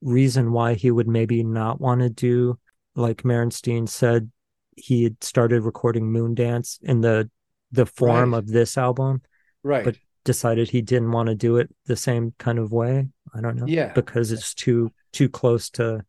reason 0.00 0.50
why 0.52 0.74
he 0.74 0.90
would 0.90 1.06
maybe 1.08 1.44
not 1.44 1.80
want 1.80 2.00
to 2.00 2.08
do 2.10 2.58
like 2.96 3.22
Merenstein 3.22 3.88
said 3.88 4.30
he 4.76 5.04
had 5.04 5.22
started 5.22 5.62
recording 5.62 6.04
Moondance 6.10 6.78
in 6.82 7.00
the 7.02 7.30
the 7.70 7.86
form 7.86 8.32
Right. 8.32 8.38
of 8.38 8.46
this 8.48 8.76
album, 8.78 9.22
right. 9.62 9.84
But- 9.84 9.96
decided 10.24 10.70
he 10.70 10.82
didn't 10.82 11.10
want 11.10 11.28
to 11.28 11.34
do 11.34 11.56
it 11.56 11.68
the 11.86 11.96
same 11.96 12.32
kind 12.38 12.60
of 12.60 12.70
way. 12.70 13.08
I 13.34 13.40
don't 13.40 13.56
know. 13.56 13.66
Yeah. 13.66 13.92
Because 13.92 14.30
it's 14.30 14.54
too 14.54 14.92
too 15.12 15.28
close 15.28 15.68
to 15.70 16.04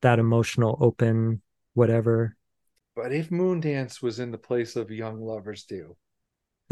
that 0.00 0.18
emotional 0.18 0.78
open 0.80 1.42
whatever. 1.74 2.34
but 2.96 3.12
if 3.12 3.28
Moondance 3.30 4.02
was 4.02 4.18
in 4.20 4.30
the 4.30 4.38
place 4.38 4.74
of 4.76 4.90
Young 4.90 5.20
Lovers 5.20 5.64
Do, 5.64 5.96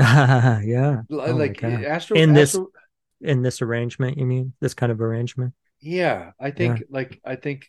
yeah. 0.65 1.03
L- 1.11 1.21
Oh 1.21 1.33
like 1.37 1.63
Astro, 1.63 2.17
In 2.17 2.33
this- 2.33 2.55
Astro- 2.55 2.73
In 3.21 3.43
this 3.43 3.61
arrangement, 3.63 4.19
you 4.19 4.27
mean? 4.27 4.55
This 4.61 4.75
kind 4.75 4.91
of 4.93 5.01
arrangement? 5.01 5.53
yeah, 5.81 6.33
I 6.41 6.51
think 6.51 6.85
like 6.91 7.21
I 7.25 7.37
think 7.37 7.67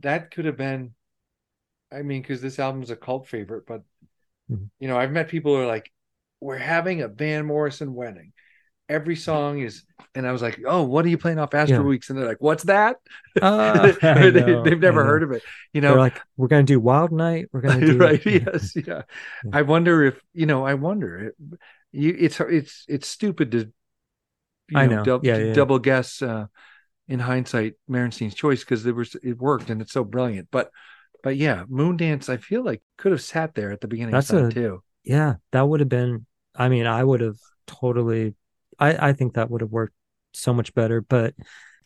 that 0.00 0.30
could 0.30 0.44
have 0.44 0.56
been. 0.56 0.94
I 1.90 2.02
mean, 2.02 2.20
because 2.22 2.40
this 2.42 2.58
album's 2.58 2.90
a 2.90 2.96
cult 2.96 3.28
favorite, 3.28 3.64
but 3.66 3.82
Mhm. 4.50 4.68
you 4.80 4.88
know, 4.88 4.98
I've 4.98 5.12
met 5.12 5.28
people 5.28 5.54
who 5.54 5.62
are 5.62 5.66
like, 5.66 5.90
"We're 6.40 6.58
having 6.58 7.00
a 7.02 7.08
Van 7.08 7.46
Morrison 7.46 7.94
wedding." 7.94 8.32
Every 8.88 9.16
song 9.16 9.58
is, 9.60 9.82
and 10.14 10.26
I 10.26 10.32
was 10.32 10.40
like, 10.40 10.60
"Oh, 10.66 10.82
what 10.82 11.04
are 11.04 11.08
you 11.08 11.18
playing 11.18 11.38
off 11.38 11.52
Astral 11.54 11.82
Yeah. 11.82 11.88
Weeks?" 11.88 12.08
And 12.10 12.18
they're 12.18 12.26
like, 12.26 12.40
"What's 12.40 12.64
that?" 12.64 12.96
Ah, 13.42 13.92
I 14.02 14.30
they, 14.30 14.40
know, 14.44 14.64
have 14.64 14.80
never 14.80 15.04
heard 15.04 15.22
of 15.22 15.32
it. 15.32 15.42
You 15.72 15.80
know, 15.82 15.88
They're 15.88 15.96
know, 15.96 16.02
like, 16.02 16.20
we're 16.36 16.48
gonna 16.48 16.62
do 16.62 16.80
Wild 16.80 17.12
Night. 17.12 17.48
We're 17.52 17.60
gonna 17.60 17.84
do 17.84 17.96
right? 17.98 18.24
Yes, 18.24 18.74
yeah. 18.74 19.02
Yeah. 19.44 19.50
I 19.52 19.62
wonder 19.62 20.04
if 20.04 20.20
you 20.32 20.46
know. 20.46 20.64
I 20.64 20.74
wonder. 20.74 21.34
You, 21.92 22.16
it's 22.18 22.40
it's 22.40 22.84
it's 22.88 23.08
stupid 23.08 23.52
to. 23.52 23.72
You 24.70 24.78
I 24.78 24.86
know. 24.86 25.04
dub- 25.04 25.24
Yeah, 25.24 25.38
yeah. 25.38 25.52
double 25.54 25.78
guess 25.78 26.20
uh, 26.22 26.46
in 27.08 27.18
hindsight 27.20 27.74
Merenstein's 27.90 28.34
choice 28.34 28.60
because 28.64 28.84
there 28.84 28.94
was 28.94 29.14
it 29.22 29.38
worked 29.38 29.70
and 29.70 29.80
it's 29.80 29.92
so 29.92 30.04
brilliant. 30.04 30.48
But 30.50 30.70
but 31.22 31.36
yeah, 31.36 31.64
Moondance 31.70 32.28
I 32.28 32.36
feel 32.36 32.64
like 32.64 32.82
could 32.96 33.12
have 33.12 33.22
sat 33.22 33.54
there 33.54 33.72
at 33.72 33.80
the 33.80 33.88
beginning 33.88 34.12
That's 34.12 34.30
a- 34.32 34.50
too. 34.50 34.82
Yeah, 35.04 35.34
that 35.52 35.66
would 35.68 35.80
have 35.80 35.88
been. 35.88 36.26
I 36.54 36.68
mean, 36.68 36.86
I 36.86 37.02
would 37.02 37.20
have 37.20 37.36
totally. 37.66 38.34
I 38.78 39.08
I 39.08 39.12
think 39.12 39.34
that 39.34 39.50
would 39.50 39.60
have 39.60 39.70
worked 39.70 39.94
so 40.32 40.52
much 40.54 40.74
better. 40.74 41.00
But 41.00 41.34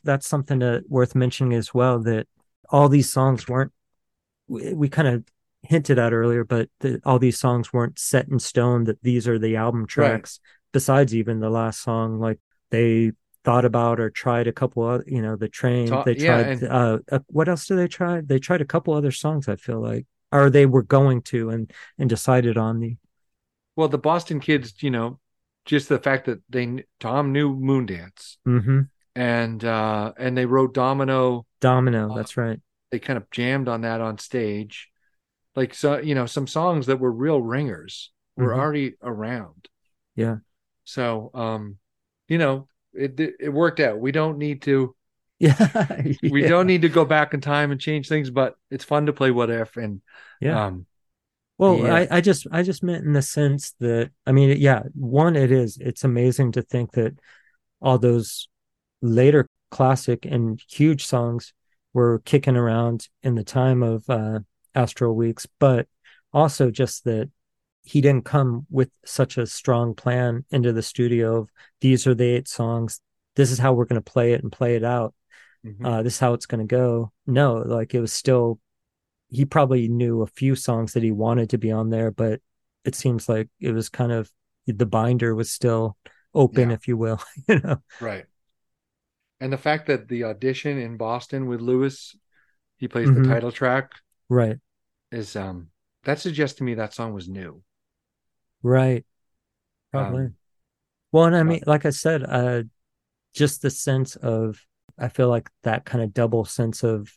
that's 0.04 0.26
something 0.26 0.82
worth 0.88 1.14
mentioning 1.14 1.54
as 1.54 1.72
well. 1.72 2.00
That 2.00 2.26
all 2.70 2.88
these 2.88 3.10
songs 3.10 3.48
weren't. 3.48 3.72
We, 4.48 4.74
we 4.74 4.88
kind 4.88 5.08
of 5.08 5.24
hinted 5.62 5.98
at 5.98 6.12
earlier, 6.12 6.44
but 6.44 6.68
the, 6.80 7.00
all 7.04 7.18
these 7.18 7.38
songs 7.38 7.72
weren't 7.72 7.98
set 7.98 8.28
in 8.28 8.38
stone. 8.38 8.84
That 8.84 9.02
these 9.02 9.28
are 9.28 9.38
the 9.38 9.56
album 9.56 9.86
tracks. 9.86 10.40
Besides, 10.72 11.14
even 11.14 11.40
the 11.40 11.50
last 11.50 11.82
song, 11.82 12.18
like 12.18 12.40
they 12.70 13.12
thought 13.44 13.64
about 13.64 14.00
or 14.00 14.08
tried 14.08 14.46
a 14.46 14.52
couple 14.52 14.88
of 14.88 15.02
You 15.06 15.20
know, 15.22 15.36
the 15.36 15.48
train. 15.48 15.88
Ta- 15.88 16.04
they 16.04 16.16
yeah, 16.16 16.42
tried. 16.42 16.46
and- 16.46 16.62
uh, 16.64 16.98
uh, 17.10 17.18
what 17.26 17.48
else 17.48 17.66
did 17.66 17.76
they 17.76 17.88
try? 17.88 18.20
They 18.20 18.38
tried 18.38 18.60
a 18.60 18.66
couple 18.66 18.94
other 18.94 19.10
songs. 19.12 19.48
I 19.48 19.56
feel 19.56 19.80
like, 19.80 20.06
or 20.30 20.48
they 20.50 20.66
were 20.66 20.82
going 20.82 21.22
to, 21.22 21.50
and 21.50 21.70
and 21.98 22.08
decided 22.08 22.56
on 22.56 22.80
the. 22.80 22.96
Well, 23.76 23.88
the 23.88 23.98
Boston 23.98 24.40
kids, 24.40 24.82
you 24.82 24.90
know, 24.90 25.18
just 25.64 25.88
the 25.88 25.98
fact 25.98 26.26
that 26.26 26.42
they 26.48 26.84
Tom 27.00 27.32
knew 27.32 27.54
Moondance 27.56 28.36
Mm-hmm. 28.46 28.80
and 29.14 29.64
uh 29.64 30.12
and 30.18 30.36
they 30.36 30.46
wrote 30.46 30.74
Domino. 30.74 31.46
Domino, 31.60 32.12
Uh, 32.12 32.16
that's 32.16 32.36
right. 32.36 32.60
They 32.90 32.98
kind 32.98 33.16
of 33.16 33.30
jammed 33.30 33.68
on 33.68 33.82
that 33.82 34.00
on 34.00 34.18
stage, 34.18 34.90
like 35.56 35.74
so 35.74 35.98
you 35.98 36.14
know 36.14 36.26
some 36.26 36.46
songs 36.46 36.86
that 36.86 36.98
were 36.98 37.12
real 37.12 37.40
ringers 37.40 38.10
were 38.36 38.48
Mhm. 38.52 38.58
already 38.58 38.94
around. 39.02 39.68
Yeah. 40.16 40.36
So 40.84 41.30
um, 41.34 41.78
you 42.28 42.38
know, 42.38 42.68
it 42.92 43.18
it 43.18 43.48
worked 43.52 43.80
out. 43.80 43.98
We 44.00 44.12
don't 44.12 44.38
need 44.38 44.62
to 44.62 44.94
Yeah. 45.38 46.02
We 46.22 46.42
yeah. 46.42 46.48
don't 46.48 46.66
need 46.66 46.82
to 46.82 46.88
go 46.88 47.04
back 47.04 47.34
in 47.34 47.40
time 47.40 47.72
and 47.72 47.80
change 47.80 48.08
things, 48.08 48.30
but 48.30 48.54
it's 48.70 48.84
fun 48.84 49.06
to 49.06 49.12
play 49.12 49.30
what 49.30 49.50
if 49.50 49.76
and 49.76 50.00
Yeah. 50.40 50.66
um 50.66 50.86
Well, 51.58 51.78
Yeah. 51.78 51.94
I, 51.94 52.08
I 52.10 52.20
just 52.20 52.46
I 52.50 52.62
just 52.62 52.82
meant 52.82 53.04
in 53.04 53.12
the 53.12 53.22
sense 53.22 53.74
that 53.80 54.10
I 54.26 54.32
mean, 54.32 54.56
yeah, 54.58 54.82
one, 54.94 55.36
it 55.36 55.52
is. 55.52 55.78
It's 55.80 56.04
amazing 56.04 56.52
to 56.52 56.62
think 56.62 56.92
that 56.92 57.18
all 57.80 57.98
those 57.98 58.48
later 59.00 59.46
classic 59.70 60.24
and 60.24 60.60
huge 60.68 61.06
songs 61.06 61.52
were 61.92 62.20
kicking 62.24 62.56
around 62.56 63.08
in 63.22 63.34
the 63.34 63.44
time 63.44 63.82
of 63.82 64.08
uh 64.08 64.40
Astral 64.74 65.14
Weeks, 65.14 65.46
but 65.58 65.86
also 66.32 66.70
just 66.70 67.04
that 67.04 67.30
he 67.84 68.00
didn't 68.00 68.24
come 68.24 68.66
with 68.70 68.90
such 69.04 69.36
a 69.38 69.46
strong 69.46 69.94
plan 69.94 70.44
into 70.50 70.72
the 70.72 70.82
studio 70.82 71.36
of 71.38 71.50
these 71.80 72.06
are 72.06 72.14
the 72.14 72.24
eight 72.24 72.48
songs. 72.48 73.00
This 73.34 73.50
is 73.50 73.58
how 73.58 73.72
we're 73.72 73.86
going 73.86 74.00
to 74.00 74.12
play 74.12 74.32
it 74.32 74.42
and 74.42 74.52
play 74.52 74.76
it 74.76 74.84
out 74.84 75.14
mhm. 75.64 75.84
uh, 75.84 76.02
this 76.02 76.14
is 76.14 76.20
how 76.20 76.34
it's 76.34 76.46
going 76.46 76.66
to 76.66 76.70
go. 76.70 77.12
No, 77.26 77.54
like 77.54 77.94
it 77.94 78.00
was 78.00 78.12
still, 78.12 78.58
he 79.32 79.46
probably 79.46 79.88
knew 79.88 80.22
a 80.22 80.28
few 80.28 80.56
songs 80.56 80.94
that 80.94 81.04
he 81.04 81.12
wanted 81.12 81.50
to 81.50 81.58
be 81.58 81.72
on 81.72 81.90
there, 81.90 82.12
but 82.12 82.40
it 82.84 82.94
seems 82.96 83.28
like 83.28 83.48
it 83.60 83.72
was 83.72 83.90
kind 83.90 84.12
of 84.12 84.30
the 84.68 84.86
binder 84.86 85.34
was 85.34 85.52
still 85.52 85.96
open, 86.34 86.70
Yeah. 86.70 86.76
if 86.76 86.88
you 86.88 86.96
will. 86.98 87.20
you 87.48 87.60
know, 87.60 87.78
right. 88.00 88.26
And 89.40 89.52
the 89.52 89.58
fact 89.58 89.88
that 89.88 90.08
the 90.08 90.24
audition 90.24 90.78
in 90.78 90.96
Boston 90.96 91.46
with 91.46 91.60
Lewis, 91.60 92.16
he 92.78 92.88
plays 92.88 93.10
Mhm. 93.10 93.14
the 93.14 93.22
title 93.22 93.52
track, 93.52 93.92
right, 94.28 94.58
is 95.12 95.36
um 95.36 95.70
that 96.04 96.18
suggests 96.18 96.58
to 96.58 96.64
me 96.64 96.74
that 96.74 96.92
song 96.94 97.12
was 97.14 97.28
new. 97.28 97.62
right, 98.62 99.04
probably. 99.92 100.28
Um, 100.28 100.36
well, 101.12 101.26
and 101.26 101.36
I 101.36 101.42
mean, 101.42 101.62
like 101.66 101.86
I 101.86 101.90
said, 101.90 102.24
uh, 102.24 102.64
just 103.34 103.62
the 103.62 103.70
sense 103.70 104.16
of, 104.16 104.60
I 104.98 105.08
feel 105.08 105.28
like 105.28 105.50
that 105.64 105.84
kind 105.86 106.04
of 106.04 106.14
double 106.14 106.44
sense 106.44 106.84
of, 106.84 107.12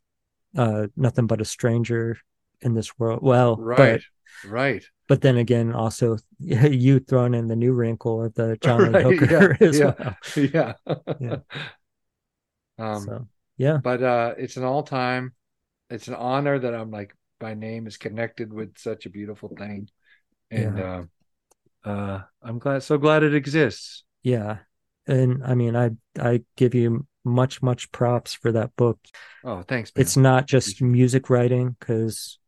uh, 0.56 0.88
nothing 0.96 1.28
but 1.28 1.42
a 1.42 1.46
stranger 1.46 2.18
in 2.62 2.74
this 2.74 2.98
world. 2.98 3.20
Well, 3.22 3.58
right. 3.58 4.02
but 4.44 4.50
right. 4.50 4.84
but 5.08 5.22
then 5.22 5.38
again, 5.38 5.74
also 5.74 6.18
you 6.40 7.00
thrown 7.00 7.34
in 7.34 7.48
the 7.48 7.56
new 7.56 7.74
wrinkle 7.74 8.24
of 8.24 8.34
the 8.36 8.58
John 8.62 8.92
Right, 8.92 9.04
Hooker 9.04 9.58
yeah, 9.60 9.68
as 9.68 9.80
yeah. 9.80 9.94
well. 9.98 10.16
yeah. 10.36 10.74
Yeah. 11.20 11.38
um 12.78 13.02
so 13.02 13.28
yeah, 13.58 13.78
but 13.78 14.04
uh 14.04 14.34
it's 14.38 14.58
an 14.58 14.64
all-time 14.64 15.34
it's 15.90 16.08
an 16.10 16.16
honor 16.16 16.60
that 16.60 16.74
i'm 16.74 16.92
like 16.92 17.16
my 17.40 17.54
name 17.54 17.88
is 17.88 17.96
connected 17.96 18.52
with 18.52 18.78
such 18.78 19.06
a 19.06 19.10
beautiful 19.10 19.56
thing 19.56 19.88
and 20.52 20.80
uh 20.80 21.04
uh 21.86 22.22
i'm 22.42 22.60
glad 22.60 22.84
so 22.84 22.98
glad 22.98 23.24
it 23.24 23.34
exists 23.36 24.04
yeah, 24.26 24.58
and 25.06 25.44
I 25.44 25.54
mean, 25.54 25.76
I 25.76 25.92
I 26.20 26.42
give 26.58 26.74
you 26.74 27.06
much 27.26 27.62
much 27.62 27.92
props 27.92 28.34
for 28.34 28.52
that 28.52 28.76
book. 28.76 29.00
oh 29.44 29.62
thanks 29.64 29.92
man. 29.96 30.02
It's 30.02 30.16
not 30.16 30.48
just 30.48 30.82
music 30.82 31.30
writing 31.30 31.76
because 31.80 32.40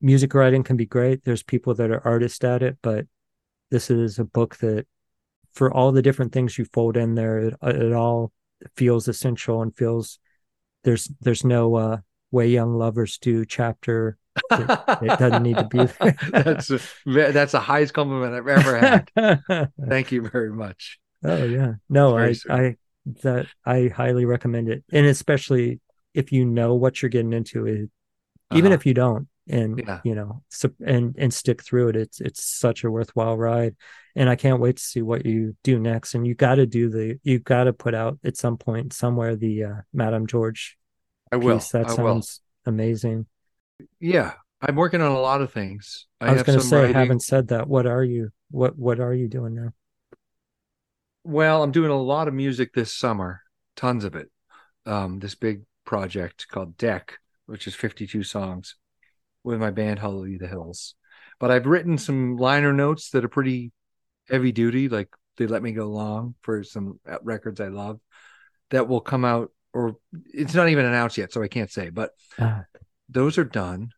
music 0.00 0.34
writing 0.34 0.62
can 0.62 0.76
be 0.76 0.86
great. 0.86 1.24
There's 1.24 1.42
people 1.42 1.74
that 1.74 1.90
are 1.90 2.06
artists 2.06 2.42
at 2.44 2.62
it, 2.62 2.78
but 2.82 3.06
this 3.70 3.90
is 3.90 4.18
a 4.18 4.24
book 4.24 4.56
that, 4.58 4.86
for 5.54 5.72
all 5.72 5.92
the 5.92 6.02
different 6.02 6.32
things 6.32 6.58
you 6.58 6.66
fold 6.72 6.96
in 6.96 7.14
there, 7.14 7.38
it, 7.38 7.54
it 7.62 7.92
all 7.92 8.32
feels 8.76 9.08
essential 9.08 9.62
and 9.62 9.74
feels 9.76 10.18
there's 10.84 11.10
there's 11.20 11.44
no 11.44 11.74
uh 11.74 11.98
way 12.30 12.48
young 12.48 12.74
lovers 12.74 13.18
do 13.18 13.44
chapter 13.44 14.18
it 14.50 15.18
doesn't 15.18 15.42
need 15.42 15.56
to 15.56 15.64
be 15.64 15.78
there. 16.00 16.16
that's 16.30 16.70
a, 16.70 16.80
that's 17.04 17.52
the 17.52 17.60
highest 17.60 17.92
compliment 17.94 18.34
i've 18.34 18.46
ever 18.46 18.78
had 18.78 19.70
thank 19.88 20.12
you 20.12 20.22
very 20.28 20.52
much 20.52 20.98
Oh 21.24 21.44
yeah 21.44 21.74
no 21.88 22.16
i 22.16 22.34
i 22.48 22.76
that 23.22 23.46
i 23.64 23.88
highly 23.94 24.24
recommend 24.24 24.68
it. 24.68 24.84
And 24.92 25.06
especially 25.06 25.80
if 26.14 26.32
you 26.32 26.44
know 26.44 26.74
what 26.74 27.00
you're 27.02 27.08
getting 27.08 27.32
into 27.32 27.66
it 27.66 27.90
even 28.52 28.66
Uh-huh. 28.72 28.74
if 28.74 28.86
you 28.86 28.94
don't 28.94 29.28
and 29.48 29.78
Yeah. 29.78 30.00
you 30.04 30.14
know 30.16 30.42
and 30.84 31.14
and 31.18 31.32
stick 31.32 31.62
through 31.62 31.88
it 31.90 31.96
it's 31.96 32.20
it's 32.20 32.44
such 32.44 32.82
a 32.84 32.90
worthwhile 32.90 33.36
ride. 33.36 33.76
And 34.16 34.28
i 34.28 34.34
can't 34.36 34.60
wait 34.60 34.76
to 34.78 34.82
see 34.82 35.02
what 35.02 35.24
you 35.26 35.56
do 35.62 35.78
next. 35.78 36.14
And 36.14 36.26
you 36.26 36.34
got 36.34 36.56
to 36.56 36.66
do 36.66 36.88
the 36.88 37.18
you 37.22 37.38
got 37.38 37.64
to 37.64 37.72
put 37.72 37.94
out 37.94 38.18
at 38.24 38.36
some 38.36 38.56
point 38.56 38.92
somewhere 38.92 39.36
the 39.36 39.64
uh 39.64 39.80
madame 39.92 40.26
george 40.26 40.76
i 41.30 41.36
will. 41.36 41.56
piece. 41.58 41.70
That 41.70 41.86
i 41.86 41.90
will. 41.90 41.96
sounds 41.96 42.40
amazing. 42.64 43.26
Yeah 44.00 44.32
i'm 44.62 44.74
working 44.74 45.02
on 45.02 45.12
a 45.12 45.20
lot 45.20 45.42
of 45.42 45.52
things. 45.52 46.06
I, 46.20 46.30
was 46.30 46.38
have 46.38 46.46
going 46.46 46.58
to 46.58 46.64
say 46.64 46.76
writing- 46.80 46.94
haven't 46.94 47.22
said 47.22 47.48
that 47.48 47.68
what 47.68 47.86
are 47.86 48.02
you 48.02 48.30
what 48.50 48.76
what 48.78 49.00
are 49.00 49.12
you 49.14 49.28
doing 49.28 49.54
now 49.54 49.70
Well, 51.28 51.64
I'm 51.64 51.72
doing 51.72 51.90
a 51.90 52.00
lot 52.00 52.28
of 52.28 52.34
music 52.34 52.72
this 52.72 52.94
summer, 52.94 53.42
tons 53.74 54.04
of 54.04 54.14
it. 54.14 54.30
Um, 54.86 55.18
this 55.18 55.34
big 55.34 55.62
project 55.84 56.46
called 56.48 56.76
Deck, 56.76 57.18
which 57.46 57.66
is 57.66 57.74
52 57.74 58.22
songs 58.22 58.76
with 59.42 59.58
my 59.58 59.72
band 59.72 59.98
Hallelujah 59.98 60.38
the 60.38 60.46
Hills. 60.46 60.94
But 61.40 61.50
I've 61.50 61.66
written 61.66 61.98
some 61.98 62.36
liner 62.36 62.72
notes 62.72 63.10
that 63.10 63.24
are 63.24 63.28
pretty 63.28 63.72
heavy 64.28 64.52
duty, 64.52 64.88
like 64.88 65.08
they 65.36 65.48
let 65.48 65.64
me 65.64 65.72
go 65.72 65.88
long 65.88 66.36
for 66.42 66.62
some 66.62 67.00
records 67.24 67.60
I 67.60 67.68
love 67.68 67.98
that 68.70 68.86
will 68.86 69.00
come 69.00 69.24
out, 69.24 69.50
or 69.74 69.96
it's 70.32 70.54
not 70.54 70.68
even 70.68 70.84
announced 70.84 71.18
yet, 71.18 71.32
so 71.32 71.42
I 71.42 71.48
can't 71.48 71.72
say, 71.72 71.90
but 71.90 72.12
Ah. 72.38 72.66
those 73.08 73.36
are 73.36 73.44
done. 73.44 73.90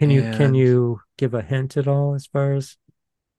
Can 0.00 0.10
you 0.10 0.20
can 0.20 0.54
you 0.54 1.00
give 1.16 1.32
a 1.32 1.40
hint 1.40 1.78
at 1.78 1.88
all 1.88 2.14
as 2.14 2.26
far 2.26 2.52
as 2.52 2.76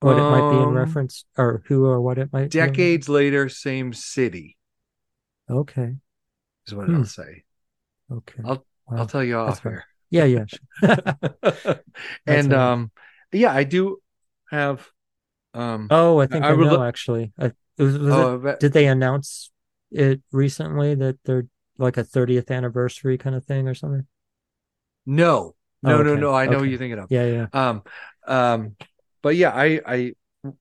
what 0.02 0.18
it 0.18 0.22
might 0.22 0.50
be 0.52 0.58
in 0.58 0.64
Um, 0.70 0.74
reference 0.74 1.26
or 1.38 1.62
who 1.68 1.86
or 1.86 2.00
what 2.02 2.18
it 2.18 2.32
might 2.32 2.44
be? 2.44 2.50
Decades 2.50 3.10
later, 3.10 3.50
same 3.50 3.94
city 3.94 4.58
Okay. 5.50 5.96
is 6.68 6.74
what 6.76 6.88
Hmm. 6.88 6.96
I'll 6.98 7.06
say. 7.06 7.44
Okay. 8.12 8.42
I'll- 8.46 8.66
Wow. 8.88 8.98
I'll 8.98 9.06
tell 9.08 9.24
you 9.24 9.38
off 9.38 9.62
here. 9.62 9.84
Yeah, 10.10 10.24
yeah. 10.26 10.46
and 12.26 12.52
right. 12.52 12.54
um 12.54 12.92
yeah 13.32 13.54
i 13.54 13.64
do 13.64 14.00
have 14.50 14.88
um 15.54 15.88
Oh, 15.92 16.20
I 16.20 16.26
think 16.26 16.44
I 16.44 16.50
I, 16.50 16.56
know 16.56 16.64
lo- 16.78 16.84
actually. 16.84 17.32
I, 17.38 17.52
was, 17.78 17.98
was 18.00 18.14
oh, 18.14 18.36
it, 18.36 18.38
but- 18.44 18.60
did 18.60 18.74
they 18.74 18.88
announce 18.88 19.52
it 19.92 20.22
recently 20.32 20.96
that 20.96 21.20
they're 21.26 21.46
like 21.78 21.98
a 21.98 22.04
30th 22.04 22.50
anniversary 22.50 23.18
kind 23.20 23.36
of 23.36 23.46
thing 23.46 23.68
or 23.68 23.76
something? 23.76 24.08
no 25.06 25.56
no 25.84 26.00
Oh, 26.00 26.04
no 26.04 26.12
okay. 26.14 26.22
no 26.22 26.34
i 26.34 26.46
know 26.48 26.58
Okay. 26.58 26.70
you're 26.70 26.78
thinking 26.80 27.00
of 27.00 27.12
Yeah, 27.12 27.26
yeah. 27.26 27.48
um 27.54 27.84
um 28.28 28.76
but 29.22 29.36
yeah 29.36 29.52
i 29.52 29.80
i 29.86 30.14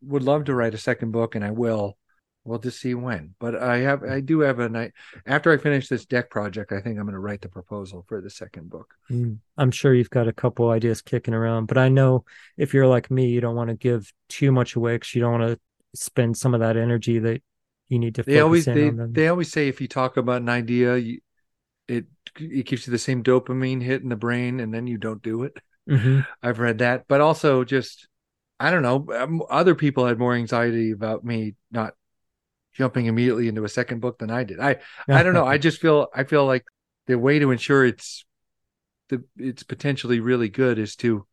would 0.02 0.22
love 0.22 0.44
to 0.44 0.54
write 0.54 0.74
a 0.74 0.78
second 0.78 1.12
book 1.12 1.34
and 1.34 1.44
i 1.44 1.50
will 1.50 1.96
we'll 2.44 2.58
just 2.58 2.80
see 2.80 2.94
when 2.94 3.34
but 3.38 3.54
i 3.54 3.78
have 3.78 4.02
i 4.02 4.20
do 4.20 4.40
have 4.40 4.58
a 4.58 4.68
night 4.68 4.92
after 5.26 5.52
i 5.52 5.56
finish 5.56 5.88
this 5.88 6.06
deck 6.06 6.30
project 6.30 6.72
i 6.72 6.80
think 6.80 6.98
i'm 6.98 7.04
going 7.04 7.12
to 7.12 7.18
write 7.20 7.40
the 7.40 7.48
proposal 7.48 8.04
for 8.08 8.20
the 8.20 8.30
second 8.30 8.70
book 8.70 8.94
Mm. 9.10 9.38
I'm 9.56 9.70
sure 9.70 9.94
you've 9.94 10.10
got 10.10 10.28
a 10.28 10.34
couple 10.34 10.68
ideas 10.68 11.00
kicking 11.00 11.32
around, 11.32 11.64
but 11.64 11.78
I 11.78 11.88
know 11.88 12.26
if 12.58 12.74
you're 12.74 12.86
like 12.86 13.10
me, 13.10 13.28
you 13.28 13.40
don't 13.40 13.56
want 13.56 13.70
to 13.70 13.74
give 13.74 14.12
too 14.28 14.52
much 14.52 14.76
away 14.76 14.96
because 14.96 15.14
you 15.14 15.22
don't 15.22 15.40
want 15.40 15.50
to 15.50 15.98
spend 15.98 16.36
some 16.36 16.52
of 16.52 16.60
that 16.60 16.76
energy 16.76 17.18
that 17.18 17.42
you 17.88 17.98
need 17.98 18.16
to 18.16 18.22
they 18.22 18.40
always 18.40 18.66
they, 18.66 18.90
they 18.90 19.28
always 19.28 19.50
say 19.50 19.66
if 19.66 19.80
you 19.80 19.88
talk 19.88 20.18
about 20.18 20.42
an 20.42 20.50
idea 20.50 20.98
you, 20.98 21.20
it 21.88 22.04
it 22.38 22.66
gives 22.66 22.86
you 22.86 22.90
the 22.90 22.98
same 22.98 23.22
dopamine 23.22 23.82
hit 23.82 24.02
in 24.02 24.10
the 24.10 24.16
brain 24.16 24.60
and 24.60 24.74
then 24.74 24.86
you 24.86 24.98
don't 24.98 25.22
do 25.22 25.44
it 25.44 25.56
Mhm. 25.88 26.26
I've 26.42 26.58
read 26.58 26.78
that, 26.78 27.08
but 27.08 27.22
also 27.22 27.64
just 27.64 28.08
I 28.60 28.70
don't 28.70 28.82
know. 28.82 29.06
Um, 29.14 29.42
other 29.50 29.74
people 29.74 30.06
had 30.06 30.18
more 30.18 30.34
anxiety 30.34 30.90
about 30.90 31.24
me 31.24 31.54
not 31.70 31.94
jumping 32.74 33.06
immediately 33.06 33.48
into 33.48 33.64
a 33.64 33.68
second 33.68 34.00
book 34.00 34.18
than 34.18 34.30
I 34.30 34.44
did. 34.44 34.60
I 34.60 34.78
I 35.08 35.22
don't 35.22 35.34
know. 35.34 35.46
I 35.46 35.58
just 35.58 35.80
feel 35.80 36.08
I 36.14 36.24
feel 36.24 36.46
like 36.46 36.64
the 37.06 37.18
way 37.18 37.38
to 37.38 37.50
ensure 37.50 37.84
it's 37.84 38.24
the 39.08 39.24
it's 39.36 39.62
potentially 39.62 40.20
really 40.20 40.48
good 40.48 40.78
is 40.78 40.96
to 40.96 41.26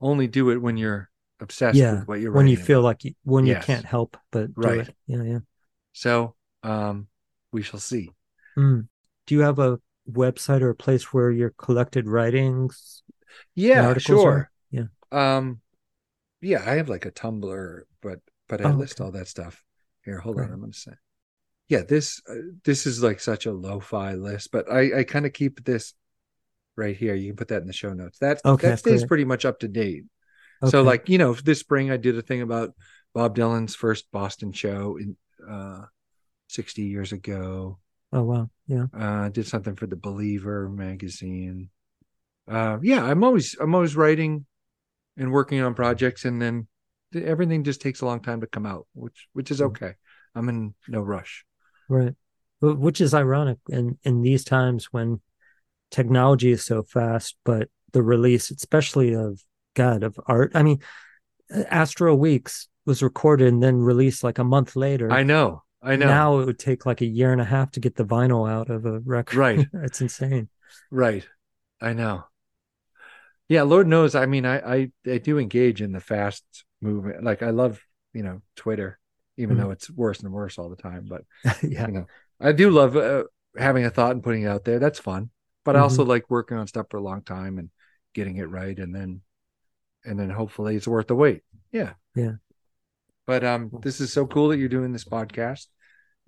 only 0.00 0.26
do 0.28 0.50
it 0.50 0.58
when 0.58 0.76
you're 0.76 1.10
obsessed 1.40 1.78
Yeah, 1.78 1.92
with 1.92 2.08
what 2.08 2.20
you're 2.20 2.30
writing. 2.32 2.48
when 2.48 2.58
you 2.58 2.64
feel 2.64 2.82
like 2.82 3.04
you, 3.04 3.14
when 3.24 3.46
you 3.46 3.56
can't 3.56 3.86
help 3.86 4.16
but 4.30 4.54
do 4.54 4.68
Right. 4.68 4.80
it. 4.80 4.94
Yeah, 5.06 5.22
yeah. 5.22 5.38
so. 5.92 6.34
Um, 6.64 7.06
we 7.52 7.62
shall 7.62 7.80
see. 7.80 8.10
Mm. 8.58 8.88
Do 9.26 9.34
you 9.34 9.42
have 9.42 9.58
a 9.58 9.80
website 10.10 10.60
or 10.60 10.70
a 10.70 10.74
place 10.74 11.12
where 11.12 11.30
your 11.30 11.50
collected 11.50 12.06
writings 12.08 13.02
Yeah, 13.54 13.96
sure. 13.98 14.20
are? 14.20 14.50
Yeah. 14.70 14.86
Um, 15.12 15.60
yeah, 16.40 16.62
I 16.64 16.76
have 16.76 16.88
like 16.88 17.06
a 17.06 17.10
Tumblr, 17.10 17.80
but 18.02 18.20
but 18.48 18.60
I 18.60 18.70
Oh, 18.70 18.74
list 18.74 19.00
okay. 19.00 19.06
all 19.06 19.12
that 19.12 19.28
stuff. 19.28 19.62
Here, 20.04 20.18
hold 20.18 20.36
Great. 20.36 20.46
on, 20.48 20.52
I'm 20.54 20.60
gonna 20.60 20.72
say. 20.72 20.92
Yeah, 21.68 21.82
this 21.82 22.22
uh, 22.28 22.34
this 22.64 22.86
is 22.86 23.02
like 23.02 23.20
such 23.20 23.46
a 23.46 23.52
lo-fi 23.52 24.14
list, 24.14 24.50
but 24.52 24.70
I 24.70 25.00
I 25.00 25.04
kind 25.04 25.26
of 25.26 25.32
keep 25.32 25.64
this 25.64 25.94
right 26.76 26.96
here. 26.96 27.14
You 27.14 27.30
can 27.30 27.36
put 27.36 27.48
that 27.48 27.60
in 27.62 27.66
the 27.66 27.72
show 27.72 27.92
notes. 27.92 28.18
That 28.20 28.40
Okay, 28.44 28.68
that 28.68 28.78
stays 28.78 29.00
great. 29.00 29.08
pretty 29.08 29.24
much 29.24 29.44
up 29.44 29.60
to 29.60 29.68
date. 29.68 30.04
So 30.64 30.82
like 30.82 31.08
you 31.08 31.18
know, 31.18 31.34
this 31.34 31.60
spring 31.60 31.90
I 31.90 31.96
did 31.98 32.16
a 32.18 32.22
thing 32.22 32.42
about 32.42 32.74
Bob 33.14 33.36
Dylan's 33.36 33.74
first 33.74 34.10
Boston 34.12 34.52
show 34.52 34.96
in 34.96 35.16
uh 35.48 35.82
60 36.48 36.82
years 36.82 37.12
ago. 37.12 37.78
oh 38.12 38.22
wow, 38.22 38.50
yeah. 38.66 38.86
Uh, 38.92 39.28
did 39.28 39.46
something 39.46 39.76
for 39.76 39.86
the 39.86 39.96
Believer 39.96 40.68
magazine. 40.68 41.68
Uh, 42.50 42.78
yeah, 42.82 43.04
I'm 43.04 43.22
always 43.22 43.54
I'm 43.60 43.74
always 43.74 43.94
writing 43.94 44.46
and 45.18 45.30
working 45.32 45.60
on 45.60 45.74
projects, 45.74 46.24
and 46.24 46.40
then 46.40 46.66
everything 47.14 47.64
just 47.64 47.82
takes 47.82 48.00
a 48.00 48.06
long 48.06 48.20
time 48.20 48.40
to 48.40 48.46
come 48.46 48.64
out, 48.64 48.86
which 48.94 49.28
which 49.34 49.50
is 49.50 49.60
Mhm. 49.60 49.66
okay. 49.66 49.94
I'm 50.34 50.48
in 50.48 50.74
no 50.86 51.02
rush. 51.02 51.44
Right. 51.88 52.14
Which 52.60 53.00
is 53.00 53.12
ironic 53.12 53.58
in 53.68 53.98
in 54.04 54.22
these 54.22 54.44
times 54.44 54.86
when 54.92 55.20
technology 55.90 56.50
is 56.50 56.64
so 56.64 56.82
fast, 56.82 57.36
but 57.44 57.68
the 57.92 58.02
release, 58.02 58.50
especially 58.50 59.14
of 59.14 59.42
God 59.74 60.02
of 60.02 60.18
art. 60.26 60.52
I 60.54 60.62
mean, 60.62 60.80
Astral 61.50 62.18
Weeks 62.18 62.68
was 62.84 63.02
recorded 63.02 63.48
and 63.48 63.62
then 63.62 63.76
released 63.76 64.22
like 64.22 64.38
a 64.38 64.44
month 64.44 64.76
later. 64.76 65.10
I 65.10 65.22
know. 65.22 65.62
I 65.80 65.96
know. 65.96 66.06
Now 66.06 66.38
it 66.40 66.46
would 66.46 66.58
take 66.58 66.84
like 66.84 67.00
a 67.00 67.06
year 67.06 67.32
and 67.32 67.40
a 67.40 67.44
half 67.44 67.70
to 67.72 67.80
get 67.80 67.94
the 67.94 68.04
vinyl 68.04 68.50
out 68.50 68.68
of 68.68 68.84
a 68.84 69.00
record. 69.00 69.36
Right. 69.36 69.66
it's 69.74 70.00
insane. 70.00 70.48
Right. 70.90 71.26
I 71.80 71.92
know. 71.92 72.24
Yeah, 73.48 73.62
Lord 73.62 73.86
knows. 73.86 74.14
I 74.14 74.26
mean, 74.26 74.44
I, 74.44 74.58
I 74.76 74.92
I 75.06 75.18
do 75.18 75.38
engage 75.38 75.80
in 75.82 75.92
the 75.92 76.00
fast 76.00 76.44
movement. 76.80 77.24
Like 77.24 77.42
I 77.42 77.50
love, 77.50 77.80
you 78.12 78.22
know, 78.22 78.42
Twitter, 78.56 78.98
even 79.36 79.56
Mhm. 79.56 79.60
though 79.60 79.70
it's 79.70 79.90
worse 79.90 80.20
and 80.20 80.32
worse 80.32 80.58
all 80.58 80.68
the 80.68 80.76
time. 80.76 81.06
But 81.08 81.22
yeah. 81.62 81.86
you 81.86 81.92
know, 81.92 82.06
I 82.40 82.52
do 82.52 82.70
love 82.70 82.96
uh, 82.96 83.24
having 83.56 83.84
a 83.84 83.90
thought 83.90 84.12
and 84.12 84.22
putting 84.22 84.42
it 84.42 84.48
out 84.48 84.64
there. 84.64 84.78
That's 84.78 84.98
fun. 84.98 85.30
But 85.64 85.76
I 85.76 85.80
also 85.80 86.04
like 86.04 86.30
working 86.30 86.56
on 86.56 86.66
stuff 86.66 86.86
for 86.90 86.96
a 86.96 87.02
long 87.02 87.22
time 87.22 87.58
and 87.58 87.70
getting 88.14 88.36
it 88.36 88.48
right, 88.50 88.78
and 88.78 88.94
then 88.94 89.20
and 90.04 90.18
then 90.18 90.30
hopefully 90.30 90.76
it's 90.76 90.88
worth 90.88 91.08
the 91.08 91.14
wait. 91.14 91.42
Yeah. 91.72 91.94
Yeah. 92.14 92.32
But 93.26 93.44
um, 93.44 93.70
this 93.82 94.00
is 94.00 94.12
so 94.12 94.26
cool 94.26 94.48
that 94.48 94.58
you're 94.58 94.68
doing 94.70 94.92
this 94.92 95.04
podcast. 95.04 95.66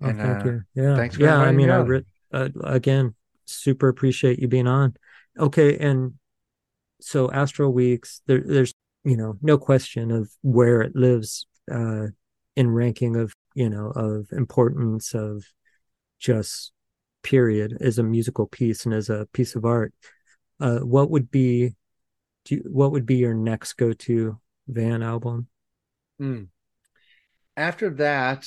Oh, 0.01 0.07
And 0.07 0.19
thank 0.19 0.41
uh, 0.41 0.45
you. 0.45 0.61
Yeah. 0.75 0.95
thanks 0.95 1.17
yeah. 1.17 1.37
I 1.37 1.51
mean, 1.51 1.67
me 1.67 1.73
I 1.73 1.77
re- 1.79 2.05
uh, 2.31 2.49
again, 2.63 3.15
super 3.45 3.87
appreciate 3.87 4.39
you 4.39 4.47
being 4.47 4.67
on. 4.67 4.95
Okay. 5.37 5.77
And 5.77 6.13
so 7.01 7.31
Astral 7.31 7.73
Weeks, 7.73 8.21
there, 8.27 8.41
there's, 8.45 8.73
you 9.03 9.17
know, 9.17 9.37
no 9.41 9.57
question 9.57 10.11
of 10.11 10.31
where 10.41 10.81
it 10.81 10.95
lives 10.95 11.45
uh, 11.71 12.07
in 12.55 12.69
ranking 12.69 13.15
of, 13.15 13.33
you 13.55 13.69
know, 13.69 13.91
of 13.95 14.27
importance 14.31 15.13
of 15.13 15.45
just 16.19 16.71
period 17.23 17.77
as 17.81 17.97
a 17.97 18.03
musical 18.03 18.45
piece 18.45 18.85
and 18.85 18.93
as 18.93 19.09
a 19.09 19.27
piece 19.33 19.55
of 19.55 19.65
art. 19.65 19.93
Uh, 20.59 20.79
what 20.79 21.09
would 21.09 21.31
be, 21.31 21.75
do 22.45 22.55
you, 22.55 22.63
what 22.69 22.91
would 22.91 23.05
be 23.05 23.15
your 23.15 23.33
next 23.33 23.73
go-to 23.73 24.39
Van 24.67 25.01
album? 25.01 25.47
Mm. 26.21 26.47
After 27.57 27.89
that, 27.95 28.45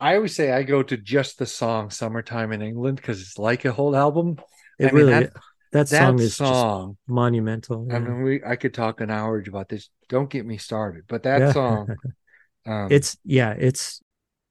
I 0.00 0.16
always 0.16 0.34
say 0.34 0.50
I 0.50 0.62
go 0.62 0.82
to 0.82 0.96
just 0.96 1.38
the 1.38 1.46
song 1.46 1.90
"Summertime 1.90 2.52
in 2.52 2.62
England" 2.62 2.96
because 2.96 3.20
it's 3.20 3.38
like 3.38 3.64
a 3.64 3.72
whole 3.72 3.94
album. 3.94 4.36
It 4.78 4.86
I 4.86 4.92
mean, 4.92 4.94
really, 4.94 5.12
that- 5.12 5.32
that, 5.72 5.88
That 5.88 5.98
song 6.04 6.18
is 6.18 6.24
just 6.28 6.38
song, 6.38 6.96
monumental. 7.06 7.88
I 7.90 7.98
mean, 7.98 8.22
we 8.22 8.44
I 8.44 8.56
could 8.56 8.74
talk 8.74 9.00
an 9.00 9.10
hour 9.10 9.38
about 9.46 9.68
this. 9.68 9.88
Don't 10.08 10.30
get 10.30 10.44
me 10.46 10.58
started. 10.58 11.04
But 11.08 11.22
that 11.24 11.40
Yeah. 11.40 11.52
song, 11.52 11.88
um, 12.66 12.88
it's 12.90 13.16
yeah 13.24 13.52
it's 13.52 14.00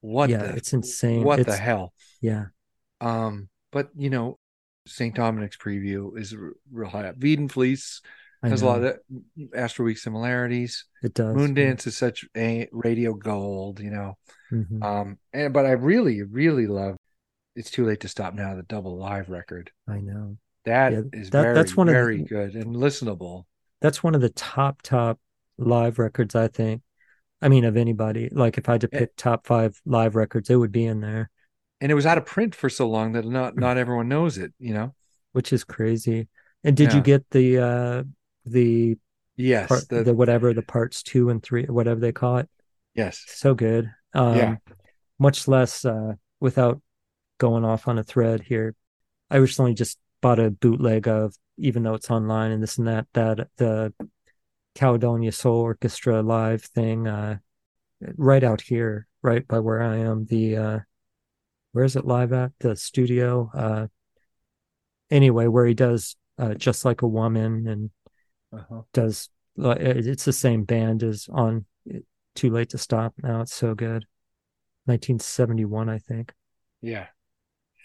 what 0.00 0.30
yeah 0.30 0.38
the 0.38 0.56
it's 0.56 0.72
insane 0.72 1.22
what 1.24 1.36
the 1.36 1.42
It's- 1.42 1.58
hell. 1.58 1.92
yeah 2.20 2.46
Um, 3.00 3.48
but 3.70 3.90
you 3.96 4.10
know, 4.10 4.38
St. 4.86 5.14
Dominic's 5.14 5.56
preview 5.56 6.18
is 6.18 6.34
real 6.72 6.90
high 6.90 7.06
up. 7.08 7.16
Veedon 7.18 7.50
Fleece 7.50 8.00
has 8.42 8.60
a 8.62 8.66
lot 8.66 8.82
of 8.82 8.98
Astral 9.54 9.86
Week 9.86 9.98
similarities. 9.98 10.84
it 11.04 11.14
does 11.14 11.36
Moondance 11.36 11.86
is 11.86 11.96
such 11.96 12.24
a 12.36 12.68
radio 12.72 13.14
gold, 13.14 13.78
you 13.78 13.90
know. 13.90 14.18
Mhm. 14.50 14.82
Um, 14.82 15.18
and 15.32 15.54
but 15.54 15.64
I 15.66 15.72
really, 15.72 16.22
really 16.24 16.66
love 16.66 16.96
"It's 17.54 17.70
Too 17.70 17.86
Late 17.86 18.00
to 18.00 18.08
Stop 18.08 18.34
Now," 18.34 18.56
the 18.56 18.64
double 18.64 18.98
live 18.98 19.28
record. 19.30 19.70
i 19.86 19.98
know 20.00 20.36
That 20.64 20.92
Yeah, 20.92 21.00
is 21.12 21.30
that- 21.30 21.42
very, 21.42 21.54
that's 21.54 21.76
one 21.76 21.88
of 21.88 21.92
the- 21.94 21.98
very 22.00 22.22
good 22.22 22.54
and 22.54 22.76
listenable. 22.76 23.44
that's 23.80 24.02
one 24.02 24.14
of 24.14 24.20
the 24.20 24.30
top 24.30 24.80
top 24.82 25.18
live 25.58 25.98
records 25.98 26.34
i 26.34 26.46
think 26.48 26.82
i 27.42 27.48
mean 27.48 27.64
of 27.64 27.76
anybody 27.76 28.28
like 28.32 28.56
if 28.58 28.68
i 28.68 28.72
had 28.72 28.80
to 28.82 28.88
Yeah. 28.92 29.00
pick 29.00 29.16
top 29.16 29.46
five 29.46 29.80
live 29.84 30.14
records 30.16 30.48
it 30.50 30.56
would 30.56 30.72
be 30.72 30.84
in 30.86 31.00
there 31.00 31.30
And 31.80 31.90
it 31.90 31.94
was 31.96 32.06
out 32.06 32.16
of 32.16 32.24
print 32.24 32.54
for 32.54 32.68
so 32.70 32.88
long 32.88 33.12
that 33.12 33.24
not 33.26 33.56
not 33.56 33.76
everyone 33.76 34.08
knows 34.08 34.38
it. 34.38 34.52
You 34.58 34.72
know. 34.74 34.94
which 35.32 35.52
is 35.52 35.64
crazy 35.64 36.28
and 36.64 36.76
did 36.76 36.92
you 36.92 37.00
get 37.00 37.28
the 37.30 37.58
uh 37.58 38.02
the 38.44 38.96
Yes. 39.36 39.68
part 39.68 39.88
the, 39.88 40.04
the, 40.04 40.14
whatever 40.14 40.52
the 40.54 40.62
parts 40.62 41.02
two 41.02 41.28
and 41.30 41.42
three 41.42 41.64
whatever 41.64 41.98
they 42.00 42.12
call 42.12 42.36
it 42.38 42.48
yes. 42.94 43.24
so 43.26 43.54
good 43.54 43.90
um 44.14 44.36
Yeah. 44.36 44.56
much 45.18 45.48
less 45.48 45.84
uh 45.84 46.14
without 46.38 46.80
going 47.38 47.64
off 47.64 47.88
on 47.88 47.98
a 47.98 48.02
thread 48.04 48.42
here 48.42 48.74
i 49.30 49.36
recently 49.38 49.74
just 49.74 49.98
bought 50.22 50.38
a 50.38 50.50
bootleg 50.50 51.06
of 51.06 51.34
even 51.58 51.82
though 51.82 51.94
it's 51.94 52.10
online 52.10 52.50
and 52.50 52.62
this 52.62 52.78
and 52.78 52.86
that 52.86 53.06
that 53.12 53.48
the 53.58 53.92
caledonia 54.74 55.30
soul 55.30 55.58
orchestra 55.60 56.22
live 56.22 56.62
thing 56.62 57.06
uh 57.06 57.36
right 58.16 58.42
out 58.42 58.62
here 58.62 59.06
right 59.20 59.46
by 59.46 59.58
where 59.58 59.82
i 59.82 59.98
am 59.98 60.24
the 60.26 60.56
uh 60.56 60.78
where 61.72 61.84
is 61.84 61.94
it 61.96 62.06
live 62.06 62.32
at 62.32 62.52
the 62.60 62.74
studio 62.74 63.50
uh 63.54 63.86
anyway 65.10 65.46
where 65.46 65.66
he 65.66 65.74
does 65.74 66.16
uh 66.38 66.54
just 66.54 66.84
like 66.86 67.02
a 67.02 67.06
woman 67.08 67.66
and 67.68 67.90
Uh-huh. 68.52 68.82
does 68.92 69.28
it's 69.56 70.24
the 70.24 70.32
same 70.32 70.64
band 70.64 71.02
as 71.02 71.28
on 71.30 71.66
Too 72.34 72.50
Late 72.50 72.70
to 72.70 72.78
Stop 72.78 73.12
now. 73.22 73.42
It's 73.42 73.54
so 73.54 73.74
good. 73.74 74.06
1971, 74.86 75.90
I 75.90 75.98
think. 75.98 76.32
Yeah. 76.80 77.08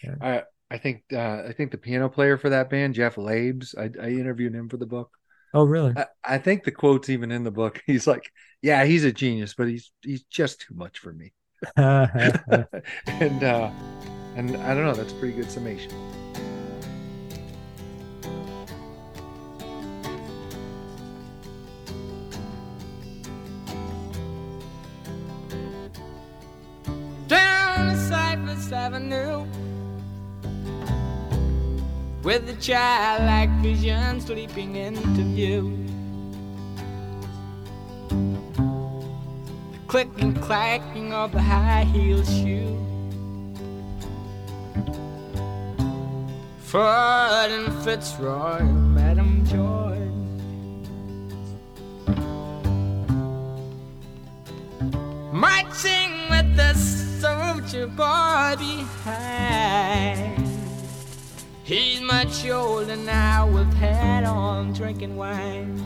Yeah. 0.02 0.16
I 0.70 0.76
I 0.76 0.78
think 0.78 1.04
uh, 1.14 1.44
I 1.48 1.54
think 1.54 1.72
the 1.72 1.78
piano 1.78 2.10
player 2.10 2.38
for 2.38 2.50
that 2.50 2.70
band, 2.70 2.96
Jeff 2.96 3.18
Labes, 3.18 3.76
I, 3.76 3.90
I 4.02 4.10
interviewed 4.10 4.54
him 4.54 4.70
for 4.70 4.78
the 4.78 4.86
book. 4.86 5.12
Oh, 5.54 5.64
really? 5.64 5.94
I, 5.96 6.06
I 6.24 6.38
think 6.38 6.64
the 6.64 6.72
quote's 6.72 7.10
even 7.10 7.32
in 7.32 7.44
the 7.44 7.52
book. 7.52 7.82
He's 7.88 8.08
like, 8.08 8.32
"Yeah, 8.62 8.86
he's 8.86 9.04
a 9.04 9.12
genius, 9.12 9.54
but 9.54 9.68
he's 9.68 9.92
he's 10.02 10.24
just 10.24 10.62
too 10.62 10.76
much 10.76 11.00
for 11.00 11.14
me." 11.14 11.34
and 11.78 13.44
uh, 13.44 13.72
and 14.36 14.58
I 14.58 14.74
don't 14.74 14.86
know. 14.86 14.94
That's 14.94 15.14
a 15.14 15.16
pretty 15.16 15.36
good 15.36 15.52
summation. 15.52 15.92
down 27.28 27.88
the 27.90 27.98
Cypress 27.98 28.72
Avenue 28.72 29.46
with 32.28 32.50
a 32.50 32.56
childlike 32.56 33.50
vision 33.62 34.20
sleeping 34.20 34.76
into 34.76 35.24
view. 35.34 35.62
The 39.72 39.80
click 39.88 40.10
and 40.18 40.36
clacking 40.42 41.14
of 41.14 41.32
the 41.32 41.42
high 41.42 41.86
heel 41.86 42.26
shoe. 42.26 42.76
Ford 46.66 47.50
and 47.50 47.74
Fitzroy, 47.86 48.62
Madam 48.62 49.46
Joy. 49.46 49.96
marching 55.32 56.12
with 56.30 56.58
the 56.58 56.74
soldier 56.74 57.88
boy 57.88 58.56
behind. 58.58 60.47
He's 61.68 62.00
much 62.00 62.48
older 62.48 62.96
now 62.96 63.46
with 63.46 63.74
hat 63.74 64.24
on, 64.24 64.72
drinking 64.72 65.18
wine. 65.18 65.84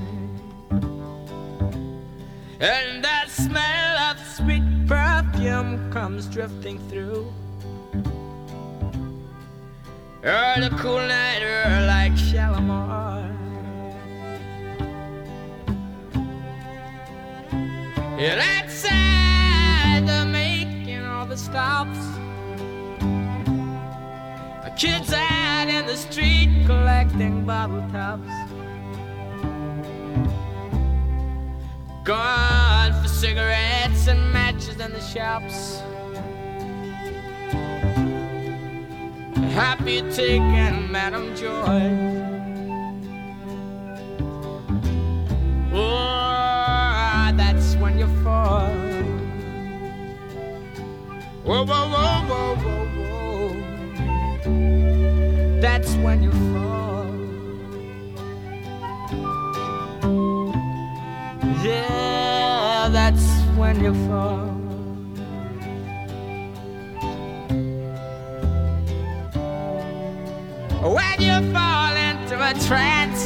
And 2.59 3.03
that 3.03 3.31
smell 3.31 3.97
of 3.97 4.19
sweet 4.27 4.61
perfume 4.87 5.91
comes 5.91 6.27
drifting 6.27 6.77
through. 6.87 7.33
Oh, 10.23 10.55
the 10.59 10.69
cool 10.77 10.99
night 10.99 11.41
air 11.41 11.87
like 11.87 12.15
Shalimar. 12.15 13.27
And 18.19 18.39
outside 18.39 20.05
the 20.05 20.29
making 20.31 21.03
all 21.03 21.25
the 21.25 21.37
stops. 21.37 22.20
Kids 24.77 25.13
out 25.13 25.67
in 25.67 25.85
the 25.85 25.95
street 25.95 26.63
collecting 26.65 27.45
bottle 27.45 27.81
tops. 27.91 28.27
Gone 32.03 33.01
for 33.01 33.07
cigarettes 33.07 34.07
and 34.07 34.33
matches 34.33 34.79
in 34.79 34.91
the 34.91 35.01
shops. 35.01 35.81
Happy 39.53 40.01
taking 40.11 40.91
Madam 40.91 41.35
Joy. 41.35 42.31
Oh, 45.73 47.31
that's 47.35 47.75
when 47.75 47.99
you 47.99 48.07
fall. 48.23 48.67
Whoa, 51.43 51.65
whoa, 51.65 51.89
whoa, 51.89 52.25
whoa, 52.27 52.55
whoa. 52.55 52.80
That's 55.61 55.93
when 55.97 56.23
you 56.23 56.31
fall. 56.31 57.05
Yeah, 61.63 62.89
that's 62.91 63.27
when 63.55 63.83
you 63.83 63.93
fall. 64.07 64.47
when 70.95 71.21
you 71.21 71.53
fall 71.53 71.95
into 71.95 72.35
a 72.41 72.53
trance. 72.67 73.21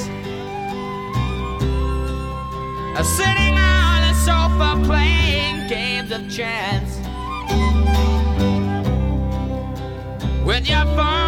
Sitting 3.15 3.55
on 3.55 4.03
a 4.03 4.13
sofa 4.25 4.81
playing 4.83 5.69
games 5.69 6.11
of 6.11 6.29
chance. 6.29 6.97
With 10.45 10.67
your 10.67 10.85
arms 10.99 11.24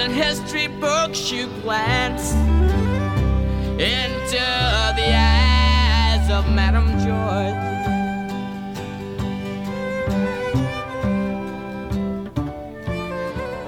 and 0.00 0.14
history 0.14 0.66
books, 0.66 1.30
you 1.30 1.46
glance 1.60 2.32
into 3.78 4.44
the 4.96 5.10
eyes 5.14 6.30
of 6.30 6.48
Madame 6.54 6.88
George. 7.00 7.54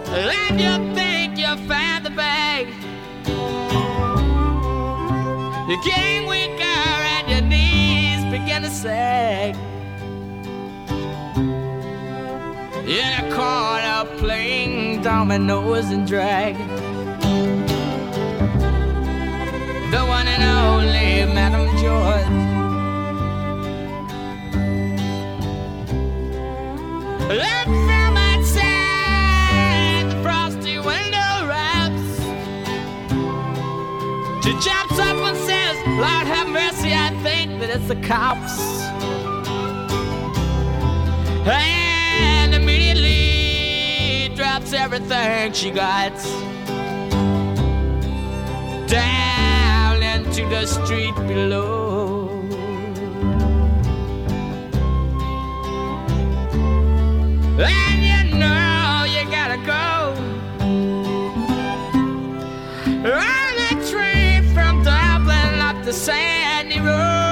And 0.08 0.58
you 0.58 0.94
think 0.94 1.36
you 1.36 1.54
found 1.68 2.06
the 2.06 2.10
bag. 2.10 2.66
You're 5.68 5.82
getting 5.82 6.26
weaker 6.26 6.62
and 6.62 7.30
your 7.30 7.42
knees 7.42 8.24
begin 8.32 8.62
to 8.62 8.70
sag. 8.70 9.54
In 12.86 13.24
a 13.24 13.34
corner 13.34 14.18
playing 15.02 15.28
dominoes 15.28 15.90
and 15.90 16.06
drag. 16.06 16.56
The 19.90 20.04
one 20.06 20.26
and 20.28 20.42
only 20.42 21.24
Madame 21.34 21.68
George. 21.78 22.26
That 27.28 27.66
film 27.66 28.16
outside 28.30 30.10
the 30.10 30.22
frosty 30.22 30.78
window 30.78 31.46
wraps. 31.46 32.16
She 34.44 34.52
jumps 34.52 34.98
up 34.98 35.16
and 35.16 35.36
says, 35.38 35.76
Lord 35.86 36.26
have 36.26 36.48
mercy, 36.48 36.92
I 36.94 37.10
think 37.22 37.60
that 37.60 37.70
it's 37.70 37.88
the 37.88 37.96
cops. 37.96 38.60
And 41.44 41.81
drops 44.62 44.72
everything 44.72 45.52
she 45.52 45.70
got. 45.70 46.12
Down 48.88 50.02
into 50.02 50.48
the 50.48 50.66
street 50.66 51.14
below. 51.26 52.28
And 57.58 58.02
you 58.02 58.38
know 58.38 59.04
you 59.06 59.24
gotta 59.30 59.58
go. 59.66 60.14
On 63.04 63.54
a 63.70 63.90
train 63.90 64.42
from 64.54 64.82
Dublin 64.84 65.60
up 65.60 65.84
the 65.84 65.92
sandy 65.92 66.78
road, 66.80 67.31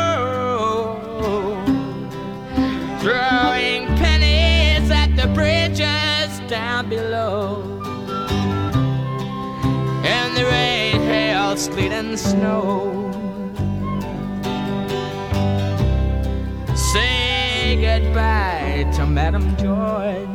down 6.51 6.89
below. 6.89 7.63
And 10.03 10.37
the 10.37 10.45
rain, 10.45 11.01
hail, 11.01 11.57
sleet, 11.57 11.93
and 11.93 12.19
snow. 12.19 13.07
Say 16.75 17.79
goodbye 17.81 18.91
to 18.97 19.07
Madame 19.07 19.57
Joy. 19.59 20.27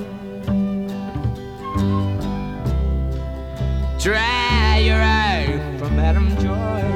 Dry 3.99 4.77
your 4.87 5.01
eye 5.01 5.59
for 5.77 5.89
Madame 5.89 6.29
George. 6.37 6.95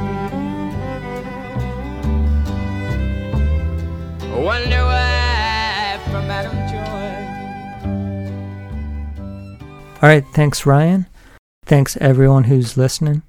Wonder 4.45 4.81
why 4.85 4.98
All 10.01 10.07
right, 10.07 10.25
thanks, 10.33 10.65
Ryan. 10.65 11.07
Thanks, 11.65 11.97
everyone 11.97 12.45
who's 12.45 12.77
listening. 12.77 13.21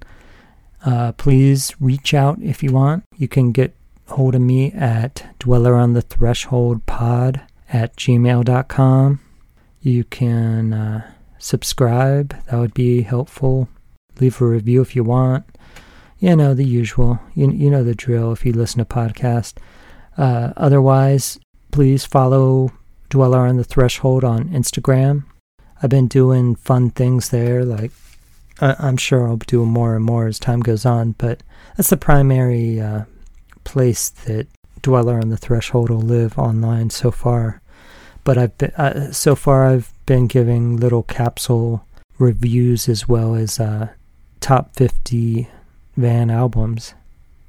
Uh, 0.85 1.11
please 1.11 1.75
reach 1.81 2.13
out 2.13 2.39
if 2.41 2.63
you 2.63 2.71
want. 2.71 3.03
You 3.17 3.27
can 3.27 3.51
get 3.51 3.75
hold 4.07 4.35
of 4.35 4.41
me 4.41 4.71
at 4.71 5.35
dweller 5.37 5.75
on 5.75 5.91
the 5.91 6.01
threshold 6.01 6.85
pod 6.85 7.41
at 7.73 7.97
gmail.com. 7.97 9.19
You 9.81 10.03
can 10.05 10.71
uh, 10.71 11.11
subscribe, 11.37 12.41
that 12.45 12.57
would 12.57 12.73
be 12.73 13.01
helpful. 13.01 13.67
Leave 14.21 14.39
a 14.41 14.45
review 14.45 14.81
if 14.81 14.95
you 14.95 15.03
want. 15.03 15.43
You 16.19 16.37
know, 16.37 16.53
the 16.53 16.63
usual. 16.63 17.19
You, 17.35 17.51
you 17.51 17.69
know 17.69 17.83
the 17.83 17.95
drill 17.95 18.31
if 18.31 18.45
you 18.45 18.53
listen 18.53 18.79
to 18.79 18.85
podcasts. 18.85 19.57
Uh, 20.17 20.53
otherwise, 20.55 21.37
please 21.71 22.05
follow 22.05 22.71
Dweller 23.09 23.39
on 23.39 23.57
the 23.57 23.65
Threshold 23.65 24.23
on 24.23 24.47
Instagram. 24.49 25.25
I've 25.81 25.89
been 25.89 26.07
doing 26.07 26.55
fun 26.55 26.91
things 26.91 27.29
there, 27.29 27.63
like 27.65 27.91
I- 28.59 28.75
I'm 28.79 28.97
sure 28.97 29.27
I'll 29.27 29.37
do 29.37 29.65
more 29.65 29.95
and 29.95 30.05
more 30.05 30.27
as 30.27 30.39
time 30.39 30.59
goes 30.59 30.85
on, 30.85 31.15
but 31.17 31.41
that's 31.75 31.89
the 31.89 31.97
primary 31.97 32.79
uh, 32.79 33.05
place 33.63 34.09
that 34.09 34.47
Dweller 34.81 35.19
on 35.19 35.29
the 35.29 35.37
Threshold 35.37 35.89
will 35.89 36.01
live 36.01 36.37
online 36.37 36.89
so 36.89 37.11
far. 37.11 37.61
But 38.23 38.37
I've 38.37 38.57
been, 38.57 38.71
uh, 38.71 39.11
so 39.11 39.35
far 39.35 39.65
I've 39.65 39.91
been 40.05 40.27
giving 40.27 40.77
little 40.77 41.03
capsule 41.03 41.83
reviews 42.19 42.87
as 42.87 43.07
well 43.07 43.33
as 43.35 43.59
uh, 43.59 43.89
top 44.39 44.75
50 44.75 45.47
Van 45.97 46.29
albums 46.29 46.93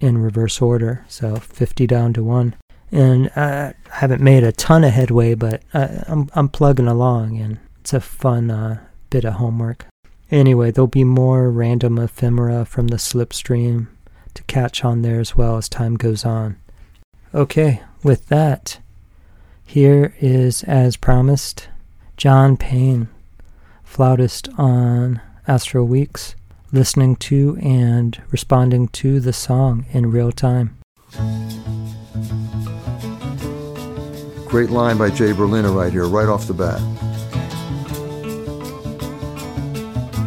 in 0.01 0.19
reverse 0.19 0.61
order, 0.61 1.05
so 1.09 1.37
50 1.37 1.87
down 1.87 2.13
to 2.15 2.25
one. 2.25 2.55
And 2.91 3.31
uh, 3.37 3.73
I 3.93 3.97
haven't 3.97 4.21
made 4.23 4.43
a 4.45 4.53
ton 4.53 4.85
of 4.85 4.93
headway, 4.93 5.35
but 5.35 5.63
I, 5.73 6.03
I'm 6.09 6.29
I'm 6.35 6.49
plugging 6.49 6.89
along, 6.89 7.39
and 7.39 7.59
it's 7.83 7.93
a 7.93 8.01
fun 8.01 8.49
uh, 8.49 8.79
bit 9.11 9.25
of 9.25 9.35
homework. 9.35 9.87
Anyway, 10.31 10.71
there'll 10.71 10.87
be 10.87 11.03
more 11.03 11.51
random 11.51 11.99
ephemera 11.99 12.65
from 12.65 12.87
the 12.87 12.97
slipstream 12.97 13.89
to 14.35 14.45
catch 14.45 14.85
on 14.85 15.03
there 15.03 15.19
as 15.19 15.35
well 15.35 15.57
as 15.57 15.69
time 15.69 15.97
goes 15.97 16.25
on. 16.25 16.57
Okay, 17.35 17.83
with 18.05 18.29
that, 18.29 18.79
here 19.67 20.15
is, 20.21 20.63
as 20.63 20.97
promised, 20.97 21.69
John 22.17 22.57
Payne, 22.57 23.09
flautist 23.83 24.49
on 24.57 25.21
Astral 25.49 25.87
Weeks, 25.87 26.37
listening 26.71 27.17
to 27.17 27.59
and 27.61 28.23
responding 28.31 28.87
to 28.89 29.19
the 29.19 29.33
song 29.33 29.87
in 29.91 30.13
real 30.13 30.31
time. 30.31 30.79
Great 34.47 34.71
line 34.71 34.99
by 34.99 35.11
Jay 35.11 35.33
Berliner 35.33 35.73
right 35.73 35.93
here, 35.93 36.07
right 36.07 36.29
off 36.29 36.47
the 36.47 36.55
bat. 36.55 36.81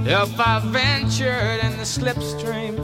If 0.07 0.39
I 0.39 0.59
ventured 0.59 1.63
in 1.63 1.77
the 1.77 1.83
slipstream 1.83 2.75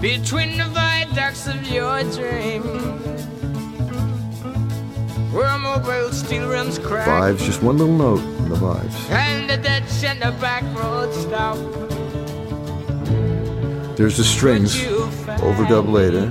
between 0.00 0.58
the 0.58 0.64
viaducts 0.64 1.46
of 1.46 1.66
your 1.70 2.02
dream, 2.12 2.62
where 5.32 5.58
mobile 5.58 6.12
steel 6.12 6.48
rims 6.48 6.78
crack 6.78 7.08
Vibes, 7.08 7.38
just 7.44 7.62
one 7.62 7.78
little 7.78 7.96
note 7.96 8.20
in 8.20 8.48
the 8.50 8.56
vibes. 8.56 9.10
and 9.10 9.48
the 9.48 9.56
ditch 9.56 10.04
and 10.04 10.20
the 10.20 10.32
back 10.40 10.62
road 10.76 11.12
stop. 11.14 11.56
There's 13.96 14.16
the 14.18 14.24
strings, 14.24 14.74
Would 14.78 14.90
you 14.90 15.06
find- 15.24 15.40
overdub 15.42 15.90
later. 15.90 16.26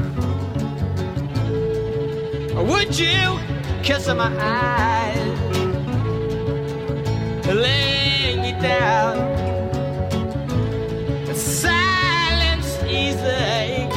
Would 2.64 2.98
you 2.98 3.40
kiss 3.84 4.08
my 4.08 4.32
eyes, 4.40 5.18
laying 8.62 8.74
you 8.74 8.80
down? 8.80 9.16
Silence 11.36 12.84
easy 12.84 13.90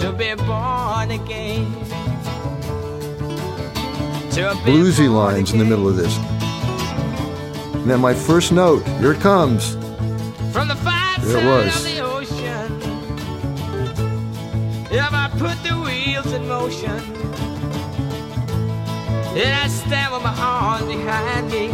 to 0.00 0.12
be 0.12 0.34
born 0.44 1.10
again. 1.10 1.66
Bluesy 4.64 5.08
lines 5.12 5.52
in 5.52 5.58
the 5.58 5.64
middle 5.64 5.88
of 5.88 5.96
this. 5.96 6.16
And 7.74 7.90
then 7.90 8.00
my 8.00 8.14
first 8.14 8.52
note, 8.52 8.86
here 9.00 9.12
it 9.12 9.20
comes. 9.20 9.74
From 10.52 10.68
the 10.68 10.76
far 10.76 11.18
There 11.20 11.38
it 11.38 11.44
was. 11.44 11.76
of 11.76 11.84
the 11.84 12.00
ocean. 12.00 12.80
If 14.90 15.12
I 15.12 15.28
put 15.38 15.62
the 15.62 15.76
wheels 15.76 16.32
in 16.32 16.48
motion, 16.48 16.90
and 19.36 19.54
I 19.54 19.68
stand 19.68 20.12
with 20.12 20.22
my 20.22 20.34
arms 20.38 20.86
behind 20.86 21.50
me, 21.50 21.70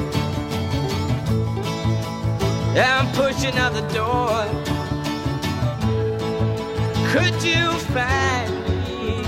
I'm 2.79 3.11
pushing 3.13 3.57
out 3.57 3.73
the 3.73 3.81
door. 3.95 4.45
Could 7.11 7.43
you 7.43 7.73
find 7.95 8.53
me? 8.69 9.23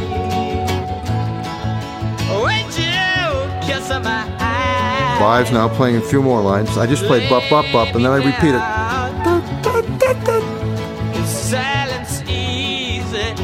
Would 2.28 2.70
you 2.76 3.08
kiss 3.66 3.88
my 3.88 4.26
eyes? 4.38 5.18
Vive's 5.18 5.50
now 5.50 5.68
playing 5.68 5.96
a 5.96 6.02
few 6.02 6.20
more 6.22 6.42
lines. 6.42 6.76
I 6.76 6.86
just 6.86 7.04
played 7.04 7.28
bup 7.30 7.48
bup 7.48 7.64
bup, 7.72 7.94
and 7.94 8.04
then 8.04 8.12
I 8.12 8.16
repeat 8.16 8.54
it. 8.54 8.62
Is 11.16 11.30
silence 11.30 12.22
easy 12.28 13.34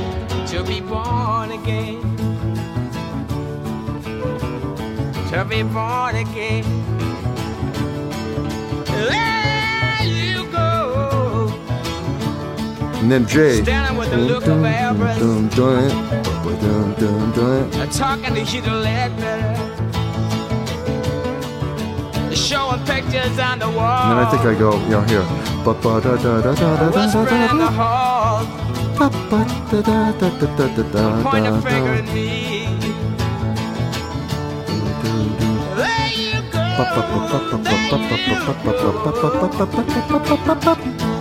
to 0.49 0.63
be 0.65 0.81
born 0.81 1.53
again? 1.53 2.03
To 5.31 5.45
be 5.49 5.63
born 5.63 6.17
again. 6.17 6.95
and 13.05 13.13
then 13.13 13.27
Jay. 13.27 13.63
Standing 13.63 13.99
with 13.99 14.11
the 14.11 14.17
look 14.17 14.47
of 14.47 14.65
Everest. 14.65 15.21
Talking 17.99 18.35
to 18.35 18.45
Showing 22.35 22.83
pictures 22.87 23.39
on 23.39 23.59
the 23.59 23.69
wall. 23.69 24.11
And 24.11 24.11
then 24.11 24.19
I 24.25 24.31
think 24.31 24.43
I 24.43 24.55
go, 24.59 24.73
you 24.85 24.91
know, 24.91 25.03
here. 25.03 25.23
Whispering 26.95 27.43
in 27.51 27.59
the 27.59 27.71
a 31.47 31.61
finger 31.61 31.95
at 31.95 32.05
me. 32.15 32.67
There 35.77 36.09
you 36.09 36.41
go. 40.99 41.14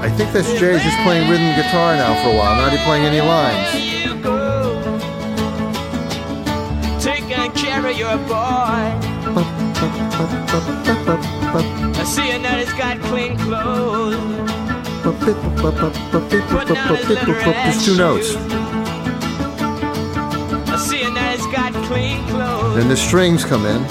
I 0.00 0.10
think 0.16 0.32
this 0.32 0.46
Jay's 0.58 0.82
just 0.82 0.98
playing 1.02 1.28
rhythm 1.28 1.54
guitar 1.56 1.96
now 1.96 2.14
for 2.22 2.30
a 2.30 2.36
while. 2.36 2.54
Not 2.56 2.72
even 2.72 2.84
playing 2.84 3.04
any 3.04 3.20
lines. 3.20 3.88
care 7.54 7.84
of 7.90 7.98
your 7.98 8.16
boy. 8.28 8.34
I 11.96 12.04
see 12.04 12.32
you 12.32 12.38
now 12.38 12.56
he's 12.56 12.72
got 12.72 13.00
clean 13.00 13.36
clothes. 13.38 14.67
There's 17.64 17.84
two 17.84 17.96
notes. 17.96 18.34
Then 22.74 22.88
the 22.88 22.96
strings 22.96 23.44
come 23.44 23.64
in. 23.66 23.82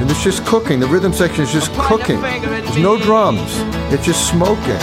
And 0.00 0.10
it's 0.10 0.22
just 0.22 0.46
cooking. 0.46 0.80
The 0.80 0.86
rhythm 0.86 1.12
section 1.12 1.44
is 1.44 1.52
just 1.52 1.72
cooking. 1.74 2.20
There's 2.20 2.76
no 2.78 2.96
drums. 2.98 3.52
It's 3.92 4.04
just 4.06 4.28
smoking. 4.30 4.80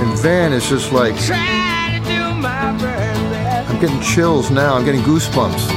And 0.00 0.18
Van 0.20 0.52
is 0.52 0.68
just 0.68 0.92
like. 0.92 1.16
I'm 3.78 3.86
getting 3.86 4.02
chills 4.02 4.50
now. 4.50 4.74
I'm 4.74 4.84
getting 4.84 5.02
goosebumps. 5.02 5.68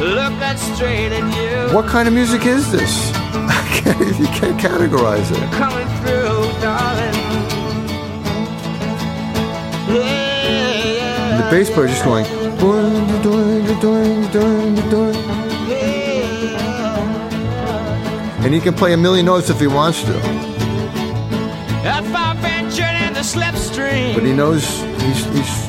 Looking 0.00 0.56
straight 0.74 1.12
at 1.12 1.22
you, 1.36 1.72
What 1.72 1.86
kind 1.86 2.08
of 2.08 2.14
music 2.14 2.44
is 2.46 2.72
this? 2.72 3.12
I 3.14 3.80
can't, 3.80 4.18
you 4.18 4.26
can't 4.26 4.58
categorize 4.60 5.30
it. 5.30 5.52
coming 5.52 5.86
through, 6.00 6.50
darling. 6.60 7.14
Yeah, 9.94 11.44
the 11.44 11.48
bass 11.56 11.70
player 11.70 11.86
just 11.86 12.04
going. 12.04 12.26
And 18.42 18.52
he 18.52 18.58
can 18.58 18.74
play 18.74 18.94
a 18.94 18.96
million 18.96 19.26
notes 19.26 19.48
if 19.48 19.60
he 19.60 19.68
wants 19.68 20.02
to, 20.02 20.16
If 20.16 22.14
I 22.14 22.34
ventured 22.40 22.96
in 23.06 23.12
the 23.14 23.20
slipstream 23.20 24.14
but 24.14 24.24
he 24.24 24.32
knows 24.32 24.64
he's, 25.02 25.24
he's 25.26 25.59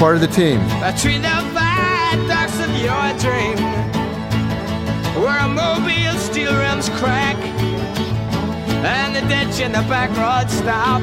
part 0.00 0.14
of 0.14 0.22
the 0.22 0.28
team. 0.28 0.58
between 0.80 1.20
the 1.20 1.28
viaducts 1.52 2.58
of 2.58 2.70
your 2.80 3.12
dream, 3.20 3.58
where 5.22 5.38
a 5.40 5.46
mobile 5.46 6.18
steel 6.18 6.56
rims 6.56 6.88
crack 6.98 7.36
and 8.82 9.14
the 9.14 9.20
ditch 9.28 9.60
in 9.60 9.72
the 9.72 9.82
back 9.90 10.08
road 10.16 10.50
stop. 10.50 11.02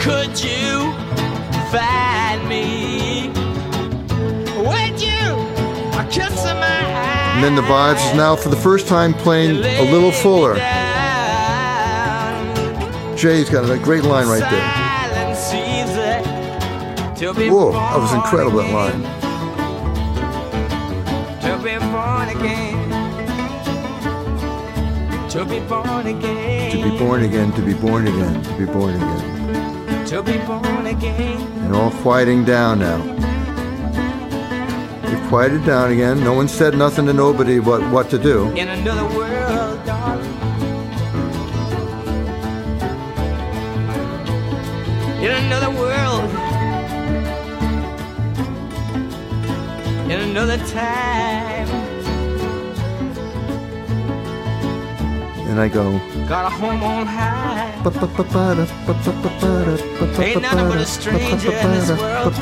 Could 0.00 0.42
you 0.42 0.92
find 1.70 2.48
me? 2.48 3.28
Would 4.66 5.00
you 5.00 5.22
a 5.96 6.04
kiss 6.10 6.44
of 6.46 6.56
my 6.56 6.80
And 7.36 7.44
then 7.44 7.54
the 7.54 7.62
Vibes 7.62 8.10
is 8.10 8.16
now 8.16 8.34
for 8.34 8.48
the 8.48 8.56
first 8.56 8.88
time 8.88 9.14
playing 9.14 9.58
a 9.58 9.88
little 9.92 10.10
fuller. 10.10 10.56
Jay's 13.16 13.48
got 13.48 13.70
a 13.70 13.78
great 13.78 14.02
line 14.02 14.26
right 14.26 14.50
there. 14.50 14.77
Whoa, 17.20 17.72
that 17.72 17.98
was 17.98 18.14
incredible, 18.14 18.58
that 18.58 18.72
line. 18.72 19.02
To 21.42 21.58
be 21.64 21.76
born 21.90 22.28
again. 22.28 22.88
To 25.30 25.44
be 25.44 25.58
born 25.66 26.06
again. 26.06 26.70
To 26.70 26.76
be 26.84 26.96
born 26.96 27.22
again, 27.24 27.52
to 27.52 27.62
be 27.62 27.74
born 27.74 28.06
again, 28.06 28.42
to 28.44 28.52
be 28.56 28.66
born 28.66 28.94
again. 28.94 30.06
To 30.06 30.22
be 30.22 30.38
born 30.46 30.86
again. 30.86 31.40
And 31.64 31.74
all 31.74 31.90
quieting 31.90 32.44
down 32.44 32.78
now. 32.78 33.02
You've 35.10 35.28
quieted 35.28 35.64
down 35.64 35.90
again. 35.90 36.22
No 36.22 36.34
one 36.34 36.46
said 36.46 36.78
nothing 36.78 37.06
to 37.06 37.12
nobody 37.12 37.58
but 37.58 37.82
what 37.90 38.10
to 38.10 38.18
do. 38.18 38.46
In 38.54 38.68
another 38.68 39.04
world, 39.16 39.37
another 50.38 50.64
time. 50.68 51.68
And 55.48 55.58
I 55.58 55.66
go. 55.66 55.98
Got 56.28 56.46
a 56.46 56.50
home 56.50 56.80
on 56.84 57.06
high. 57.06 57.72
Ain't 60.22 60.42
nothing 60.42 60.68
but 60.68 60.76
a 60.76 60.86
stranger 60.86 61.50
in 61.50 61.70
this 61.72 61.90
world. 61.90 62.34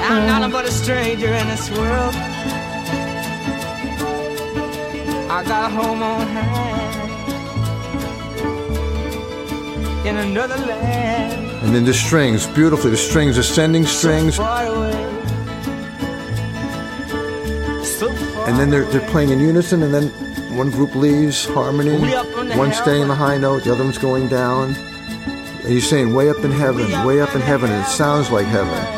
I'm 0.00 0.26
nothing 0.28 0.52
but 0.52 0.64
a 0.66 0.70
stranger 0.70 1.26
in 1.26 1.48
this 1.48 1.68
world. 1.72 2.14
I 5.36 5.42
got 5.48 5.64
a 5.68 5.74
home 5.74 6.00
on 6.00 6.26
high. 6.28 6.92
In 10.08 10.16
another 10.18 10.58
land. 10.58 11.50
And 11.64 11.74
then 11.74 11.84
the 11.84 11.94
strings, 11.94 12.46
beautifully, 12.46 12.92
the 12.92 12.96
strings, 12.96 13.36
ascending 13.36 13.86
strings. 13.86 14.36
So 14.36 14.44
far 14.44 14.66
away. 14.66 15.13
And 18.46 18.58
then 18.58 18.70
they're, 18.70 18.84
they're 18.84 19.08
playing 19.10 19.30
in 19.30 19.40
unison, 19.40 19.82
and 19.82 19.94
then 19.94 20.08
one 20.56 20.70
group 20.70 20.94
leaves, 20.94 21.46
harmony, 21.46 21.98
Way 21.98 22.14
up 22.14 22.26
in 22.38 22.48
the 22.48 22.56
one 22.56 22.72
staying 22.72 23.02
in 23.02 23.08
the 23.08 23.14
high 23.14 23.38
note, 23.38 23.64
the 23.64 23.72
other 23.72 23.84
one's 23.84 23.98
going 23.98 24.28
down. 24.28 24.74
And 24.74 25.72
you're 25.72 25.80
saying 25.80 26.12
way 26.12 26.28
up 26.28 26.44
in 26.44 26.52
heaven, 26.52 27.06
way 27.06 27.20
up 27.20 27.34
in 27.34 27.40
heaven, 27.40 27.70
and 27.70 27.82
it 27.82 27.88
sounds 27.88 28.30
like 28.30 28.46
heaven. 28.46 28.93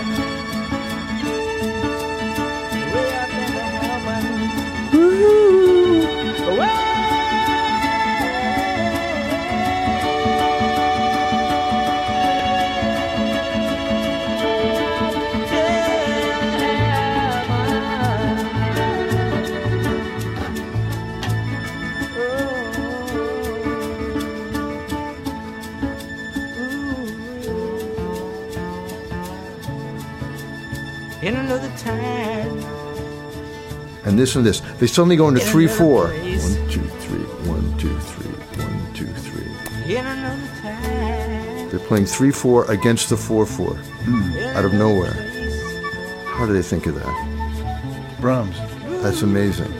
listen 34.27 34.43
to 34.43 34.51
this. 34.51 34.61
They 34.81 34.89
suddenly 34.89 35.15
go 35.15 35.29
into 35.29 35.41
three, 35.41 35.69
four. 35.69 36.09
Place. 36.09 36.59
One, 36.59 36.69
two, 36.69 36.83
three, 36.83 37.25
one, 37.49 37.79
two, 37.79 37.97
three, 38.01 38.33
one, 38.61 38.95
two, 38.95 39.07
three. 39.07 39.87
Get 39.87 40.05
another 40.05 40.47
time. 40.63 41.71
They're 41.71 41.87
playing 41.87 42.07
three, 42.07 42.33
four 42.33 42.69
against 42.69 43.09
the 43.09 43.17
four, 43.17 43.47
four, 43.47 43.75
mm. 44.03 44.55
out 44.57 44.65
of 44.65 44.75
nowhere. 44.75 45.15
How 46.27 46.45
do 46.45 46.53
they 46.53 46.63
think 46.63 46.87
of 46.87 46.97
that? 46.97 48.17
Brahms. 48.21 48.59
That's 49.01 49.23
amazing. 49.23 49.71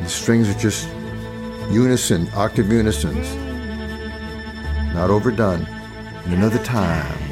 The 0.00 0.08
strings 0.08 0.48
are 0.48 0.58
just 0.58 0.88
unison, 1.70 2.28
octave 2.34 2.72
unisons, 2.72 3.28
not 4.94 5.10
overdone. 5.10 5.66
In 6.24 6.34
another 6.34 6.62
time. 6.64 7.29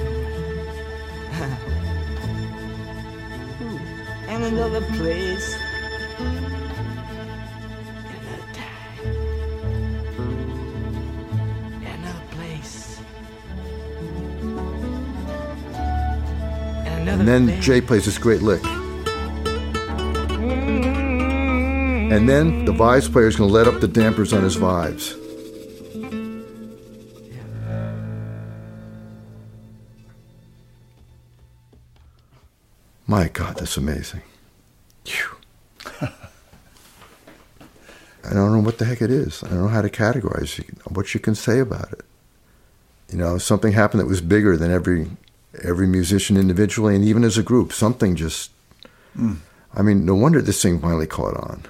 Jay 17.68 17.82
plays 17.82 18.06
this 18.06 18.16
great 18.16 18.40
lick. 18.40 18.64
And 22.10 22.26
then 22.26 22.64
the 22.64 22.72
vibes 22.72 23.12
player 23.12 23.26
is 23.26 23.36
going 23.36 23.50
to 23.50 23.54
let 23.54 23.68
up 23.68 23.82
the 23.82 23.86
dampers 23.86 24.32
on 24.32 24.42
his 24.42 24.56
vibes. 24.56 25.14
My 33.06 33.28
God, 33.28 33.58
that's 33.58 33.76
amazing. 33.76 34.22
I 36.00 36.08
don't 38.32 38.54
know 38.54 38.60
what 38.60 38.78
the 38.78 38.86
heck 38.86 39.02
it 39.02 39.10
is. 39.10 39.44
I 39.44 39.48
don't 39.48 39.60
know 39.60 39.68
how 39.68 39.82
to 39.82 39.90
categorize 39.90 40.58
what 40.90 41.12
you 41.12 41.20
can 41.20 41.34
say 41.34 41.58
about 41.60 41.92
it. 41.92 42.06
You 43.12 43.18
know, 43.18 43.36
something 43.36 43.74
happened 43.74 44.00
that 44.00 44.06
was 44.06 44.22
bigger 44.22 44.56
than 44.56 44.70
every 44.70 45.10
every 45.62 45.86
musician 45.86 46.36
individually 46.36 46.94
and 46.94 47.04
even 47.04 47.24
as 47.24 47.38
a 47.38 47.42
group. 47.42 47.72
Something 47.72 48.16
just 48.16 48.50
hmm. 49.14 49.34
I 49.74 49.82
mean, 49.82 50.04
no 50.04 50.14
wonder 50.14 50.40
this 50.40 50.62
thing 50.62 50.80
finally 50.80 51.06
caught 51.06 51.36
on. 51.36 51.62